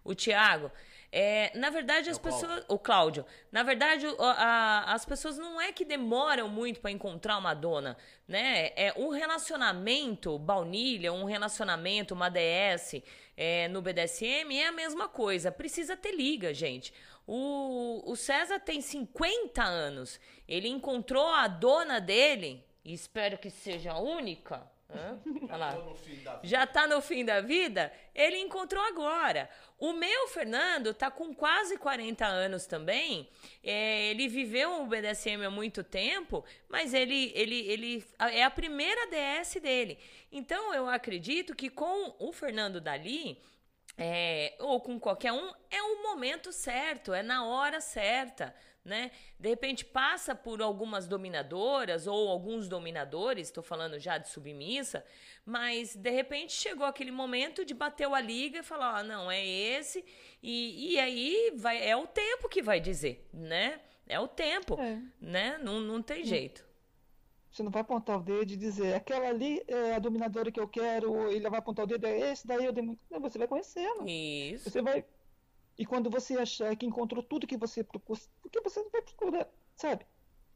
O 0.02 0.16
Tiago. 0.16 0.72
É, 1.10 1.56
na 1.56 1.70
verdade, 1.70 2.10
as 2.10 2.16
o 2.16 2.20
pessoas. 2.20 2.46
Cláudio. 2.46 2.66
O 2.68 2.78
Cláudio. 2.78 3.26
Na 3.50 3.62
verdade, 3.62 4.06
a, 4.06 4.30
a, 4.30 4.94
as 4.94 5.04
pessoas 5.04 5.38
não 5.38 5.60
é 5.60 5.72
que 5.72 5.84
demoram 5.84 6.48
muito 6.48 6.80
para 6.80 6.90
encontrar 6.90 7.38
uma 7.38 7.54
dona, 7.54 7.96
né? 8.26 8.70
É 8.76 8.92
um 8.96 9.10
relacionamento 9.10 10.38
baunilha, 10.38 11.12
um 11.12 11.24
relacionamento, 11.24 12.14
uma 12.14 12.28
DS 12.28 13.02
é, 13.36 13.68
no 13.68 13.82
BDSM 13.82 14.56
é 14.56 14.66
a 14.66 14.72
mesma 14.72 15.08
coisa. 15.08 15.52
Precisa 15.52 15.96
ter 15.96 16.12
liga, 16.12 16.54
gente. 16.54 16.92
O, 17.26 18.02
o 18.10 18.16
César 18.16 18.58
tem 18.58 18.80
50 18.80 19.62
anos. 19.62 20.18
Ele 20.48 20.68
encontrou 20.68 21.26
a 21.26 21.46
dona 21.46 22.00
dele, 22.00 22.64
e 22.84 22.94
espero 22.94 23.36
que 23.36 23.50
seja 23.50 23.94
a 25.50 25.78
única. 25.78 26.40
Já 26.42 26.64
está 26.64 26.86
no 26.86 27.00
fim 27.00 27.24
da 27.24 27.40
vida? 27.40 27.92
Ele 28.14 28.38
encontrou 28.38 28.82
agora. 28.84 29.48
O 29.78 29.92
meu 29.92 30.28
Fernando 30.28 30.94
tá 30.94 31.10
com 31.10 31.34
quase 31.34 31.76
40 31.76 32.24
anos 32.24 32.66
também. 32.66 33.28
É, 33.62 34.06
ele 34.10 34.28
viveu 34.28 34.82
o 34.82 34.86
BDSM 34.86 35.44
há 35.44 35.50
muito 35.50 35.82
tempo, 35.82 36.44
mas 36.68 36.94
ele, 36.94 37.32
ele, 37.34 37.60
ele 37.68 38.04
é 38.18 38.44
a 38.44 38.50
primeira 38.50 39.06
DS 39.08 39.60
dele. 39.60 39.98
Então 40.30 40.72
eu 40.72 40.88
acredito 40.88 41.54
que 41.54 41.68
com 41.68 42.14
o 42.18 42.32
Fernando 42.32 42.80
Dali 42.80 43.40
é, 43.98 44.54
ou 44.60 44.80
com 44.80 45.00
qualquer 45.00 45.32
um, 45.32 45.52
é 45.70 45.82
o 45.82 46.02
momento 46.02 46.52
certo, 46.52 47.14
é 47.14 47.22
na 47.22 47.46
hora 47.46 47.80
certa, 47.80 48.54
né? 48.86 49.10
De 49.38 49.48
repente 49.48 49.84
passa 49.84 50.34
por 50.34 50.62
algumas 50.62 51.08
dominadoras 51.08 52.06
ou 52.06 52.28
alguns 52.28 52.68
dominadores, 52.68 53.48
estou 53.48 53.62
falando 53.62 53.98
já 53.98 54.16
de 54.16 54.28
submissa, 54.28 55.04
mas 55.44 55.96
de 55.96 56.10
repente 56.10 56.52
chegou 56.52 56.86
aquele 56.86 57.10
momento 57.10 57.64
de 57.64 57.74
bater 57.74 58.06
a 58.06 58.20
liga 58.20 58.60
e 58.60 58.62
falar, 58.62 59.00
ah, 59.00 59.02
não, 59.02 59.30
é 59.30 59.44
esse, 59.44 60.04
e, 60.42 60.92
e 60.92 60.98
aí 61.00 61.52
vai, 61.56 61.86
é 61.86 61.96
o 61.96 62.06
tempo 62.06 62.48
que 62.48 62.62
vai 62.62 62.80
dizer, 62.80 63.28
né? 63.32 63.80
É 64.06 64.20
o 64.20 64.28
tempo, 64.28 64.80
é. 64.80 65.02
né? 65.20 65.58
Não, 65.58 65.80
não 65.80 66.00
tem 66.00 66.24
jeito. 66.24 66.64
Você 67.50 67.62
não 67.62 67.70
vai 67.70 67.82
apontar 67.82 68.18
o 68.18 68.22
dedo 68.22 68.52
e 68.52 68.56
dizer, 68.56 68.94
aquela 68.94 69.28
ali 69.28 69.64
é 69.66 69.94
a 69.94 69.98
dominadora 69.98 70.52
que 70.52 70.60
eu 70.60 70.68
quero, 70.68 71.12
ou 71.12 71.32
ele 71.32 71.48
vai 71.48 71.58
apontar 71.58 71.86
o 71.86 71.88
dedo, 71.88 72.06
é 72.06 72.30
esse, 72.30 72.46
daí 72.46 72.64
eu 72.64 72.72
demo... 72.72 72.96
Não, 73.10 73.18
você 73.18 73.38
vai 73.38 73.48
conhecendo. 73.48 74.06
Isso. 74.06 74.70
Você 74.70 74.82
vai. 74.82 75.04
E 75.78 75.84
quando 75.84 76.08
você 76.08 76.36
achar 76.36 76.74
que 76.76 76.86
encontrou 76.86 77.22
tudo 77.22 77.46
que 77.46 77.56
você 77.56 77.84
procura, 77.84 78.20
porque 78.40 78.60
você 78.60 78.82
não 78.82 78.90
vai 78.90 79.02
procurar, 79.02 79.48
sabe? 79.76 80.06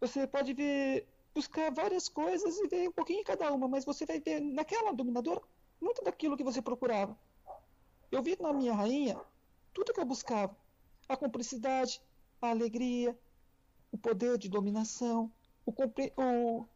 Você 0.01 0.27
pode 0.27 0.55
ver, 0.55 1.07
buscar 1.35 1.71
várias 1.71 2.09
coisas 2.09 2.59
e 2.59 2.69
ver 2.69 2.89
um 2.89 2.93
pouquinho 2.93 3.21
em 3.21 3.25
cada 3.25 3.53
uma, 3.53 3.69
mas 3.69 3.85
você 3.85 4.07
vai 4.07 4.19
ver 4.19 4.41
naquela 4.41 4.93
dominadora 4.93 5.43
muito 5.81 6.03
daquilo 6.03 6.37
que 6.37 6.45
você 6.45 6.63
procurava. 6.63 7.19
Eu 8.11 8.23
vi 8.23 8.37
na 8.41 8.53
minha 8.53 8.75
rainha 8.75 9.21
tudo 9.75 9.93
que 9.93 10.01
eu 10.01 10.05
buscava: 10.05 10.57
a 11.09 11.17
cumplicidade, 11.17 12.01
a 12.41 12.51
alegria, 12.51 13.17
o 13.93 13.99
poder 13.99 14.39
de 14.39 14.49
dominação, 14.49 15.31
o, 15.67 15.73
o 16.17 16.67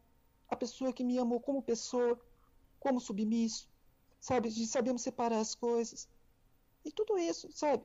a 0.47 0.55
pessoa 0.55 0.93
que 0.93 1.03
me 1.03 1.17
amou 1.17 1.39
como 1.39 1.61
pessoa, 1.61 2.19
como 2.79 2.99
submisso, 2.99 3.67
sabe? 4.19 4.49
De 4.49 4.65
sabemos 4.67 5.01
separar 5.01 5.39
as 5.39 5.55
coisas. 5.55 6.07
E 6.83 6.91
tudo 6.91 7.17
isso, 7.17 7.51
sabe? 7.51 7.83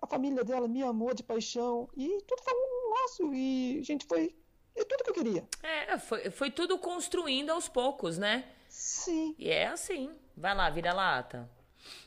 A 0.00 0.06
família 0.06 0.44
dela 0.44 0.68
me 0.68 0.82
amou 0.82 1.12
de 1.12 1.22
paixão 1.22 1.88
e 1.96 2.22
tudo 2.22 2.42
foi 2.42 2.54
um 2.54 2.90
laço 2.90 3.34
e 3.34 3.78
a 3.80 3.84
gente 3.84 4.06
foi 4.06 4.34
é 4.78 4.84
tudo 4.84 5.02
que 5.02 5.10
eu 5.10 5.14
queria. 5.14 5.48
É, 5.60 5.98
foi, 5.98 6.30
foi 6.30 6.50
tudo 6.50 6.78
construindo 6.78 7.50
aos 7.50 7.68
poucos, 7.68 8.16
né? 8.16 8.48
Sim. 8.68 9.34
E 9.36 9.50
é 9.50 9.66
assim. 9.66 10.14
Vai 10.36 10.54
lá, 10.54 10.70
vira 10.70 10.92
lata. 10.92 11.50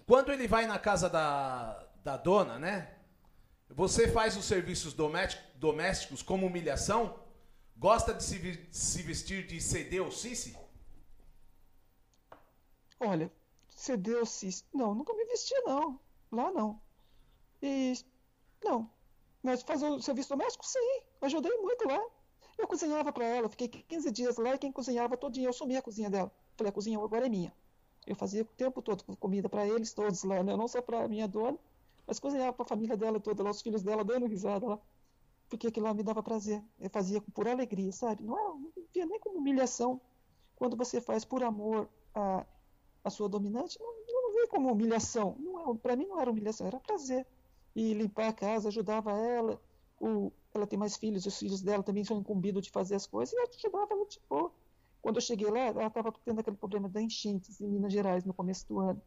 Quando 0.07 0.31
ele 0.31 0.47
vai 0.47 0.65
na 0.65 0.79
casa 0.79 1.09
da, 1.09 1.85
da 2.01 2.15
dona, 2.15 2.57
né? 2.57 2.95
Você 3.69 4.07
faz 4.09 4.37
os 4.37 4.45
serviços 4.45 4.93
domésticos 4.93 6.21
como 6.21 6.47
humilhação? 6.47 7.19
Gosta 7.75 8.13
de 8.13 8.23
se, 8.23 8.67
se 8.71 9.01
vestir 9.01 9.45
de 9.47 9.59
CD 9.59 9.99
ou 9.99 10.11
Cici? 10.11 10.55
Olha, 12.99 13.31
CD 13.69 14.15
ou 14.15 14.25
Cici? 14.25 14.63
Não, 14.73 14.93
nunca 14.93 15.13
me 15.13 15.25
vesti, 15.25 15.55
não. 15.65 15.99
Lá 16.31 16.51
não. 16.51 16.79
E. 17.61 17.93
Não. 18.63 18.89
Mas 19.43 19.61
fazer 19.63 19.87
o 19.87 20.01
serviço 20.01 20.29
doméstico? 20.29 20.65
Sim. 20.65 21.01
Ajudei 21.21 21.55
muito 21.57 21.87
lá. 21.87 22.01
Eu 22.57 22.67
cozinhava 22.67 23.11
para 23.11 23.25
ela, 23.25 23.49
fiquei 23.49 23.67
15 23.67 24.11
dias 24.11 24.37
lá 24.37 24.53
e 24.53 24.57
quem 24.57 24.71
cozinhava 24.71 25.17
todinho, 25.17 25.45
eu 25.45 25.49
assumi 25.49 25.75
a 25.77 25.81
cozinha 25.81 26.09
dela. 26.09 26.31
Falei, 26.55 26.69
a 26.69 26.73
cozinha 26.73 26.99
agora 26.99 27.25
é 27.25 27.29
minha. 27.29 27.53
Eu 28.05 28.15
fazia 28.15 28.43
o 28.43 28.45
tempo 28.45 28.81
todo 28.81 29.03
comida 29.17 29.49
para 29.49 29.65
eles 29.67 29.93
todos 29.93 30.23
lá, 30.23 30.43
né? 30.43 30.55
não 30.55 30.67
só 30.67 30.81
para 30.81 31.07
minha 31.07 31.27
dona, 31.27 31.57
mas 32.05 32.19
cozinhava 32.19 32.53
para 32.53 32.63
a 32.63 32.67
família 32.67 32.95
dela 32.95 33.19
toda, 33.19 33.41
lá, 33.41 33.49
os 33.49 33.61
filhos 33.61 33.81
dela 33.81 34.03
dando 34.03 34.27
risada 34.27 34.67
lá 34.67 34.79
porque 35.51 35.67
aquilo 35.67 35.85
lá 35.85 35.93
me 35.93 36.01
dava 36.01 36.23
prazer. 36.23 36.63
Eu 36.79 36.89
fazia 36.89 37.21
por 37.21 37.45
alegria, 37.45 37.91
sabe? 37.91 38.23
Não, 38.23 38.39
era, 38.39 38.47
não 38.47 38.71
via 38.93 39.05
nem 39.05 39.19
como 39.19 39.37
humilhação. 39.37 39.99
Quando 40.55 40.77
você 40.77 41.01
faz 41.01 41.25
por 41.25 41.43
amor 41.43 41.89
a, 42.15 42.45
a 43.03 43.09
sua 43.09 43.27
dominante, 43.27 43.77
não, 43.77 43.93
não 44.07 44.33
vê 44.33 44.47
como 44.47 44.71
humilhação. 44.71 45.35
Não 45.37 45.59
é, 45.59 45.77
para 45.77 45.97
mim 45.97 46.05
não 46.05 46.21
era 46.21 46.31
humilhação, 46.31 46.67
era 46.67 46.79
prazer. 46.79 47.27
E 47.75 47.93
limpar 47.93 48.29
a 48.29 48.33
casa, 48.33 48.69
ajudava 48.69 49.11
ela. 49.11 49.61
O, 49.99 50.31
ela 50.53 50.67
tem 50.67 50.77
mais 50.77 50.97
filhos, 50.97 51.25
os 51.25 51.37
filhos 51.37 51.61
dela 51.61 51.83
também 51.83 52.03
são 52.03 52.17
incumbidos 52.17 52.63
de 52.63 52.71
fazer 52.71 52.95
as 52.95 53.05
coisas, 53.05 53.33
e 53.33 53.37
eu 53.37 53.43
ajudava 53.43 53.93
ela 53.93 54.05
de 54.05 54.19
boa. 54.29 54.51
Quando 55.01 55.15
eu 55.15 55.21
cheguei 55.21 55.49
lá, 55.49 55.59
ela 55.59 55.87
estava 55.87 56.13
tendo 56.23 56.39
aquele 56.39 56.57
problema 56.57 56.87
da 56.87 57.01
enchentes 57.01 57.59
em 57.59 57.67
Minas 57.67 57.91
Gerais 57.91 58.23
no 58.23 58.33
começo 58.33 58.67
do 58.67 58.79
ano. 58.79 59.01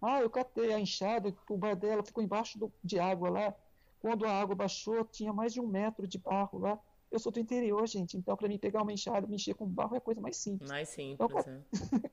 Ah, 0.00 0.20
eu 0.20 0.28
catei 0.28 0.72
a 0.72 0.80
enxada, 0.80 1.34
o 1.48 1.56
bar 1.56 1.76
dela 1.76 2.02
ficou 2.02 2.22
embaixo 2.22 2.58
do, 2.58 2.72
de 2.82 2.98
água 2.98 3.30
lá. 3.30 3.54
Quando 4.00 4.26
a 4.26 4.32
água 4.32 4.56
baixou, 4.56 5.04
tinha 5.04 5.32
mais 5.32 5.52
de 5.52 5.60
um 5.60 5.66
metro 5.66 6.06
de 6.08 6.18
barro 6.18 6.58
lá. 6.58 6.78
Eu 7.10 7.20
sou 7.20 7.30
do 7.30 7.38
interior, 7.38 7.86
gente, 7.86 8.16
então 8.16 8.36
para 8.36 8.48
mim 8.48 8.58
pegar 8.58 8.82
uma 8.82 8.92
enxada, 8.92 9.26
mexer 9.26 9.54
com 9.54 9.66
barro 9.66 9.94
é 9.94 9.98
a 9.98 10.00
coisa 10.00 10.20
mais 10.20 10.36
simples. 10.36 10.68
Mais 10.68 10.88
simples, 10.88 11.30
então, 11.30 11.38
é. 11.38 12.10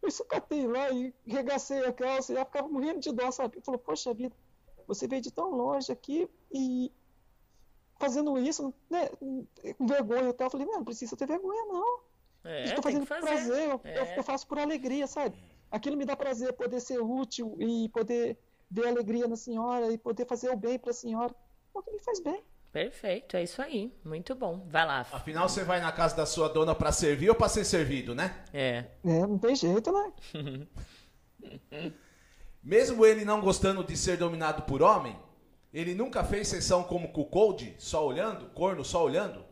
eu 0.00 0.10
sucatei 0.10 0.66
lá 0.66 0.90
e 0.90 1.12
regacei 1.26 1.84
a 1.84 1.92
calça 1.92 2.32
e 2.32 2.36
ela 2.36 2.46
ficava 2.46 2.68
morrendo 2.68 3.00
de 3.00 3.12
dó, 3.12 3.30
sabe? 3.30 3.60
Falou, 3.60 3.78
poxa 3.78 4.14
vida, 4.14 4.34
você 4.88 5.06
veio 5.06 5.20
de 5.20 5.30
tão 5.30 5.50
longe 5.50 5.92
aqui 5.92 6.28
e 6.50 6.90
fazendo 7.98 8.38
isso, 8.38 8.74
né, 8.88 9.08
com 9.10 9.86
vergonha 9.86 10.30
e 10.30 10.32
tal. 10.32 10.46
Eu 10.46 10.50
falei, 10.50 10.66
não, 10.66 10.78
não 10.78 10.84
precisa 10.84 11.14
ter 11.14 11.26
vergonha, 11.26 11.64
não. 11.66 12.00
É, 12.44 12.64
Estou 12.64 12.82
fazendo 12.82 13.06
por 13.06 13.20
prazer, 13.20 13.68
eu, 13.68 13.80
é. 13.84 14.18
eu, 14.18 14.22
faço 14.22 14.46
por 14.46 14.58
alegria, 14.58 15.06
sabe? 15.06 15.36
Aquilo 15.70 15.96
me 15.96 16.06
dá 16.06 16.16
prazer, 16.16 16.54
poder 16.54 16.80
ser 16.80 16.98
útil 16.98 17.54
e 17.60 17.90
poder 17.90 18.38
ver 18.70 18.86
alegria 18.86 19.28
na 19.28 19.36
senhora 19.36 19.92
e 19.92 19.98
poder 19.98 20.26
fazer 20.26 20.48
o 20.48 20.56
bem 20.56 20.78
para 20.78 20.90
a 20.90 20.94
senhora. 20.94 21.34
É 21.74 21.78
o 21.78 21.82
que 21.82 21.92
me 21.92 22.00
faz 22.00 22.20
bem. 22.20 22.42
Perfeito, 22.72 23.36
é 23.36 23.42
isso 23.42 23.60
aí. 23.60 23.92
Muito 24.04 24.34
bom. 24.34 24.66
Vai 24.68 24.86
lá. 24.86 25.00
Afinal, 25.12 25.48
você 25.48 25.64
vai 25.64 25.80
na 25.80 25.92
casa 25.92 26.16
da 26.16 26.24
sua 26.24 26.48
dona 26.48 26.74
para 26.74 26.92
servir 26.92 27.28
ou 27.28 27.34
para 27.34 27.48
ser 27.48 27.64
servido, 27.64 28.14
né? 28.14 28.42
É. 28.52 28.84
É, 29.04 29.26
não 29.26 29.38
tem 29.38 29.54
jeito, 29.54 29.92
né? 29.92 30.12
Mesmo 32.62 33.04
ele 33.04 33.24
não 33.24 33.40
gostando 33.40 33.84
de 33.84 33.96
ser 33.96 34.16
dominado 34.16 34.62
por 34.62 34.82
homem, 34.82 35.18
ele 35.72 35.94
nunca 35.94 36.24
fez 36.24 36.48
sessão 36.48 36.82
como 36.82 37.12
Cuckold, 37.12 37.76
só 37.78 38.06
olhando, 38.06 38.50
corno 38.50 38.84
só 38.84 39.04
olhando? 39.04 39.44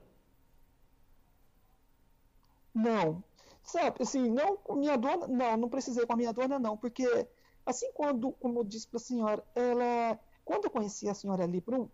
Não. 2.75 3.23
Sabe, 3.63 3.97
assim, 4.01 4.31
não 4.31 4.57
com 4.57 4.77
minha 4.77 4.97
dona, 4.97 5.27
não, 5.27 5.57
não 5.57 5.69
precisei 5.69 6.07
com 6.07 6.13
a 6.13 6.17
minha 6.17 6.33
dona, 6.33 6.59
não, 6.59 6.77
porque 6.77 7.27
Assim, 7.67 7.91
quando, 7.93 8.31
como 8.33 8.61
eu 8.61 8.65
disse 8.65 8.87
para 8.87 8.99
a 8.99 9.01
senhora, 9.01 9.45
ela, 9.53 10.17
quando 10.45 10.67
eu 10.67 10.71
conheci 10.71 11.09
a 11.09 11.15
senhora 11.15 11.45
Librum, 11.45 11.89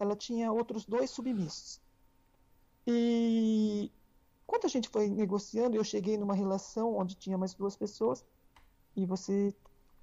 ela 0.00 0.16
tinha 0.16 0.50
outros 0.50 0.86
dois 0.86 1.10
submissos. 1.10 1.78
E 2.86 3.92
quando 4.46 4.64
a 4.64 4.68
gente 4.68 4.88
foi 4.88 5.10
negociando, 5.10 5.76
eu 5.76 5.84
cheguei 5.84 6.16
numa 6.16 6.34
relação 6.34 6.96
onde 6.96 7.14
tinha 7.14 7.36
mais 7.36 7.52
duas 7.52 7.76
pessoas, 7.76 8.24
e 8.96 9.04
você, 9.04 9.54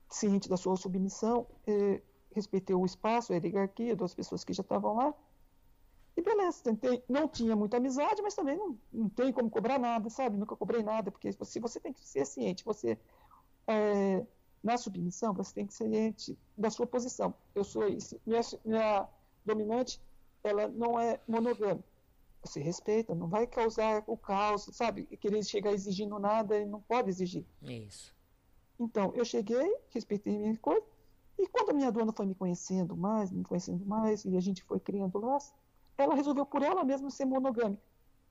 ciente 0.09 0.49
da 0.49 0.57
sua 0.57 0.75
submissão, 0.75 1.47
eh, 1.67 2.01
respeitei 2.31 2.75
o 2.75 2.85
espaço, 2.85 3.33
a 3.33 3.37
hierarquia 3.37 3.95
das 3.95 4.13
pessoas 4.13 4.43
que 4.43 4.53
já 4.53 4.61
estavam 4.61 4.95
lá. 4.95 5.13
E 6.17 6.21
beleza, 6.21 6.63
tentei, 6.63 7.03
não 7.09 7.27
tinha 7.27 7.55
muita 7.55 7.77
amizade, 7.77 8.21
mas 8.21 8.35
também 8.35 8.57
não, 8.57 8.77
não 8.91 9.09
tem 9.09 9.33
como 9.33 9.49
cobrar 9.49 9.77
nada, 9.77 10.09
sabe? 10.09 10.37
Nunca 10.37 10.55
cobrei 10.55 10.81
nada, 10.81 11.11
porque 11.11 11.31
se 11.31 11.59
você 11.59 11.79
tem 11.79 11.91
que 11.91 12.07
ser 12.07 12.25
ciente, 12.25 12.63
você 12.63 12.97
é, 13.67 14.25
na 14.63 14.77
submissão, 14.77 15.33
você 15.33 15.53
tem 15.53 15.67
que 15.67 15.73
ser 15.73 15.89
ciente 15.89 16.37
da 16.57 16.69
sua 16.69 16.87
posição. 16.87 17.33
Eu 17.53 17.63
sou 17.63 17.87
isso. 17.87 18.19
Minha, 18.25 18.41
minha 18.63 19.09
dominante, 19.45 20.01
ela 20.43 20.67
não 20.69 20.99
é 20.99 21.19
monogâmica. 21.27 21.83
Você 22.41 22.61
respeita, 22.61 23.13
não 23.13 23.27
vai 23.27 23.45
causar 23.45 24.03
o 24.07 24.15
caos, 24.15 24.69
sabe? 24.71 25.03
Querer 25.17 25.43
chegar 25.43 25.73
exigindo 25.73 26.17
nada 26.19 26.57
e 26.59 26.65
não 26.65 26.79
pode 26.81 27.09
exigir. 27.09 27.45
Isso. 27.61 28.14
Então, 28.79 29.13
eu 29.15 29.23
cheguei, 29.23 29.77
respeitei 29.89 30.37
minha 30.37 30.57
coisa, 30.57 30.85
e 31.37 31.47
quando 31.47 31.71
a 31.71 31.73
minha 31.73 31.91
dona 31.91 32.11
foi 32.11 32.25
me 32.25 32.35
conhecendo 32.35 32.95
mais, 32.95 33.31
me 33.31 33.43
conhecendo 33.43 33.85
mais, 33.85 34.25
e 34.25 34.35
a 34.35 34.39
gente 34.39 34.63
foi 34.63 34.79
criando 34.79 35.17
laços, 35.19 35.53
ela 35.97 36.15
resolveu 36.15 36.45
por 36.45 36.61
ela 36.61 36.83
mesma 36.83 37.09
ser 37.09 37.25
monogâmica. 37.25 37.81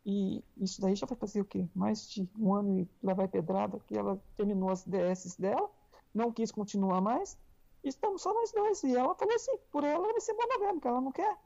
E 0.04 0.44
isso 0.58 0.82
daí 0.82 0.94
já 0.94 1.06
vai 1.06 1.16
fazer 1.16 1.40
o 1.40 1.44
quê? 1.44 1.66
Mais 1.74 2.08
de 2.10 2.28
um 2.38 2.52
ano 2.52 2.80
e 2.80 2.88
lá 3.02 3.14
vai 3.14 3.26
pedrada, 3.26 3.80
que 3.86 3.96
ela 3.96 4.20
terminou 4.36 4.70
as 4.70 4.84
DS 4.84 5.36
dela, 5.38 5.70
não 6.12 6.30
quis 6.30 6.52
continuar 6.52 7.00
mais, 7.00 7.38
e 7.82 7.88
estamos 7.88 8.20
só 8.20 8.32
nós 8.34 8.52
dois. 8.52 8.82
E 8.82 8.94
ela 8.94 9.14
falou 9.14 9.34
assim, 9.34 9.56
por 9.70 9.82
ela 9.82 10.04
ela 10.04 10.12
vai 10.12 10.20
ser 10.20 10.34
monogâmica, 10.34 10.88
ela 10.88 11.00
não 11.00 11.12
quer. 11.12 11.38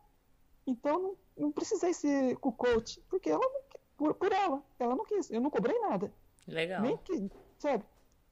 Então 0.66 1.00
não, 1.00 1.16
não 1.36 1.52
precisei 1.52 1.94
ser 1.94 2.36
com 2.38 2.48
o 2.48 2.52
coach, 2.52 3.00
porque 3.08 3.30
ela 3.30 3.40
não, 3.40 3.60
por, 3.96 4.14
por 4.14 4.32
ela, 4.32 4.62
ela 4.78 4.94
não 4.96 5.04
quis, 5.04 5.30
eu 5.30 5.40
não 5.40 5.50
cobrei 5.50 5.78
nada. 5.78 6.12
Legal. 6.46 6.82
Nem 6.82 6.96
que, 6.98 7.30
sabe? 7.58 7.84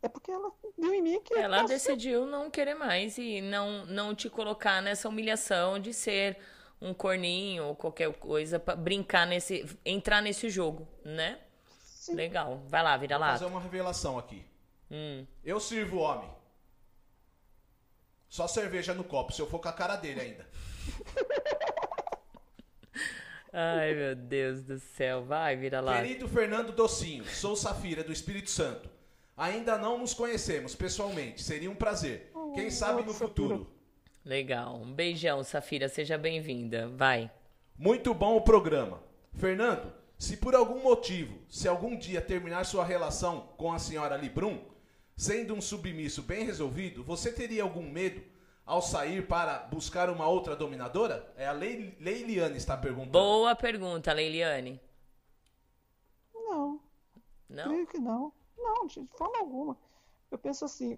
É 0.06 0.08
porque 0.08 0.30
ela 0.30 0.52
viu 0.78 0.94
em 0.94 1.02
mim 1.02 1.20
que. 1.20 1.34
Ela 1.34 1.64
decidiu 1.64 2.26
não 2.26 2.48
querer 2.48 2.74
mais 2.74 3.18
e 3.18 3.40
não, 3.40 3.84
não 3.86 4.14
te 4.14 4.30
colocar 4.30 4.80
nessa 4.80 5.08
humilhação 5.08 5.80
de 5.80 5.92
ser 5.92 6.38
um 6.80 6.94
corninho 6.94 7.64
ou 7.64 7.74
qualquer 7.74 8.12
coisa 8.12 8.60
para 8.60 8.76
brincar 8.76 9.26
nesse. 9.26 9.66
entrar 9.84 10.22
nesse 10.22 10.48
jogo, 10.48 10.86
né? 11.04 11.40
Sim. 11.80 12.14
Legal. 12.14 12.62
Vai 12.68 12.84
lá, 12.84 12.96
vira 12.96 13.18
lá. 13.18 13.30
Vou 13.30 13.38
fazer 13.38 13.50
uma 13.50 13.60
revelação 13.60 14.16
aqui. 14.16 14.46
Hum. 14.88 15.26
Eu 15.42 15.58
sirvo 15.58 15.98
homem. 15.98 16.30
Só 18.28 18.46
cerveja 18.46 18.94
no 18.94 19.02
copo, 19.02 19.32
se 19.32 19.42
eu 19.42 19.46
for 19.48 19.58
com 19.58 19.68
a 19.68 19.72
cara 19.72 19.96
dele 19.96 20.20
ainda. 20.20 20.46
Ai, 23.52 23.92
meu 23.92 24.14
Deus 24.14 24.62
do 24.62 24.78
céu. 24.78 25.24
Vai, 25.24 25.56
vira 25.56 25.80
lá. 25.80 26.00
Querido 26.00 26.28
Fernando 26.28 26.70
Docinho, 26.70 27.24
sou 27.24 27.56
Safira 27.56 28.04
do 28.04 28.12
Espírito 28.12 28.50
Santo. 28.50 28.94
Ainda 29.36 29.76
não 29.76 29.98
nos 29.98 30.14
conhecemos 30.14 30.74
pessoalmente. 30.74 31.42
Seria 31.42 31.70
um 31.70 31.74
prazer. 31.74 32.32
Quem 32.54 32.70
sabe 32.70 33.02
no 33.02 33.12
futuro. 33.12 33.70
Legal. 34.24 34.76
Um 34.76 34.92
beijão, 34.92 35.44
Safira. 35.44 35.88
Seja 35.88 36.16
bem-vinda. 36.16 36.88
Vai. 36.88 37.30
Muito 37.78 38.14
bom 38.14 38.36
o 38.36 38.40
programa. 38.40 39.02
Fernando, 39.34 39.92
se 40.18 40.38
por 40.38 40.54
algum 40.54 40.82
motivo, 40.82 41.38
se 41.50 41.68
algum 41.68 41.94
dia 41.96 42.22
terminar 42.22 42.64
sua 42.64 42.84
relação 42.84 43.50
com 43.58 43.72
a 43.72 43.78
senhora 43.78 44.16
Librum, 44.16 44.58
sendo 45.14 45.54
um 45.54 45.60
submisso 45.60 46.22
bem 46.22 46.44
resolvido, 46.44 47.04
você 47.04 47.30
teria 47.30 47.62
algum 47.62 47.82
medo 47.82 48.22
ao 48.64 48.80
sair 48.80 49.26
para 49.26 49.58
buscar 49.70 50.08
uma 50.08 50.26
outra 50.26 50.56
dominadora? 50.56 51.30
É 51.36 51.46
a 51.46 51.52
Leiliane 51.52 52.56
está 52.56 52.74
perguntando. 52.76 53.12
Boa 53.12 53.54
pergunta, 53.54 54.12
Leiliane. 54.14 54.80
Não. 56.34 56.80
Não? 57.48 57.64
Creio 57.64 57.86
que 57.86 57.98
não. 57.98 58.32
Não, 58.56 58.86
de 58.86 59.06
forma 59.16 59.38
alguma. 59.38 59.76
Eu 60.30 60.38
penso 60.38 60.64
assim, 60.64 60.96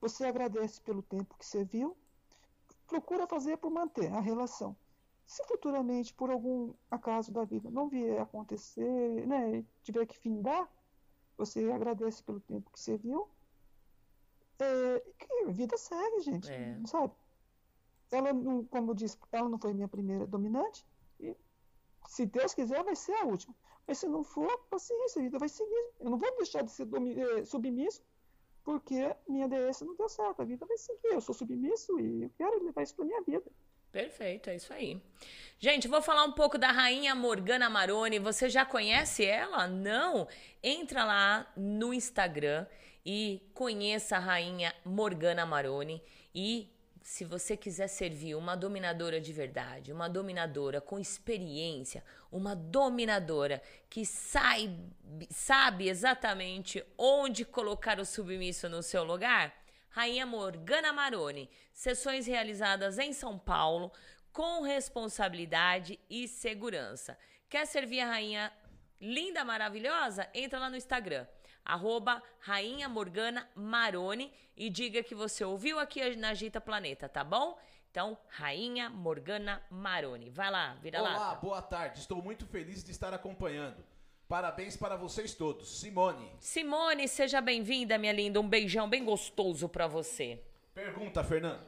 você 0.00 0.24
agradece 0.24 0.80
pelo 0.80 1.02
tempo 1.02 1.36
que 1.38 1.46
você 1.46 1.64
viu, 1.64 1.96
procura 2.86 3.26
fazer 3.26 3.56
por 3.58 3.70
manter 3.70 4.12
a 4.12 4.20
relação. 4.20 4.76
Se 5.26 5.42
futuramente, 5.44 6.12
por 6.12 6.30
algum 6.30 6.74
acaso 6.90 7.32
da 7.32 7.44
vida, 7.44 7.70
não 7.70 7.88
vier 7.88 8.18
a 8.18 8.24
acontecer, 8.24 9.26
né, 9.26 9.64
tiver 9.82 10.06
que 10.06 10.18
findar, 10.18 10.70
você 11.36 11.70
agradece 11.72 12.22
pelo 12.22 12.40
tempo 12.40 12.70
que 12.70 12.80
você 12.80 12.96
viu. 12.96 13.28
É, 14.58 15.00
que 15.18 15.44
a 15.48 15.50
vida 15.50 15.76
segue, 15.76 16.20
gente, 16.20 16.50
é. 16.52 16.78
sabe? 16.86 17.12
Ela, 18.10 18.32
não, 18.32 18.64
como 18.66 18.90
eu 18.90 18.94
disse, 18.94 19.18
ela 19.32 19.48
não 19.48 19.58
foi 19.58 19.72
minha 19.72 19.88
primeira 19.88 20.26
dominante, 20.26 20.86
e 21.18 21.36
se 22.06 22.26
Deus 22.26 22.54
quiser, 22.54 22.84
vai 22.84 22.94
ser 22.94 23.14
a 23.14 23.24
última. 23.24 23.54
Mas 23.86 23.98
se 23.98 24.08
não 24.08 24.24
for, 24.24 24.58
paciência, 24.70 25.20
a 25.20 25.24
vida 25.24 25.38
vai 25.38 25.48
seguir. 25.48 25.90
Eu 26.00 26.10
não 26.10 26.18
vou 26.18 26.36
deixar 26.36 26.62
de 26.62 26.70
ser 26.70 26.86
eh, 26.92 27.44
submisso 27.44 28.02
porque 28.64 29.14
minha 29.28 29.46
DS 29.46 29.82
não 29.82 29.94
deu 29.94 30.08
certo, 30.08 30.40
a 30.40 30.44
vida 30.44 30.64
vai 30.64 30.78
seguir. 30.78 31.12
Eu 31.12 31.20
sou 31.20 31.34
submisso 31.34 32.00
e 32.00 32.24
eu 32.24 32.30
quero 32.36 32.64
levar 32.64 32.82
isso 32.82 32.94
para 32.94 33.04
minha 33.04 33.22
vida. 33.22 33.44
Perfeito, 33.92 34.50
é 34.50 34.56
isso 34.56 34.72
aí. 34.72 35.00
Gente, 35.58 35.86
vou 35.86 36.02
falar 36.02 36.24
um 36.24 36.32
pouco 36.32 36.58
da 36.58 36.72
rainha 36.72 37.14
Morgana 37.14 37.70
Maroni. 37.70 38.18
Você 38.18 38.48
já 38.48 38.64
conhece 38.64 39.24
ela? 39.24 39.68
Não? 39.68 40.26
Entra 40.62 41.04
lá 41.04 41.52
no 41.56 41.94
Instagram 41.94 42.66
e 43.06 43.40
conheça 43.52 44.16
a 44.16 44.20
rainha 44.20 44.74
Morgana 44.84 45.46
Maroni 45.46 46.02
e 46.34 46.73
se 47.04 47.22
você 47.22 47.54
quiser 47.54 47.86
servir 47.86 48.34
uma 48.34 48.56
dominadora 48.56 49.20
de 49.20 49.30
verdade, 49.30 49.92
uma 49.92 50.08
dominadora 50.08 50.80
com 50.80 50.98
experiência, 50.98 52.02
uma 52.32 52.56
dominadora 52.56 53.62
que 53.90 54.06
sai, 54.06 54.74
sabe 55.28 55.86
exatamente 55.86 56.82
onde 56.96 57.44
colocar 57.44 58.00
o 58.00 58.06
submisso 58.06 58.70
no 58.70 58.82
seu 58.82 59.04
lugar, 59.04 59.54
Rainha 59.90 60.24
Morgana 60.24 60.94
Maroni, 60.94 61.50
sessões 61.74 62.26
realizadas 62.26 62.98
em 62.98 63.12
São 63.12 63.38
Paulo 63.38 63.92
com 64.32 64.62
responsabilidade 64.62 66.00
e 66.08 66.26
segurança. 66.26 67.18
Quer 67.50 67.66
servir 67.66 68.00
a 68.00 68.06
rainha 68.06 68.50
linda, 68.98 69.44
maravilhosa? 69.44 70.26
Entra 70.32 70.58
lá 70.58 70.70
no 70.70 70.76
Instagram 70.76 71.26
arroba 71.64 72.22
Rainha 72.40 72.88
Morgana 72.88 73.48
Maroni 73.54 74.32
e 74.56 74.68
diga 74.68 75.02
que 75.02 75.14
você 75.14 75.44
ouviu 75.44 75.78
aqui 75.78 76.14
na 76.16 76.34
Gita 76.34 76.60
Planeta, 76.60 77.08
tá 77.08 77.24
bom? 77.24 77.58
Então, 77.90 78.18
Rainha 78.28 78.90
Morgana 78.90 79.62
Maroni. 79.70 80.28
Vai 80.28 80.50
lá, 80.50 80.74
vira 80.74 81.00
lá. 81.00 81.16
Olá, 81.16 81.34
boa 81.36 81.62
tarde. 81.62 82.00
Estou 82.00 82.20
muito 82.20 82.44
feliz 82.46 82.82
de 82.82 82.90
estar 82.90 83.14
acompanhando. 83.14 83.84
Parabéns 84.28 84.76
para 84.76 84.96
vocês 84.96 85.32
todos. 85.34 85.78
Simone. 85.78 86.28
Simone, 86.40 87.06
seja 87.06 87.40
bem-vinda, 87.40 87.96
minha 87.96 88.12
linda. 88.12 88.40
Um 88.40 88.48
beijão 88.48 88.88
bem 88.88 89.04
gostoso 89.04 89.68
para 89.68 89.86
você. 89.86 90.42
Pergunta, 90.74 91.22
Fernando. 91.22 91.64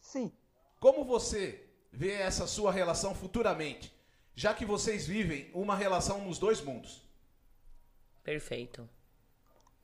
Sim. 0.00 0.32
Como 0.80 1.04
você 1.04 1.68
vê 1.92 2.12
essa 2.12 2.46
sua 2.46 2.72
relação 2.72 3.14
futuramente, 3.14 3.92
já 4.34 4.54
que 4.54 4.64
vocês 4.64 5.06
vivem 5.06 5.50
uma 5.52 5.76
relação 5.76 6.24
nos 6.24 6.38
dois 6.38 6.60
mundos? 6.62 7.02
Perfeito 8.22 8.88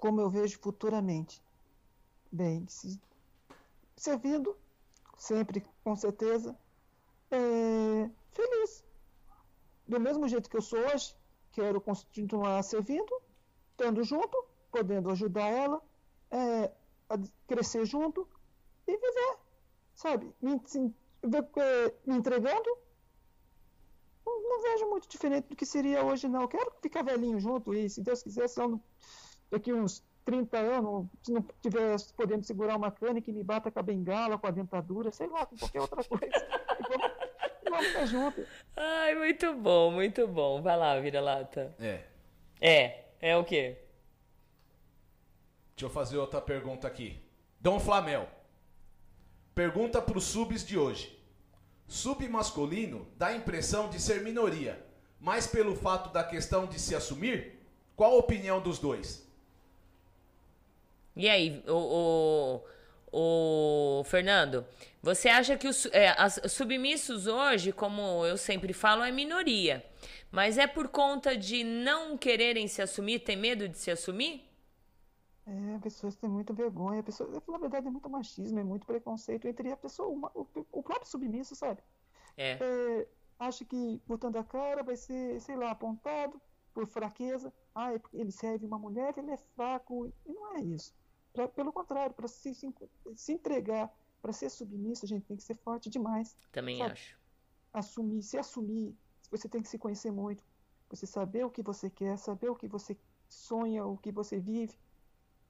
como 0.01 0.19
eu 0.19 0.31
vejo 0.31 0.59
futuramente. 0.59 1.43
Bem, 2.33 2.67
se, 2.67 2.99
servindo, 3.95 4.57
sempre 5.19 5.63
com 5.85 5.95
certeza, 5.95 6.59
é, 7.31 8.11
feliz. 8.33 8.83
Do 9.87 10.01
mesmo 10.01 10.27
jeito 10.27 10.49
que 10.49 10.57
eu 10.57 10.63
sou 10.63 10.79
hoje, 10.79 11.15
quero 11.53 11.83
continuar 11.83 12.63
servindo, 12.63 13.13
estando 13.73 14.03
junto, 14.03 14.43
podendo 14.73 15.11
ajudar 15.11 15.49
ela 15.49 15.83
é, 16.31 16.73
a 17.11 17.19
crescer 17.47 17.85
junto 17.85 18.27
e 18.87 18.93
viver, 18.93 19.37
sabe? 19.95 20.35
Me, 20.41 20.53
é, 20.55 21.95
me 22.07 22.17
entregando. 22.17 22.79
Não, 24.25 24.63
vejo 24.63 24.89
muito 24.89 25.09
diferente 25.09 25.49
do 25.49 25.57
que 25.57 25.67
seria 25.67 26.03
hoje, 26.05 26.27
não. 26.27 26.49
Quero 26.49 26.73
ficar 26.81 27.03
velhinho 27.03 27.39
junto 27.39 27.75
e, 27.75 27.91
se 27.91 28.01
Deus 28.01 28.23
quiser, 28.23 28.49
se 28.49 28.59
não 28.59 28.81
daqui 29.51 29.73
uns 29.73 30.05
30 30.25 30.59
anos, 30.59 31.07
se 31.23 31.33
não 31.33 31.45
tiver 31.61 31.97
podendo 32.17 32.45
segurar 32.45 32.77
uma 32.77 32.91
cana 32.91 33.21
que 33.21 33.33
me 33.33 33.43
bata 33.43 33.71
com 33.71 33.79
a 33.79 33.83
bengala, 33.83 34.39
com 34.39 34.47
a 34.47 34.51
dentadura, 34.51 35.11
sei 35.11 35.27
lá, 35.27 35.47
com 35.47 35.57
qualquer 35.57 35.81
outra 35.81 36.05
coisa. 36.05 36.27
vamos, 36.89 37.11
vamos 37.69 37.87
ficar 37.87 38.07
junto. 38.07 38.47
Ai, 38.77 39.15
muito 39.15 39.55
bom, 39.55 39.91
muito 39.91 40.27
bom. 40.29 40.63
Vai 40.63 40.77
lá, 40.77 40.99
vira-lata. 41.01 41.75
É. 41.79 42.05
É, 42.61 43.05
é 43.21 43.37
o 43.37 43.45
quê? 43.45 43.79
Deixa 45.75 45.87
eu 45.87 45.91
fazer 45.91 46.19
outra 46.19 46.41
pergunta 46.41 46.87
aqui. 46.87 47.19
Dom 47.59 47.81
Flamel. 47.81 48.29
Pergunta 49.55 50.01
para 50.01 50.19
os 50.19 50.25
subs 50.25 50.65
de 50.65 50.79
hoje. 50.79 51.19
Sub 51.87 52.27
masculino 52.29 53.09
dá 53.17 53.29
a 53.29 53.37
impressão 53.37 53.91
de 53.91 53.99
ser 53.99 54.23
minoria, 54.23 54.81
mas 55.19 55.47
pelo 55.47 55.75
fato 55.75 56.13
da 56.13 56.23
questão 56.23 56.67
de 56.67 56.79
se 56.79 56.95
assumir? 56.95 57.59
Qual 57.97 58.13
a 58.13 58.19
opinião 58.19 58.61
dos 58.61 58.79
dois? 58.79 59.29
E 61.17 61.29
aí, 61.29 61.63
o, 61.67 62.63
o, 63.13 64.01
o 64.01 64.05
Fernando, 64.05 64.65
você 65.03 65.29
acha 65.29 65.57
que 65.57 65.67
os 65.67 65.87
é, 65.87 66.15
as, 66.17 66.41
submissos 66.53 67.27
hoje, 67.27 67.73
como 67.73 68.25
eu 68.25 68.37
sempre 68.37 68.73
falo, 68.73 69.03
é 69.03 69.11
minoria. 69.11 69.85
Mas 70.31 70.59
é 70.59 70.67
por 70.67 70.89
conta 70.89 71.37
de 71.37 71.65
não 71.65 72.17
quererem 72.17 72.69
se 72.69 72.81
assumir, 72.81 73.21
ter 73.21 73.37
medo 73.37 73.69
de 73.69 73.77
se 73.77 73.91
assumir? 73.91 74.49
É, 75.47 75.79
pessoas 75.81 76.15
têm 76.15 76.31
muita 76.31 76.53
vergonha. 76.53 77.03
Pessoas, 77.03 77.31
na 77.49 77.59
verdade, 77.59 77.89
é 77.89 77.91
muito 77.91 78.09
machismo, 78.09 78.59
é 78.59 78.65
muito 78.65 78.87
preconceito 78.87 79.49
entre 79.49 79.73
a 79.73 79.77
pessoa, 79.77 80.09
uma, 80.09 80.31
o, 80.35 80.47
o, 80.71 80.83
próprio 80.83 81.09
submisso, 81.09 81.57
sabe? 81.57 81.83
É. 82.37 82.59
é. 82.61 83.09
Acha 83.39 83.65
que 83.65 84.01
botando 84.07 84.37
a 84.37 84.45
cara 84.45 84.83
vai 84.83 84.97
ser, 84.97 85.41
sei 85.41 85.57
lá, 85.57 85.71
apontado 85.71 86.41
por 86.73 86.87
fraqueza. 86.87 87.53
Ah, 87.75 87.95
é 87.95 88.01
ele 88.13 88.31
serve 88.31 88.67
uma 88.67 88.79
mulher, 88.79 89.15
ele 89.17 89.31
é 89.31 89.37
fraco. 89.57 90.13
E 90.27 90.33
não 90.33 90.57
é 90.57 90.61
isso. 90.61 90.95
Pra, 91.33 91.49
pelo 91.49 91.73
contrário, 91.73 92.15
para 92.15 92.29
se, 92.29 92.55
se, 92.55 93.33
entregar, 93.33 93.93
para 94.21 94.33
ser 94.33 94.51
submisso, 94.51 95.05
a 95.05 95.09
gente 95.09 95.25
tem 95.25 95.37
que 95.37 95.43
ser 95.43 95.57
forte 95.57 95.89
demais. 95.89 96.37
Também 96.51 96.79
sabe? 96.79 96.93
acho. 96.93 97.19
Assumir, 97.73 98.23
se 98.23 98.37
assumir, 98.37 98.97
você 99.31 99.49
tem 99.49 99.63
que 99.63 99.69
se 99.69 99.79
conhecer 99.79 100.11
muito. 100.11 100.45
Você 100.89 101.07
saber 101.07 101.45
o 101.45 101.51
que 101.51 101.63
você 101.63 101.89
quer, 101.89 102.19
saber 102.19 102.51
o 102.51 102.57
que 102.57 102.67
você 102.67 102.97
sonha, 103.29 103.85
o 103.85 103.97
que 103.97 104.11
você 104.11 104.41
vive. 104.41 104.77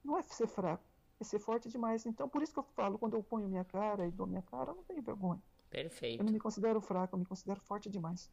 não 0.04 0.18
é 0.18 0.22
ser 0.22 0.46
fraco, 0.46 0.84
é 1.18 1.24
ser 1.24 1.38
forte 1.38 1.68
demais. 1.70 2.04
Então, 2.04 2.28
por 2.28 2.42
isso 2.42 2.52
que 2.52 2.58
eu 2.58 2.62
falo, 2.62 2.98
quando 2.98 3.14
eu 3.14 3.22
ponho 3.22 3.48
minha 3.48 3.64
cara 3.64 4.06
e 4.06 4.10
dou 4.10 4.26
minha 4.26 4.42
cara, 4.42 4.70
eu 4.70 4.76
não 4.76 4.84
tenho 4.84 5.02
vergonha. 5.02 5.42
Perfeito. 5.70 6.20
Eu 6.20 6.24
não 6.24 6.32
me 6.32 6.38
considero 6.38 6.80
fraco, 6.80 7.14
eu 7.14 7.18
me 7.18 7.24
considero 7.24 7.60
forte 7.60 7.88
demais. 7.88 8.30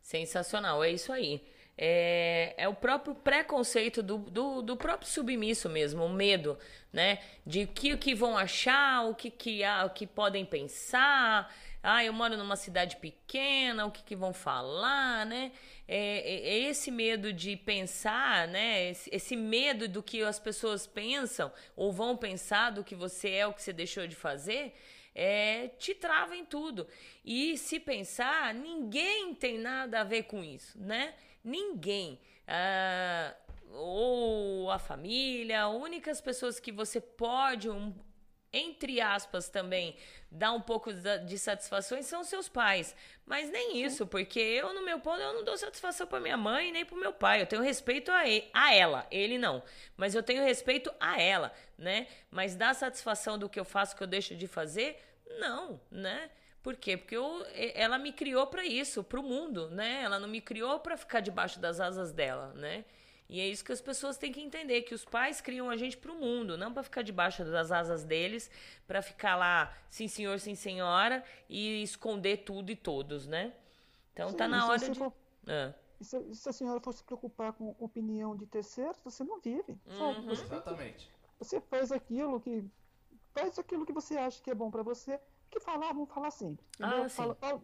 Sensacional, 0.00 0.84
é 0.84 0.90
isso 0.90 1.12
aí. 1.12 1.44
É, 1.76 2.54
é 2.58 2.68
o 2.68 2.74
próprio 2.74 3.14
preconceito 3.14 4.02
do, 4.02 4.18
do, 4.18 4.60
do, 4.60 4.76
próprio 4.76 5.08
submisso 5.08 5.68
mesmo, 5.68 6.04
o 6.04 6.10
medo, 6.10 6.58
né? 6.92 7.20
De 7.46 7.66
que 7.66 7.94
o 7.94 7.98
que 7.98 8.14
vão 8.14 8.36
achar, 8.36 9.06
o 9.08 9.14
que, 9.14 9.30
que, 9.30 9.64
ah, 9.64 9.86
o 9.86 9.90
que 9.90 10.06
podem 10.06 10.44
pensar. 10.44 11.50
Ah, 11.82 12.04
eu 12.04 12.12
moro 12.12 12.36
numa 12.36 12.56
cidade 12.56 12.96
pequena, 12.96 13.86
o 13.86 13.90
que, 13.90 14.02
que 14.02 14.14
vão 14.14 14.34
falar, 14.34 15.24
né? 15.24 15.50
É, 15.88 16.18
é, 16.18 16.48
é 16.50 16.58
esse 16.68 16.90
medo 16.90 17.32
de 17.32 17.56
pensar, 17.56 18.46
né? 18.46 18.90
Esse, 18.90 19.08
esse, 19.10 19.34
medo 19.34 19.88
do 19.88 20.02
que 20.02 20.22
as 20.22 20.38
pessoas 20.38 20.86
pensam 20.86 21.50
ou 21.74 21.90
vão 21.90 22.14
pensar 22.14 22.70
do 22.70 22.84
que 22.84 22.94
você 22.94 23.30
é, 23.30 23.46
o 23.46 23.54
que 23.54 23.62
você 23.62 23.72
deixou 23.72 24.06
de 24.06 24.14
fazer, 24.14 24.74
é, 25.14 25.68
te 25.78 25.94
trava 25.94 26.36
em 26.36 26.44
tudo. 26.44 26.86
E 27.24 27.56
se 27.56 27.80
pensar, 27.80 28.52
ninguém 28.52 29.34
tem 29.34 29.58
nada 29.58 30.02
a 30.02 30.04
ver 30.04 30.24
com 30.24 30.44
isso, 30.44 30.78
né? 30.78 31.14
Ninguém. 31.42 32.20
Ah, 32.46 33.34
ou 33.72 34.70
a 34.70 34.78
família, 34.78 35.68
únicas 35.68 36.20
pessoas 36.20 36.58
que 36.58 36.72
você 36.72 37.00
pode, 37.00 37.70
um, 37.70 37.94
entre 38.52 39.00
aspas, 39.00 39.48
também 39.48 39.96
dar 40.30 40.52
um 40.52 40.60
pouco 40.60 40.92
de 40.92 41.38
satisfações 41.38 42.06
são 42.06 42.24
seus 42.24 42.48
pais. 42.48 42.94
Mas 43.24 43.48
nem 43.50 43.82
isso, 43.82 44.06
porque 44.06 44.40
eu, 44.40 44.74
no 44.74 44.82
meu 44.82 44.98
ponto, 44.98 45.20
eu 45.20 45.34
não 45.34 45.44
dou 45.44 45.56
satisfação 45.56 46.06
para 46.06 46.20
minha 46.20 46.36
mãe 46.36 46.72
nem 46.72 46.84
para 46.84 46.96
meu 46.96 47.12
pai. 47.12 47.42
Eu 47.42 47.46
tenho 47.46 47.62
respeito 47.62 48.10
a, 48.10 48.28
ele, 48.28 48.48
a 48.52 48.74
ela, 48.74 49.06
ele 49.10 49.38
não. 49.38 49.62
Mas 49.96 50.14
eu 50.14 50.22
tenho 50.22 50.42
respeito 50.42 50.92
a 50.98 51.20
ela, 51.20 51.52
né? 51.78 52.08
Mas 52.30 52.56
dar 52.56 52.74
satisfação 52.74 53.38
do 53.38 53.48
que 53.48 53.60
eu 53.60 53.64
faço, 53.64 53.96
que 53.96 54.02
eu 54.02 54.06
deixo 54.06 54.34
de 54.34 54.48
fazer, 54.48 55.00
não, 55.38 55.80
né? 55.90 56.30
Por 56.62 56.76
quê? 56.76 56.96
Porque 56.96 57.16
eu, 57.16 57.44
ela 57.74 57.98
me 57.98 58.12
criou 58.12 58.46
para 58.46 58.64
isso, 58.64 59.02
para 59.02 59.18
o 59.18 59.22
mundo, 59.22 59.70
né? 59.70 60.02
Ela 60.02 60.18
não 60.18 60.28
me 60.28 60.40
criou 60.40 60.78
para 60.78 60.96
ficar 60.96 61.20
debaixo 61.20 61.58
das 61.58 61.80
asas 61.80 62.12
dela, 62.12 62.52
né? 62.54 62.84
E 63.30 63.40
é 63.40 63.46
isso 63.46 63.64
que 63.64 63.70
as 63.70 63.80
pessoas 63.80 64.18
têm 64.18 64.32
que 64.32 64.40
entender, 64.40 64.82
que 64.82 64.92
os 64.92 65.04
pais 65.04 65.40
criam 65.40 65.70
a 65.70 65.76
gente 65.76 65.96
para 65.96 66.10
o 66.10 66.16
mundo, 66.16 66.58
não 66.58 66.74
para 66.74 66.82
ficar 66.82 67.02
debaixo 67.02 67.44
das 67.44 67.70
asas 67.70 68.02
deles, 68.02 68.50
para 68.88 69.00
ficar 69.00 69.36
lá, 69.36 69.72
sim 69.88 70.08
senhor, 70.08 70.40
sim 70.40 70.56
senhora, 70.56 71.24
e 71.48 71.80
esconder 71.80 72.38
tudo 72.38 72.72
e 72.72 72.76
todos, 72.76 73.28
né? 73.28 73.54
Então 74.12 74.30
sim, 74.30 74.36
tá 74.36 74.48
na 74.48 74.66
hora 74.66 74.78
de... 74.78 74.98
For... 74.98 75.12
Ah. 75.46 75.72
Se, 76.00 76.34
se, 76.34 76.48
a 76.48 76.52
senhora 76.52 76.80
for 76.80 76.92
se 76.92 77.04
preocupar 77.04 77.52
com 77.52 77.76
a 77.80 77.84
opinião 77.84 78.34
de 78.34 78.46
terceiros, 78.46 78.98
você 79.04 79.22
não 79.22 79.38
vive? 79.38 79.78
Uhum. 79.86 80.22
Você 80.22 80.42
Exatamente. 80.42 81.10
você 81.38 81.60
faz 81.60 81.92
aquilo 81.92 82.40
que 82.40 82.64
faz 83.32 83.58
aquilo 83.60 83.86
que 83.86 83.92
você 83.92 84.16
acha 84.16 84.42
que 84.42 84.50
é 84.50 84.54
bom 84.54 84.70
para 84.72 84.82
você 84.82 85.20
que 85.50 85.60
falar, 85.60 85.92
vamos 85.92 86.12
falar 86.12 86.30
sempre. 86.30 86.64
Ah, 86.80 87.08
fala, 87.08 87.34
fala, 87.34 87.62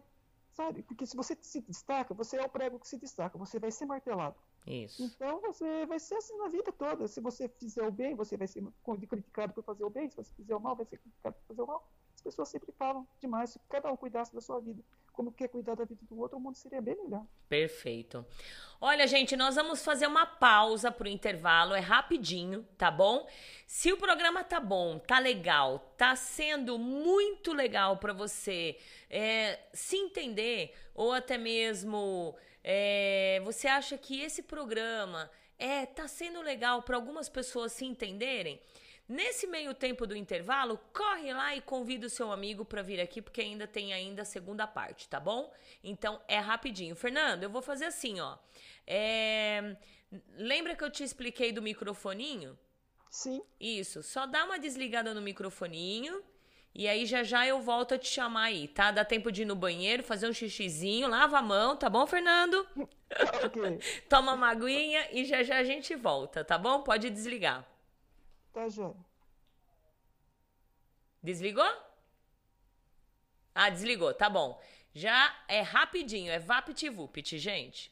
sabe? 0.51 0.83
Porque 0.83 1.05
se 1.05 1.15
você 1.15 1.37
se 1.41 1.61
destaca, 1.61 2.13
você 2.13 2.37
é 2.37 2.43
o 2.43 2.49
prego 2.49 2.79
que 2.79 2.87
se 2.87 2.97
destaca, 2.97 3.37
você 3.37 3.59
vai 3.59 3.71
ser 3.71 3.85
martelado. 3.85 4.35
Isso. 4.65 5.01
Então 5.03 5.39
você 5.41 5.85
vai 5.85 5.99
ser 5.99 6.15
assim 6.15 6.37
na 6.37 6.49
vida 6.49 6.71
toda. 6.73 7.07
Se 7.07 7.21
você 7.21 7.47
fizer 7.47 7.83
o 7.83 7.91
bem, 7.91 8.15
você 8.15 8.35
vai 8.35 8.47
ser 8.47 8.63
criticado 9.07 9.53
por 9.53 9.63
fazer 9.63 9.85
o 9.85 9.89
bem. 9.89 10.09
Se 10.09 10.17
você 10.17 10.33
fizer 10.33 10.55
o 10.55 10.59
mal, 10.59 10.75
vai 10.75 10.85
ser 10.85 10.97
criticado 10.97 11.35
por 11.35 11.47
fazer 11.47 11.61
o 11.61 11.67
mal. 11.67 11.87
As 12.15 12.21
pessoas 12.21 12.49
sempre 12.49 12.71
falam 12.73 13.07
demais. 13.21 13.51
Se 13.51 13.59
cada 13.69 13.91
um 13.91 13.95
cuidasse 13.95 14.33
da 14.33 14.41
sua 14.41 14.59
vida, 14.59 14.83
como 15.17 15.31
quer 15.31 15.47
cuidar 15.47 15.75
da 15.75 15.83
vida 15.83 15.99
do 16.07 16.19
outro, 16.19 16.37
o 16.37 16.39
mundo 16.39 16.55
seria 16.55 16.79
bem 16.79 16.95
melhor. 16.95 17.25
Perfeito. 17.49 18.23
Olha, 18.79 19.07
gente, 19.07 19.35
nós 19.35 19.55
vamos 19.55 19.83
fazer 19.83 20.05
uma 20.05 20.27
pausa 20.27 20.91
pro 20.91 21.07
intervalo, 21.07 21.73
é 21.73 21.79
rapidinho, 21.79 22.61
tá 22.77 22.91
bom? 22.91 23.27
Se 23.65 23.91
o 23.91 23.97
programa 23.97 24.43
tá 24.43 24.59
bom, 24.59 24.99
tá 24.99 25.17
legal, 25.17 25.79
tá 25.97 26.15
sendo 26.15 26.77
muito 26.77 27.51
legal 27.51 27.97
para 27.97 28.13
você 28.13 28.77
é, 29.09 29.59
se 29.73 29.97
entender, 29.97 30.75
ou 30.93 31.11
até 31.11 31.35
mesmo 31.35 32.35
é, 32.63 33.41
você 33.43 33.67
acha 33.67 33.97
que 33.97 34.21
esse 34.21 34.43
programa 34.43 35.31
é 35.57 35.87
tá 35.87 36.07
sendo 36.07 36.43
legal 36.43 36.83
para 36.83 36.95
algumas 36.95 37.27
pessoas 37.27 37.71
se 37.71 37.85
entenderem, 37.85 38.61
Nesse 39.07 39.47
meio 39.47 39.73
tempo 39.73 40.05
do 40.05 40.15
intervalo, 40.15 40.77
corre 40.91 41.33
lá 41.33 41.55
e 41.55 41.61
convida 41.61 42.07
o 42.07 42.09
seu 42.09 42.29
amigo 42.29 42.65
para 42.65 42.81
vir 42.81 42.99
aqui, 42.99 43.21
porque 43.21 43.39
ainda 43.39 43.65
tem 43.65 43.93
ainda 43.93 44.23
a 44.23 44.25
segunda 44.25 44.67
parte, 44.67 45.07
tá 45.07 45.17
bom? 45.17 45.53
Então 45.81 46.21
é 46.27 46.39
rapidinho. 46.39 46.95
Fernando, 46.95 47.43
eu 47.43 47.49
vou 47.49 47.61
fazer 47.61 47.85
assim, 47.85 48.19
ó. 48.19 48.37
É... 48.85 49.77
Lembra 50.35 50.75
que 50.75 50.83
eu 50.83 50.91
te 50.91 51.03
expliquei 51.03 51.53
do 51.53 51.61
microfoninho? 51.61 52.57
Sim. 53.09 53.41
Isso. 53.59 54.03
Só 54.03 54.25
dá 54.25 54.43
uma 54.43 54.59
desligada 54.59 55.13
no 55.13 55.21
microfoninho. 55.21 56.21
E 56.75 56.87
aí 56.87 57.05
já 57.05 57.23
já 57.23 57.47
eu 57.47 57.61
volto 57.61 57.95
a 57.95 57.97
te 57.97 58.07
chamar 58.07 58.43
aí, 58.43 58.67
tá? 58.67 58.91
Dá 58.91 59.03
tempo 59.03 59.31
de 59.31 59.41
ir 59.41 59.45
no 59.45 59.55
banheiro, 59.55 60.03
fazer 60.03 60.29
um 60.29 60.33
xixizinho, 60.33 61.07
lava 61.07 61.39
a 61.39 61.41
mão, 61.41 61.75
tá 61.75 61.89
bom, 61.89 62.05
Fernando? 62.05 62.67
Okay. 63.45 63.79
Toma 64.09 64.33
uma 64.33 64.49
aguinha 64.49 65.07
e 65.13 65.23
já 65.23 65.41
já 65.41 65.59
a 65.59 65.63
gente 65.63 65.95
volta, 65.95 66.43
tá 66.43 66.57
bom? 66.57 66.83
Pode 66.83 67.09
desligar. 67.09 67.65
Tá, 68.57 68.67
Jóia. 68.69 68.95
Desligou? 71.21 71.71
Ah, 73.53 73.69
desligou, 73.69 74.11
tá 74.15 74.31
bom. 74.31 74.59
Já 74.95 75.31
é 75.47 75.61
rapidinho, 75.61 76.31
é 76.31 76.39
VaptVupt, 76.39 77.37
gente. 77.37 77.91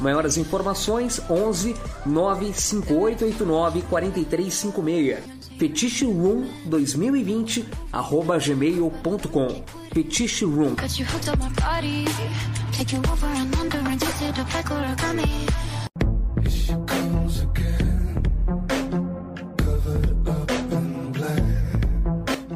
Maiores 0.00 0.36
informações 0.36 1.20
11 1.28 1.74
95889 2.06 3.82
4356. 3.82 5.18
Fetiche 5.58 6.04
Room 6.04 6.46
2020 6.66 7.68
arroba 7.92 8.38
gmail.com. 8.38 9.64
Fetiche 9.92 10.44
Room. 10.44 10.74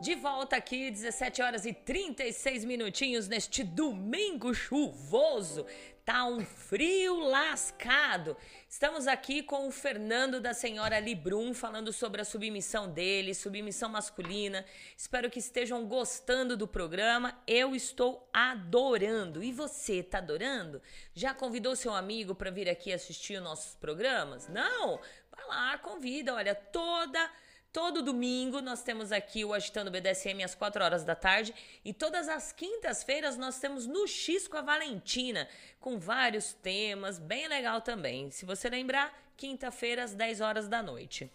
De 0.00 0.14
volta 0.14 0.56
aqui, 0.56 0.90
17 0.90 1.42
horas 1.42 1.66
e 1.66 1.74
36 1.74 2.64
minutinhos 2.64 3.28
neste 3.28 3.62
domingo 3.62 4.54
chuvoso. 4.54 5.66
Tá 6.06 6.24
um 6.24 6.46
frio 6.46 7.18
lascado. 7.18 8.36
Estamos 8.68 9.08
aqui 9.08 9.42
com 9.42 9.66
o 9.66 9.72
Fernando 9.72 10.40
da 10.40 10.54
Senhora 10.54 11.00
Librum 11.00 11.52
falando 11.52 11.92
sobre 11.92 12.20
a 12.20 12.24
submissão 12.24 12.88
dele, 12.88 13.34
submissão 13.34 13.88
masculina. 13.88 14.64
Espero 14.96 15.28
que 15.28 15.40
estejam 15.40 15.84
gostando 15.84 16.56
do 16.56 16.68
programa. 16.68 17.36
Eu 17.44 17.74
estou 17.74 18.30
adorando. 18.32 19.42
E 19.42 19.50
você, 19.50 20.00
tá 20.00 20.18
adorando? 20.18 20.80
Já 21.12 21.34
convidou 21.34 21.74
seu 21.74 21.92
amigo 21.92 22.36
para 22.36 22.52
vir 22.52 22.68
aqui 22.68 22.92
assistir 22.92 23.38
os 23.38 23.42
nossos 23.42 23.74
programas? 23.74 24.46
Não? 24.46 25.00
Vai 25.28 25.44
lá, 25.48 25.76
convida. 25.78 26.32
Olha, 26.34 26.54
toda 26.54 27.28
Todo 27.76 28.00
domingo 28.00 28.62
nós 28.62 28.82
temos 28.82 29.12
aqui 29.12 29.44
o 29.44 29.52
Agitando 29.52 29.90
BDSM 29.90 30.42
às 30.42 30.54
4 30.54 30.82
horas 30.82 31.04
da 31.04 31.14
tarde 31.14 31.54
e 31.84 31.92
todas 31.92 32.26
as 32.26 32.50
quintas-feiras 32.50 33.36
nós 33.36 33.58
temos 33.58 33.86
no 33.86 34.08
X 34.08 34.48
com 34.48 34.56
a 34.56 34.62
Valentina, 34.62 35.46
com 35.78 35.98
vários 35.98 36.54
temas, 36.54 37.18
bem 37.18 37.46
legal 37.46 37.82
também. 37.82 38.30
Se 38.30 38.46
você 38.46 38.70
lembrar, 38.70 39.14
quinta-feira 39.36 40.04
às 40.04 40.14
10 40.14 40.40
horas 40.40 40.68
da 40.68 40.82
noite. 40.82 41.30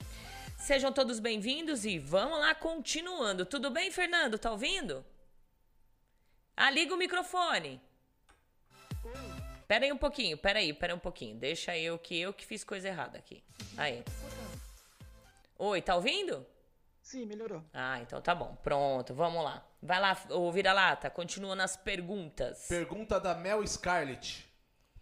Sejam 0.58 0.92
todos 0.92 1.20
bem-vindos 1.20 1.86
e 1.86 2.00
vamos 2.00 2.40
lá 2.40 2.56
continuando. 2.56 3.46
Tudo 3.46 3.70
bem, 3.70 3.92
Fernando? 3.92 4.40
Tá 4.40 4.50
ouvindo? 4.50 5.06
Ah, 6.58 6.72
liga 6.72 6.96
o 6.96 6.98
microfone. 6.98 7.80
Pera 9.68 9.86
aí 9.86 9.92
um 9.92 9.98
pouquinho, 9.98 10.40
pera 10.40 10.58
aí, 10.58 10.74
pera 10.74 10.96
um 10.96 11.00
pouquinho. 11.00 11.36
Deixa 11.36 11.78
eu 11.78 12.00
que 12.00 12.20
eu 12.20 12.34
que 12.34 12.48
fiz 12.48 12.64
coisa 12.64 12.88
errada 12.88 13.20
aqui. 13.20 13.44
Aí. 13.78 14.04
Oi, 15.64 15.80
tá 15.80 15.96
ouvindo? 15.96 16.44
Sim, 17.04 17.28
melhorou. 17.28 17.64
Ah, 17.72 18.00
então 18.02 18.20
tá 18.20 18.34
bom. 18.34 18.58
Pronto, 18.64 19.14
vamos 19.14 19.44
lá. 19.44 19.64
Vai 19.80 20.00
lá, 20.00 20.18
ô 20.32 20.52
vira-lata, 20.52 21.08
continua 21.08 21.56
nas 21.56 21.78
perguntas. 21.78 22.66
Pergunta 22.68 23.20
da 23.20 23.36
Mel 23.36 23.66
Scarlett. 23.68 24.52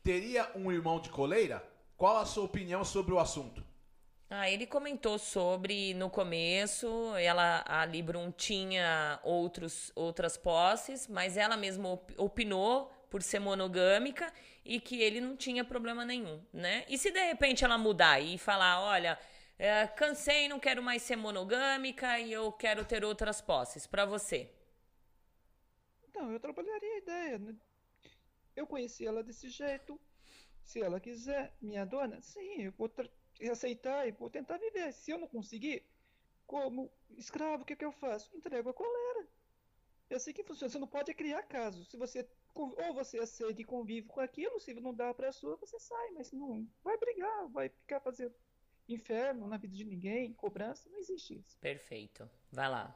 Teria 0.03 0.51
um 0.53 0.69
irmão 0.69 0.99
de 0.99 1.07
coleira? 1.11 1.63
Qual 1.95 2.17
a 2.17 2.25
sua 2.25 2.43
opinião 2.43 2.83
sobre 2.83 3.13
o 3.13 3.19
assunto? 3.19 3.63
Ah, 4.29 4.49
ele 4.49 4.67
comentou 4.67 5.17
sobre 5.17 5.93
no 5.93 6.09
começo, 6.09 7.15
ela 7.15 7.63
a 7.65 7.85
Librum 7.85 8.29
tinha 8.29 9.17
outros 9.23 9.93
outras 9.95 10.35
posses, 10.35 11.07
mas 11.07 11.37
ela 11.37 11.55
mesma 11.55 11.97
opinou 12.17 12.91
por 13.09 13.23
ser 13.23 13.39
monogâmica 13.39 14.31
e 14.65 14.79
que 14.81 15.01
ele 15.01 15.21
não 15.21 15.37
tinha 15.37 15.63
problema 15.63 16.03
nenhum, 16.03 16.43
né? 16.53 16.83
E 16.89 16.97
se 16.97 17.11
de 17.11 17.19
repente 17.19 17.63
ela 17.63 17.77
mudar 17.77 18.19
e 18.19 18.37
falar, 18.37 18.81
olha, 18.81 19.17
é, 19.59 19.85
cansei, 19.87 20.47
não 20.47 20.57
quero 20.57 20.81
mais 20.81 21.01
ser 21.01 21.17
monogâmica 21.17 22.17
e 22.17 22.31
eu 22.31 22.49
quero 22.49 22.85
ter 22.85 23.03
outras 23.03 23.41
posses. 23.41 23.85
Para 23.85 24.05
você? 24.05 24.49
Não, 26.15 26.31
eu 26.31 26.39
trabalharia 26.39 26.93
a 26.93 26.97
ideia. 26.97 27.37
Né? 27.37 27.53
Eu 28.55 28.65
conheci 28.65 29.05
ela 29.05 29.21
desse 29.21 29.49
jeito. 29.49 29.99
Se 30.63 30.81
ela 30.81 30.97
quiser, 30.97 31.53
minha 31.61 31.85
dona, 31.85 32.21
sim, 32.21 32.61
eu 32.63 32.71
vou 32.71 32.89
aceitar 33.51 34.07
e 34.07 34.11
vou 34.11 34.29
tentar 34.29 34.57
viver. 34.57 34.93
Se 34.93 35.11
eu 35.11 35.17
não 35.17 35.27
conseguir, 35.27 35.85
como 36.47 36.89
escravo, 37.17 37.63
o 37.63 37.65
que, 37.65 37.75
que 37.75 37.83
eu 37.83 37.91
faço? 37.91 38.33
Entrego 38.33 38.69
a 38.69 38.73
coleira. 38.73 39.27
É 40.09 40.15
assim 40.15 40.31
que 40.31 40.43
funciona. 40.43 40.71
Você 40.71 40.79
não 40.79 40.87
pode 40.87 41.13
criar 41.13 41.43
caso. 41.43 41.83
Se 41.83 41.97
você 41.97 42.25
ou 42.55 42.93
você 42.93 43.19
aceita 43.19 43.61
e 43.61 43.65
convive 43.65 44.07
com 44.07 44.21
aquilo, 44.21 44.59
se 44.59 44.73
não 44.73 44.93
dá 44.93 45.13
para 45.13 45.33
sua, 45.33 45.57
você 45.57 45.77
sai, 45.79 46.11
mas 46.11 46.31
não 46.31 46.65
vai 46.81 46.97
brigar, 46.97 47.47
vai 47.49 47.69
ficar 47.69 47.99
fazendo 47.99 48.33
inferno 48.93 49.47
na 49.47 49.57
vida 49.57 49.75
de 49.75 49.83
ninguém, 49.83 50.33
cobrança, 50.33 50.89
não 50.89 50.99
existe 50.99 51.37
isso. 51.39 51.57
Perfeito. 51.59 52.29
Vai 52.51 52.69
lá. 52.69 52.95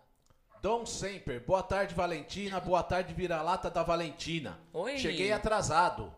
Dom 0.61 0.85
Semper, 0.85 1.43
boa 1.45 1.61
tarde 1.61 1.93
Valentina, 1.93 2.59
boa 2.59 2.81
tarde 2.81 3.13
vira-lata 3.13 3.69
da 3.69 3.83
Valentina. 3.83 4.59
Oi. 4.71 4.97
Cheguei 4.97 5.31
atrasado. 5.31 6.13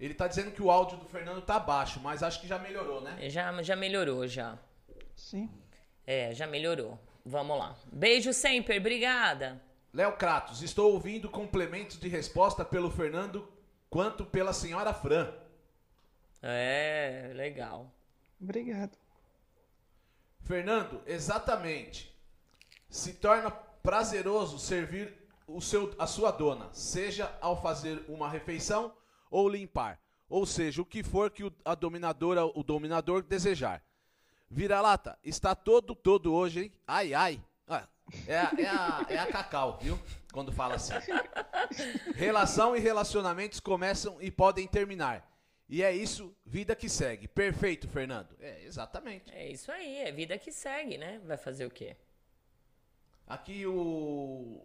Ele 0.00 0.14
tá 0.14 0.26
dizendo 0.26 0.52
que 0.52 0.62
o 0.62 0.70
áudio 0.70 0.98
do 0.98 1.04
Fernando 1.04 1.42
tá 1.42 1.58
baixo, 1.58 2.00
mas 2.00 2.22
acho 2.22 2.40
que 2.40 2.46
já 2.46 2.58
melhorou, 2.58 3.00
né? 3.00 3.28
Já, 3.28 3.62
já 3.62 3.76
melhorou, 3.76 4.26
já. 4.26 4.58
Sim. 5.14 5.50
É, 6.06 6.34
já 6.34 6.46
melhorou. 6.46 6.98
Vamos 7.24 7.58
lá. 7.58 7.76
Beijo 7.92 8.32
Semper, 8.32 8.80
obrigada. 8.80 9.60
Léo 9.92 10.16
Kratos, 10.16 10.62
estou 10.62 10.92
ouvindo 10.92 11.28
complementos 11.28 11.98
de 11.98 12.08
resposta 12.08 12.64
pelo 12.64 12.90
Fernando 12.90 13.48
quanto 13.90 14.24
pela 14.24 14.52
senhora 14.52 14.92
Fran. 14.92 15.32
É, 16.42 17.32
legal. 17.34 17.92
Obrigado. 18.40 18.96
Fernando, 20.44 21.02
exatamente. 21.06 22.16
Se 22.88 23.12
torna 23.14 23.50
prazeroso 23.50 24.58
servir 24.58 25.14
o 25.46 25.60
seu, 25.60 25.94
a 25.98 26.06
sua 26.06 26.30
dona, 26.30 26.68
seja 26.72 27.36
ao 27.40 27.60
fazer 27.60 28.04
uma 28.08 28.28
refeição 28.28 28.94
ou 29.30 29.48
limpar, 29.48 30.00
ou 30.28 30.46
seja, 30.46 30.82
o 30.82 30.86
que 30.86 31.02
for 31.02 31.30
que 31.30 31.44
o, 31.44 31.52
a 31.64 31.74
dominadora, 31.74 32.44
o 32.46 32.62
dominador 32.62 33.22
desejar. 33.22 33.82
Vira-lata, 34.50 35.18
está 35.22 35.54
todo, 35.54 35.94
todo 35.94 36.32
hoje, 36.32 36.64
hein? 36.64 36.72
Ai, 36.86 37.12
ai. 37.12 37.44
Ah, 37.66 37.86
é, 38.26 38.38
a, 38.38 38.52
é, 38.56 38.66
a, 38.66 39.06
é 39.10 39.18
a 39.18 39.26
cacau, 39.26 39.78
viu? 39.80 39.98
Quando 40.32 40.52
fala 40.52 40.76
assim. 40.76 40.94
Relação 42.14 42.74
e 42.74 42.80
relacionamentos 42.80 43.60
começam 43.60 44.20
e 44.20 44.30
podem 44.30 44.66
terminar. 44.66 45.26
E 45.68 45.82
é 45.82 45.94
isso, 45.94 46.34
vida 46.46 46.74
que 46.74 46.88
segue. 46.88 47.28
Perfeito, 47.28 47.86
Fernando. 47.88 48.34
É, 48.40 48.64
exatamente. 48.64 49.30
É 49.32 49.48
isso 49.50 49.70
aí, 49.70 49.98
é 49.98 50.10
vida 50.10 50.38
que 50.38 50.50
segue, 50.50 50.96
né? 50.96 51.20
Vai 51.24 51.36
fazer 51.36 51.66
o 51.66 51.70
quê? 51.70 51.96
Aqui 53.26 53.66
o 53.66 54.62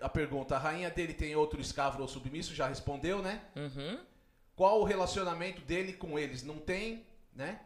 a 0.00 0.08
pergunta, 0.08 0.56
a 0.56 0.58
rainha 0.58 0.90
dele 0.90 1.14
tem 1.14 1.34
outro 1.36 1.60
escravo 1.60 2.00
ou 2.02 2.08
submisso? 2.08 2.54
Já 2.54 2.66
respondeu, 2.66 3.22
né? 3.22 3.42
Uhum. 3.56 3.98
Qual 4.56 4.80
o 4.80 4.84
relacionamento 4.84 5.62
dele 5.62 5.92
com 5.92 6.18
eles? 6.18 6.42
Não 6.42 6.58
tem, 6.58 7.06
né? 7.34 7.60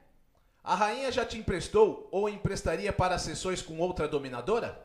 A 0.63 0.75
rainha 0.75 1.11
já 1.11 1.27
te 1.27 1.39
emprestou 1.39 2.09
ou 2.11 2.29
emprestaria 2.29 2.93
para 2.93 3.19
sessões 3.19 3.61
com 3.61 3.79
outra 3.79 4.07
dominadora? 4.07 4.81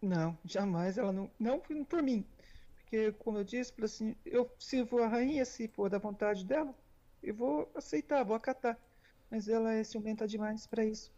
Não, 0.00 0.38
jamais 0.44 0.96
ela 0.96 1.12
não. 1.12 1.30
Não 1.38 1.58
por 1.58 2.02
mim. 2.02 2.24
Porque, 2.86 3.10
como 3.18 3.38
eu 3.38 3.44
disse, 3.44 3.72
assim, 3.82 4.14
eu 4.24 4.48
sirvo 4.60 5.02
a 5.02 5.08
rainha 5.08 5.44
se 5.44 5.66
for 5.66 5.90
da 5.90 5.98
vontade 5.98 6.44
dela, 6.44 6.72
eu 7.20 7.34
vou 7.34 7.68
aceitar, 7.74 8.22
vou 8.22 8.36
acatar. 8.36 8.78
Mas 9.28 9.48
ela 9.48 9.74
é 9.74 9.82
ciumenta 9.82 10.26
demais 10.26 10.68
para 10.68 10.84
isso. 10.84 11.12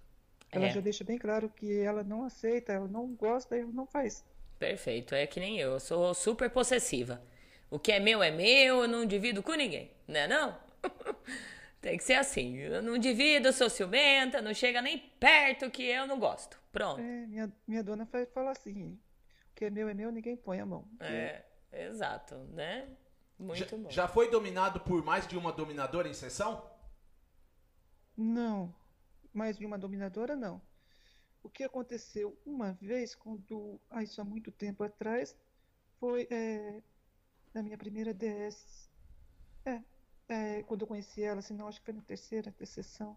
Ela 0.51 0.69
é. 0.69 0.71
já 0.71 0.81
deixa 0.81 1.05
bem 1.05 1.19
claro 1.19 1.51
que 1.51 1.81
ela 1.81 2.03
não 2.03 2.25
aceita, 2.25 2.73
ela 2.73 2.89
não 2.89 3.15
gosta, 3.15 3.55
ela 3.55 3.71
não 3.71 3.87
faz. 3.87 4.25
Perfeito, 4.59 5.15
é 5.15 5.27
que 5.27 5.39
nem 5.39 5.59
eu, 5.59 5.73
eu 5.73 5.81
sou 5.81 6.15
super 6.15 6.49
possessiva. 6.49 7.21
O 7.71 7.79
que 7.79 7.93
é 7.93 8.01
meu 8.01 8.23
é 8.23 8.31
meu, 8.31 8.83
eu 8.83 8.89
não 8.89 9.05
divido 9.05 9.43
com 9.43 9.53
ninguém, 9.53 9.91
né 10.07 10.27
não? 10.27 10.59
Tem 11.83 11.99
que 11.99 12.03
ser 12.03 12.15
assim. 12.15 12.57
Eu 12.57 12.83
não 12.83 12.97
divido, 12.97 13.53
sou 13.53 13.69
ciumenta, 13.69 14.41
não 14.41 14.55
chega 14.55 14.81
nem 14.81 14.99
perto 15.21 15.71
que 15.71 15.83
eu 15.85 16.07
não 16.07 16.19
gosto. 16.19 16.59
Pronto. 16.73 16.99
É, 16.99 17.27
minha, 17.27 17.53
minha 17.67 17.85
dona 17.85 18.09
fala 18.33 18.53
assim: 18.53 18.99
o 19.53 19.55
que 19.55 19.67
é 19.67 19.71
meu 19.71 19.87
é 19.87 19.95
meu, 19.95 20.11
ninguém 20.11 20.35
põe 20.35 20.59
a 20.61 20.67
mão. 20.67 20.89
É, 20.99 21.43
exato, 21.73 22.37
né? 22.53 22.97
Muito 23.39 23.59
já, 23.59 23.77
bom. 23.77 23.91
Já 23.91 24.09
foi 24.09 24.31
dominado 24.31 24.81
por 24.81 25.05
mais 25.05 25.27
de 25.27 25.37
uma 25.37 25.53
dominadora 25.53 26.09
em 26.09 26.15
sessão? 26.15 26.69
Não. 28.17 28.75
Mais 29.33 29.57
de 29.57 29.65
uma 29.65 29.79
dominadora, 29.79 30.35
não. 30.35 30.61
O 31.43 31.49
que 31.49 31.63
aconteceu 31.63 32.37
uma 32.45 32.73
vez, 32.73 33.15
quando, 33.15 33.81
ah, 33.91 34.03
isso 34.03 34.21
há 34.21 34.25
muito 34.25 34.51
tempo 34.51 34.83
atrás, 34.83 35.37
foi 36.01 36.27
é, 36.31 36.83
na 37.55 37.63
minha 37.63 37.79
primeira 37.79 38.13
DS. 38.13 38.91
É, 39.65 39.83
é, 40.29 40.63
quando 40.65 40.83
eu 40.83 40.87
conheci 40.89 41.23
ela, 41.23 41.39
assim, 41.39 41.55
não, 41.55 41.69
acho 41.69 41.79
que 41.79 41.87
foi 41.87 41.95
na 41.95 42.03
terceira 42.03 42.53
sessão. 42.65 43.17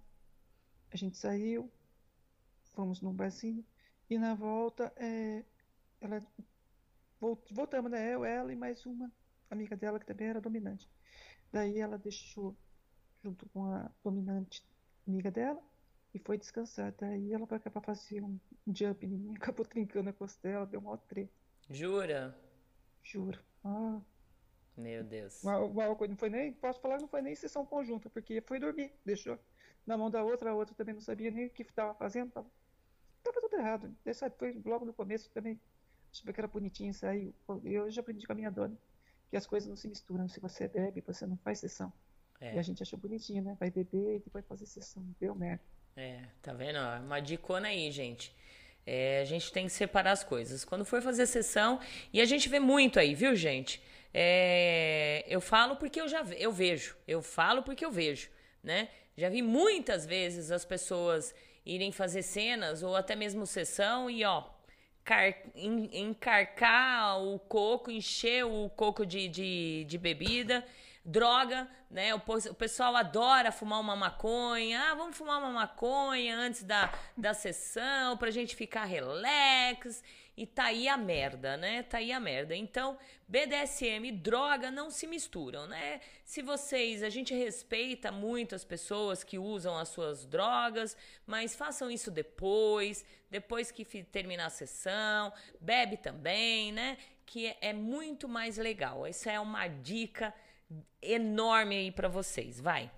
A 0.91 0.97
gente 0.97 1.17
saiu, 1.17 1.71
fomos 2.73 3.01
num 3.01 3.13
barzinho, 3.13 3.65
e 4.09 4.17
na 4.17 4.35
volta, 4.35 4.93
é, 4.97 5.43
ela 5.99 6.21
voltamos, 7.51 7.91
né? 7.91 8.13
Eu, 8.13 8.25
ela 8.25 8.51
e 8.51 8.55
mais 8.55 8.85
uma 8.85 9.11
amiga 9.49 9.77
dela 9.77 9.99
que 9.99 10.05
também 10.05 10.27
era 10.27 10.41
dominante. 10.41 10.89
Daí 11.51 11.79
ela 11.79 11.97
deixou, 11.97 12.55
junto 13.23 13.47
com 13.49 13.65
a 13.65 13.91
dominante 14.03 14.65
amiga 15.07 15.29
dela, 15.29 15.61
e 16.13 16.19
foi 16.19 16.37
descansar. 16.37 16.93
Daí 16.97 17.31
ela 17.31 17.45
vai 17.45 17.57
acabar 17.57 17.81
fazer 17.81 18.21
um 18.23 18.39
jump 18.67 19.05
em 19.05 19.09
mim, 19.09 19.35
acabou 19.37 19.65
trincando 19.65 20.09
a 20.09 20.13
costela, 20.13 20.65
deu 20.65 20.79
uma 20.79 20.97
treta. 20.97 21.31
Jura? 21.69 22.37
Juro. 23.03 23.39
Ah, 23.63 24.01
meu 24.75 25.03
Deus. 25.03 25.43
Uma, 25.43 25.59
uma 25.59 26.07
não 26.07 26.17
foi 26.17 26.29
nem, 26.29 26.51
posso 26.53 26.81
falar, 26.81 26.99
não 26.99 27.07
foi 27.07 27.21
nem 27.21 27.35
sessão 27.35 27.65
conjunta, 27.65 28.09
porque 28.09 28.41
foi 28.41 28.59
dormir, 28.59 28.93
deixou 29.05 29.39
na 29.85 29.97
mão 29.97 30.09
da 30.09 30.23
outra, 30.23 30.51
a 30.51 30.53
outra 30.53 30.75
também 30.75 30.93
não 30.93 31.01
sabia 31.01 31.31
nem 31.31 31.47
o 31.47 31.49
que 31.49 31.63
estava 31.63 31.93
fazendo, 31.95 32.31
tava, 32.31 32.49
tava 33.23 33.41
tudo 33.41 33.55
errado. 33.55 33.95
Essa 34.05 34.29
foi 34.29 34.61
logo 34.65 34.85
no 34.85 34.93
começo 34.93 35.29
também, 35.31 35.59
achei 36.11 36.33
que 36.33 36.39
era 36.39 36.47
bonitinho, 36.47 36.93
saiu. 36.93 37.33
Eu 37.63 37.89
já 37.89 38.01
aprendi 38.01 38.25
com 38.25 38.33
a 38.33 38.35
minha 38.35 38.51
dona 38.51 38.77
que 39.29 39.37
as 39.37 39.47
coisas 39.47 39.67
não 39.67 39.77
se 39.77 39.87
misturam. 39.87 40.27
Se 40.27 40.39
você 40.39 40.67
bebe, 40.67 41.01
você 41.01 41.25
não 41.25 41.37
faz 41.37 41.59
sessão. 41.59 41.91
É. 42.39 42.55
E 42.55 42.59
a 42.59 42.61
gente 42.61 42.83
achou 42.83 42.99
bonitinho, 42.99 43.41
né? 43.41 43.55
Vai 43.59 43.71
beber 43.71 44.17
e 44.17 44.19
depois 44.19 44.45
fazer 44.45 44.65
sessão. 44.65 45.03
Deu 45.19 45.33
merda. 45.33 45.63
É, 45.95 46.21
tá 46.41 46.53
vendo? 46.53 46.79
Uma 47.05 47.19
dicona 47.19 47.69
aí, 47.69 47.89
gente. 47.91 48.35
É, 48.85 49.21
a 49.21 49.25
gente 49.25 49.51
tem 49.51 49.65
que 49.67 49.71
separar 49.71 50.11
as 50.11 50.23
coisas. 50.23 50.65
Quando 50.65 50.83
for 50.83 51.01
fazer 51.01 51.27
sessão, 51.27 51.79
e 52.11 52.19
a 52.19 52.25
gente 52.25 52.49
vê 52.49 52.59
muito 52.59 52.99
aí, 52.99 53.15
viu, 53.15 53.35
gente? 53.35 53.81
É, 54.13 55.23
eu 55.27 55.39
falo 55.39 55.77
porque 55.77 56.01
eu 56.01 56.07
já 56.07 56.23
eu 56.37 56.51
vejo. 56.51 56.97
Eu 57.07 57.21
falo 57.21 57.63
porque 57.63 57.85
eu 57.85 57.91
vejo, 57.91 58.29
né? 58.61 58.89
Já 59.15 59.29
vi 59.29 59.41
muitas 59.41 60.05
vezes 60.05 60.51
as 60.51 60.65
pessoas 60.65 61.33
irem 61.65 61.91
fazer 61.91 62.23
cenas 62.23 62.83
ou 62.83 62.95
até 62.95 63.15
mesmo 63.15 63.45
sessão 63.45 64.09
e 64.09 64.25
ó, 64.25 64.49
car, 65.03 65.33
encarcar 65.55 67.21
o 67.21 67.39
coco, 67.39 67.91
encher 67.91 68.45
o 68.45 68.69
coco 68.69 69.05
de, 69.05 69.27
de, 69.27 69.85
de 69.85 69.97
bebida 69.97 70.65
droga, 71.03 71.67
né? 71.89 72.13
O, 72.13 72.19
pessoal 72.53 72.95
adora 72.95 73.51
fumar 73.51 73.79
uma 73.79 73.95
maconha. 73.95 74.79
Ah, 74.91 74.95
vamos 74.95 75.17
fumar 75.17 75.39
uma 75.39 75.49
maconha 75.49 76.37
antes 76.37 76.63
da, 76.63 76.93
da 77.17 77.33
sessão 77.33 78.17
pra 78.17 78.31
gente 78.31 78.55
ficar 78.55 78.85
relax. 78.85 80.03
E 80.35 80.45
tá 80.47 80.65
aí 80.65 80.87
a 80.87 80.97
merda, 80.97 81.57
né? 81.57 81.83
Tá 81.83 81.97
aí 81.97 82.11
a 82.11 82.19
merda. 82.19 82.55
Então, 82.55 82.97
BDSM 83.27 84.07
e 84.07 84.11
droga 84.11 84.71
não 84.71 84.89
se 84.89 85.05
misturam, 85.05 85.67
né? 85.67 85.99
Se 86.23 86.41
vocês, 86.41 87.03
a 87.03 87.09
gente 87.09 87.33
respeita 87.33 88.11
muito 88.11 88.55
as 88.55 88.63
pessoas 88.63 89.23
que 89.23 89.37
usam 89.37 89.77
as 89.77 89.89
suas 89.89 90.25
drogas, 90.25 90.95
mas 91.27 91.53
façam 91.53 91.91
isso 91.91 92.09
depois, 92.09 93.05
depois 93.29 93.71
que 93.71 93.83
terminar 94.03 94.45
a 94.45 94.49
sessão, 94.49 95.33
bebe 95.59 95.97
também, 95.97 96.71
né? 96.71 96.97
Que 97.25 97.47
é, 97.47 97.57
é 97.61 97.73
muito 97.73 98.29
mais 98.29 98.57
legal. 98.57 99.05
Essa 99.05 99.31
é 99.31 99.39
uma 99.39 99.67
dica 99.67 100.33
enorme 101.01 101.75
aí 101.75 101.91
para 101.91 102.07
vocês. 102.07 102.59
Vai. 102.59 102.89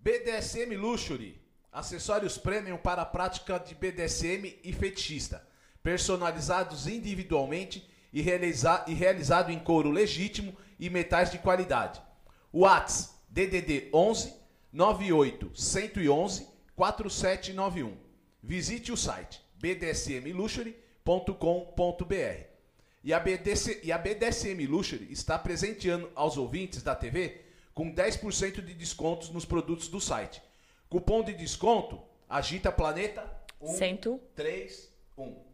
BDSM 0.00 0.76
Luxury. 0.76 1.40
Acessórios 1.70 2.36
premium 2.36 2.76
para 2.76 3.00
a 3.00 3.06
prática 3.06 3.58
de 3.58 3.74
BDSM 3.74 4.58
e 4.62 4.72
fetichista 4.74 5.50
personalizados 5.82 6.86
individualmente 6.86 7.88
e, 8.12 8.20
realiza 8.20 8.84
e 8.86 8.94
realizado 8.94 9.50
em 9.50 9.58
couro 9.58 9.90
legítimo 9.90 10.54
e 10.78 10.90
metais 10.90 11.30
de 11.30 11.38
qualidade. 11.38 12.00
Whats 12.52 13.14
DDD 13.28 13.88
11 13.92 14.34
98 14.72 15.50
111 15.54 16.46
4791. 16.76 17.96
Visite 18.42 18.92
o 18.92 18.96
site 18.96 19.42
bdsmluxury.com.br. 19.54 22.52
E 23.04 23.12
a, 23.12 23.18
BDC, 23.18 23.80
e 23.82 23.90
a 23.90 23.98
BDSM 23.98 24.64
Luxury 24.66 25.08
está 25.10 25.36
presenteando 25.36 26.08
aos 26.14 26.36
ouvintes 26.36 26.82
da 26.82 26.94
TV 26.94 27.40
com 27.74 27.92
10% 27.92 28.64
de 28.64 28.74
descontos 28.74 29.30
nos 29.30 29.44
produtos 29.44 29.88
do 29.88 30.00
site. 30.00 30.40
Cupom 30.88 31.24
de 31.24 31.34
desconto 31.34 32.00
Agita 32.28 32.70
Planeta 32.70 33.28
131. 33.60 35.51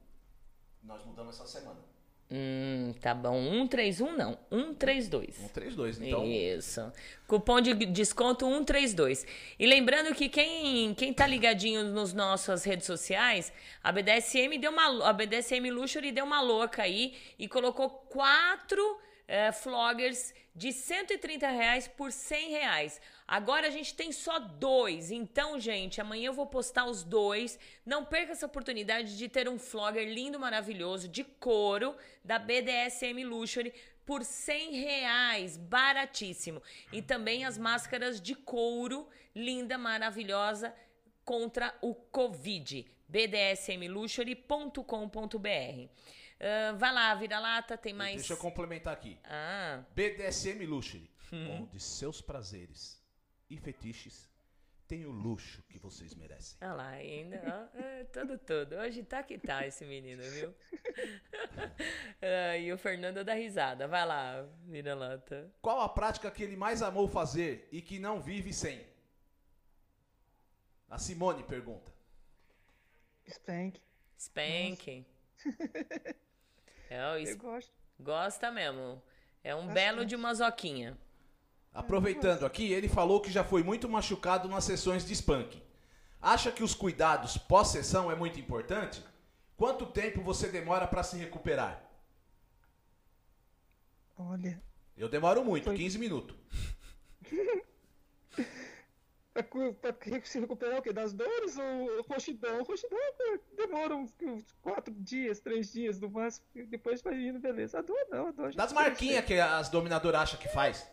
Nós 0.82 1.04
mudamos 1.04 1.34
essa 1.34 1.46
semana. 1.46 1.88
Hum, 2.30 2.92
tá 3.00 3.14
bom. 3.14 3.42
131 3.62 4.14
não, 4.14 4.38
132. 4.50 5.34
132, 5.34 6.00
então. 6.00 6.26
Isso. 6.26 6.92
Cupom 7.26 7.60
de 7.60 7.74
desconto 7.86 8.44
132. 8.44 9.26
E 9.58 9.66
lembrando 9.66 10.14
que 10.14 10.28
quem, 10.28 10.94
quem 10.94 11.14
tá 11.14 11.26
ligadinho 11.26 11.84
nos 11.84 12.12
nossas 12.12 12.64
redes 12.64 12.86
sociais, 12.86 13.50
a 13.82 13.90
BDSM 13.90 14.58
deu 14.60 14.70
uma 14.70 15.08
a 15.08 15.12
BDSM 15.12 15.70
Luxury 15.70 16.12
deu 16.12 16.26
uma 16.26 16.42
louca 16.42 16.82
aí 16.82 17.14
e 17.38 17.48
colocou 17.48 17.88
quatro 17.88 19.00
é, 19.26 19.50
floggers 19.50 20.34
de 20.54 20.72
130 20.72 21.48
reais 21.48 21.88
por 21.88 22.12
100 22.12 22.50
reais. 22.50 23.00
Agora 23.28 23.66
a 23.66 23.70
gente 23.70 23.94
tem 23.94 24.10
só 24.10 24.38
dois. 24.38 25.10
Então, 25.10 25.60
gente, 25.60 26.00
amanhã 26.00 26.28
eu 26.28 26.32
vou 26.32 26.46
postar 26.46 26.86
os 26.86 27.04
dois. 27.04 27.58
Não 27.84 28.02
perca 28.02 28.32
essa 28.32 28.46
oportunidade 28.46 29.18
de 29.18 29.28
ter 29.28 29.50
um 29.50 29.58
flogger 29.58 30.08
lindo, 30.08 30.40
maravilhoso, 30.40 31.06
de 31.06 31.22
couro, 31.22 31.94
da 32.24 32.38
BDSM 32.38 33.22
Luxury, 33.24 33.74
por 34.06 34.24
100 34.24 34.80
reais. 34.80 35.58
Baratíssimo. 35.58 36.62
E 36.90 37.02
também 37.02 37.44
as 37.44 37.58
máscaras 37.58 38.18
de 38.18 38.34
couro, 38.34 39.06
linda, 39.36 39.76
maravilhosa, 39.76 40.74
contra 41.22 41.76
o 41.82 41.94
Covid. 41.94 42.90
bdsmluxury.com.br 43.06 45.90
Uh, 46.38 46.76
vai 46.76 46.92
lá, 46.92 47.12
vira-lata, 47.16 47.76
tem 47.76 47.92
mais. 47.92 48.14
Deixa 48.14 48.34
eu 48.34 48.36
complementar 48.36 48.92
aqui. 48.92 49.18
Ah. 49.24 49.82
BDSM 49.92 50.64
Luxury, 50.66 51.10
hum. 51.32 51.62
onde 51.62 51.80
seus 51.80 52.20
prazeres 52.20 52.97
e 53.50 53.56
fetiches 53.56 54.28
têm 54.88 55.04
o 55.04 55.10
luxo 55.10 55.62
que 55.68 55.78
vocês 55.78 56.14
merecem. 56.14 56.56
Olha 56.62 56.72
lá, 56.72 56.88
ainda, 56.88 57.70
ó, 57.74 57.78
é, 57.78 58.04
todo, 58.04 58.38
todo. 58.38 58.74
Hoje 58.76 59.02
tá 59.02 59.22
que 59.22 59.38
tá 59.38 59.66
esse 59.66 59.84
menino, 59.84 60.22
viu? 60.22 60.54
ah, 62.22 62.56
e 62.56 62.72
o 62.72 62.78
Fernando 62.78 63.22
dá 63.22 63.34
risada. 63.34 63.86
Vai 63.86 64.06
lá, 64.06 64.48
vira-lata. 64.66 65.52
Qual 65.60 65.80
a 65.80 65.88
prática 65.88 66.30
que 66.30 66.42
ele 66.42 66.56
mais 66.56 66.80
amou 66.80 67.06
fazer 67.06 67.68
e 67.70 67.82
que 67.82 67.98
não 67.98 68.20
vive 68.20 68.52
sem? 68.52 68.80
A 70.88 70.98
Simone 70.98 71.42
pergunta. 71.42 71.92
Spank. 73.28 73.80
Spank. 74.18 75.06
É, 76.90 77.20
isso, 77.20 77.32
Eu 77.32 77.38
gosto. 77.38 77.72
Gosta 78.00 78.50
mesmo. 78.50 79.02
É 79.44 79.54
um 79.54 79.66
belo 79.66 80.06
de 80.06 80.16
uma 80.16 80.32
zoquinha. 80.32 80.96
Aproveitando 81.72 82.44
aqui, 82.44 82.72
ele 82.72 82.88
falou 82.88 83.20
que 83.20 83.30
já 83.30 83.44
foi 83.44 83.62
muito 83.62 83.88
machucado 83.88 84.48
nas 84.48 84.64
sessões 84.64 85.04
de 85.04 85.12
spanking. 85.12 85.62
Acha 86.20 86.50
que 86.50 86.64
os 86.64 86.74
cuidados 86.74 87.38
pós-sessão 87.38 88.10
é 88.10 88.14
muito 88.14 88.40
importante? 88.40 89.04
Quanto 89.56 89.86
tempo 89.86 90.22
você 90.22 90.48
demora 90.48 90.86
para 90.86 91.02
se 91.02 91.16
recuperar? 91.16 91.82
Olha. 94.16 94.60
Eu 94.96 95.08
demoro 95.08 95.44
muito, 95.44 95.64
foi... 95.64 95.76
15 95.76 95.98
minutos. 95.98 96.36
Pra, 99.80 99.94
se 100.24 100.40
recuperar 100.40 100.80
o 100.80 100.82
quê? 100.82 100.92
Das 100.92 101.12
dores 101.12 101.56
ou 101.56 102.02
roxidão? 102.02 102.62
Roxidão 102.64 102.98
demora 103.56 103.94
uns, 103.94 104.12
uns 104.20 104.50
quatro 104.60 104.92
dias, 104.92 105.38
três 105.38 105.72
dias 105.72 106.00
no 106.00 106.10
máximo, 106.10 106.44
depois 106.66 107.00
vai 107.02 107.14
indo, 107.14 107.38
beleza. 107.38 107.78
A 107.78 107.82
dor 107.82 108.06
não, 108.10 108.28
a 108.28 108.30
dor 108.32 108.52
Das 108.54 108.72
marquinhas 108.72 109.24
que 109.24 109.34
as 109.38 109.68
dominadoras 109.68 110.22
acham 110.22 110.40
que 110.40 110.48
faz. 110.48 110.90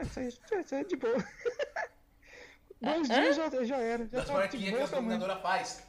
É, 0.00 0.02
isso 0.02 0.18
aí, 0.20 0.28
isso 0.60 0.74
aí 0.74 0.80
é 0.80 0.84
de 0.84 0.96
boa. 0.96 1.16
Dois 2.80 3.08
dias 3.08 3.36
já, 3.36 3.64
já 3.64 3.76
era. 3.76 4.04
Já 4.06 4.10
Das 4.18 4.26
tá 4.26 4.32
marquinhas 4.32 4.64
que 4.70 4.90
tamanho. 4.96 5.18
dominadoras 5.18 5.42
faz. 5.42 5.86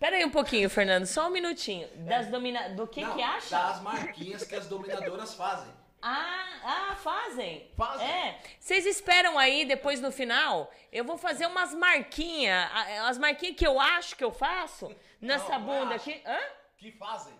Pera 0.00 0.16
aí 0.16 0.24
um 0.24 0.30
pouquinho, 0.30 0.68
Fernando, 0.70 1.06
só 1.06 1.28
um 1.28 1.30
minutinho. 1.30 1.88
Das 2.06 2.26
domina... 2.28 2.70
Do 2.70 2.86
que 2.86 3.00
Não, 3.02 3.14
que 3.14 3.22
acha? 3.22 3.50
Das 3.50 3.80
marquinhas 3.82 4.44
que 4.44 4.54
as 4.54 4.66
dominadoras 4.66 5.34
fazem. 5.34 5.72
Ah, 6.00 6.60
ah, 6.92 6.96
fazem. 6.96 7.70
Fazem. 7.76 8.06
É. 8.06 8.38
Vocês 8.58 8.84
esperam 8.86 9.38
aí, 9.38 9.64
depois 9.64 10.00
no 10.00 10.10
final, 10.12 10.70
eu 10.92 11.04
vou 11.04 11.16
fazer 11.16 11.46
umas 11.46 11.72
marquinhas, 11.74 12.68
a- 12.72 13.08
as 13.08 13.16
marquinhas 13.18 13.56
que 13.56 13.66
eu 13.66 13.80
acho 13.80 14.14
que 14.16 14.22
eu 14.24 14.30
faço 14.30 14.94
nessa 15.20 15.58
Não, 15.58 15.76
é 15.76 15.80
bunda 15.80 15.94
aqui. 15.94 16.20
Hã? 16.26 16.38
Que 16.76 16.92
fazem. 16.92 17.32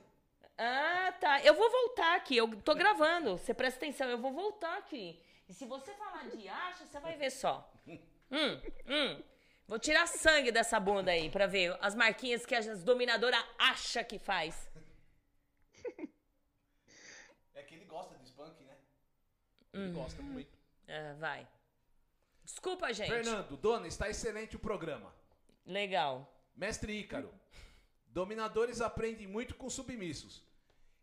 Ah, 0.56 1.12
tá. 1.20 1.42
Eu 1.42 1.54
vou 1.54 1.70
voltar 1.70 2.14
aqui, 2.16 2.36
eu 2.36 2.48
tô 2.62 2.74
gravando. 2.74 3.36
Você 3.36 3.52
presta 3.52 3.78
atenção, 3.78 4.08
eu 4.08 4.18
vou 4.18 4.32
voltar 4.32 4.78
aqui. 4.78 5.20
E 5.48 5.52
se 5.54 5.64
você 5.66 5.92
falar 5.94 6.28
de 6.30 6.48
acha, 6.48 6.86
você 6.86 6.98
vai 7.00 7.16
ver 7.16 7.30
só. 7.30 7.70
Hum, 8.30 8.60
hum. 8.88 9.22
Vou 9.68 9.78
tirar 9.78 10.08
sangue 10.08 10.50
dessa 10.50 10.80
bunda 10.80 11.10
aí 11.12 11.30
pra 11.30 11.46
ver 11.46 11.76
as 11.80 11.94
marquinhas 11.94 12.44
que 12.44 12.54
as 12.54 12.82
dominadoras 12.82 13.38
acham 13.58 14.02
que 14.02 14.18
faz. 14.18 14.68
É 17.54 17.62
que 17.62 17.74
ele 17.74 17.84
gosta 17.84 18.16
de 18.18 18.24
spunk, 18.26 18.64
né? 18.64 18.76
Ele 19.72 19.90
Hum. 19.90 19.94
gosta 19.94 20.20
muito. 20.22 20.50
Ah, 20.88 21.14
vai. 21.18 21.46
Desculpa, 22.42 22.92
gente. 22.92 23.08
Fernando, 23.08 23.56
dona, 23.56 23.86
está 23.86 24.08
excelente 24.10 24.56
o 24.56 24.58
programa. 24.58 25.14
Legal. 25.64 26.28
Mestre 26.56 26.92
Ícaro, 26.98 27.32
dominadores 28.06 28.80
aprendem 28.80 29.26
muito 29.26 29.54
com 29.54 29.70
submissos. 29.70 30.42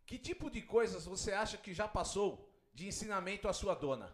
Que 0.05 0.17
tipo 0.19 0.49
de 0.49 0.61
coisas 0.61 1.05
você 1.05 1.31
acha 1.33 1.57
que 1.57 1.73
já 1.73 1.87
passou 1.87 2.51
de 2.73 2.87
ensinamento 2.87 3.47
à 3.47 3.53
sua 3.53 3.73
dona? 3.73 4.13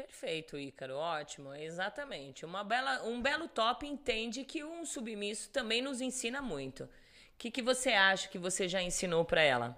Perfeito, 0.00 0.58
Ícaro, 0.58 0.94
ótimo, 0.94 1.52
exatamente. 1.54 2.46
Uma 2.46 2.64
bela, 2.64 3.06
um 3.06 3.20
belo 3.20 3.46
top 3.46 3.86
entende 3.86 4.46
que 4.46 4.64
um 4.64 4.86
submisso 4.86 5.50
também 5.50 5.82
nos 5.82 6.00
ensina 6.00 6.40
muito. 6.40 6.84
O 6.84 6.88
que, 7.36 7.50
que 7.50 7.60
você 7.60 7.90
acha 7.90 8.26
que 8.30 8.38
você 8.38 8.66
já 8.66 8.80
ensinou 8.80 9.26
pra 9.26 9.42
ela? 9.42 9.76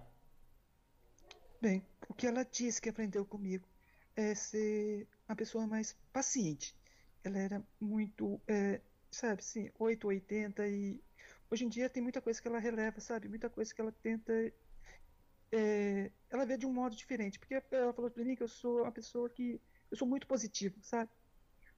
Bem, 1.61 1.85
o 2.09 2.15
que 2.15 2.29
ela 2.29 2.45
disse 2.45 2.81
que 2.81 2.89
aprendeu 2.89 3.27
comigo 3.27 3.67
é 4.15 4.33
ser 4.33 5.09
uma 5.29 5.35
pessoa 5.35 5.67
mais 5.67 5.97
paciente. 6.13 6.73
Ela 7.25 7.39
era 7.39 7.63
muito, 7.81 8.41
é, 8.47 8.81
sabe, 9.11 9.41
assim, 9.41 9.73
8, 9.77 10.07
80 10.07 10.69
e 10.69 11.03
hoje 11.51 11.65
em 11.65 11.69
dia 11.69 11.91
tem 11.91 12.01
muita 12.01 12.21
coisa 12.21 12.41
que 12.41 12.47
ela 12.47 12.61
releva, 12.61 13.01
sabe? 13.01 13.29
Muita 13.29 13.51
coisa 13.51 13.75
que 13.75 13.81
ela 13.81 13.91
tenta, 13.91 14.33
é, 15.51 16.13
ela 16.31 16.47
vê 16.47 16.57
de 16.57 16.65
um 16.65 16.73
modo 16.73 16.95
diferente. 16.95 17.41
Porque 17.41 17.61
ela 17.73 17.93
falou 17.93 18.09
pra 18.09 18.25
mim 18.25 18.37
que 18.37 18.43
eu 18.45 18.49
sou 18.49 18.83
uma 18.83 18.93
pessoa 18.93 19.29
que, 19.29 19.61
eu 19.93 19.97
sou 19.97 20.09
muito 20.09 20.27
positivo, 20.27 20.77
sabe? 20.83 21.11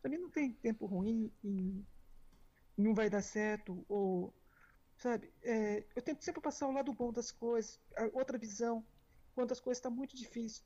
Pra 0.01 0.11
mim 0.11 0.17
não 0.19 0.31
tem 0.31 0.55
tempo 0.55 0.87
ruim 0.87 1.31
e 1.43 1.85
não 2.79 2.95
vai 2.95 3.11
dar 3.11 3.21
certo 3.21 3.85
ou, 3.89 4.33
sabe? 4.97 5.31
É, 5.43 5.85
eu 5.95 6.01
tento 6.01 6.25
sempre 6.25 6.41
passar 6.41 6.69
o 6.69 6.73
lado 6.73 6.95
bom 6.95 7.13
das 7.13 7.31
coisas, 7.31 7.79
outra 8.13 8.39
visão 8.39 8.87
quando 9.35 9.53
as 9.53 9.61
coisas 9.61 9.79
estão 9.79 9.91
muito 9.91 10.17
difíceis. 10.17 10.65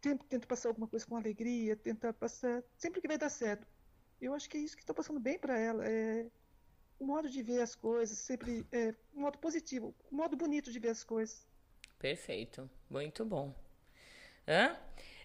Tento, 0.00 0.26
tento 0.26 0.46
passar 0.46 0.68
alguma 0.68 0.88
coisa 0.88 1.06
com 1.06 1.16
alegria, 1.16 1.76
tentar 1.76 2.12
passar. 2.12 2.62
Sempre 2.76 3.00
que 3.00 3.08
vai 3.08 3.16
dar 3.18 3.30
certo. 3.30 3.66
Eu 4.20 4.34
acho 4.34 4.48
que 4.50 4.56
é 4.56 4.60
isso 4.60 4.76
que 4.76 4.82
está 4.82 4.92
passando 4.92 5.20
bem 5.20 5.38
para 5.38 5.58
ela. 5.58 5.86
É 5.88 6.28
modo 7.00 7.30
de 7.30 7.42
ver 7.42 7.60
as 7.62 7.76
coisas, 7.76 8.18
sempre 8.18 8.66
é 8.72 8.92
um 9.14 9.20
modo 9.20 9.38
positivo, 9.38 9.94
um 10.10 10.16
modo 10.16 10.36
bonito 10.36 10.72
de 10.72 10.80
ver 10.80 10.88
as 10.88 11.04
coisas. 11.04 11.46
Perfeito, 11.98 12.68
muito 12.90 13.24
bom. 13.24 13.54
Hã? 14.46 14.76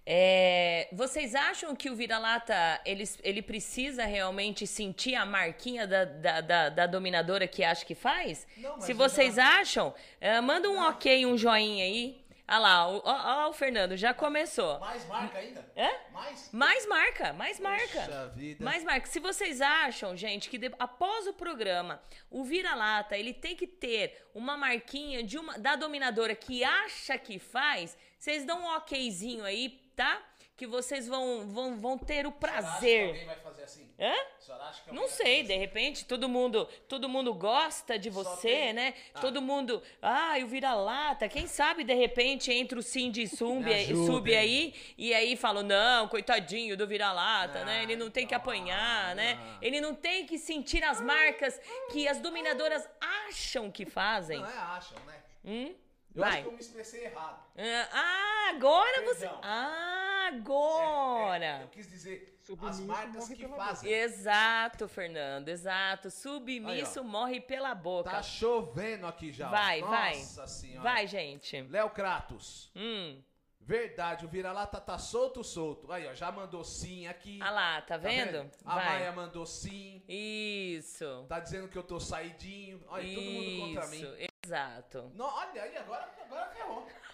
É, 0.06 0.90
vocês 0.92 1.34
acham 1.34 1.74
que 1.76 1.90
o 1.90 1.96
vira-lata 1.96 2.82
ele, 2.86 3.06
ele 3.24 3.42
precisa 3.42 4.04
realmente 4.06 4.68
sentir 4.68 5.16
a 5.16 5.26
marquinha 5.26 5.88
da, 5.88 6.04
da, 6.04 6.42
da, 6.42 6.70
da 6.70 6.88
dominadora 6.88 7.48
que 7.48 7.64
acha 7.64 7.86
que 7.86 7.96
faz? 7.96 8.46
Não, 8.58 8.76
mas 8.76 8.84
Se 8.84 8.94
vocês 8.94 9.36
já- 9.36 9.60
acham, 9.62 9.94
é, 10.20 10.42
manda 10.42 10.70
um 10.70 10.78
ok, 10.90 11.26
um 11.26 11.38
joinha 11.38 11.86
aí. 11.86 12.22
Olha 12.46 12.60
lá, 12.60 12.90
o, 12.90 12.98
ó, 13.06 13.46
ó, 13.46 13.50
o 13.50 13.54
Fernando 13.54 13.96
já 13.96 14.14
começou. 14.14 14.78
Mais 14.80 15.06
marca 15.08 15.38
ainda? 15.38 15.66
Hã? 15.78 15.90
Mais? 16.12 16.50
Mais 16.52 16.86
marca, 16.88 17.34
mais 17.34 17.60
marca. 17.62 18.02
Puxa 18.02 18.28
vida. 18.36 18.64
Mais 18.66 18.84
marca. 18.84 19.08
Se 19.08 19.20
vocês 19.22 19.62
acham, 19.62 20.16
gente, 20.18 20.50
que 20.50 20.58
de- 20.58 20.76
após 20.78 21.26
o 21.26 21.34
programa, 21.34 22.02
o 22.30 22.44
vira-lata, 22.44 23.18
ele 23.18 23.34
tem 23.34 23.56
que 23.56 23.66
ter 23.66 24.28
uma 24.36 24.58
marquinha 24.58 25.24
de 25.24 25.38
uma 25.38 25.58
da 25.58 25.78
dominadora 25.78 26.36
que 26.36 26.62
acha 26.66 27.18
que 27.18 27.40
faz, 27.40 27.98
vocês 28.20 28.44
dão 28.44 28.60
um 28.64 28.76
okzinho 28.76 29.46
aí, 29.46 29.82
tá? 29.96 30.22
Que 30.56 30.68
vocês 30.68 31.08
vão, 31.08 31.48
vão, 31.48 31.76
vão 31.78 31.98
ter 31.98 32.28
o 32.28 32.30
Você 32.32 32.46
acha 32.46 32.62
que 32.62 32.62
prazer. 32.62 33.08
alguém 33.08 33.26
vai 33.26 33.36
fazer 33.38 33.64
assim? 33.64 33.90
Hã? 34.00 34.14
Acha 34.62 34.84
que 34.84 34.92
Não 34.94 35.08
sei, 35.08 35.42
de 35.44 35.56
repente 35.56 36.06
todo 36.06 36.30
mundo, 36.30 36.68
todo 36.88 37.10
mundo 37.10 37.34
gosta 37.34 37.98
de 37.98 38.10
você, 38.10 38.48
tem- 38.50 38.74
né? 38.74 38.94
Ah. 39.16 39.20
Todo 39.20 39.42
mundo, 39.42 39.82
ah, 40.02 40.36
o 40.44 40.48
vira-lata. 40.48 41.28
Quem 41.28 41.48
sabe 41.48 41.84
de 41.84 41.94
repente 41.96 42.52
entra 42.54 42.78
o 42.78 42.84
Cindy 42.84 43.24
ajudem. 43.24 44.06
sub 44.06 44.36
aí 44.36 44.76
e 44.96 45.12
aí 45.14 45.36
fala, 45.36 45.64
não, 45.64 46.08
coitadinho 46.08 46.78
do 46.78 46.86
vira-lata, 46.86 47.60
Ah, 47.62 47.66
né? 47.66 47.84
Ele 47.84 47.96
não 47.96 48.12
tem 48.12 48.28
que 48.28 48.36
então, 48.36 48.44
apanhar, 48.44 49.16
né? 49.16 49.40
ah. 49.42 49.58
Ele 49.62 49.82
não 49.82 49.96
tem 49.96 50.26
que 50.26 50.38
sentir 50.38 50.84
as 50.84 51.02
marcas 51.02 51.60
que 51.92 52.08
as 52.08 52.20
dominadoras 52.20 52.88
acham 53.28 53.72
que 53.72 53.86
fazem. 53.88 54.40
Não 54.40 54.48
é 54.50 54.58
acham, 54.58 55.00
né? 55.06 55.24
Hum? 55.46 55.74
Eu 56.16 56.22
Vai. 56.22 56.32
acho 56.34 56.42
que 56.42 56.48
eu 56.48 56.52
me 56.54 56.60
expressei 56.60 57.06
errado. 57.06 57.44
Ah, 57.92 58.50
agora 58.56 59.02
você. 59.06 59.22
Perdão. 59.22 59.40
Ah, 59.44 60.30
É, 60.32 60.36
agora. 60.38 61.60
eu 61.64 61.68
quis 61.70 61.90
dizer 61.90 62.38
as 62.42 62.46
Submisso 62.48 62.84
marcas 62.86 63.14
morre 63.16 63.36
que 63.36 63.48
fazem. 63.48 63.92
Exato, 63.92 64.88
Fernando, 64.88 65.50
exato. 65.50 66.12
Submisso 66.12 67.00
Aí, 67.00 67.06
morre 67.06 67.40
pela 67.42 67.74
boca. 67.74 68.10
Tá 68.12 68.22
chovendo 68.22 69.08
aqui 69.08 69.32
já. 69.32 69.48
ó. 69.48 69.52
Vai, 69.52 69.82
vai. 69.82 70.18
Nossa 70.18 70.48
senhora. 70.48 70.82
Vai, 70.82 71.08
gente. 71.08 71.62
Léo 71.64 71.90
Kratos. 71.90 72.72
Hum. 72.76 73.22
Verdade, 73.66 74.26
o 74.26 74.28
vira-lata 74.28 74.80
tá 74.82 74.98
solto, 74.98 75.42
solto. 75.42 75.90
Aí, 75.90 76.06
ó, 76.06 76.14
já 76.14 76.30
mandou 76.32 76.66
sim 76.66 77.08
aqui. 77.08 77.40
Ah 77.42 77.50
lá, 77.50 77.82
tá 77.82 77.96
vendo? 77.96 78.52
A 78.66 78.76
Vai. 78.76 78.86
Maia 79.00 79.12
mandou 79.14 79.46
sim. 79.46 80.04
Isso. 80.08 81.26
Tá 81.30 81.40
dizendo 81.40 81.70
que 81.70 81.78
eu 81.78 81.84
tô 81.84 81.98
saidinho. 81.98 82.84
Olha, 82.88 83.08
todo 83.16 83.24
mundo 83.24 83.60
contra 83.76 83.88
mim. 83.88 84.28
Exato. 84.46 85.12
Não, 85.16 85.26
olha 85.26 85.64
aí, 85.64 85.78
agora, 85.78 86.10
agora 86.22 86.46
ferrou. 86.52 86.88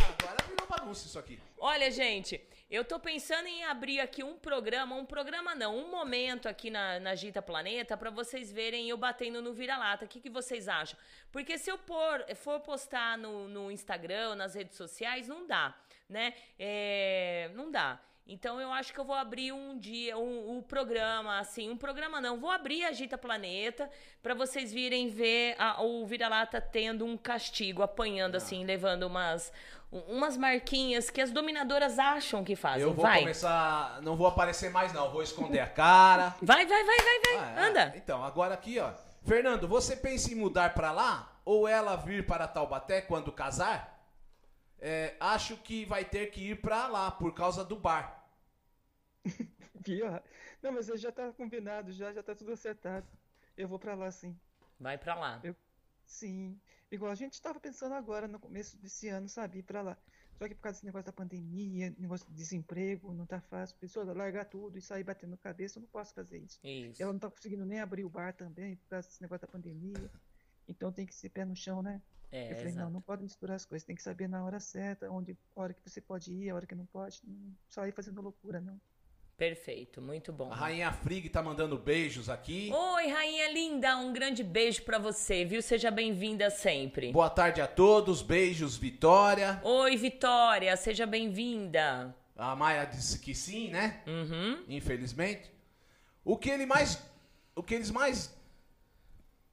Ah, 0.00 0.12
agora 0.18 0.36
virou 0.48 0.66
bagunça 0.66 1.06
isso 1.06 1.16
aqui. 1.16 1.40
Olha, 1.56 1.88
gente, 1.88 2.40
eu 2.68 2.84
tô 2.84 2.98
pensando 2.98 3.46
em 3.46 3.62
abrir 3.64 4.00
aqui 4.00 4.24
um 4.24 4.36
programa, 4.36 4.96
um 4.96 5.06
programa 5.06 5.54
não, 5.54 5.76
um 5.76 5.88
momento 5.88 6.48
aqui 6.48 6.68
na, 6.68 6.98
na 6.98 7.14
Gita 7.14 7.40
Planeta 7.40 7.96
pra 7.96 8.10
vocês 8.10 8.50
verem 8.50 8.88
eu 8.88 8.96
batendo 8.96 9.40
no 9.40 9.54
vira-lata. 9.54 10.04
O 10.04 10.08
que, 10.08 10.20
que 10.20 10.28
vocês 10.28 10.66
acham? 10.66 10.98
Porque 11.30 11.58
se 11.58 11.70
eu 11.70 11.78
pôr, 11.78 12.26
for 12.34 12.58
postar 12.58 13.16
no, 13.16 13.46
no 13.46 13.70
Instagram, 13.70 14.34
nas 14.34 14.56
redes 14.56 14.76
sociais, 14.76 15.28
não 15.28 15.46
dá, 15.46 15.72
né? 16.08 16.34
É, 16.58 17.50
não 17.54 17.70
dá. 17.70 18.00
Então 18.26 18.58
eu 18.58 18.72
acho 18.72 18.90
que 18.92 18.98
eu 18.98 19.04
vou 19.04 19.14
abrir 19.14 19.52
um 19.52 19.78
dia, 19.78 20.16
um, 20.16 20.56
um 20.56 20.62
programa, 20.62 21.38
assim, 21.38 21.68
um 21.70 21.76
programa 21.76 22.22
não, 22.22 22.40
vou 22.40 22.50
abrir 22.50 22.82
a 22.84 22.90
Gita 22.92 23.18
Planeta 23.18 23.90
pra 24.22 24.32
vocês 24.32 24.72
virem 24.72 25.08
ver 25.10 25.54
a- 25.58 25.82
o 25.82 26.06
vira-lata 26.06 26.58
tendo 26.58 27.04
um 27.04 27.18
castigo, 27.18 27.82
apanhando 27.82 28.36
assim, 28.36 28.64
levando 28.64 29.02
umas, 29.02 29.52
um- 29.92 30.16
umas 30.16 30.38
marquinhas 30.38 31.10
que 31.10 31.20
as 31.20 31.30
dominadoras 31.30 31.98
acham 31.98 32.42
que 32.42 32.56
fazem. 32.56 32.80
Eu 32.82 32.94
vou 32.94 33.04
Vai. 33.04 33.20
começar. 33.20 34.00
Não 34.00 34.16
vou 34.16 34.26
aparecer 34.26 34.70
mais, 34.70 34.90
não. 34.94 35.10
Vou 35.10 35.22
esconder 35.22 35.60
a 35.60 35.66
cara. 35.66 36.34
Vai, 36.40 36.64
vai, 36.64 36.82
vai, 36.82 36.96
vai, 36.96 37.20
vai. 37.20 37.36
Ah, 37.44 37.54
é. 37.60 37.66
Anda. 37.68 37.92
Então, 37.94 38.24
agora 38.24 38.54
aqui, 38.54 38.78
ó. 38.78 38.90
Fernando, 39.26 39.68
você 39.68 39.94
pensa 39.96 40.32
em 40.32 40.34
mudar 40.34 40.72
pra 40.72 40.92
lá? 40.92 41.30
Ou 41.44 41.68
ela 41.68 41.94
vir 41.96 42.24
para 42.26 42.48
Taubaté 42.48 43.02
quando 43.02 43.30
casar? 43.30 43.93
É, 44.86 45.16
acho 45.18 45.56
que 45.56 45.86
vai 45.86 46.04
ter 46.04 46.26
que 46.26 46.50
ir 46.50 46.60
pra 46.60 46.86
lá 46.86 47.10
por 47.10 47.32
causa 47.32 47.64
do 47.64 47.74
bar. 47.74 48.28
Pior. 49.82 50.22
Não, 50.62 50.72
mas 50.72 50.88
já 51.00 51.10
tá 51.10 51.32
combinado, 51.32 51.90
já, 51.90 52.12
já 52.12 52.22
tá 52.22 52.34
tudo 52.34 52.52
acertado. 52.52 53.06
Eu 53.56 53.66
vou 53.66 53.78
pra 53.78 53.94
lá 53.94 54.10
sim. 54.10 54.38
Vai 54.78 54.98
pra 54.98 55.14
lá. 55.14 55.40
Sim. 56.04 56.60
Igual 56.90 57.10
a 57.10 57.14
gente 57.14 57.40
tava 57.40 57.58
pensando 57.58 57.94
agora, 57.94 58.28
no 58.28 58.38
começo 58.38 58.76
desse 58.76 59.08
ano, 59.08 59.26
sabe, 59.26 59.60
ir 59.60 59.62
pra 59.62 59.80
lá. 59.80 59.96
Só 60.36 60.46
que 60.46 60.54
por 60.54 60.60
causa 60.60 60.76
desse 60.76 60.84
negócio 60.84 61.06
da 61.06 61.12
pandemia, 61.12 61.94
negócio 61.98 62.26
de 62.26 62.34
desemprego, 62.34 63.14
não 63.14 63.24
tá 63.24 63.40
fácil. 63.40 63.78
Pessoa 63.78 64.12
largar 64.12 64.44
tudo 64.44 64.76
e 64.76 64.82
sair 64.82 65.02
batendo 65.02 65.38
cabeça, 65.38 65.78
eu 65.78 65.80
não 65.80 65.88
posso 65.88 66.12
fazer 66.12 66.40
isso. 66.40 66.60
Isso. 66.62 67.02
Ela 67.02 67.10
não 67.10 67.20
tá 67.20 67.30
conseguindo 67.30 67.64
nem 67.64 67.80
abrir 67.80 68.04
o 68.04 68.10
bar 68.10 68.34
também, 68.34 68.76
por 68.76 68.88
causa 68.90 69.08
desse 69.08 69.22
negócio 69.22 69.46
da 69.46 69.50
pandemia. 69.50 70.10
Então 70.68 70.92
tem 70.92 71.06
que 71.06 71.14
ser 71.14 71.28
pé 71.30 71.44
no 71.44 71.54
chão, 71.54 71.82
né? 71.82 72.00
É, 72.32 72.50
eu 72.50 72.56
falei, 72.56 72.72
não, 72.72 72.80
exato. 72.82 72.92
não 72.92 73.00
pode 73.00 73.22
misturar 73.22 73.54
as 73.54 73.64
coisas, 73.64 73.86
tem 73.86 73.94
que 73.94 74.02
saber 74.02 74.28
na 74.28 74.44
hora 74.44 74.58
certa, 74.58 75.08
onde, 75.08 75.38
a 75.54 75.60
hora 75.60 75.72
que 75.72 75.88
você 75.88 76.00
pode 76.00 76.32
ir, 76.32 76.50
a 76.50 76.54
hora 76.56 76.66
que 76.66 76.74
não 76.74 76.86
pode. 76.86 77.20
Não 77.24 77.54
só 77.68 77.86
ir 77.86 77.92
fazendo 77.92 78.20
loucura, 78.20 78.60
não. 78.60 78.80
Perfeito, 79.36 80.00
muito 80.00 80.32
bom. 80.32 80.52
A 80.52 80.54
Rainha 80.54 80.92
Frig 80.92 81.28
tá 81.28 81.42
mandando 81.42 81.76
beijos 81.76 82.28
aqui. 82.28 82.70
Oi, 82.72 83.06
rainha 83.08 83.52
linda, 83.52 83.96
um 83.96 84.12
grande 84.12 84.44
beijo 84.44 84.82
pra 84.82 84.96
você, 84.96 85.44
viu? 85.44 85.60
Seja 85.60 85.90
bem-vinda 85.90 86.50
sempre. 86.50 87.12
Boa 87.12 87.28
tarde 87.28 87.60
a 87.60 87.66
todos, 87.66 88.22
beijos, 88.22 88.76
Vitória. 88.76 89.60
Oi, 89.64 89.96
Vitória, 89.96 90.76
seja 90.76 91.04
bem-vinda. 91.04 92.14
A 92.36 92.54
Maia 92.54 92.84
disse 92.84 93.18
que 93.18 93.34
sim, 93.34 93.70
né? 93.70 94.02
Uhum. 94.06 94.64
Infelizmente. 94.68 95.52
O 96.24 96.36
que 96.36 96.50
ele 96.50 96.64
mais. 96.64 97.02
O 97.56 97.62
que 97.62 97.74
eles 97.74 97.90
mais. 97.90 98.32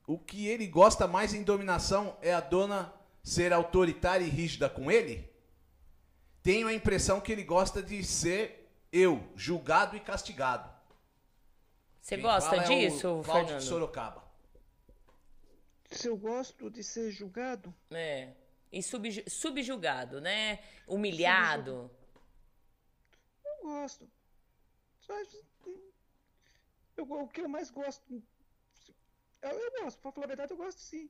O 0.08 0.18
que 0.18 0.48
ele 0.48 0.68
gosta 0.68 1.08
mais 1.08 1.34
em 1.34 1.44
dominação 1.44 2.18
é 2.22 2.34
a 2.34 2.40
dona 2.42 2.94
ser 3.24 3.54
autoritária 3.54 4.26
e 4.26 4.30
rígida 4.30 4.70
com 4.70 4.92
ele? 4.92 5.30
Tenho 6.44 6.68
a 6.68 6.74
impressão 6.74 7.22
que 7.22 7.32
ele 7.32 7.44
gosta 7.44 7.82
de 7.84 8.04
ser 8.04 8.70
eu, 8.92 9.24
julgado 9.36 9.96
e 9.96 10.00
castigado. 10.00 10.70
Você 12.02 12.16
Quem 12.16 12.24
gosta 12.24 12.50
fala 12.50 12.64
é 12.64 12.66
o 12.66 12.70
disso, 12.70 13.22
Cláudio 13.24 13.24
de 13.24 13.32
Fernando? 13.48 13.62
Sorocaba. 13.62 14.24
Se 15.92 16.08
eu 16.08 16.18
gosto 16.18 16.70
de 16.70 16.84
ser 16.84 17.12
julgado, 17.12 17.74
É. 17.92 18.34
E 18.72 18.82
subju- 18.82 19.30
subjugado, 19.30 20.22
né? 20.22 20.60
Humilhado. 20.88 21.92
eu 23.46 23.64
gosto. 23.68 24.10
Eu, 26.96 27.04
o 27.12 27.28
que 27.28 27.42
eu 27.42 27.50
mais 27.50 27.70
gosto. 27.70 28.24
Eu, 29.42 29.50
eu 29.52 29.72
gosto, 29.84 30.00
pra 30.00 30.12
falar 30.12 30.26
a 30.26 30.28
verdade, 30.28 30.52
eu 30.54 30.58
gosto 30.58 30.80
sim. 30.80 31.10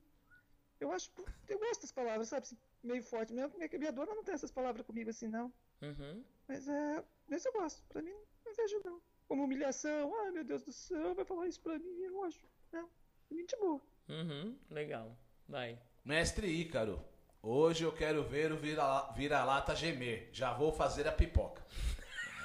Eu 0.80 0.92
acho. 0.92 1.12
Eu 1.48 1.60
gosto 1.60 1.82
das 1.82 1.92
palavras, 1.92 2.28
sabe? 2.30 2.44
assim, 2.44 2.58
Meio 2.84 3.04
forte. 3.04 3.34
Minha, 3.34 3.48
minha, 3.50 3.70
minha 3.78 3.92
dona 3.92 4.16
não 4.16 4.24
tem 4.24 4.34
essas 4.34 4.52
palavras 4.52 4.86
comigo 4.86 5.10
assim, 5.10 5.28
não. 5.28 5.54
Uhum. 5.82 6.24
Mas 6.48 6.68
é. 6.68 7.04
Mas 7.28 7.46
eu 7.46 7.54
gosto. 7.54 7.84
Pra 7.90 8.02
mim, 8.02 8.14
não 8.46 8.54
vejo 8.56 8.82
não. 8.84 9.00
Como 9.28 9.44
humilhação. 9.44 10.14
Ai, 10.24 10.32
meu 10.32 10.44
Deus 10.44 10.64
do 10.64 10.72
céu, 10.72 11.14
vai 11.14 11.24
falar 11.26 11.48
isso 11.48 11.60
pra 11.62 11.78
mim. 11.78 12.02
Eu 12.02 12.12
não 12.12 12.24
acho. 12.24 12.40
Não. 12.72 12.90
Pra 13.28 13.38
mim, 13.38 13.46
de 13.46 13.56
boa. 13.58 13.82
Uhum. 14.10 14.58
Legal. 14.70 15.16
Vai. 15.48 15.80
Mestre 16.04 16.48
Ícaro, 16.48 17.00
hoje 17.44 17.84
eu 17.84 17.92
quero 17.94 18.24
ver 18.24 18.52
o 18.52 18.58
vira- 18.58 19.12
vira-lata 19.16 19.76
gemer. 19.76 20.30
Já 20.34 20.52
vou 20.54 20.72
fazer 20.72 21.08
a 21.08 21.12
pipoca. 21.12 21.64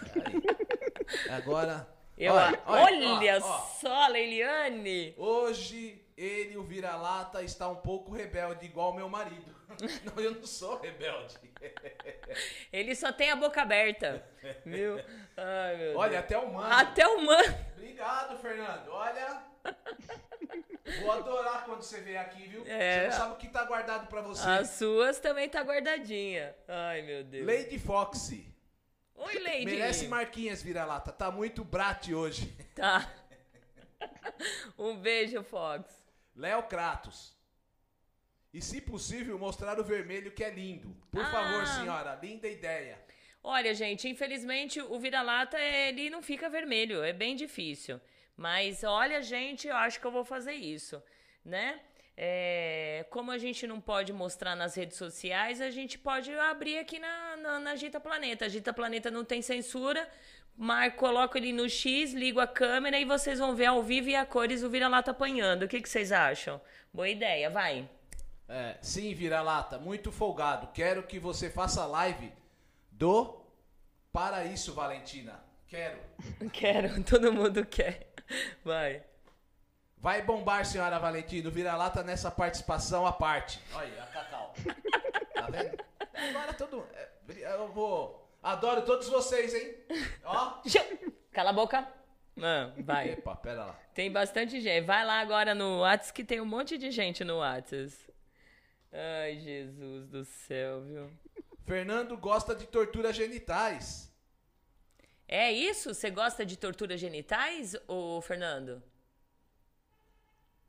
Aí. 0.26 1.30
Agora. 1.30 1.88
Eu, 2.16 2.32
olha, 2.32 2.62
olha, 2.66 3.08
olha, 3.08 3.38
ó, 3.42 3.46
ó. 3.46 3.58
só, 3.78 4.06
Leiliane. 4.08 5.14
Hoje 5.18 6.02
ele, 6.16 6.56
o 6.56 6.62
vira-lata, 6.62 7.42
está 7.42 7.68
um 7.68 7.76
pouco 7.76 8.10
rebelde, 8.12 8.64
igual 8.64 8.94
meu 8.94 9.08
marido. 9.08 9.54
Não, 10.04 10.22
eu 10.22 10.30
não 10.30 10.46
sou 10.46 10.80
rebelde. 10.80 11.36
Ele 12.72 12.94
só 12.94 13.12
tem 13.12 13.30
a 13.30 13.36
boca 13.36 13.60
aberta. 13.60 14.24
Viu? 14.64 14.96
Ai, 15.36 15.76
meu 15.76 15.98
Olha, 15.98 16.10
Deus. 16.12 16.24
até 16.24 16.38
o 16.38 16.52
mano. 16.52 16.72
Até 16.72 17.06
o 17.06 17.22
mano. 17.22 17.58
Obrigado, 17.76 18.38
Fernando. 18.38 18.88
Olha. 18.90 19.42
Vou 21.02 21.10
adorar 21.12 21.64
quando 21.64 21.82
você 21.82 22.00
vier 22.00 22.20
aqui, 22.20 22.46
viu? 22.46 22.64
É. 22.66 23.00
Você 23.00 23.06
não 23.08 23.12
sabe 23.12 23.32
o 23.34 23.36
que 23.36 23.48
tá 23.48 23.64
guardado 23.64 24.06
pra 24.06 24.20
você. 24.22 24.48
As 24.48 24.70
suas 24.70 25.18
também 25.18 25.48
tá 25.48 25.60
guardadinha. 25.62 26.54
Ai, 26.68 27.02
meu 27.02 27.24
Deus. 27.24 27.46
Lady 27.46 27.78
Foxy. 27.78 28.55
Oi, 29.16 29.38
Lady. 29.38 29.64
Merece 29.64 30.08
marquinhas, 30.08 30.62
vira-lata. 30.62 31.12
Tá 31.12 31.30
muito 31.30 31.64
brate 31.64 32.14
hoje. 32.14 32.46
Tá. 32.74 33.10
Um 34.78 34.96
beijo, 34.96 35.42
Fox. 35.42 36.04
Léo 36.34 36.62
Kratos. 36.64 37.34
E 38.52 38.60
se 38.60 38.80
possível, 38.80 39.38
mostrar 39.38 39.78
o 39.80 39.84
vermelho 39.84 40.30
que 40.32 40.44
é 40.44 40.50
lindo. 40.50 40.94
Por 41.10 41.22
Ah. 41.24 41.30
favor, 41.30 41.66
senhora. 41.66 42.18
Linda 42.22 42.46
ideia. 42.48 42.98
Olha, 43.42 43.74
gente, 43.74 44.08
infelizmente 44.08 44.80
o 44.80 44.98
vira-lata 44.98 45.58
ele 45.58 46.10
não 46.10 46.22
fica 46.22 46.50
vermelho, 46.50 47.02
é 47.02 47.12
bem 47.12 47.34
difícil. 47.36 48.00
Mas 48.36 48.84
olha, 48.84 49.22
gente, 49.22 49.66
eu 49.68 49.76
acho 49.76 49.98
que 50.00 50.06
eu 50.06 50.10
vou 50.10 50.24
fazer 50.24 50.52
isso, 50.54 51.02
né? 51.44 51.80
É, 52.18 53.04
como 53.10 53.30
a 53.30 53.36
gente 53.36 53.66
não 53.66 53.78
pode 53.78 54.12
mostrar 54.12 54.56
nas 54.56 54.74
redes 54.74 54.96
sociais, 54.96 55.60
a 55.60 55.70
gente 55.70 55.98
pode 55.98 56.32
abrir 56.32 56.78
aqui 56.78 56.98
na, 56.98 57.36
na, 57.36 57.60
na 57.60 57.76
Gita 57.76 58.00
Planeta. 58.00 58.46
A 58.46 58.48
Gita 58.48 58.72
Planeta 58.72 59.10
não 59.10 59.24
tem 59.24 59.42
censura. 59.42 60.08
Mar, 60.56 60.96
coloco 60.96 61.36
ele 61.36 61.52
no 61.52 61.68
X, 61.68 62.14
ligo 62.14 62.40
a 62.40 62.46
câmera 62.46 62.98
e 62.98 63.04
vocês 63.04 63.38
vão 63.38 63.54
ver 63.54 63.66
ao 63.66 63.82
vivo 63.82 64.08
e 64.08 64.16
a 64.16 64.24
cores 64.24 64.62
o 64.62 64.70
vira-lata 64.70 65.10
apanhando. 65.10 65.64
O 65.64 65.68
que, 65.68 65.82
que 65.82 65.88
vocês 65.88 66.10
acham? 66.10 66.58
Boa 66.92 67.08
ideia, 67.08 67.50
vai. 67.50 67.86
É, 68.48 68.78
sim, 68.80 69.12
vira-lata. 69.12 69.78
Muito 69.78 70.10
folgado. 70.10 70.68
Quero 70.68 71.02
que 71.02 71.18
você 71.18 71.50
faça 71.50 71.84
live 71.84 72.32
do 72.90 73.42
Para 74.10 74.46
Isso, 74.46 74.72
Valentina. 74.72 75.38
Quero. 75.68 75.98
Quero, 76.50 77.02
todo 77.04 77.32
mundo 77.32 77.66
quer. 77.66 78.08
Vai. 78.64 79.02
Vai 79.98 80.22
bombar, 80.22 80.64
senhora 80.64 80.98
Valentina. 80.98 81.48
O 81.48 81.52
vira-lata 81.52 82.02
nessa 82.02 82.30
participação 82.30 83.06
à 83.06 83.12
parte. 83.12 83.60
Olha, 83.74 84.02
a 84.02 84.06
Cacau. 84.06 84.54
Tá 85.34 85.46
vendo? 85.50 85.76
Agora 86.14 86.54
todo. 86.54 86.86
é, 86.94 87.08
Eu 87.54 87.68
vou. 87.68 88.28
Adoro 88.42 88.82
todos 88.82 89.08
vocês, 89.08 89.54
hein? 89.54 89.74
Ó. 90.24 90.60
Cala 91.32 91.50
a 91.50 91.52
boca. 91.52 91.86
Ah, 92.40 92.70
vai. 92.78 93.10
Epa, 93.10 93.34
pera 93.34 93.64
lá. 93.64 93.80
Tem 93.94 94.12
bastante 94.12 94.60
gente. 94.60 94.84
Vai 94.84 95.04
lá 95.04 95.20
agora 95.20 95.54
no 95.54 95.80
Whats 95.80 96.10
que 96.10 96.22
tem 96.22 96.40
um 96.40 96.44
monte 96.44 96.76
de 96.78 96.90
gente 96.90 97.24
no 97.24 97.38
Whats. 97.38 98.06
Ai, 98.92 99.38
Jesus 99.40 100.06
do 100.08 100.24
céu, 100.24 100.82
viu? 100.82 101.10
Fernando 101.64 102.16
gosta 102.16 102.54
de 102.54 102.66
torturas 102.66 103.16
genitais. 103.16 104.12
É 105.26 105.50
isso? 105.50 105.92
Você 105.92 106.10
gosta 106.10 106.46
de 106.46 106.56
torturas 106.56 107.00
genitais, 107.00 107.74
ô 107.88 108.20
Fernando? 108.20 108.80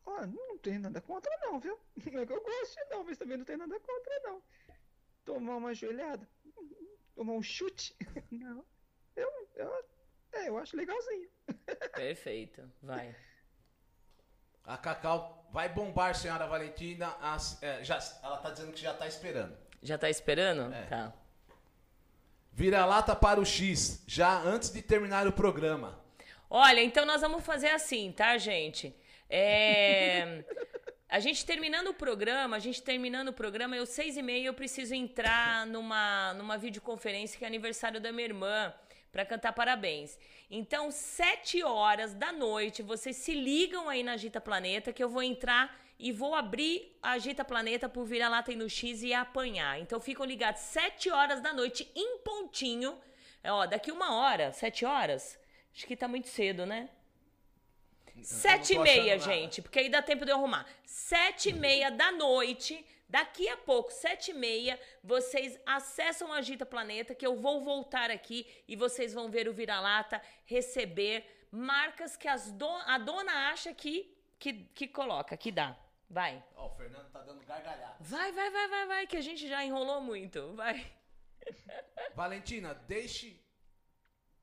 Ah, 0.08 0.26
não 0.26 0.58
tem 0.58 0.80
nada 0.80 1.02
contra 1.02 1.32
não, 1.42 1.60
viu? 1.60 1.78
Não 2.12 2.22
é 2.22 2.26
que 2.26 2.34
eu 2.34 2.42
goste 2.44 2.78
não, 2.90 3.04
mas 3.04 3.18
também 3.18 3.38
não 3.38 3.46
tem 3.46 3.58
nada 3.58 3.80
contra 3.80 4.20
não. 4.24 4.42
Tomar 5.26 5.58
uma 5.58 5.74
joelhada, 5.74 6.28
tomar 7.14 7.34
um 7.34 7.44
chute, 7.44 7.96
não. 8.32 8.66
Eu, 9.16 9.30
eu, 9.56 9.86
é, 10.34 10.48
eu 10.50 10.58
acho 10.58 10.78
legalzinho. 10.78 11.30
Perfeito. 11.94 12.72
Vai. 12.82 13.16
A 14.64 14.78
Cacau 14.78 15.48
vai 15.52 15.70
bombar, 15.70 16.16
senhora 16.16 16.48
Valentina. 16.48 17.16
As- 17.22 17.62
é, 17.62 17.84
já, 17.84 18.00
ela 18.24 18.38
tá 18.38 18.50
dizendo 18.52 18.72
que 18.74 18.80
já 18.82 18.94
tá 18.94 19.08
esperando. 19.08 19.58
Já 19.84 19.98
tá 19.98 20.10
esperando? 20.10 20.74
É. 20.74 20.86
Tá. 20.86 21.14
Vira-lata 22.52 23.16
para 23.16 23.40
o 23.40 23.46
X, 23.46 24.04
já 24.08 24.40
antes 24.40 24.72
de 24.72 24.82
terminar 24.82 25.28
o 25.28 25.32
programa. 25.32 26.00
Olha, 26.50 26.82
então 26.82 27.06
nós 27.06 27.22
vamos 27.22 27.46
fazer 27.46 27.70
assim, 27.70 28.12
tá, 28.12 28.38
gente? 28.38 28.96
É, 29.30 30.44
A 31.10 31.20
gente 31.20 31.46
terminando 31.46 31.88
o 31.88 31.94
programa, 31.94 32.58
a 32.58 32.60
gente 32.60 32.84
terminando 32.84 33.30
o 33.30 33.34
programa, 33.34 33.78
eu 33.78 33.86
seis 33.86 34.18
e 34.18 34.22
meia 34.22 34.48
eu 34.48 34.54
preciso 34.54 34.94
entrar 34.94 35.66
numa, 35.66 36.34
numa 36.34 36.58
videoconferência 36.58 37.38
que 37.38 37.46
é 37.46 37.48
aniversário 37.48 38.02
da 38.02 38.12
minha 38.12 38.26
irmã 38.26 38.74
para 39.10 39.26
cantar 39.26 39.54
parabéns. 39.54 40.20
Então, 40.52 40.92
sete 40.92 41.64
horas 41.64 42.14
da 42.14 42.34
noite, 42.34 42.84
vocês 42.84 43.16
se 43.16 43.34
ligam 43.34 43.88
aí 43.88 44.04
na 44.04 44.14
Agita 44.14 44.42
Planeta 44.42 44.92
que 44.92 45.02
eu 45.02 45.08
vou 45.08 45.24
entrar 45.24 45.80
e 45.98 46.12
vou 46.12 46.36
abrir 46.36 46.98
a 47.02 47.12
Agita 47.12 47.46
Planeta 47.46 47.88
por 47.88 48.06
virar 48.06 48.44
tem 48.44 48.58
no 48.58 48.70
X 48.70 49.02
e 49.02 49.14
apanhar. 49.14 49.80
Então, 49.80 50.02
ficam 50.02 50.26
ligados 50.26 50.60
sete 50.62 51.10
horas 51.10 51.40
da 51.40 51.54
noite 51.54 51.90
em 51.96 52.18
pontinho. 52.20 53.00
É, 53.42 53.50
Ó, 53.50 53.66
daqui 53.66 53.94
uma 53.94 54.14
hora, 54.14 54.52
sete 54.52 54.84
horas. 54.86 55.40
Acho 55.74 55.88
que 55.88 55.96
tá 55.96 56.08
muito 56.08 56.28
cedo, 56.28 56.66
né? 56.66 56.90
Sete 58.24 58.74
e 58.74 58.80
meia, 58.80 59.18
gente, 59.20 59.62
porque 59.62 59.80
aí 59.80 59.90
dá 59.90 60.02
tempo 60.02 60.26
de 60.26 60.32
eu 60.32 60.38
arrumar. 60.38 60.66
Sete 60.86 61.50
e 61.50 61.54
meia 61.54 61.90
da 61.92 62.12
noite, 62.12 62.86
daqui 63.08 63.48
a 63.48 63.58
pouco, 63.58 63.92
sete 63.92 64.32
e 64.32 64.34
meia, 64.34 64.80
vocês 65.04 65.60
acessam 65.66 66.32
a 66.34 66.38
Agita 66.38 66.66
Planeta, 66.66 67.16
que 67.16 67.26
eu 67.26 67.36
vou 67.36 67.62
voltar 67.64 68.10
aqui 68.12 68.46
e 68.68 68.76
vocês 68.76 69.14
vão 69.14 69.30
ver 69.30 69.48
o 69.48 69.54
Vira-Lata 69.54 70.22
receber 70.46 71.26
marcas 71.52 72.18
que 72.18 72.28
as 72.28 72.52
do- 72.52 72.68
a 72.86 72.98
dona 72.98 73.50
acha 73.52 73.74
que, 73.74 74.14
que, 74.40 74.54
que 74.74 74.88
coloca, 74.88 75.38
que 75.38 75.52
dá. 75.52 75.78
Vai. 76.10 76.44
Ó, 76.56 76.68
o 76.68 76.70
Fernando 76.76 77.10
tá 77.12 77.22
dando 77.22 77.46
gargalhada. 77.46 77.96
Vai, 78.00 78.32
vai, 78.32 78.50
vai, 78.50 78.68
vai, 78.70 78.88
vai, 78.88 79.08
que 79.08 79.18
a 79.18 79.22
gente 79.22 79.48
já 79.48 79.64
enrolou 79.64 80.00
muito. 80.02 80.54
Vai. 80.56 80.86
Valentina, 82.16 82.74
deixe 82.74 83.42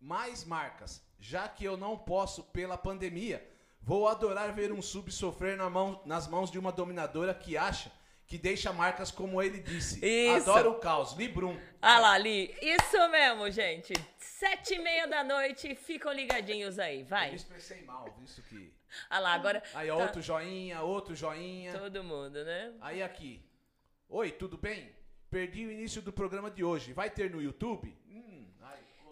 mais 0.01 0.45
marcas. 0.45 1.03
Já 1.19 1.49
que 1.49 1.65
eu 1.65 1.77
não 1.77 1.97
posso 1.97 2.45
pela 2.45 2.77
pandemia, 2.77 3.47
vou 3.85 4.09
adorar 4.09 4.53
ver 4.53 4.73
um 4.73 4.81
sub 4.83 5.13
sofrer 5.13 5.57
na 5.57 5.69
mão- 5.69 6.01
nas 6.05 6.27
mãos 6.27 6.51
de 6.51 6.59
uma 6.59 6.73
dominadora 6.73 7.35
que 7.35 7.57
acha 7.57 7.93
que 8.27 8.39
deixa 8.39 8.73
marcas 8.73 9.11
como 9.11 9.41
ele 9.43 9.61
disse. 9.61 10.01
Isso. 10.05 10.51
Adoro 10.51 10.71
o 10.73 10.81
caos. 10.81 11.13
Librum. 11.13 11.61
Ah 11.83 12.01
lá, 12.01 12.13
ali. 12.13 12.55
Isso 12.63 13.09
mesmo, 13.11 13.51
gente. 13.51 13.93
Sete 14.19 14.75
e 14.75 14.79
meia 14.79 15.07
da 15.07 15.23
noite, 15.23 15.75
ficam 15.75 16.11
ligadinhos 16.13 16.79
aí. 16.79 17.01
Eu 17.01 17.07
Vai. 17.07 17.31
me 17.31 17.37
expressei 17.37 17.83
mal, 17.83 18.07
visto 18.19 18.43
que. 18.43 18.73
Ah 19.11 19.19
lá, 19.19 19.35
agora. 19.35 19.63
Aí, 19.75 19.89
tá 19.89 19.95
outro 19.97 20.23
joinha, 20.23 20.81
outro 20.81 21.15
joinha. 21.15 21.79
Todo 21.79 22.03
mundo, 22.03 22.43
né? 22.45 22.73
Aí 22.81 23.03
aqui. 23.03 23.45
Oi, 24.09 24.31
tudo 24.31 24.57
bem? 24.57 24.91
Perdi 25.31 25.67
o 25.67 25.71
início 25.73 26.01
do 26.01 26.13
programa 26.13 26.51
de 26.51 26.63
hoje. 26.65 26.93
Vai 26.93 27.11
ter 27.11 27.31
no 27.31 27.43
YouTube? 27.43 27.95
Hum, 28.09 28.47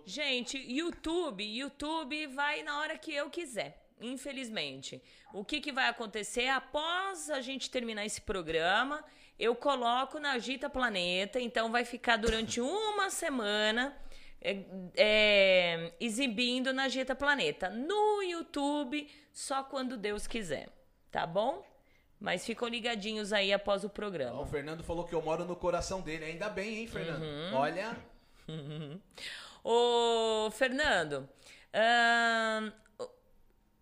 Gente, 0.05 0.57
YouTube, 0.59 1.45
YouTube 1.45 2.27
vai 2.29 2.63
na 2.63 2.81
hora 2.81 2.97
que 2.99 3.15
eu 3.15 3.29
quiser. 3.31 3.82
Infelizmente. 4.03 5.03
O 5.33 5.45
que, 5.45 5.61
que 5.61 5.73
vai 5.73 5.89
acontecer 5.89 6.49
após 6.49 7.31
a 7.31 7.41
gente 7.41 7.71
terminar 7.71 8.05
esse 8.05 8.21
programa? 8.21 9.05
Eu 9.39 9.55
coloco 9.55 10.19
na 10.19 10.33
Agita 10.33 10.69
Planeta, 10.69 11.41
então 11.41 11.73
vai 11.73 11.85
ficar 11.85 12.17
durante 12.17 12.61
uma 12.63 13.11
semana 13.11 13.97
é, 14.41 14.65
é, 14.97 15.93
exibindo 16.01 16.73
na 16.73 16.85
Agita 16.85 17.15
Planeta. 17.15 17.71
No 17.71 18.23
YouTube, 18.23 19.09
só 19.33 19.63
quando 19.63 19.97
Deus 19.97 20.27
quiser, 20.27 20.69
tá 21.11 21.27
bom? 21.27 21.65
Mas 22.21 22.47
ficam 22.47 22.69
ligadinhos 22.69 23.33
aí 23.33 23.53
após 23.53 23.83
o 23.83 23.89
programa. 23.89 24.41
O 24.41 24.47
Fernando 24.47 24.85
falou 24.85 25.05
que 25.05 25.13
eu 25.13 25.21
moro 25.21 25.45
no 25.45 25.57
coração 25.57 26.01
dele. 26.01 26.25
Ainda 26.25 26.49
bem, 26.49 26.79
hein, 26.79 26.87
Fernando? 26.87 27.23
Uhum. 27.23 27.55
Olha. 27.55 27.97
Uhum. 28.49 29.01
Ô, 29.65 30.51
Fernando, 30.51 31.29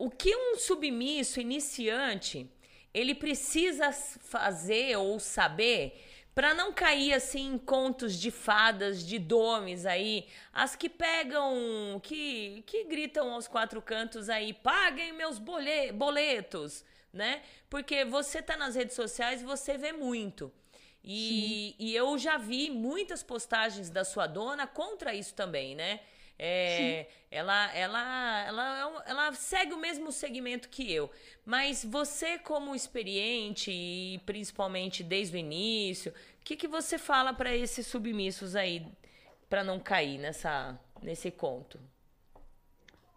o 0.01 0.11
que 0.11 0.35
um 0.35 0.57
submisso 0.57 1.39
iniciante 1.39 2.51
ele 2.93 3.15
precisa 3.15 3.93
fazer 3.93 4.97
ou 4.97 5.21
saber 5.21 6.03
para 6.35 6.55
não 6.55 6.73
cair 6.73 7.13
assim 7.13 7.53
em 7.53 7.59
contos 7.59 8.19
de 8.19 8.31
fadas, 8.31 9.05
de 9.05 9.19
domes 9.19 9.85
aí, 9.85 10.27
as 10.55 10.75
que 10.75 10.89
pegam, 10.89 12.01
que 12.03 12.65
que 12.67 12.85
gritam 12.85 13.31
aos 13.31 13.47
quatro 13.47 13.83
cantos 13.83 14.31
aí, 14.31 14.55
paguem 14.55 15.13
meus 15.13 15.39
boletos, 15.39 16.83
né? 17.13 17.43
Porque 17.69 18.03
você 18.03 18.41
tá 18.41 18.57
nas 18.57 18.75
redes 18.77 18.97
sociais 18.97 19.43
e 19.43 19.45
você 19.45 19.77
vê 19.77 19.93
muito. 19.93 20.51
E, 21.05 21.77
e 21.79 21.95
eu 21.95 22.17
já 22.17 22.39
vi 22.39 22.71
muitas 22.71 23.23
postagens 23.23 23.91
da 23.91 24.03
sua 24.03 24.27
dona 24.27 24.67
contra 24.67 25.15
isso 25.15 25.35
também, 25.35 25.75
né? 25.75 26.01
É, 26.39 27.07
ela, 27.31 27.73
ela, 27.73 28.45
ela, 28.45 29.03
é 29.07 29.11
ela 29.11 29.33
segue 29.35 29.73
o 29.73 29.79
mesmo 29.79 30.11
segmento 30.11 30.69
que 30.69 30.93
eu. 30.93 31.09
Mas 31.45 31.85
você, 31.85 32.39
como 32.39 32.75
experiente 32.75 33.71
e 33.71 34.19
principalmente 34.27 35.05
desde 35.05 35.37
o 35.37 35.39
início, 35.39 36.13
o 36.13 36.45
que, 36.45 36.57
que 36.57 36.67
você 36.67 36.99
fala 36.99 37.33
para 37.33 37.55
esses 37.55 37.87
submissos 37.87 38.57
aí 38.57 38.93
para 39.49 39.63
não 39.63 39.79
cair 39.79 40.19
nessa, 40.19 40.79
nesse 41.01 41.31
conto? 41.31 41.79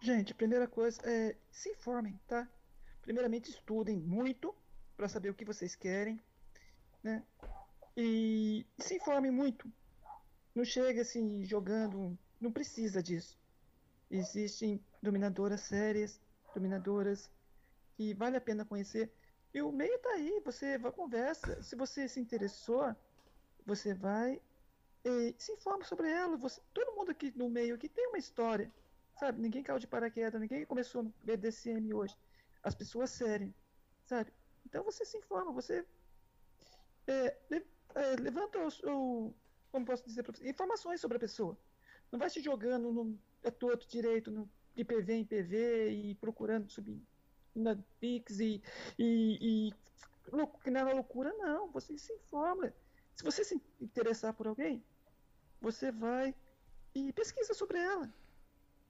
Gente, 0.00 0.32
primeira 0.34 0.68
coisa 0.68 1.00
é 1.04 1.34
se 1.50 1.70
informem, 1.70 2.18
tá? 2.28 2.48
Primeiramente 3.02 3.50
estudem 3.50 3.98
muito 3.98 4.54
para 4.96 5.08
saber 5.08 5.30
o 5.30 5.34
que 5.34 5.44
vocês 5.44 5.74
querem, 5.74 6.20
né? 7.02 7.22
E, 7.96 8.64
se 8.78 8.96
informe 8.96 9.30
muito. 9.30 9.70
Não 10.54 10.64
chega 10.64 11.02
assim 11.02 11.44
jogando. 11.44 12.16
Não 12.40 12.52
precisa 12.52 13.02
disso. 13.02 13.36
Existem 14.10 14.84
dominadoras 15.02 15.60
sérias, 15.62 16.20
dominadoras 16.54 17.30
que 17.94 18.14
vale 18.14 18.36
a 18.36 18.40
pena 18.40 18.64
conhecer. 18.64 19.12
E 19.52 19.62
o 19.62 19.70
meio 19.70 19.98
tá 19.98 20.10
aí, 20.10 20.40
você 20.44 20.78
vai 20.78 20.92
conversa. 20.92 21.62
Se 21.62 21.76
você 21.76 22.08
se 22.08 22.20
interessou, 22.20 22.94
você 23.64 23.94
vai 23.94 24.40
e 25.04 25.34
se 25.38 25.52
informa 25.52 25.84
sobre 25.84 26.10
ela. 26.10 26.36
Você, 26.36 26.60
todo 26.72 26.96
mundo 26.96 27.10
aqui 27.10 27.32
no 27.36 27.48
meio 27.48 27.74
aqui 27.74 27.88
tem 27.88 28.08
uma 28.08 28.18
história. 28.18 28.72
Sabe? 29.18 29.40
Ninguém 29.40 29.62
caiu 29.62 29.78
de 29.78 29.86
paraquedas, 29.86 30.40
ninguém 30.40 30.66
começou 30.66 31.04
no 31.04 31.14
BDSM 31.22 31.92
hoje. 31.94 32.16
As 32.62 32.74
pessoas 32.74 33.10
sérias, 33.10 33.52
sabe? 34.06 34.32
Então 34.66 34.82
você 34.82 35.04
se 35.04 35.16
informa, 35.18 35.52
você 35.52 35.86
é, 37.06 37.36
é, 37.94 38.16
levanta 38.18 38.58
o, 38.58 39.28
o, 39.28 39.34
como 39.70 39.86
posso 39.86 40.04
dizer 40.04 40.24
informações 40.42 41.00
sobre 41.00 41.16
a 41.16 41.20
pessoa. 41.20 41.56
Não 42.10 42.18
vai 42.18 42.30
se 42.30 42.40
jogando 42.40 42.92
no 42.92 43.18
é 43.44 43.50
todo 43.50 43.86
direito 43.86 44.30
no, 44.30 44.50
de 44.74 44.84
PV 44.84 45.12
em 45.12 45.24
PV 45.24 45.90
e 45.90 46.14
procurando 46.16 46.68
subir 46.70 47.00
na 47.54 47.78
Pix 48.00 48.40
e, 48.40 48.62
e, 48.98 49.68
e 49.68 49.74
que 50.62 50.70
não 50.70 50.88
é 50.88 50.94
loucura, 50.94 51.32
não. 51.34 51.70
Você 51.70 51.96
se 51.96 52.12
informa. 52.12 52.72
Se 53.14 53.22
você 53.22 53.44
se 53.44 53.60
interessar 53.80 54.34
por 54.34 54.46
alguém, 54.48 54.82
você 55.60 55.92
vai 55.92 56.34
e 56.94 57.12
pesquisa 57.12 57.54
sobre 57.54 57.78
ela. 57.78 58.12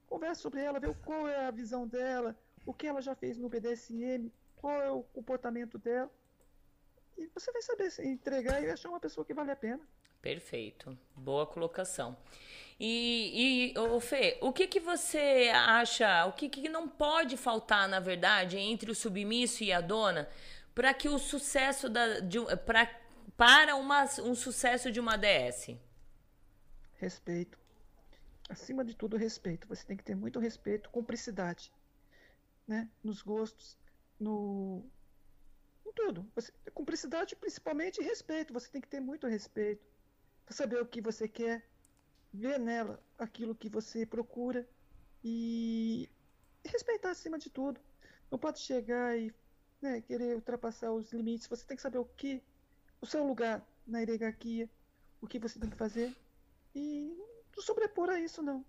Conversa 0.06 0.42
sobre 0.42 0.60
ela, 0.60 0.78
vê 0.78 0.92
qual 0.94 1.28
é 1.28 1.46
a 1.46 1.50
visão 1.50 1.86
dela, 1.86 2.38
o 2.64 2.72
que 2.72 2.86
ela 2.86 3.02
já 3.02 3.14
fez 3.14 3.36
no 3.36 3.48
BDSM, 3.48 4.30
qual 4.56 4.82
é 4.82 4.90
o 4.90 5.02
comportamento 5.02 5.78
dela. 5.78 6.10
E 7.16 7.26
você 7.28 7.52
vai 7.52 7.62
saber 7.62 7.90
se 7.90 8.06
entregar 8.06 8.62
e 8.62 8.70
achar 8.70 8.88
uma 8.88 9.00
pessoa 9.00 9.24
que 9.24 9.34
vale 9.34 9.50
a 9.50 9.56
pena. 9.56 9.86
Perfeito. 10.20 10.96
Boa 11.14 11.46
colocação. 11.46 12.16
E, 12.78 13.72
e 13.74 13.78
ô 13.78 14.00
Fê, 14.00 14.36
o 14.40 14.52
que, 14.52 14.66
que 14.66 14.80
você 14.80 15.50
acha, 15.54 16.26
o 16.26 16.32
que, 16.32 16.48
que 16.48 16.68
não 16.68 16.88
pode 16.88 17.36
faltar, 17.36 17.88
na 17.88 18.00
verdade, 18.00 18.58
entre 18.58 18.90
o 18.90 18.94
submisso 18.94 19.62
e 19.62 19.72
a 19.72 19.80
dona 19.80 20.28
para 20.74 20.92
que 20.92 21.08
o 21.08 21.18
sucesso 21.18 21.88
da, 21.88 22.18
de, 22.20 22.38
pra, 22.66 22.90
para 23.36 23.76
uma, 23.76 24.04
um 24.22 24.34
sucesso 24.34 24.90
de 24.90 24.98
uma 24.98 25.16
DS? 25.16 25.76
Respeito. 26.94 27.58
Acima 28.48 28.84
de 28.84 28.94
tudo, 28.94 29.16
respeito. 29.16 29.68
Você 29.68 29.84
tem 29.86 29.96
que 29.96 30.04
ter 30.04 30.16
muito 30.16 30.38
respeito, 30.38 30.90
cumplicidade, 30.90 31.72
né? 32.66 32.88
Nos 33.02 33.22
gostos, 33.22 33.78
no, 34.18 34.84
em 35.86 35.92
tudo. 35.92 36.28
Você, 36.34 36.52
cumplicidade, 36.74 37.36
principalmente, 37.36 38.02
respeito. 38.02 38.52
Você 38.52 38.68
tem 38.68 38.80
que 38.80 38.88
ter 38.88 39.00
muito 39.00 39.26
respeito. 39.26 39.82
Pra 40.44 40.54
saber 40.54 40.80
o 40.80 40.86
que 40.86 41.00
você 41.00 41.26
quer, 41.26 41.66
ver 42.34 42.58
nela 42.58 43.00
aquilo 43.16 43.54
que 43.54 43.68
você 43.68 44.04
procura 44.04 44.68
e, 45.22 46.08
respeitar 46.64 47.10
acima 47.10 47.38
de 47.38 47.48
tudo. 47.48 47.80
Não 48.30 48.38
pode 48.38 48.58
chegar 48.58 49.16
e 49.16 49.32
né, 49.80 50.00
querer 50.00 50.34
ultrapassar 50.34 50.92
os 50.92 51.12
limites. 51.12 51.46
Você 51.46 51.64
tem 51.64 51.76
que 51.76 51.82
saber 51.82 51.98
o 51.98 52.04
que, 52.04 52.42
o 53.00 53.06
seu 53.06 53.24
lugar 53.24 53.64
na 53.86 54.00
hierarquia, 54.00 54.68
o 55.20 55.26
que 55.26 55.38
você 55.38 55.58
tem 55.58 55.70
que 55.70 55.76
fazer 55.76 56.14
e 56.74 57.16
não 57.54 57.62
sobrepor 57.62 58.10
a 58.10 58.18
isso, 58.18 58.42
não. 58.42 58.64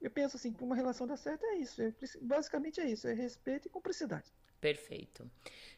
Eu 0.00 0.10
penso 0.10 0.36
assim, 0.36 0.54
uma 0.60 0.76
relação 0.76 1.06
dar 1.06 1.16
certo 1.16 1.44
é 1.46 1.56
isso. 1.56 1.80
É, 1.82 1.92
basicamente 2.20 2.80
é 2.80 2.88
isso, 2.88 3.08
é 3.08 3.14
respeito 3.14 3.66
e 3.66 3.70
cumplicidade. 3.70 4.30
Perfeito. 4.60 5.28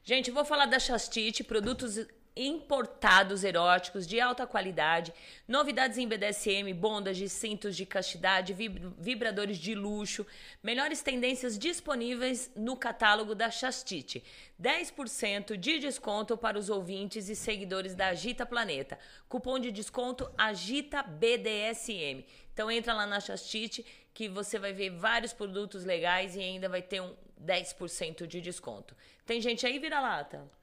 Gente, 0.03 0.31
vou 0.31 0.45
falar 0.45 0.67
da 0.67 0.79
Chastite, 0.79 1.45
produtos 1.45 1.97
importados 2.41 3.45
eróticos 3.45 4.07
de 4.07 4.19
alta 4.19 4.47
qualidade, 4.47 5.13
novidades 5.47 5.99
em 5.99 6.09
BDSM, 6.09 6.73
bondas 6.73 7.19
de 7.19 7.29
cintos 7.29 7.77
de 7.77 7.85
castidade, 7.85 8.55
vibradores 8.55 9.59
de 9.59 9.75
luxo, 9.75 10.27
melhores 10.63 11.03
tendências 11.03 11.59
disponíveis 11.59 12.51
no 12.57 12.77
catálogo 12.77 13.35
da 13.35 13.51
Chastite. 13.51 14.25
10% 14.61 15.55
de 15.57 15.79
desconto 15.79 16.37
para 16.37 16.59
os 16.59 16.71
ouvintes 16.71 17.29
e 17.29 17.37
seguidores 17.37 17.95
da 17.95 18.09
Agita 18.09 18.47
Planeta. 18.47 18.99
Cupom 19.29 19.59
de 19.59 19.71
desconto 19.71 20.31
Agita 20.39 21.03
BDSM. 21.03 22.25
Então 22.55 22.71
entra 22.71 22.95
lá 22.95 23.07
na 23.07 23.21
Chastite 23.21 23.85
que 24.15 24.29
você 24.29 24.59
vai 24.59 24.73
ver 24.73 24.91
vários 24.91 25.35
produtos 25.35 25.85
legais 25.85 26.37
e 26.37 26.41
ainda 26.41 26.69
vai 26.71 26.81
ter 26.81 27.03
um 27.03 27.15
10% 27.43 28.27
de 28.27 28.41
desconto. 28.41 28.97
Tem 29.27 29.41
gente 29.41 29.67
aí, 29.67 29.79
vira-lata? 29.79 30.60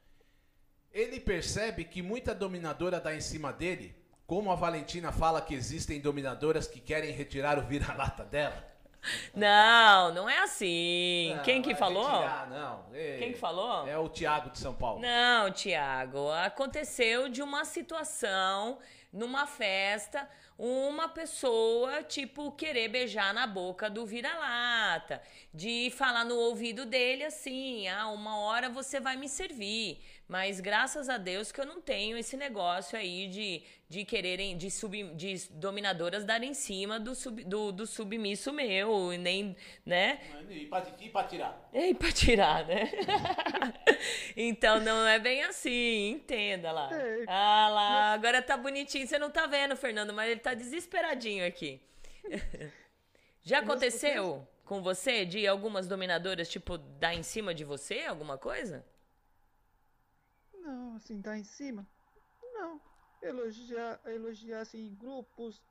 Ele 0.97 1.19
percebe 1.19 1.83
que 1.83 2.01
muita 2.01 2.33
dominadora 2.33 2.99
dá 2.99 3.13
em 3.13 3.21
cima 3.21 3.53
dele, 3.53 3.95
como 4.25 4.51
a 4.51 4.55
Valentina 4.55 5.11
fala 5.11 5.39
que 5.39 5.53
existem 5.53 6.01
dominadoras 6.01 6.65
que 6.67 6.79
querem 6.79 7.11
retirar 7.11 7.59
o 7.59 7.61
vira-lata 7.61 8.23
dela. 8.25 8.65
Não, 9.31 10.11
não 10.11 10.27
é 10.27 10.39
assim. 10.39 11.35
Não, 11.35 11.43
Quem 11.43 11.61
que 11.61 11.75
falou? 11.75 12.03
Retirar, 12.03 12.49
não. 12.49 12.85
Quem 13.19 13.31
que 13.31 13.37
falou? 13.37 13.87
É 13.87 13.95
o 13.95 14.09
Tiago 14.09 14.49
de 14.49 14.57
São 14.57 14.73
Paulo. 14.73 14.99
Não, 14.99 15.51
Tiago. 15.51 16.31
Aconteceu 16.31 17.29
de 17.29 17.43
uma 17.43 17.63
situação 17.63 18.79
numa 19.13 19.45
festa 19.45 20.27
uma 20.57 21.07
pessoa, 21.07 22.01
tipo, 22.01 22.51
querer 22.53 22.87
beijar 22.87 23.31
na 23.31 23.45
boca 23.45 23.89
do 23.89 24.05
vira-lata, 24.05 25.21
de 25.53 25.91
falar 25.95 26.25
no 26.25 26.35
ouvido 26.35 26.85
dele 26.85 27.23
assim: 27.23 27.87
ah, 27.87 28.07
uma 28.07 28.39
hora 28.39 28.67
você 28.67 28.99
vai 28.99 29.15
me 29.15 29.29
servir. 29.29 30.01
Mas 30.27 30.59
graças 30.59 31.07
a 31.07 31.17
Deus 31.17 31.53
que 31.53 31.61
eu 31.61 31.65
não 31.65 31.79
tenho 31.79 32.17
esse 32.17 32.35
negócio 32.35 32.99
aí 32.99 33.27
de, 33.27 33.63
de 33.87 34.03
quererem, 34.03 34.57
de, 34.57 34.69
sub, 34.69 35.15
de 35.15 35.47
dominadoras 35.51 36.25
darem 36.25 36.49
em 36.49 36.53
cima 36.53 36.99
do, 36.99 37.15
sub, 37.15 37.45
do, 37.45 37.71
do 37.71 37.87
submisso 37.87 38.51
meu, 38.51 39.11
nem, 39.17 39.55
né? 39.85 40.19
E 40.49 40.65
pra, 40.65 40.85
e 40.99 41.09
pra 41.09 41.23
tirar? 41.23 41.69
E 41.73 41.93
pra 41.93 42.11
tirar, 42.11 42.65
né? 42.65 42.91
então 44.35 44.81
não 44.81 45.07
é 45.07 45.17
bem 45.17 45.43
assim, 45.43 46.09
entenda 46.09 46.73
lá. 46.73 46.89
Ah 47.25 47.69
lá, 47.69 48.13
agora 48.13 48.41
tá 48.41 48.57
bonitinho, 48.57 49.07
você 49.07 49.17
não 49.17 49.31
tá 49.31 49.47
vendo, 49.47 49.77
Fernando, 49.77 50.13
mas 50.13 50.29
ele 50.29 50.41
tá 50.41 50.53
desesperadinho 50.53 51.47
aqui. 51.47 51.81
Já 53.41 53.59
aconteceu 53.59 54.45
com 54.65 54.81
você 54.81 55.25
de 55.25 55.47
algumas 55.47 55.87
dominadoras, 55.87 56.49
tipo, 56.49 56.77
dar 56.77 57.15
em 57.15 57.23
cima 57.23 57.53
de 57.53 57.63
você, 57.63 58.01
alguma 58.01 58.37
coisa? 58.37 58.83
Não, 60.67 60.95
assim, 60.97 61.21
dar 61.21 61.37
em 61.37 61.43
cima? 61.45 61.87
Não. 62.53 62.81
Elogiar, 63.21 64.01
elogiar 64.05 64.59
assim, 64.61 64.87
em 64.87 64.95
grupos, 64.95 65.61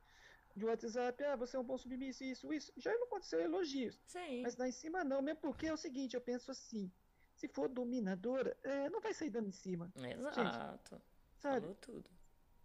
de 0.55 0.65
WhatsApp, 0.65 1.23
ah, 1.23 1.35
você 1.35 1.55
é 1.55 1.59
um 1.59 1.63
bom 1.63 1.77
submisso, 1.77 2.23
isso, 2.23 2.51
isso. 2.51 2.73
Já 2.75 2.91
não 2.95 3.03
aconteceu 3.03 3.39
elogios. 3.39 4.01
Sim. 4.07 4.41
Mas 4.41 4.57
lá 4.57 4.67
em 4.67 4.71
cima 4.71 5.03
não, 5.03 5.21
mesmo 5.21 5.39
porque 5.39 5.67
é 5.67 5.73
o 5.73 5.77
seguinte, 5.77 6.15
eu 6.15 6.21
penso 6.21 6.49
assim, 6.49 6.91
se 7.35 7.47
for 7.47 7.69
dominadora, 7.69 8.57
é, 8.63 8.89
não 8.89 8.99
vai 8.99 9.13
sair 9.13 9.29
dando 9.29 9.47
em 9.49 9.51
cima. 9.51 9.91
Exato. 9.95 10.99
Sabe? 11.39 11.61
Falou 11.61 11.75
tudo. 11.75 12.09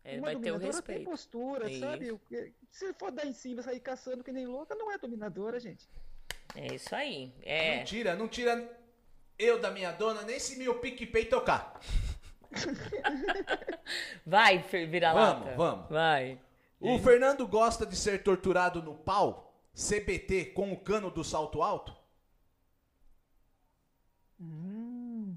É, 0.04 0.14
Uma 0.16 0.22
vai 0.32 0.36
ter 0.40 0.52
o 0.52 0.56
respeito. 0.56 0.98
tem 0.98 1.04
postura, 1.04 1.70
Isso. 1.70 1.80
sabe? 1.80 2.10
O 2.10 2.18
que- 2.18 2.54
Se 2.70 2.92
for 2.94 3.12
dar 3.12 3.26
em 3.26 3.34
cima, 3.34 3.60
sair 3.62 3.78
caçando 3.78 4.24
que 4.24 4.32
nem 4.32 4.46
louca, 4.46 4.74
não 4.74 4.90
é 4.90 4.96
dominadora, 4.96 5.60
gente. 5.60 5.86
É 6.56 6.74
isso 6.74 6.94
aí. 6.94 7.32
É. 7.42 7.76
Não 7.76 7.84
tira, 7.84 8.16
não 8.16 8.26
tira 8.28 8.80
eu 9.38 9.60
da 9.60 9.70
minha 9.70 9.92
dona, 9.92 10.22
nem 10.22 10.40
se 10.40 10.56
meu 10.56 10.80
PicPay 10.80 11.26
tocar. 11.26 11.78
Vai, 14.26 14.58
vira-lata. 14.58 15.40
Vamos, 15.40 15.56
vamos. 15.56 15.88
Vai. 15.90 16.40
O 16.80 16.98
Fernando 16.98 17.46
gosta 17.46 17.86
de 17.86 17.94
ser 17.96 18.22
torturado 18.22 18.82
no 18.82 18.94
pau, 18.96 19.54
CBT, 19.74 20.46
com 20.46 20.72
o 20.72 20.76
cano 20.80 21.10
do 21.10 21.22
salto 21.22 21.62
alto? 21.62 21.94
Hum. 24.40 25.36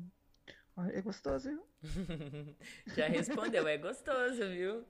É 0.94 1.02
gostoso, 1.02 1.50
viu? 1.50 1.64
Já 2.96 3.08
respondeu, 3.08 3.68
é 3.68 3.78
gostoso, 3.78 4.50
viu? 4.50 4.84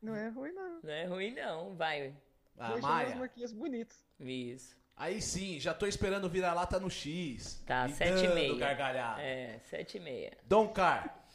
Não 0.00 0.14
é 0.14 0.28
ruim, 0.28 0.52
não. 0.52 0.80
Não 0.82 0.90
é 0.90 1.04
ruim, 1.04 1.34
não. 1.34 1.74
Vai. 1.74 2.14
Ah, 2.58 2.68
Deixa 2.72 2.86
umas 2.86 3.04
Maia. 3.08 3.16
marquinhas 3.16 3.52
bonitas. 3.52 4.04
Isso. 4.20 4.76
Aí 4.96 5.20
sim, 5.20 5.60
já 5.60 5.74
tô 5.74 5.86
esperando 5.86 6.26
vira-lata 6.28 6.80
no 6.80 6.88
X. 6.88 7.62
Tá, 7.66 7.86
E 7.86 7.92
sete 7.92 8.10
e 8.20 8.22
dando 8.22 8.34
meia. 8.34 8.56
gargalhada. 8.56 9.20
É, 9.20 9.58
sete 9.64 9.98
e 9.98 10.00
meia. 10.00 10.38
Dom 10.44 10.68
Car. 10.68 11.25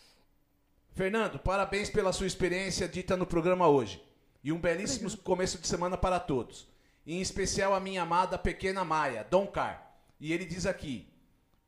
Fernando, 0.93 1.39
parabéns 1.39 1.89
pela 1.89 2.11
sua 2.11 2.27
experiência 2.27 2.87
dita 2.87 3.15
no 3.15 3.25
programa 3.25 3.67
hoje. 3.67 4.03
E 4.43 4.51
um 4.51 4.59
belíssimo 4.59 5.15
começo 5.17 5.57
de 5.57 5.67
semana 5.67 5.97
para 5.97 6.19
todos. 6.19 6.67
Em 7.05 7.21
especial 7.21 7.73
a 7.73 7.79
minha 7.79 8.01
amada 8.01 8.37
pequena 8.37 8.83
Maia, 8.83 9.25
Dom 9.29 9.47
Car. 9.47 9.95
E 10.19 10.33
ele 10.33 10.45
diz 10.45 10.65
aqui: 10.65 11.07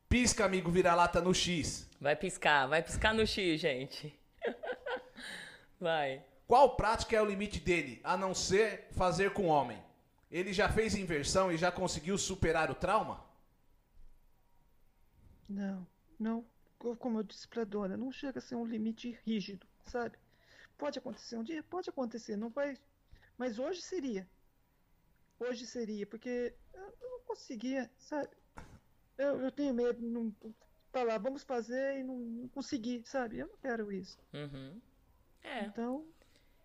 pisca, 0.08 0.44
amigo 0.44 0.70
vira-lata 0.70 1.20
no 1.20 1.34
X. 1.34 1.88
Vai 2.00 2.14
piscar, 2.14 2.66
vai 2.66 2.82
piscar 2.82 3.14
no 3.14 3.26
X, 3.26 3.60
gente. 3.60 4.18
Vai. 5.80 6.22
Qual 6.46 6.76
prática 6.76 7.16
é 7.16 7.22
o 7.22 7.26
limite 7.26 7.58
dele, 7.58 8.00
a 8.04 8.16
não 8.16 8.34
ser 8.34 8.88
fazer 8.92 9.32
com 9.32 9.46
homem? 9.46 9.82
Ele 10.30 10.52
já 10.52 10.68
fez 10.68 10.94
inversão 10.94 11.50
e 11.50 11.56
já 11.56 11.72
conseguiu 11.72 12.16
superar 12.18 12.70
o 12.70 12.74
trauma? 12.74 13.24
Não, 15.48 15.86
não. 16.18 16.44
Co- 16.84 16.96
Como 16.96 17.18
eu 17.18 17.22
disse 17.22 17.48
pra 17.48 17.64
dona, 17.64 17.96
não 17.96 18.12
chega 18.12 18.38
a 18.38 18.42
ser 18.42 18.56
um 18.56 18.66
limite 18.66 19.18
rígido, 19.24 19.66
sabe? 19.86 20.18
Pode 20.76 20.98
acontecer 20.98 21.38
um 21.38 21.42
dia? 21.42 21.62
Pode 21.62 21.88
acontecer, 21.88 22.36
não 22.36 22.50
vai. 22.50 22.76
Mas 23.38 23.58
hoje 23.58 23.80
seria. 23.80 24.28
Hoje 25.40 25.66
seria, 25.66 26.06
porque 26.06 26.54
eu 26.74 26.94
não 27.10 27.20
conseguia, 27.20 27.90
sabe? 27.98 28.28
Eu, 29.16 29.40
eu 29.40 29.50
tenho 29.50 29.72
medo 29.72 30.02
não 30.02 30.34
falar, 30.92 31.16
vamos 31.16 31.42
fazer 31.42 32.00
e 32.00 32.04
não, 32.04 32.18
não 32.18 32.48
conseguir, 32.48 33.02
sabe? 33.06 33.38
Eu 33.38 33.46
não 33.46 33.56
quero 33.56 33.90
isso. 33.90 34.18
Uhum. 34.34 34.78
É. 35.42 35.64
Então, 35.64 36.06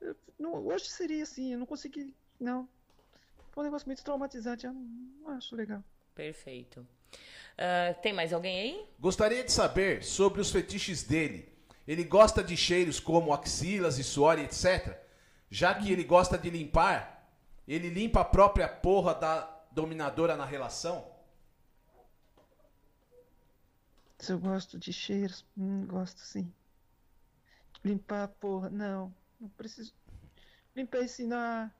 eu- 0.01 0.17
não- 0.37 0.65
hoje 0.67 0.89
seria 0.89 1.23
assim, 1.23 1.53
eu 1.53 1.59
não 1.59 1.65
consegui, 1.65 2.13
não. 2.37 2.67
Foi 3.51 3.63
um 3.63 3.67
negócio 3.67 3.87
muito 3.87 4.03
traumatizante, 4.03 4.65
eu 4.65 4.73
não 4.73 5.29
acho 5.29 5.55
legal. 5.55 5.81
Perfeito. 6.13 6.85
Ah, 7.57 7.93
tem 8.01 8.13
mais 8.13 8.31
alguém 8.31 8.59
aí? 8.59 8.89
Gostaria 8.97 9.43
de 9.43 9.51
saber 9.51 10.01
sobre 10.01 10.39
os 10.39 10.49
fetiches 10.49 11.03
dele. 11.03 11.51
Ele 11.85 12.05
gosta 12.05 12.41
de 12.41 12.55
cheiros 12.55 12.99
como 12.99 13.33
axilas 13.33 13.97
e 13.99 14.03
suor 14.03 14.39
e 14.39 14.43
etc. 14.43 14.97
Já 15.49 15.73
que 15.75 15.91
ele 15.91 16.03
gosta 16.05 16.37
de 16.37 16.49
limpar, 16.49 17.29
ele 17.67 17.89
limpa 17.89 18.21
a 18.21 18.25
própria 18.25 18.67
porra 18.69 19.13
da 19.13 19.41
dominadora 19.71 20.37
na 20.37 20.45
relação? 20.45 21.05
Se 24.19 24.31
eu 24.31 24.39
gosto 24.39 24.77
de 24.77 24.93
cheiros, 24.93 25.45
hum, 25.57 25.85
gosto 25.85 26.19
sim. 26.19 26.53
Limpar 27.83 28.23
a 28.23 28.27
porra, 28.27 28.69
não, 28.69 29.13
não 29.39 29.49
preciso. 29.49 29.93
Limpei 30.75 31.07
sim 31.07 31.27
na. 31.27 31.71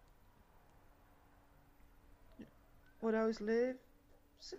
Oral 3.01 3.29
Slave. 3.29 3.77
Sim, 4.39 4.57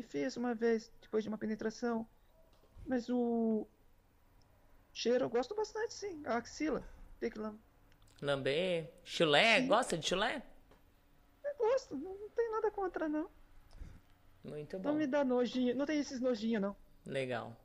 fiz 0.00 0.36
uma 0.36 0.54
vez, 0.54 0.90
depois 1.02 1.24
de 1.24 1.28
uma 1.28 1.36
penetração. 1.36 2.06
Mas 2.86 3.08
o. 3.10 3.66
Cheiro 4.92 5.24
eu 5.24 5.28
gosto 5.28 5.54
bastante 5.54 5.92
sim. 5.92 6.22
A 6.24 6.36
axila. 6.36 6.82
Tem 7.18 7.30
que 7.30 7.38
lam- 7.38 7.58
Lambê? 8.20 8.88
Chulé? 9.04 9.60
Sim. 9.60 9.66
Gosta 9.66 9.98
de 9.98 10.08
chulé? 10.08 10.42
Eu 11.44 11.56
gosto, 11.58 11.96
não, 11.96 12.14
não 12.14 12.28
tem 12.30 12.50
nada 12.52 12.70
contra 12.70 13.08
não. 13.08 13.28
Muito 14.44 14.76
Não 14.78 14.92
bom. 14.92 14.98
me 14.98 15.06
dá 15.06 15.24
nojinho, 15.24 15.74
não 15.74 15.86
tem 15.86 15.98
esses 16.00 16.20
nojinhos 16.20 16.62
não. 16.62 16.76
Legal. 17.06 17.56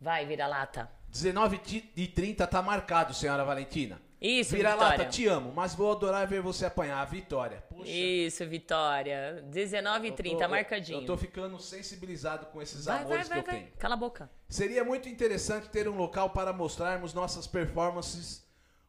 Vai, 0.00 0.26
vira-lata. 0.26 0.90
19 1.08 1.58
ti- 1.58 1.92
e 1.96 2.06
30 2.06 2.46
tá 2.46 2.60
marcado, 2.62 3.14
senhora 3.14 3.44
Valentina. 3.44 4.00
Isso, 4.20 4.56
Vira-lata, 4.56 4.90
Vitória. 4.90 5.10
te 5.10 5.26
amo, 5.28 5.52
mas 5.54 5.74
vou 5.74 5.92
adorar 5.92 6.26
ver 6.26 6.40
você 6.42 6.66
apanhar. 6.66 7.04
Vitória. 7.06 7.62
Isso, 7.84 8.44
Vitória. 8.46 9.44
19 9.48 10.06
e 10.06 10.10
eu 10.10 10.14
30, 10.16 10.44
tô- 10.44 10.50
marcadinho. 10.50 11.00
Eu 11.00 11.06
tô 11.06 11.16
ficando 11.16 11.58
sensibilizado 11.60 12.46
com 12.46 12.60
esses 12.60 12.84
Vai, 12.84 12.96
vai, 12.96 13.04
amores 13.04 13.28
vai, 13.28 13.42
que 13.42 13.48
eu 13.48 13.52
vai. 13.52 13.60
tenho. 13.62 13.76
Cala 13.78 13.94
a 13.94 13.96
boca. 13.96 14.28
Seria 14.48 14.82
muito 14.84 15.08
interessante 15.08 15.68
ter 15.68 15.88
um 15.88 15.96
local 15.96 16.30
para 16.30 16.52
mostrarmos 16.52 17.14
nossas 17.14 17.46
performances 17.46 18.44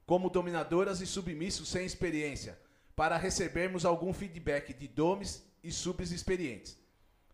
como 0.06 0.30
dominadoras 0.32 1.00
e 1.02 1.06
submissos 1.06 1.70
sem 1.70 1.86
experiência, 1.86 2.58
para 2.96 3.16
recebermos 3.16 3.86
algum 3.86 4.12
feedback 4.12 4.74
de 4.74 4.88
domes 4.88 5.48
e 5.64 5.72
subs 5.72 6.12
experientes. 6.12 6.76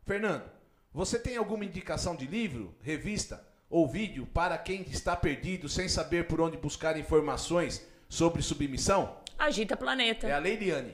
Fernando, 0.03 0.43
você 0.91 1.17
tem 1.17 1.37
alguma 1.37 1.63
indicação 1.63 2.13
de 2.15 2.27
livro, 2.27 2.75
revista 2.81 3.41
ou 3.75 3.85
vídeo 3.85 4.25
para 4.33 4.57
quem 4.57 4.83
está 4.83 5.17
perdido 5.17 5.67
sem 5.67 5.89
saber 5.89 6.27
por 6.27 6.39
onde 6.39 6.55
buscar 6.55 6.97
informações 6.97 7.85
sobre 8.07 8.41
submissão? 8.41 9.17
Agita 9.37 9.75
Planeta. 9.75 10.29
É 10.29 10.31
a 10.31 10.39
Leiliane. 10.39 10.93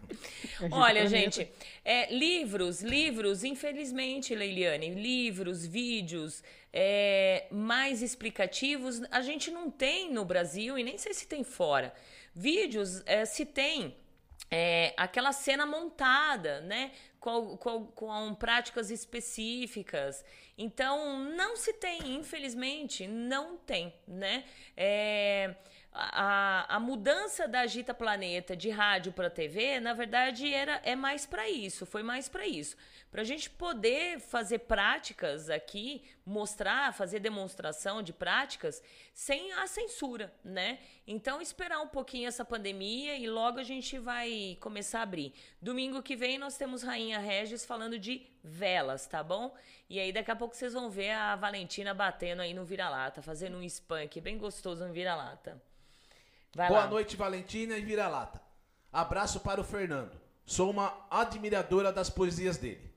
Olha, 0.70 1.06
gente, 1.08 1.50
é, 1.82 2.14
livros, 2.14 2.82
livros, 2.82 3.42
infelizmente, 3.42 4.34
Leiliane, 4.34 4.90
livros, 4.90 5.64
vídeos 5.64 6.42
é, 6.70 7.46
mais 7.50 8.02
explicativos, 8.02 9.00
a 9.10 9.22
gente 9.22 9.50
não 9.50 9.70
tem 9.70 10.12
no 10.12 10.26
Brasil 10.26 10.78
e 10.78 10.84
nem 10.84 10.98
sei 10.98 11.14
se 11.14 11.26
tem 11.26 11.42
fora. 11.42 11.90
Vídeos 12.34 13.02
é, 13.06 13.24
se 13.24 13.46
tem. 13.46 13.96
é, 14.50 14.92
aquela 14.96 15.32
cena 15.32 15.64
montada, 15.64 16.60
né? 16.60 16.92
Com, 17.18 17.56
com, 17.56 17.86
com 17.86 18.34
práticas 18.34 18.90
específicas. 18.90 20.22
Então, 20.56 21.18
não 21.18 21.56
se 21.56 21.72
tem, 21.74 22.14
infelizmente, 22.14 23.06
não 23.08 23.56
tem, 23.56 23.92
né? 24.06 24.44
É, 24.76 25.54
a, 25.96 26.74
a 26.74 26.80
mudança 26.80 27.46
da 27.46 27.60
Agita 27.60 27.94
Planeta 27.94 28.56
de 28.56 28.68
rádio 28.68 29.12
para 29.12 29.30
TV, 29.30 29.78
na 29.78 29.92
verdade, 29.92 30.52
era, 30.52 30.80
é 30.84 30.96
mais 30.96 31.24
para 31.24 31.48
isso, 31.48 31.86
foi 31.86 32.02
mais 32.02 32.28
para 32.28 32.44
isso. 32.44 32.76
Para 33.12 33.22
a 33.22 33.24
gente 33.24 33.48
poder 33.48 34.18
fazer 34.18 34.60
práticas 34.60 35.48
aqui, 35.48 36.02
mostrar, 36.26 36.92
fazer 36.92 37.20
demonstração 37.20 38.02
de 38.02 38.12
práticas 38.12 38.82
sem 39.12 39.52
a 39.52 39.68
censura, 39.68 40.34
né? 40.44 40.80
Então, 41.06 41.40
esperar 41.40 41.80
um 41.80 41.86
pouquinho 41.86 42.26
essa 42.26 42.44
pandemia 42.44 43.16
e 43.16 43.28
logo 43.28 43.60
a 43.60 43.62
gente 43.62 43.96
vai 43.96 44.58
começar 44.60 44.98
a 44.98 45.02
abrir. 45.02 45.32
Domingo 45.62 46.02
que 46.02 46.16
vem 46.16 46.38
nós 46.38 46.56
temos 46.56 46.82
Rainha 46.82 47.20
Regis 47.20 47.64
falando 47.64 48.00
de 48.00 48.26
velas, 48.42 49.06
tá 49.06 49.22
bom? 49.22 49.54
E 49.88 50.00
aí 50.00 50.12
daqui 50.12 50.32
a 50.32 50.36
pouco 50.36 50.56
vocês 50.56 50.72
vão 50.72 50.90
ver 50.90 51.12
a 51.12 51.36
Valentina 51.36 51.94
batendo 51.94 52.42
aí 52.42 52.52
no 52.52 52.64
vira-lata, 52.64 53.22
fazendo 53.22 53.56
um 53.58 53.62
spunk 53.62 54.20
bem 54.20 54.36
gostoso 54.36 54.84
no 54.84 54.92
vira-lata. 54.92 55.62
Vai 56.54 56.68
Boa 56.68 56.80
lá. 56.80 56.86
noite, 56.86 57.16
Valentina 57.16 57.76
e 57.76 57.82
Vira-Lata. 57.82 58.40
Abraço 58.92 59.40
para 59.40 59.60
o 59.60 59.64
Fernando. 59.64 60.20
Sou 60.46 60.70
uma 60.70 61.06
admiradora 61.10 61.92
das 61.92 62.08
poesias 62.08 62.56
dele. 62.56 62.92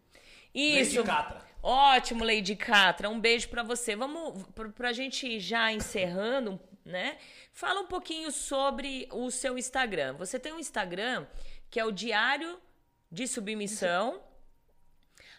Isso. 0.53 0.97
Lady 0.97 1.07
Catra. 1.07 1.41
Ótimo, 1.61 2.23
Lady 2.23 2.55
Catra. 2.55 3.09
Um 3.09 3.19
beijo 3.19 3.49
pra 3.49 3.63
você. 3.63 3.95
Vamos 3.95 4.43
pra, 4.53 4.69
pra 4.69 4.93
gente 4.93 5.27
ir 5.27 5.39
já 5.39 5.71
encerrando, 5.71 6.59
né? 6.85 7.17
Fala 7.51 7.81
um 7.81 7.87
pouquinho 7.87 8.31
sobre 8.31 9.07
o 9.11 9.31
seu 9.31 9.57
Instagram. 9.57 10.13
Você 10.17 10.39
tem 10.39 10.53
um 10.53 10.59
Instagram 10.59 11.25
que 11.69 11.79
é 11.79 11.85
o 11.85 11.91
Diário 11.91 12.59
de 13.11 13.27
Submissão. 13.27 14.21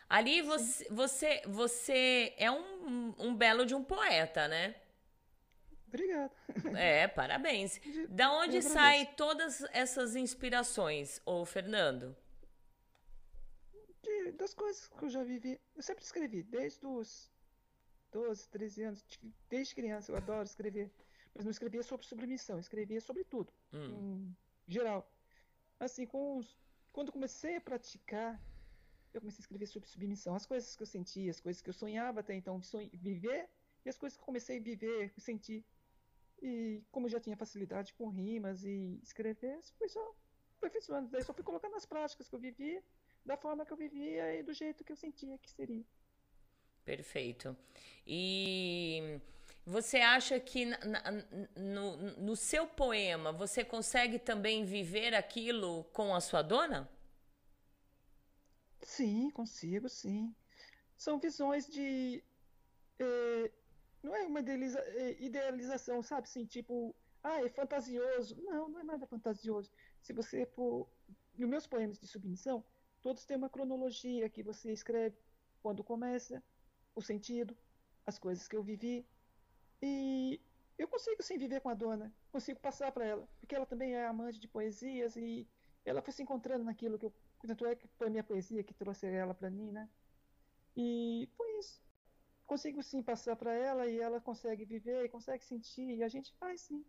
Ali 0.08 0.42
você, 0.42 0.86
você, 0.90 1.42
você 1.46 2.34
é 2.38 2.50
um, 2.50 3.14
um 3.18 3.34
belo 3.34 3.64
de 3.64 3.74
um 3.74 3.84
poeta, 3.84 4.48
né? 4.48 4.74
Obrigado. 5.88 6.32
É, 6.76 7.08
parabéns. 7.08 7.80
Da 8.08 8.30
onde 8.32 8.62
saem 8.62 9.06
todas 9.16 9.62
essas 9.72 10.14
inspirações, 10.16 11.20
ô 11.26 11.44
Fernando? 11.44 12.14
de- 14.02 14.32
das 14.32 14.54
coisas 14.54 14.86
que 14.88 15.04
eu 15.04 15.10
já 15.10 15.22
vivi. 15.22 15.60
Eu 15.74 15.82
sempre 15.82 16.04
escrevi, 16.04 16.42
desde 16.42 16.86
os 16.86 17.30
12, 18.12 18.48
13 18.48 18.82
anos, 18.84 19.02
de- 19.06 19.32
desde 19.48 19.74
criança 19.74 20.12
eu 20.12 20.16
adoro 20.16 20.44
escrever. 20.44 20.90
Mas 21.34 21.44
não 21.44 21.50
escrevia 21.50 21.82
sobre 21.82 22.06
sublimissão, 22.06 22.58
escrevia 22.58 23.00
sobre 23.00 23.22
tudo, 23.24 23.52
Hum. 23.72 24.32
em 24.66 24.72
geral. 24.72 25.08
assim, 25.80 26.04
com 26.06 26.38
os, 26.38 26.56
quando 26.92 27.12
comecei 27.12 27.54
a 27.56 27.60
praticar, 27.60 28.40
eu 29.14 29.20
comecei 29.20 29.38
a 29.40 29.44
escrever 29.44 29.66
sobre 29.66 29.88
submissão, 29.88 30.34
as 30.34 30.44
coisas 30.44 30.74
que 30.74 30.82
eu 30.82 30.86
sentia, 30.88 31.30
as 31.30 31.38
coisas 31.40 31.62
que 31.62 31.70
eu 31.70 31.74
sonhava 31.74 32.18
até 32.18 32.34
então 32.34 32.60
sonho, 32.60 32.90
viver, 32.92 33.48
e 33.84 33.88
as 33.88 33.96
coisas 33.96 34.16
que 34.16 34.22
eu 34.22 34.26
comecei 34.26 34.58
a 34.58 34.60
viver, 34.60 35.12
sentir. 35.16 35.64
E 36.40 36.82
como 36.90 37.06
eu 37.06 37.10
já 37.10 37.20
tinha 37.20 37.36
facilidade 37.36 37.92
com 37.94 38.08
rimas 38.08 38.64
e 38.64 38.98
escrever, 39.02 39.60
foi 39.76 39.88
só 39.88 40.14
aperfeiçoando. 40.58 41.08
Daí 41.08 41.22
só 41.22 41.32
fui 41.32 41.44
colocando 41.44 41.74
as 41.76 41.86
práticas 41.86 42.28
que 42.28 42.34
eu 42.34 42.38
vivia, 42.38 42.82
da 43.24 43.36
forma 43.36 43.64
que 43.66 43.72
eu 43.72 43.76
vivia 43.76 44.34
e 44.34 44.42
do 44.42 44.52
jeito 44.52 44.84
que 44.84 44.92
eu 44.92 44.96
sentia 44.96 45.38
que 45.38 45.50
seria. 45.50 45.84
Perfeito. 46.84 47.56
E 48.06 49.20
você 49.66 49.98
acha 49.98 50.40
que 50.40 50.64
na, 50.64 51.02
no, 51.54 51.96
no 52.16 52.36
seu 52.36 52.66
poema 52.66 53.32
você 53.32 53.62
consegue 53.64 54.18
também 54.18 54.64
viver 54.64 55.14
aquilo 55.14 55.84
com 55.92 56.14
a 56.14 56.20
sua 56.20 56.40
dona? 56.40 56.88
Sim, 58.80 59.30
consigo, 59.30 59.88
sim. 59.88 60.34
São 60.96 61.18
visões 61.18 61.66
de. 61.66 62.24
É, 62.98 63.52
não 64.08 64.16
é 64.16 64.26
uma 64.26 64.40
é, 64.40 65.22
idealização, 65.22 66.02
sabe? 66.02 66.22
Assim, 66.22 66.46
tipo, 66.46 66.94
ah, 67.22 67.40
é 67.42 67.48
fantasioso. 67.48 68.40
Não, 68.42 68.68
não 68.68 68.80
é 68.80 68.84
nada 68.84 69.06
fantasioso. 69.06 69.70
Se 70.02 70.12
você 70.12 70.46
for. 70.46 70.88
Nos 71.36 71.48
meus 71.48 71.66
poemas 71.68 72.00
de 72.00 72.08
submissão, 72.08 72.64
todos 73.00 73.24
têm 73.24 73.36
uma 73.36 73.48
cronologia 73.48 74.28
que 74.28 74.42
você 74.42 74.72
escreve 74.72 75.16
quando 75.62 75.84
começa, 75.84 76.42
o 76.96 77.00
sentido, 77.00 77.56
as 78.04 78.18
coisas 78.18 78.48
que 78.48 78.56
eu 78.56 78.62
vivi, 78.62 79.06
e 79.80 80.40
eu 80.76 80.88
consigo 80.88 81.22
sim 81.22 81.38
viver 81.38 81.60
com 81.60 81.68
a 81.68 81.74
dona, 81.74 82.12
consigo 82.32 82.58
passar 82.58 82.90
para 82.90 83.04
ela, 83.06 83.28
porque 83.38 83.54
ela 83.54 83.66
também 83.66 83.94
é 83.94 84.06
amante 84.06 84.40
de 84.40 84.48
poesias 84.48 85.14
e 85.16 85.48
ela 85.84 86.02
foi 86.02 86.12
se 86.12 86.22
encontrando 86.22 86.64
naquilo 86.64 86.98
que 86.98 87.06
eu. 87.06 87.12
Tanto 87.46 87.66
é 87.66 87.76
que 87.76 87.86
foi 87.96 88.10
minha 88.10 88.24
poesia 88.24 88.64
que 88.64 88.74
trouxe 88.74 89.06
ela 89.06 89.32
para 89.32 89.48
mim, 89.48 89.70
né? 89.70 89.88
E 90.76 91.28
foi. 91.36 91.47
Consigo 92.48 92.82
sim 92.82 93.02
passar 93.02 93.36
para 93.36 93.52
ela 93.52 93.86
e 93.86 94.00
ela 94.00 94.22
consegue 94.22 94.64
viver 94.64 95.04
e 95.04 95.08
consegue 95.10 95.44
sentir, 95.44 95.98
e 95.98 96.02
a 96.02 96.08
gente 96.08 96.32
faz 96.40 96.62
sim. 96.62 96.82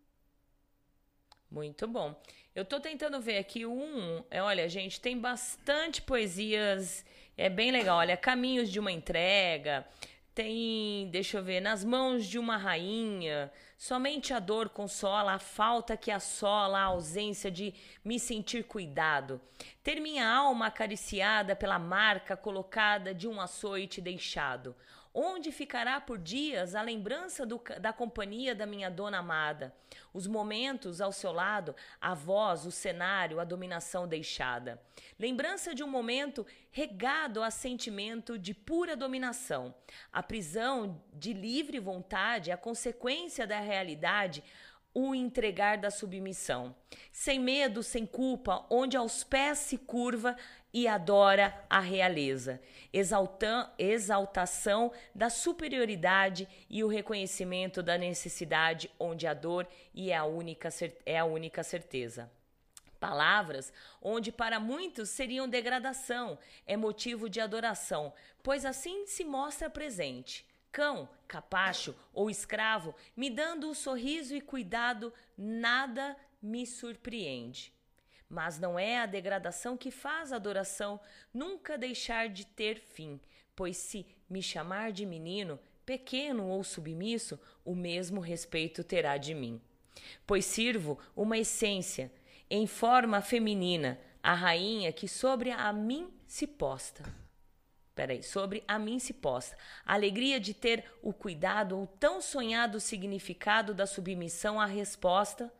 Muito 1.51 1.85
bom. 1.85 2.15
Eu 2.55 2.63
tô 2.63 2.79
tentando 2.79 3.19
ver 3.19 3.37
aqui 3.39 3.65
um. 3.65 4.23
É, 4.31 4.41
olha, 4.41 4.69
gente, 4.69 5.01
tem 5.01 5.19
bastante 5.19 6.01
poesias. 6.01 7.03
É 7.35 7.49
bem 7.49 7.71
legal. 7.71 7.97
Olha, 7.97 8.15
Caminhos 8.15 8.69
de 8.69 8.79
uma 8.79 8.89
Entrega, 8.89 9.85
tem, 10.33 11.09
deixa 11.11 11.39
eu 11.39 11.43
ver, 11.43 11.59
nas 11.59 11.83
mãos 11.83 12.25
de 12.25 12.39
uma 12.39 12.55
rainha, 12.55 13.51
somente 13.77 14.33
a 14.33 14.39
dor 14.39 14.69
consola, 14.69 15.33
a 15.33 15.39
falta 15.39 15.97
que 15.97 16.09
assola, 16.09 16.79
a 16.79 16.83
ausência 16.83 17.51
de 17.51 17.73
me 18.01 18.17
sentir 18.17 18.63
cuidado. 18.63 19.41
Ter 19.83 19.99
minha 19.99 20.25
alma 20.25 20.67
acariciada 20.67 21.53
pela 21.53 21.77
marca 21.77 22.37
colocada 22.37 23.13
de 23.13 23.27
um 23.27 23.41
açoite 23.41 23.99
deixado 23.99 24.73
onde 25.13 25.51
ficará 25.51 25.99
por 25.99 26.17
dias 26.17 26.75
a 26.75 26.81
lembrança 26.81 27.45
do, 27.45 27.61
da 27.79 27.91
companhia 27.91 28.53
da 28.53 28.65
minha 28.65 28.89
dona 28.89 29.19
amada, 29.19 29.73
os 30.13 30.27
momentos 30.27 31.01
ao 31.01 31.11
seu 31.11 31.31
lado, 31.31 31.75
a 31.99 32.13
voz, 32.13 32.65
o 32.65 32.71
cenário, 32.71 33.39
a 33.39 33.43
dominação 33.43 34.07
deixada. 34.07 34.81
Lembrança 35.17 35.73
de 35.73 35.83
um 35.83 35.87
momento 35.87 36.45
regado 36.71 37.41
a 37.41 37.49
sentimento 37.49 38.37
de 38.37 38.53
pura 38.53 38.95
dominação, 38.95 39.73
a 40.11 40.21
prisão 40.21 41.01
de 41.13 41.33
livre 41.33 41.79
vontade, 41.79 42.51
a 42.51 42.57
consequência 42.57 43.45
da 43.47 43.59
realidade, 43.59 44.43
o 44.93 45.13
entregar 45.13 45.77
da 45.77 45.91
submissão. 45.91 46.75
Sem 47.11 47.39
medo, 47.39 47.83
sem 47.83 48.05
culpa, 48.05 48.65
onde 48.69 48.97
aos 48.97 49.23
pés 49.23 49.59
se 49.59 49.77
curva 49.77 50.35
e 50.73 50.87
adora 50.87 51.65
a 51.69 51.79
realeza. 51.79 52.61
Exaltam, 52.91 53.69
exaltação 53.77 54.91
da 55.13 55.29
superioridade 55.29 56.47
e 56.69 56.83
o 56.83 56.87
reconhecimento 56.87 57.81
da 57.81 57.97
necessidade, 57.97 58.89
onde 58.99 59.27
a 59.27 59.33
dor 59.33 59.67
e 59.93 60.11
é 60.11 60.17
a 60.17 60.25
única, 60.25 60.69
é 61.05 61.17
a 61.17 61.25
única 61.25 61.63
certeza. 61.63 62.31
Palavras 62.99 63.71
onde 64.01 64.31
para 64.31 64.59
muitos 64.59 65.09
seriam 65.09 65.47
degradação, 65.47 66.37
é 66.67 66.75
motivo 66.75 67.29
de 67.29 67.39
adoração, 67.39 68.13
pois 68.43 68.65
assim 68.65 69.05
se 69.07 69.23
mostra 69.23 69.69
presente 69.69 70.45
cão, 70.71 71.09
capacho 71.27 71.95
ou 72.13 72.29
escravo, 72.29 72.95
me 73.15 73.29
dando 73.29 73.69
o 73.69 73.75
sorriso 73.75 74.35
e 74.35 74.41
cuidado, 74.41 75.13
nada 75.37 76.15
me 76.41 76.65
surpreende. 76.65 77.73
Mas 78.29 78.59
não 78.59 78.77
é 78.77 78.99
a 78.99 79.05
degradação 79.05 79.75
que 79.75 79.89
faz 79.89 80.31
a 80.31 80.35
adoração 80.35 80.99
nunca 81.33 81.77
deixar 81.77 82.29
de 82.29 82.45
ter 82.45 82.79
fim, 82.79 83.19
pois 83.55 83.75
se 83.77 84.05
me 84.29 84.41
chamar 84.41 84.91
de 84.91 85.05
menino, 85.05 85.59
pequeno 85.85 86.47
ou 86.47 86.63
submisso, 86.63 87.39
o 87.65 87.73
mesmo 87.73 88.21
respeito 88.21 88.83
terá 88.83 89.17
de 89.17 89.33
mim. 89.33 89.59
Pois 90.27 90.45
sirvo 90.45 90.99
uma 91.15 91.37
essência, 91.37 92.11
em 92.49 92.67
forma 92.67 93.21
feminina, 93.21 93.99
a 94.21 94.33
rainha 94.33 94.93
que 94.93 95.07
sobre 95.07 95.49
a 95.49 95.73
mim 95.73 96.13
se 96.27 96.45
posta 96.45 97.03
peraí, 97.99 98.23
sobre 98.23 98.63
a 98.65 98.79
mim 98.79 98.97
se 98.97 99.11
posta. 99.11 99.57
A 99.85 99.93
alegria 99.93 100.39
de 100.39 100.53
ter 100.53 100.85
o 101.01 101.11
cuidado 101.11 101.77
ou 101.77 101.85
tão 101.85 102.21
sonhado 102.21 102.79
significado 102.79 103.73
da 103.73 103.85
submissão 103.85 104.57
à 104.57 104.65
resposta. 104.65 105.51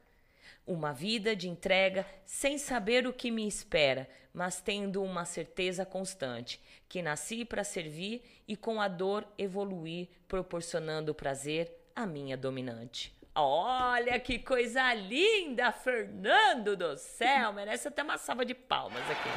Uma 0.69 0.93
vida 0.93 1.35
de 1.35 1.49
entrega 1.49 2.05
sem 2.23 2.59
saber 2.59 3.07
o 3.07 3.11
que 3.11 3.31
me 3.31 3.47
espera, 3.47 4.07
mas 4.31 4.61
tendo 4.61 5.01
uma 5.01 5.25
certeza 5.25 5.83
constante, 5.83 6.61
que 6.87 7.01
nasci 7.01 7.43
para 7.43 7.63
servir 7.63 8.21
e 8.47 8.55
com 8.55 8.79
a 8.79 8.87
dor 8.87 9.27
evoluir, 9.35 10.09
proporcionando 10.27 11.15
prazer 11.15 11.75
à 11.95 12.05
minha 12.05 12.37
dominante. 12.37 13.11
Olha 13.33 14.19
que 14.19 14.37
coisa 14.37 14.93
linda, 14.93 15.71
Fernando 15.71 16.77
do 16.77 16.95
céu! 16.97 17.51
Merece 17.51 17.87
até 17.87 18.03
uma 18.03 18.19
salva 18.19 18.45
de 18.45 18.53
palmas 18.53 19.01
aqui. 19.09 19.29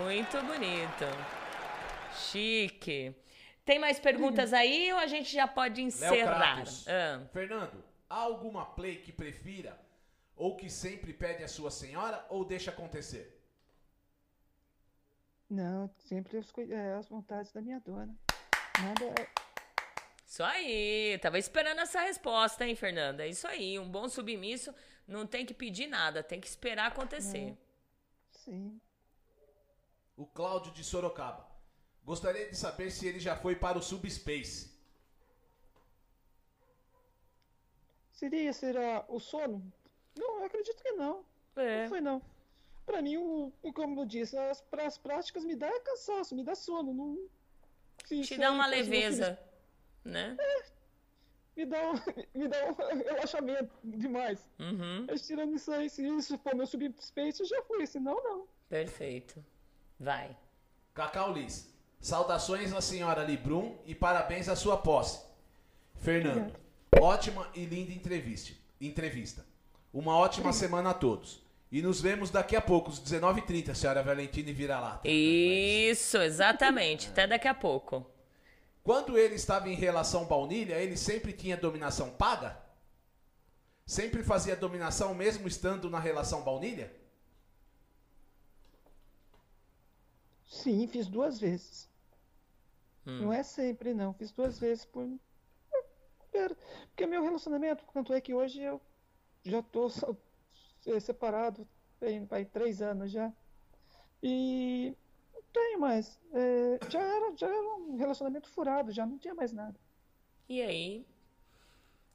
Muito 0.00 0.42
bonito. 0.46 1.04
Chique. 2.14 3.14
Tem 3.66 3.78
mais 3.78 4.00
perguntas 4.00 4.54
aí 4.54 4.90
ou 4.94 4.98
a 4.98 5.06
gente 5.06 5.30
já 5.30 5.46
pode 5.46 5.82
encerrar? 5.82 6.64
Ah. 6.88 7.20
Fernando, 7.34 7.89
há 8.10 8.16
alguma 8.16 8.66
play 8.66 8.96
que 8.96 9.12
prefira 9.12 9.80
ou 10.36 10.56
que 10.56 10.68
sempre 10.68 11.14
pede 11.14 11.42
a 11.42 11.48
sua 11.48 11.70
senhora 11.70 12.26
ou 12.28 12.44
deixa 12.44 12.70
acontecer? 12.70 13.40
Não, 15.48 15.88
sempre 15.96 16.36
as, 16.36 16.52
é, 16.58 16.94
as 16.94 17.08
vontades 17.08 17.50
da 17.52 17.62
minha 17.62 17.80
dona. 17.80 18.14
Nada. 18.82 19.04
É... 19.18 19.28
Isso 20.26 20.42
aí, 20.42 21.18
tava 21.22 21.38
esperando 21.38 21.80
essa 21.80 22.02
resposta, 22.02 22.66
hein, 22.66 22.76
Fernanda? 22.76 23.24
É 23.24 23.28
isso 23.28 23.46
aí, 23.46 23.78
um 23.78 23.90
bom 23.90 24.08
submisso 24.08 24.74
não 25.08 25.26
tem 25.26 25.46
que 25.46 25.54
pedir 25.54 25.86
nada, 25.86 26.22
tem 26.22 26.40
que 26.40 26.46
esperar 26.46 26.88
acontecer. 26.88 27.56
Sim 28.30 28.80
o 30.20 30.26
Cláudio 30.26 30.70
de 30.72 30.84
Sorocaba. 30.84 31.48
Gostaria 32.04 32.50
de 32.50 32.54
saber 32.54 32.90
se 32.90 33.06
ele 33.06 33.18
já 33.18 33.34
foi 33.34 33.56
para 33.56 33.78
o 33.78 33.82
Subspace. 33.82 34.69
Seria, 38.20 38.52
será 38.52 39.02
o 39.08 39.18
sono? 39.18 39.64
Não, 40.14 40.40
eu 40.40 40.44
acredito 40.44 40.82
que 40.82 40.92
não. 40.92 41.24
É. 41.56 41.84
Não 41.84 41.88
foi 41.88 42.02
não. 42.02 42.22
Pra 42.84 43.00
mim, 43.00 43.16
o, 43.16 43.50
o 43.62 43.72
como 43.72 43.98
eu 43.98 44.04
disse, 44.04 44.36
as, 44.36 44.62
as 44.72 44.98
práticas 44.98 45.42
me 45.42 45.56
dá 45.56 45.70
cansaço, 45.80 46.36
me 46.36 46.44
dá 46.44 46.54
sono. 46.54 46.92
Não, 46.92 47.18
Te 48.22 48.36
dá 48.36 48.52
uma 48.52 48.66
leveza, 48.66 49.38
né? 50.04 50.36
É, 50.38 50.62
me 51.56 51.64
dá, 51.64 51.78
um, 51.90 51.94
me 52.38 52.46
dá 52.46 52.58
um 52.66 52.98
relaxamento 52.98 53.70
demais. 53.82 54.46
Uhum. 54.58 55.06
Mas 55.08 55.26
tirando 55.26 55.54
isso 55.54 55.72
aí, 55.72 55.88
se 55.88 56.06
isso 56.06 56.36
for 56.36 56.54
meu 56.54 56.66
subspace, 56.66 57.42
já 57.46 57.62
foi, 57.62 57.86
senão 57.86 58.22
não. 58.22 58.46
Perfeito. 58.68 59.42
Vai. 59.98 60.36
Cacau 60.92 61.32
Liz. 61.32 61.74
Saudações 62.02 62.70
à 62.74 62.82
senhora 62.82 63.24
Librum 63.24 63.78
e 63.86 63.94
parabéns 63.94 64.46
à 64.46 64.54
sua 64.54 64.76
posse. 64.76 65.24
Fernando. 65.96 66.60
Ótima 66.98 67.48
e 67.54 67.64
linda 67.64 67.92
entrevista. 67.92 68.54
entrevista. 68.80 69.44
Uma 69.92 70.16
ótima 70.16 70.52
semana 70.52 70.90
a 70.90 70.94
todos. 70.94 71.42
E 71.70 71.82
nos 71.82 72.00
vemos 72.00 72.30
daqui 72.30 72.56
a 72.56 72.60
pouco, 72.60 72.90
às 72.90 73.00
19h30, 73.00 73.74
senhora 73.74 74.02
Valentina 74.02 74.50
e 74.50 74.52
Vira-Lata. 74.52 75.08
Isso, 75.08 76.18
exatamente. 76.18 77.08
Até 77.08 77.26
daqui 77.26 77.46
a 77.46 77.54
pouco. 77.54 78.04
Quando 78.82 79.16
ele 79.16 79.34
estava 79.34 79.68
em 79.68 79.74
relação 79.74 80.24
baunilha, 80.24 80.74
ele 80.74 80.96
sempre 80.96 81.32
tinha 81.32 81.56
dominação 81.56 82.10
paga? 82.10 82.58
Sempre 83.86 84.22
fazia 84.22 84.56
dominação 84.56 85.14
mesmo 85.14 85.46
estando 85.46 85.90
na 85.90 86.00
relação 86.00 86.42
baunilha? 86.42 86.92
Sim, 90.46 90.88
fiz 90.88 91.06
duas 91.06 91.38
vezes. 91.38 91.88
Hum. 93.06 93.22
Não 93.22 93.32
é 93.32 93.42
sempre, 93.42 93.94
não. 93.94 94.12
Fiz 94.12 94.32
duas 94.32 94.58
vezes 94.58 94.84
por. 94.84 95.08
Porque 96.30 97.06
meu 97.06 97.22
relacionamento, 97.22 97.84
tanto 97.92 98.12
é 98.12 98.20
que 98.20 98.34
hoje 98.34 98.62
eu 98.62 98.80
já 99.42 99.62
tô 99.62 99.88
é, 100.86 101.00
separado, 101.00 101.66
tem 101.98 102.24
vai 102.24 102.44
três 102.44 102.80
anos 102.80 103.10
já. 103.10 103.32
E 104.22 104.94
não 105.32 105.42
tenho 105.52 105.80
mais. 105.80 106.18
É, 106.32 106.78
já, 106.88 107.00
era, 107.00 107.36
já 107.36 107.46
era 107.46 107.76
um 107.76 107.96
relacionamento 107.96 108.48
furado, 108.48 108.92
já 108.92 109.06
não 109.06 109.18
tinha 109.18 109.34
mais 109.34 109.52
nada. 109.52 109.78
E 110.48 110.60
aí? 110.62 111.06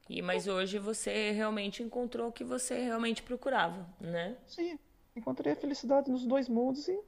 E, 0.10 0.22
mas 0.22 0.48
hoje 0.48 0.78
você 0.78 1.32
realmente 1.32 1.82
encontrou 1.82 2.30
o 2.30 2.32
que 2.32 2.44
você 2.44 2.80
realmente 2.84 3.24
procurava, 3.24 3.90
né? 4.00 4.38
Sim, 4.46 4.78
encontrei 5.16 5.54
a 5.54 5.56
felicidade 5.56 6.12
nos 6.12 6.26
dois 6.26 6.48
mundos 6.48 6.88
e 6.88 7.04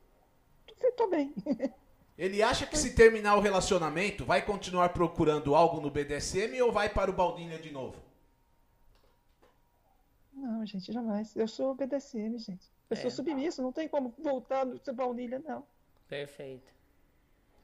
tô, 0.65 0.91
tô 0.93 1.07
bem. 1.07 1.33
Ele 2.17 2.41
acha 2.41 2.65
que 2.65 2.77
se 2.77 2.95
terminar 2.95 3.35
o 3.35 3.39
relacionamento, 3.41 4.25
vai 4.25 4.43
continuar 4.43 4.89
procurando 4.89 5.53
algo 5.53 5.79
no 5.79 5.91
BDSM 5.91 6.59
ou 6.63 6.71
vai 6.71 6.89
para 6.89 7.11
o 7.11 7.13
Baldinha 7.13 7.59
de 7.59 7.71
novo? 7.71 8.01
Não, 10.33 10.65
gente, 10.65 10.91
jamais. 10.91 11.35
Eu 11.35 11.47
sou 11.47 11.75
BDSM, 11.75 12.37
gente. 12.39 12.71
Eu 12.89 12.97
É. 12.97 12.99
sou 13.01 13.11
submisso, 13.11 13.61
não 13.61 13.71
tem 13.71 13.87
como 13.87 14.13
voltar 14.17 14.65
no 14.65 14.77
ser 14.79 14.93
baunilha, 14.93 15.39
não. 15.39 15.65
Perfeito. 16.07 16.71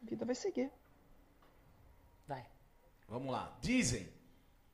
A 0.04 0.10
vida 0.10 0.26
vai 0.26 0.36
seguir. 0.36 0.70
Vai. 2.28 2.46
Vamos 3.08 3.32
lá. 3.32 3.56
Dizem 3.62 4.08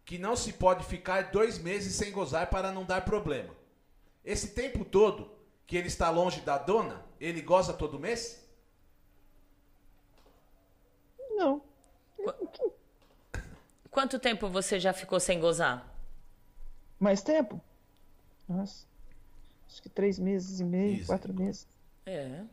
que 0.03 0.17
não 0.17 0.35
se 0.35 0.53
pode 0.53 0.83
ficar 0.85 1.31
dois 1.31 1.59
meses 1.59 1.93
sem 1.95 2.11
gozar 2.11 2.49
para 2.49 2.71
não 2.71 2.83
dar 2.83 3.05
problema. 3.05 3.55
Esse 4.25 4.49
tempo 4.55 4.83
todo 4.83 5.31
que 5.67 5.77
ele 5.77 5.87
está 5.87 6.09
longe 6.09 6.41
da 6.41 6.57
dona, 6.57 7.05
ele 7.19 7.41
goza 7.41 7.73
todo 7.73 7.99
mês? 7.99 8.48
Não. 11.39 11.61
Quanto 13.89 14.19
tempo 14.19 14.49
você 14.49 14.77
já 14.77 14.91
ficou 14.91 15.19
sem 15.21 15.39
gozar? 15.39 15.89
Mais 16.99 17.21
tempo? 17.21 17.61
Nossa. 18.47 18.85
Acho 19.65 19.81
que 19.81 19.89
três 19.89 20.19
meses 20.19 20.59
e 20.59 20.65
meio, 20.65 20.97
Isso. 20.97 21.07
quatro 21.07 21.33
meses. 21.33 21.65
É. 22.05 22.43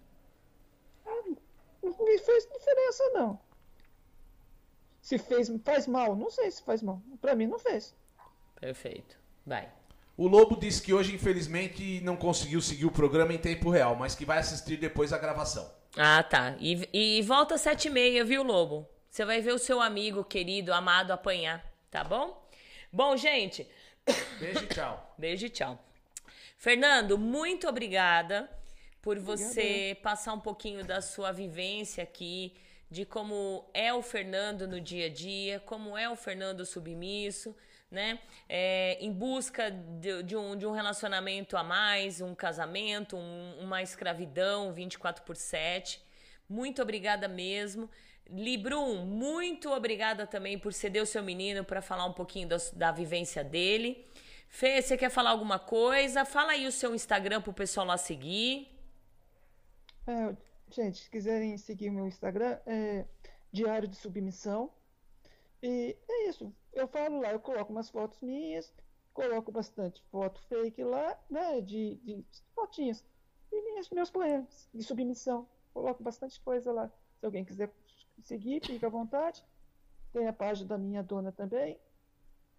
Não 1.82 2.04
me 2.04 2.18
fez 2.18 2.46
diferença, 2.46 3.10
não. 3.12 3.40
Se 5.02 5.18
fez, 5.18 5.50
faz 5.64 5.86
mal, 5.86 6.14
não 6.14 6.30
sei 6.30 6.50
se 6.50 6.62
faz 6.62 6.82
mal. 6.82 7.02
Pra 7.20 7.34
mim 7.34 7.46
não 7.46 7.58
fez. 7.58 7.94
Perfeito. 8.60 9.18
Vai. 9.44 9.68
O 10.16 10.28
Lobo 10.28 10.56
disse 10.56 10.80
que 10.80 10.94
hoje, 10.94 11.14
infelizmente, 11.14 12.00
não 12.02 12.16
conseguiu 12.16 12.60
seguir 12.60 12.86
o 12.86 12.90
programa 12.90 13.32
em 13.34 13.38
tempo 13.38 13.68
real, 13.68 13.96
mas 13.96 14.14
que 14.14 14.24
vai 14.24 14.38
assistir 14.38 14.76
depois 14.76 15.12
a 15.12 15.18
gravação. 15.18 15.70
Ah, 15.96 16.22
tá. 16.22 16.56
E, 16.60 16.88
e 16.92 17.22
volta 17.22 17.54
às 17.54 17.62
sete 17.62 17.88
e 17.88 17.90
meia, 17.90 18.24
viu, 18.24 18.42
Lobo? 18.42 18.88
Você 19.10 19.24
vai 19.24 19.40
ver 19.40 19.52
o 19.52 19.58
seu 19.58 19.80
amigo, 19.80 20.22
querido, 20.22 20.72
amado 20.72 21.10
apanhar, 21.10 21.64
tá 21.90 22.04
bom? 22.04 22.46
Bom, 22.92 23.16
gente, 23.16 23.66
Beijo 24.38 24.64
e 24.64 24.66
tchau. 24.68 25.14
beijo 25.18 25.46
e 25.46 25.50
tchau. 25.50 25.82
Fernando, 26.56 27.18
muito 27.18 27.68
obrigada 27.68 28.48
por 29.02 29.18
você 29.18 29.96
passar 30.02 30.32
um 30.32 30.40
pouquinho 30.40 30.84
da 30.84 31.00
sua 31.00 31.32
vivência 31.32 32.02
aqui, 32.02 32.54
de 32.90 33.04
como 33.04 33.68
é 33.74 33.92
o 33.92 34.02
Fernando 34.02 34.66
no 34.66 34.80
dia 34.80 35.06
a 35.06 35.08
dia, 35.08 35.60
como 35.60 35.96
é 35.96 36.08
o 36.08 36.16
Fernando 36.16 36.64
submisso, 36.64 37.54
né? 37.90 38.18
É, 38.48 38.98
em 39.00 39.12
busca 39.12 39.70
de, 39.70 40.22
de 40.24 40.36
um, 40.36 40.56
de 40.56 40.66
um 40.66 40.72
relacionamento 40.72 41.56
a 41.56 41.62
mais, 41.62 42.20
um 42.20 42.34
casamento, 42.34 43.16
um- 43.16 43.58
uma 43.60 43.82
escravidão 43.82 44.72
24 44.72 45.24
por 45.24 45.36
7. 45.36 46.00
Muito 46.48 46.82
obrigada 46.82 47.28
mesmo. 47.28 47.88
Librum, 48.28 49.04
muito 49.04 49.70
obrigada 49.70 50.26
também 50.26 50.58
por 50.58 50.72
ceder 50.72 51.02
o 51.02 51.06
seu 51.06 51.22
menino 51.22 51.64
para 51.64 51.80
falar 51.80 52.04
um 52.06 52.12
pouquinho 52.12 52.48
da, 52.48 52.56
da 52.72 52.90
vivência 52.92 53.44
dele. 53.44 54.04
Fê, 54.48 54.80
você 54.82 54.96
quer 54.96 55.10
falar 55.10 55.30
alguma 55.30 55.58
coisa? 55.58 56.24
Fala 56.24 56.52
aí 56.52 56.66
o 56.66 56.72
seu 56.72 56.94
Instagram 56.94 57.40
pro 57.40 57.52
pessoal 57.52 57.86
lá 57.86 57.96
seguir. 57.96 58.68
É, 60.06 60.36
gente, 60.70 60.98
se 61.04 61.10
quiserem 61.10 61.56
seguir 61.58 61.90
meu 61.90 62.06
Instagram, 62.06 62.58
é 62.66 63.06
Diário 63.52 63.88
de 63.88 63.96
Submissão. 63.96 64.72
E 65.62 65.96
é 66.08 66.28
isso. 66.28 66.54
Eu 66.76 66.86
falo 66.86 67.20
lá, 67.20 67.32
eu 67.32 67.40
coloco 67.40 67.72
umas 67.72 67.88
fotos 67.88 68.20
minhas, 68.20 68.70
coloco 69.14 69.50
bastante 69.50 70.02
foto 70.10 70.38
fake 70.46 70.84
lá, 70.84 71.18
né? 71.30 71.62
De, 71.62 71.96
de 72.04 72.22
fotinhas. 72.54 73.02
E 73.50 73.62
minhas, 73.62 73.88
meus 73.88 74.10
poemas 74.10 74.68
de 74.74 74.82
submissão. 74.82 75.48
Coloco 75.72 76.02
bastante 76.02 76.38
coisa 76.42 76.70
lá. 76.70 76.92
Se 77.18 77.24
alguém 77.24 77.46
quiser 77.46 77.72
seguir, 78.22 78.60
fica 78.60 78.88
à 78.88 78.90
vontade. 78.90 79.42
Tem 80.12 80.28
a 80.28 80.34
página 80.34 80.68
da 80.68 80.76
minha 80.76 81.02
dona 81.02 81.32
também, 81.32 81.80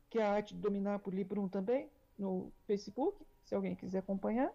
que 0.10 0.18
é 0.18 0.24
a 0.24 0.32
arte 0.32 0.56
de 0.56 0.60
dominar 0.60 0.98
por 0.98 1.14
Librum 1.14 1.48
também, 1.48 1.88
no 2.18 2.52
Facebook, 2.66 3.24
se 3.46 3.54
alguém 3.54 3.76
quiser 3.76 4.00
acompanhar. 4.00 4.52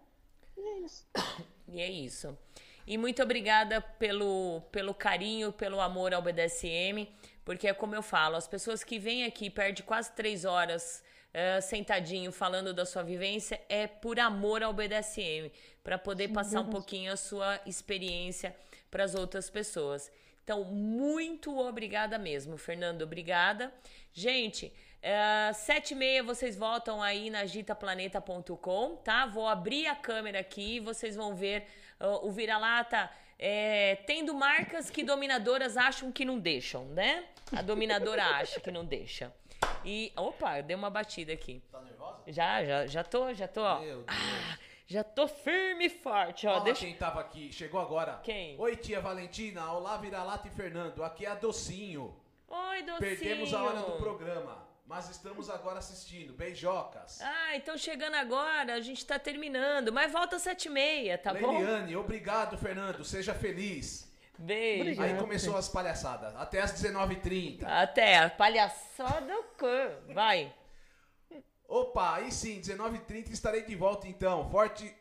E 0.57 0.61
é 0.61 0.79
isso. 0.79 1.07
E 1.65 1.79
é 1.79 1.89
isso. 1.89 2.37
E 2.85 2.97
muito 2.97 3.21
obrigada 3.23 3.81
pelo, 3.81 4.61
pelo 4.71 4.93
carinho, 4.93 5.51
pelo 5.51 5.79
amor 5.79 6.13
ao 6.13 6.21
BDSM, 6.21 7.07
porque 7.45 7.67
é 7.67 7.73
como 7.73 7.95
eu 7.95 8.01
falo, 8.01 8.35
as 8.35 8.47
pessoas 8.47 8.83
que 8.83 8.99
vêm 8.99 9.25
aqui 9.25 9.49
perdem 9.49 9.85
quase 9.85 10.11
três 10.11 10.45
horas 10.45 11.03
eh, 11.33 11.61
sentadinho 11.61 12.31
falando 12.31 12.73
da 12.73 12.85
sua 12.85 13.01
vivência 13.01 13.59
é 13.67 13.87
por 13.87 14.19
amor 14.19 14.61
ao 14.61 14.71
BDSM, 14.71 15.51
para 15.83 15.97
poder 15.97 16.27
passar 16.27 16.61
um 16.61 16.69
pouquinho 16.69 17.11
a 17.11 17.17
sua 17.17 17.59
experiência 17.65 18.55
para 18.91 19.03
as 19.03 19.15
outras 19.15 19.49
pessoas. 19.49 20.11
Então, 20.43 20.63
muito 20.65 21.57
obrigada 21.57 22.19
mesmo, 22.19 22.57
Fernando. 22.57 23.01
Obrigada. 23.01 23.73
Gente, 24.13 24.71
é, 25.01 25.51
sete 25.53 25.91
e 25.91 25.95
meia 25.95 26.21
vocês 26.21 26.55
voltam 26.55 27.01
aí 27.01 27.29
na 27.29 27.39
agitaplaneta.com, 27.39 28.97
tá? 28.97 29.25
Vou 29.25 29.47
abrir 29.47 29.87
a 29.87 29.95
câmera 29.95 30.39
aqui 30.39 30.75
e 30.75 30.79
vocês 30.79 31.15
vão 31.15 31.33
ver 31.35 31.65
o 32.07 32.31
vira-lata 32.31 33.09
é, 33.39 33.95
tendo 34.07 34.33
marcas 34.33 34.89
que 34.89 35.03
dominadoras 35.03 35.77
acham 35.77 36.11
que 36.11 36.25
não 36.25 36.39
deixam, 36.39 36.85
né? 36.85 37.25
A 37.55 37.61
dominadora 37.61 38.23
acha 38.37 38.59
que 38.59 38.71
não 38.71 38.85
deixa. 38.85 39.33
E, 39.85 40.11
opa, 40.15 40.61
deu 40.61 40.77
uma 40.77 40.89
batida 40.89 41.33
aqui. 41.33 41.61
Tá 41.71 41.81
nervosa? 41.81 42.21
Já, 42.27 42.63
já, 42.63 42.87
já 42.87 43.03
tô, 43.03 43.33
já 43.33 43.47
tô, 43.47 43.61
ó. 43.61 43.79
Meu 43.79 44.03
Deus. 44.03 44.05
Ah, 44.07 44.57
já 44.85 45.03
tô 45.03 45.27
firme 45.27 45.85
e 45.85 45.89
forte, 45.89 46.45
ó. 46.47 46.55
Olha 46.55 46.63
Deixa... 46.65 46.85
quem 46.85 46.95
tava 46.95 47.21
aqui, 47.21 47.51
chegou 47.51 47.79
agora. 47.79 48.19
Quem? 48.23 48.59
Oi, 48.59 48.75
tia 48.75 48.99
Valentina, 49.01 49.71
olá, 49.71 49.97
Vira-Lata 49.97 50.47
e 50.47 50.51
Fernando, 50.51 51.03
aqui 51.03 51.25
é 51.25 51.29
a 51.29 51.35
Docinho. 51.35 52.15
Oi, 52.47 52.83
docinho. 52.83 52.99
Perdemos 52.99 53.53
a 53.53 53.63
hora 53.63 53.79
do 53.79 53.93
programa, 53.93 54.62
mas 54.85 55.09
estamos 55.09 55.49
agora 55.49 55.79
assistindo. 55.79 56.33
Beijocas. 56.33 57.21
Ah, 57.21 57.55
então 57.55 57.77
chegando 57.77 58.15
agora, 58.15 58.75
a 58.75 58.81
gente 58.81 59.05
tá 59.05 59.17
terminando. 59.17 59.91
Mas 59.91 60.11
volta 60.11 60.35
às 60.35 60.41
sete 60.41 60.65
e 60.65 60.69
meia, 60.69 61.17
tá 61.17 61.33
bom? 61.33 61.57
Leiliane, 61.57 61.95
obrigado, 61.95 62.57
Fernando, 62.57 63.03
seja 63.03 63.33
feliz. 63.33 64.11
Beijo. 64.37 64.81
Obrigado. 64.81 65.05
Aí 65.05 65.17
começou 65.17 65.55
as 65.55 65.69
palhaçadas, 65.69 66.35
até 66.35 66.61
às 66.61 66.73
19h30. 66.73 67.63
Até, 67.63 68.17
a 68.17 68.29
palhaçada 68.29 69.21
do. 69.21 70.13
Vai. 70.13 70.53
Opa, 71.67 72.15
aí 72.15 72.31
sim, 72.31 72.59
19h30 72.59 73.29
estarei 73.31 73.63
de 73.63 73.75
volta 73.75 74.07
então. 74.07 74.49
Forte, 74.49 74.95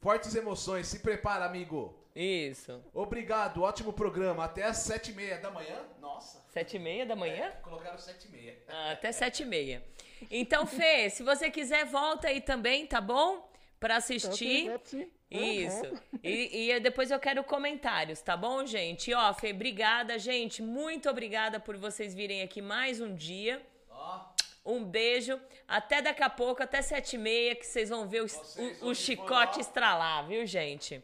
fortes 0.00 0.34
emoções, 0.34 0.86
se 0.86 1.00
prepara, 1.00 1.44
amigo. 1.44 2.01
Isso. 2.14 2.82
Obrigado, 2.92 3.62
ótimo 3.62 3.92
programa. 3.92 4.44
Até 4.44 4.64
às 4.64 4.78
7h30 4.78 5.40
da 5.40 5.50
manhã? 5.50 5.78
Nossa. 6.00 6.42
Sete 6.50 6.76
e 6.76 6.78
meia 6.78 7.06
da 7.06 7.16
manhã? 7.16 7.50
Colocaram 7.62 7.96
7h30. 7.96 8.54
Ah, 8.68 8.90
Até 8.92 9.10
sete 9.12 9.42
e 9.42 9.46
meia. 9.46 9.82
Então, 10.30 10.66
Fê, 10.66 11.08
se 11.08 11.22
você 11.22 11.50
quiser, 11.50 11.86
volta 11.86 12.28
aí 12.28 12.40
também, 12.40 12.86
tá 12.86 13.00
bom? 13.00 13.50
Pra 13.80 13.96
assistir. 13.96 14.70
Sim. 14.84 15.10
Isso. 15.30 15.82
Volto. 15.82 16.02
E, 16.22 16.70
e 16.70 16.80
depois 16.80 17.10
eu 17.10 17.18
quero 17.18 17.42
comentários, 17.42 18.20
tá 18.20 18.36
bom, 18.36 18.64
gente? 18.66 19.10
E, 19.10 19.14
ó, 19.14 19.32
Fê, 19.32 19.50
obrigada, 19.52 20.18
gente. 20.18 20.60
Muito 20.62 21.08
obrigada 21.08 21.58
por 21.58 21.76
vocês 21.78 22.14
virem 22.14 22.42
aqui 22.42 22.60
mais 22.60 23.00
um 23.00 23.14
dia. 23.14 23.60
Ó, 23.90 24.20
Um 24.64 24.84
beijo. 24.84 25.40
Até 25.66 26.02
daqui 26.02 26.22
a 26.22 26.28
pouco, 26.30 26.62
até 26.62 26.82
sete 26.82 27.14
e 27.14 27.18
meia, 27.18 27.56
que 27.56 27.64
vocês 27.66 27.88
vão 27.88 28.06
ver 28.06 28.22
o, 28.22 28.28
Vocês 28.28 28.82
o- 28.82 28.88
o 28.90 28.94
chicote 28.94 29.58
estralar, 29.58 30.26
viu, 30.28 30.44
gente? 30.46 31.02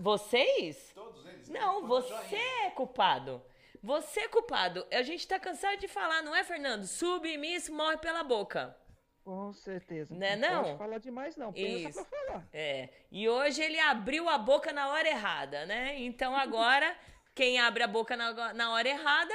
Vocês? 0.00 0.90
todos 0.94 1.24
eles. 1.26 1.48
Não, 1.48 1.86
você 1.86 2.36
é 2.36 2.70
culpado. 2.70 3.42
Você 3.82 4.20
é 4.20 4.28
culpado. 4.28 4.86
A 4.92 5.02
gente 5.02 5.26
tá 5.28 5.38
cansado 5.38 5.78
de 5.78 5.86
falar, 5.88 6.22
não 6.22 6.34
é, 6.34 6.42
Fernando? 6.42 6.84
Submisso 6.86 7.72
morre 7.72 7.96
pela 7.98 8.24
boca. 8.24 8.76
Com 9.24 9.52
certeza. 9.52 10.14
Né, 10.14 10.36
não? 10.36 10.48
não? 10.54 10.62
pode 10.64 10.78
falar 10.78 10.98
demais, 10.98 11.36
não. 11.36 11.52
Pensa 11.52 11.88
Isso. 11.90 12.04
pra 12.06 12.18
falar. 12.26 12.48
É. 12.52 12.88
E 13.10 13.28
hoje 13.28 13.60
ele 13.62 13.78
abriu 13.80 14.28
a 14.28 14.38
boca 14.38 14.72
na 14.72 14.88
hora 14.90 15.08
errada, 15.08 15.66
né? 15.66 15.98
Então 15.98 16.36
agora, 16.36 16.96
quem 17.34 17.58
abre 17.58 17.82
a 17.82 17.88
boca 17.88 18.16
na, 18.16 18.54
na 18.54 18.72
hora 18.72 18.88
errada. 18.88 19.34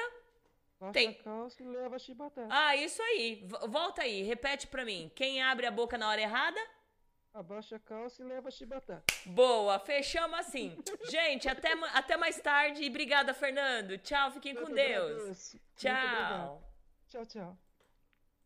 Baixa 0.79 0.93
Tem. 0.93 1.13
calça 1.13 1.61
e 1.61 1.65
leva 1.67 1.95
a 1.95 1.99
chibatada. 1.99 2.47
Ah, 2.49 2.75
isso 2.75 3.01
aí. 3.03 3.43
V- 3.45 3.67
volta 3.67 4.01
aí, 4.01 4.23
repete 4.23 4.65
pra 4.65 4.83
mim. 4.83 5.11
Quem 5.13 5.41
abre 5.41 5.65
a 5.67 5.71
boca 5.71 5.97
na 5.97 6.09
hora 6.09 6.21
errada? 6.21 6.59
Abaixa 7.33 7.77
a 7.77 7.79
calça 7.79 8.21
e 8.21 8.25
leva 8.25 8.49
a 8.49 8.51
chibatada. 8.51 9.03
Boa, 9.25 9.79
fechamos 9.79 10.37
assim. 10.37 10.77
Gente, 11.09 11.47
até, 11.47 11.71
até 11.93 12.17
mais 12.17 12.39
tarde 12.41 12.83
e 12.83 12.89
obrigada, 12.89 13.33
Fernando. 13.33 13.97
Tchau, 13.99 14.31
fiquem 14.31 14.53
Eu 14.53 14.65
com 14.65 14.73
Deus. 14.73 15.11
agradeço. 15.11 15.59
Tchau. 15.77 16.61
Tchau, 17.07 17.25
tchau. 17.25 17.70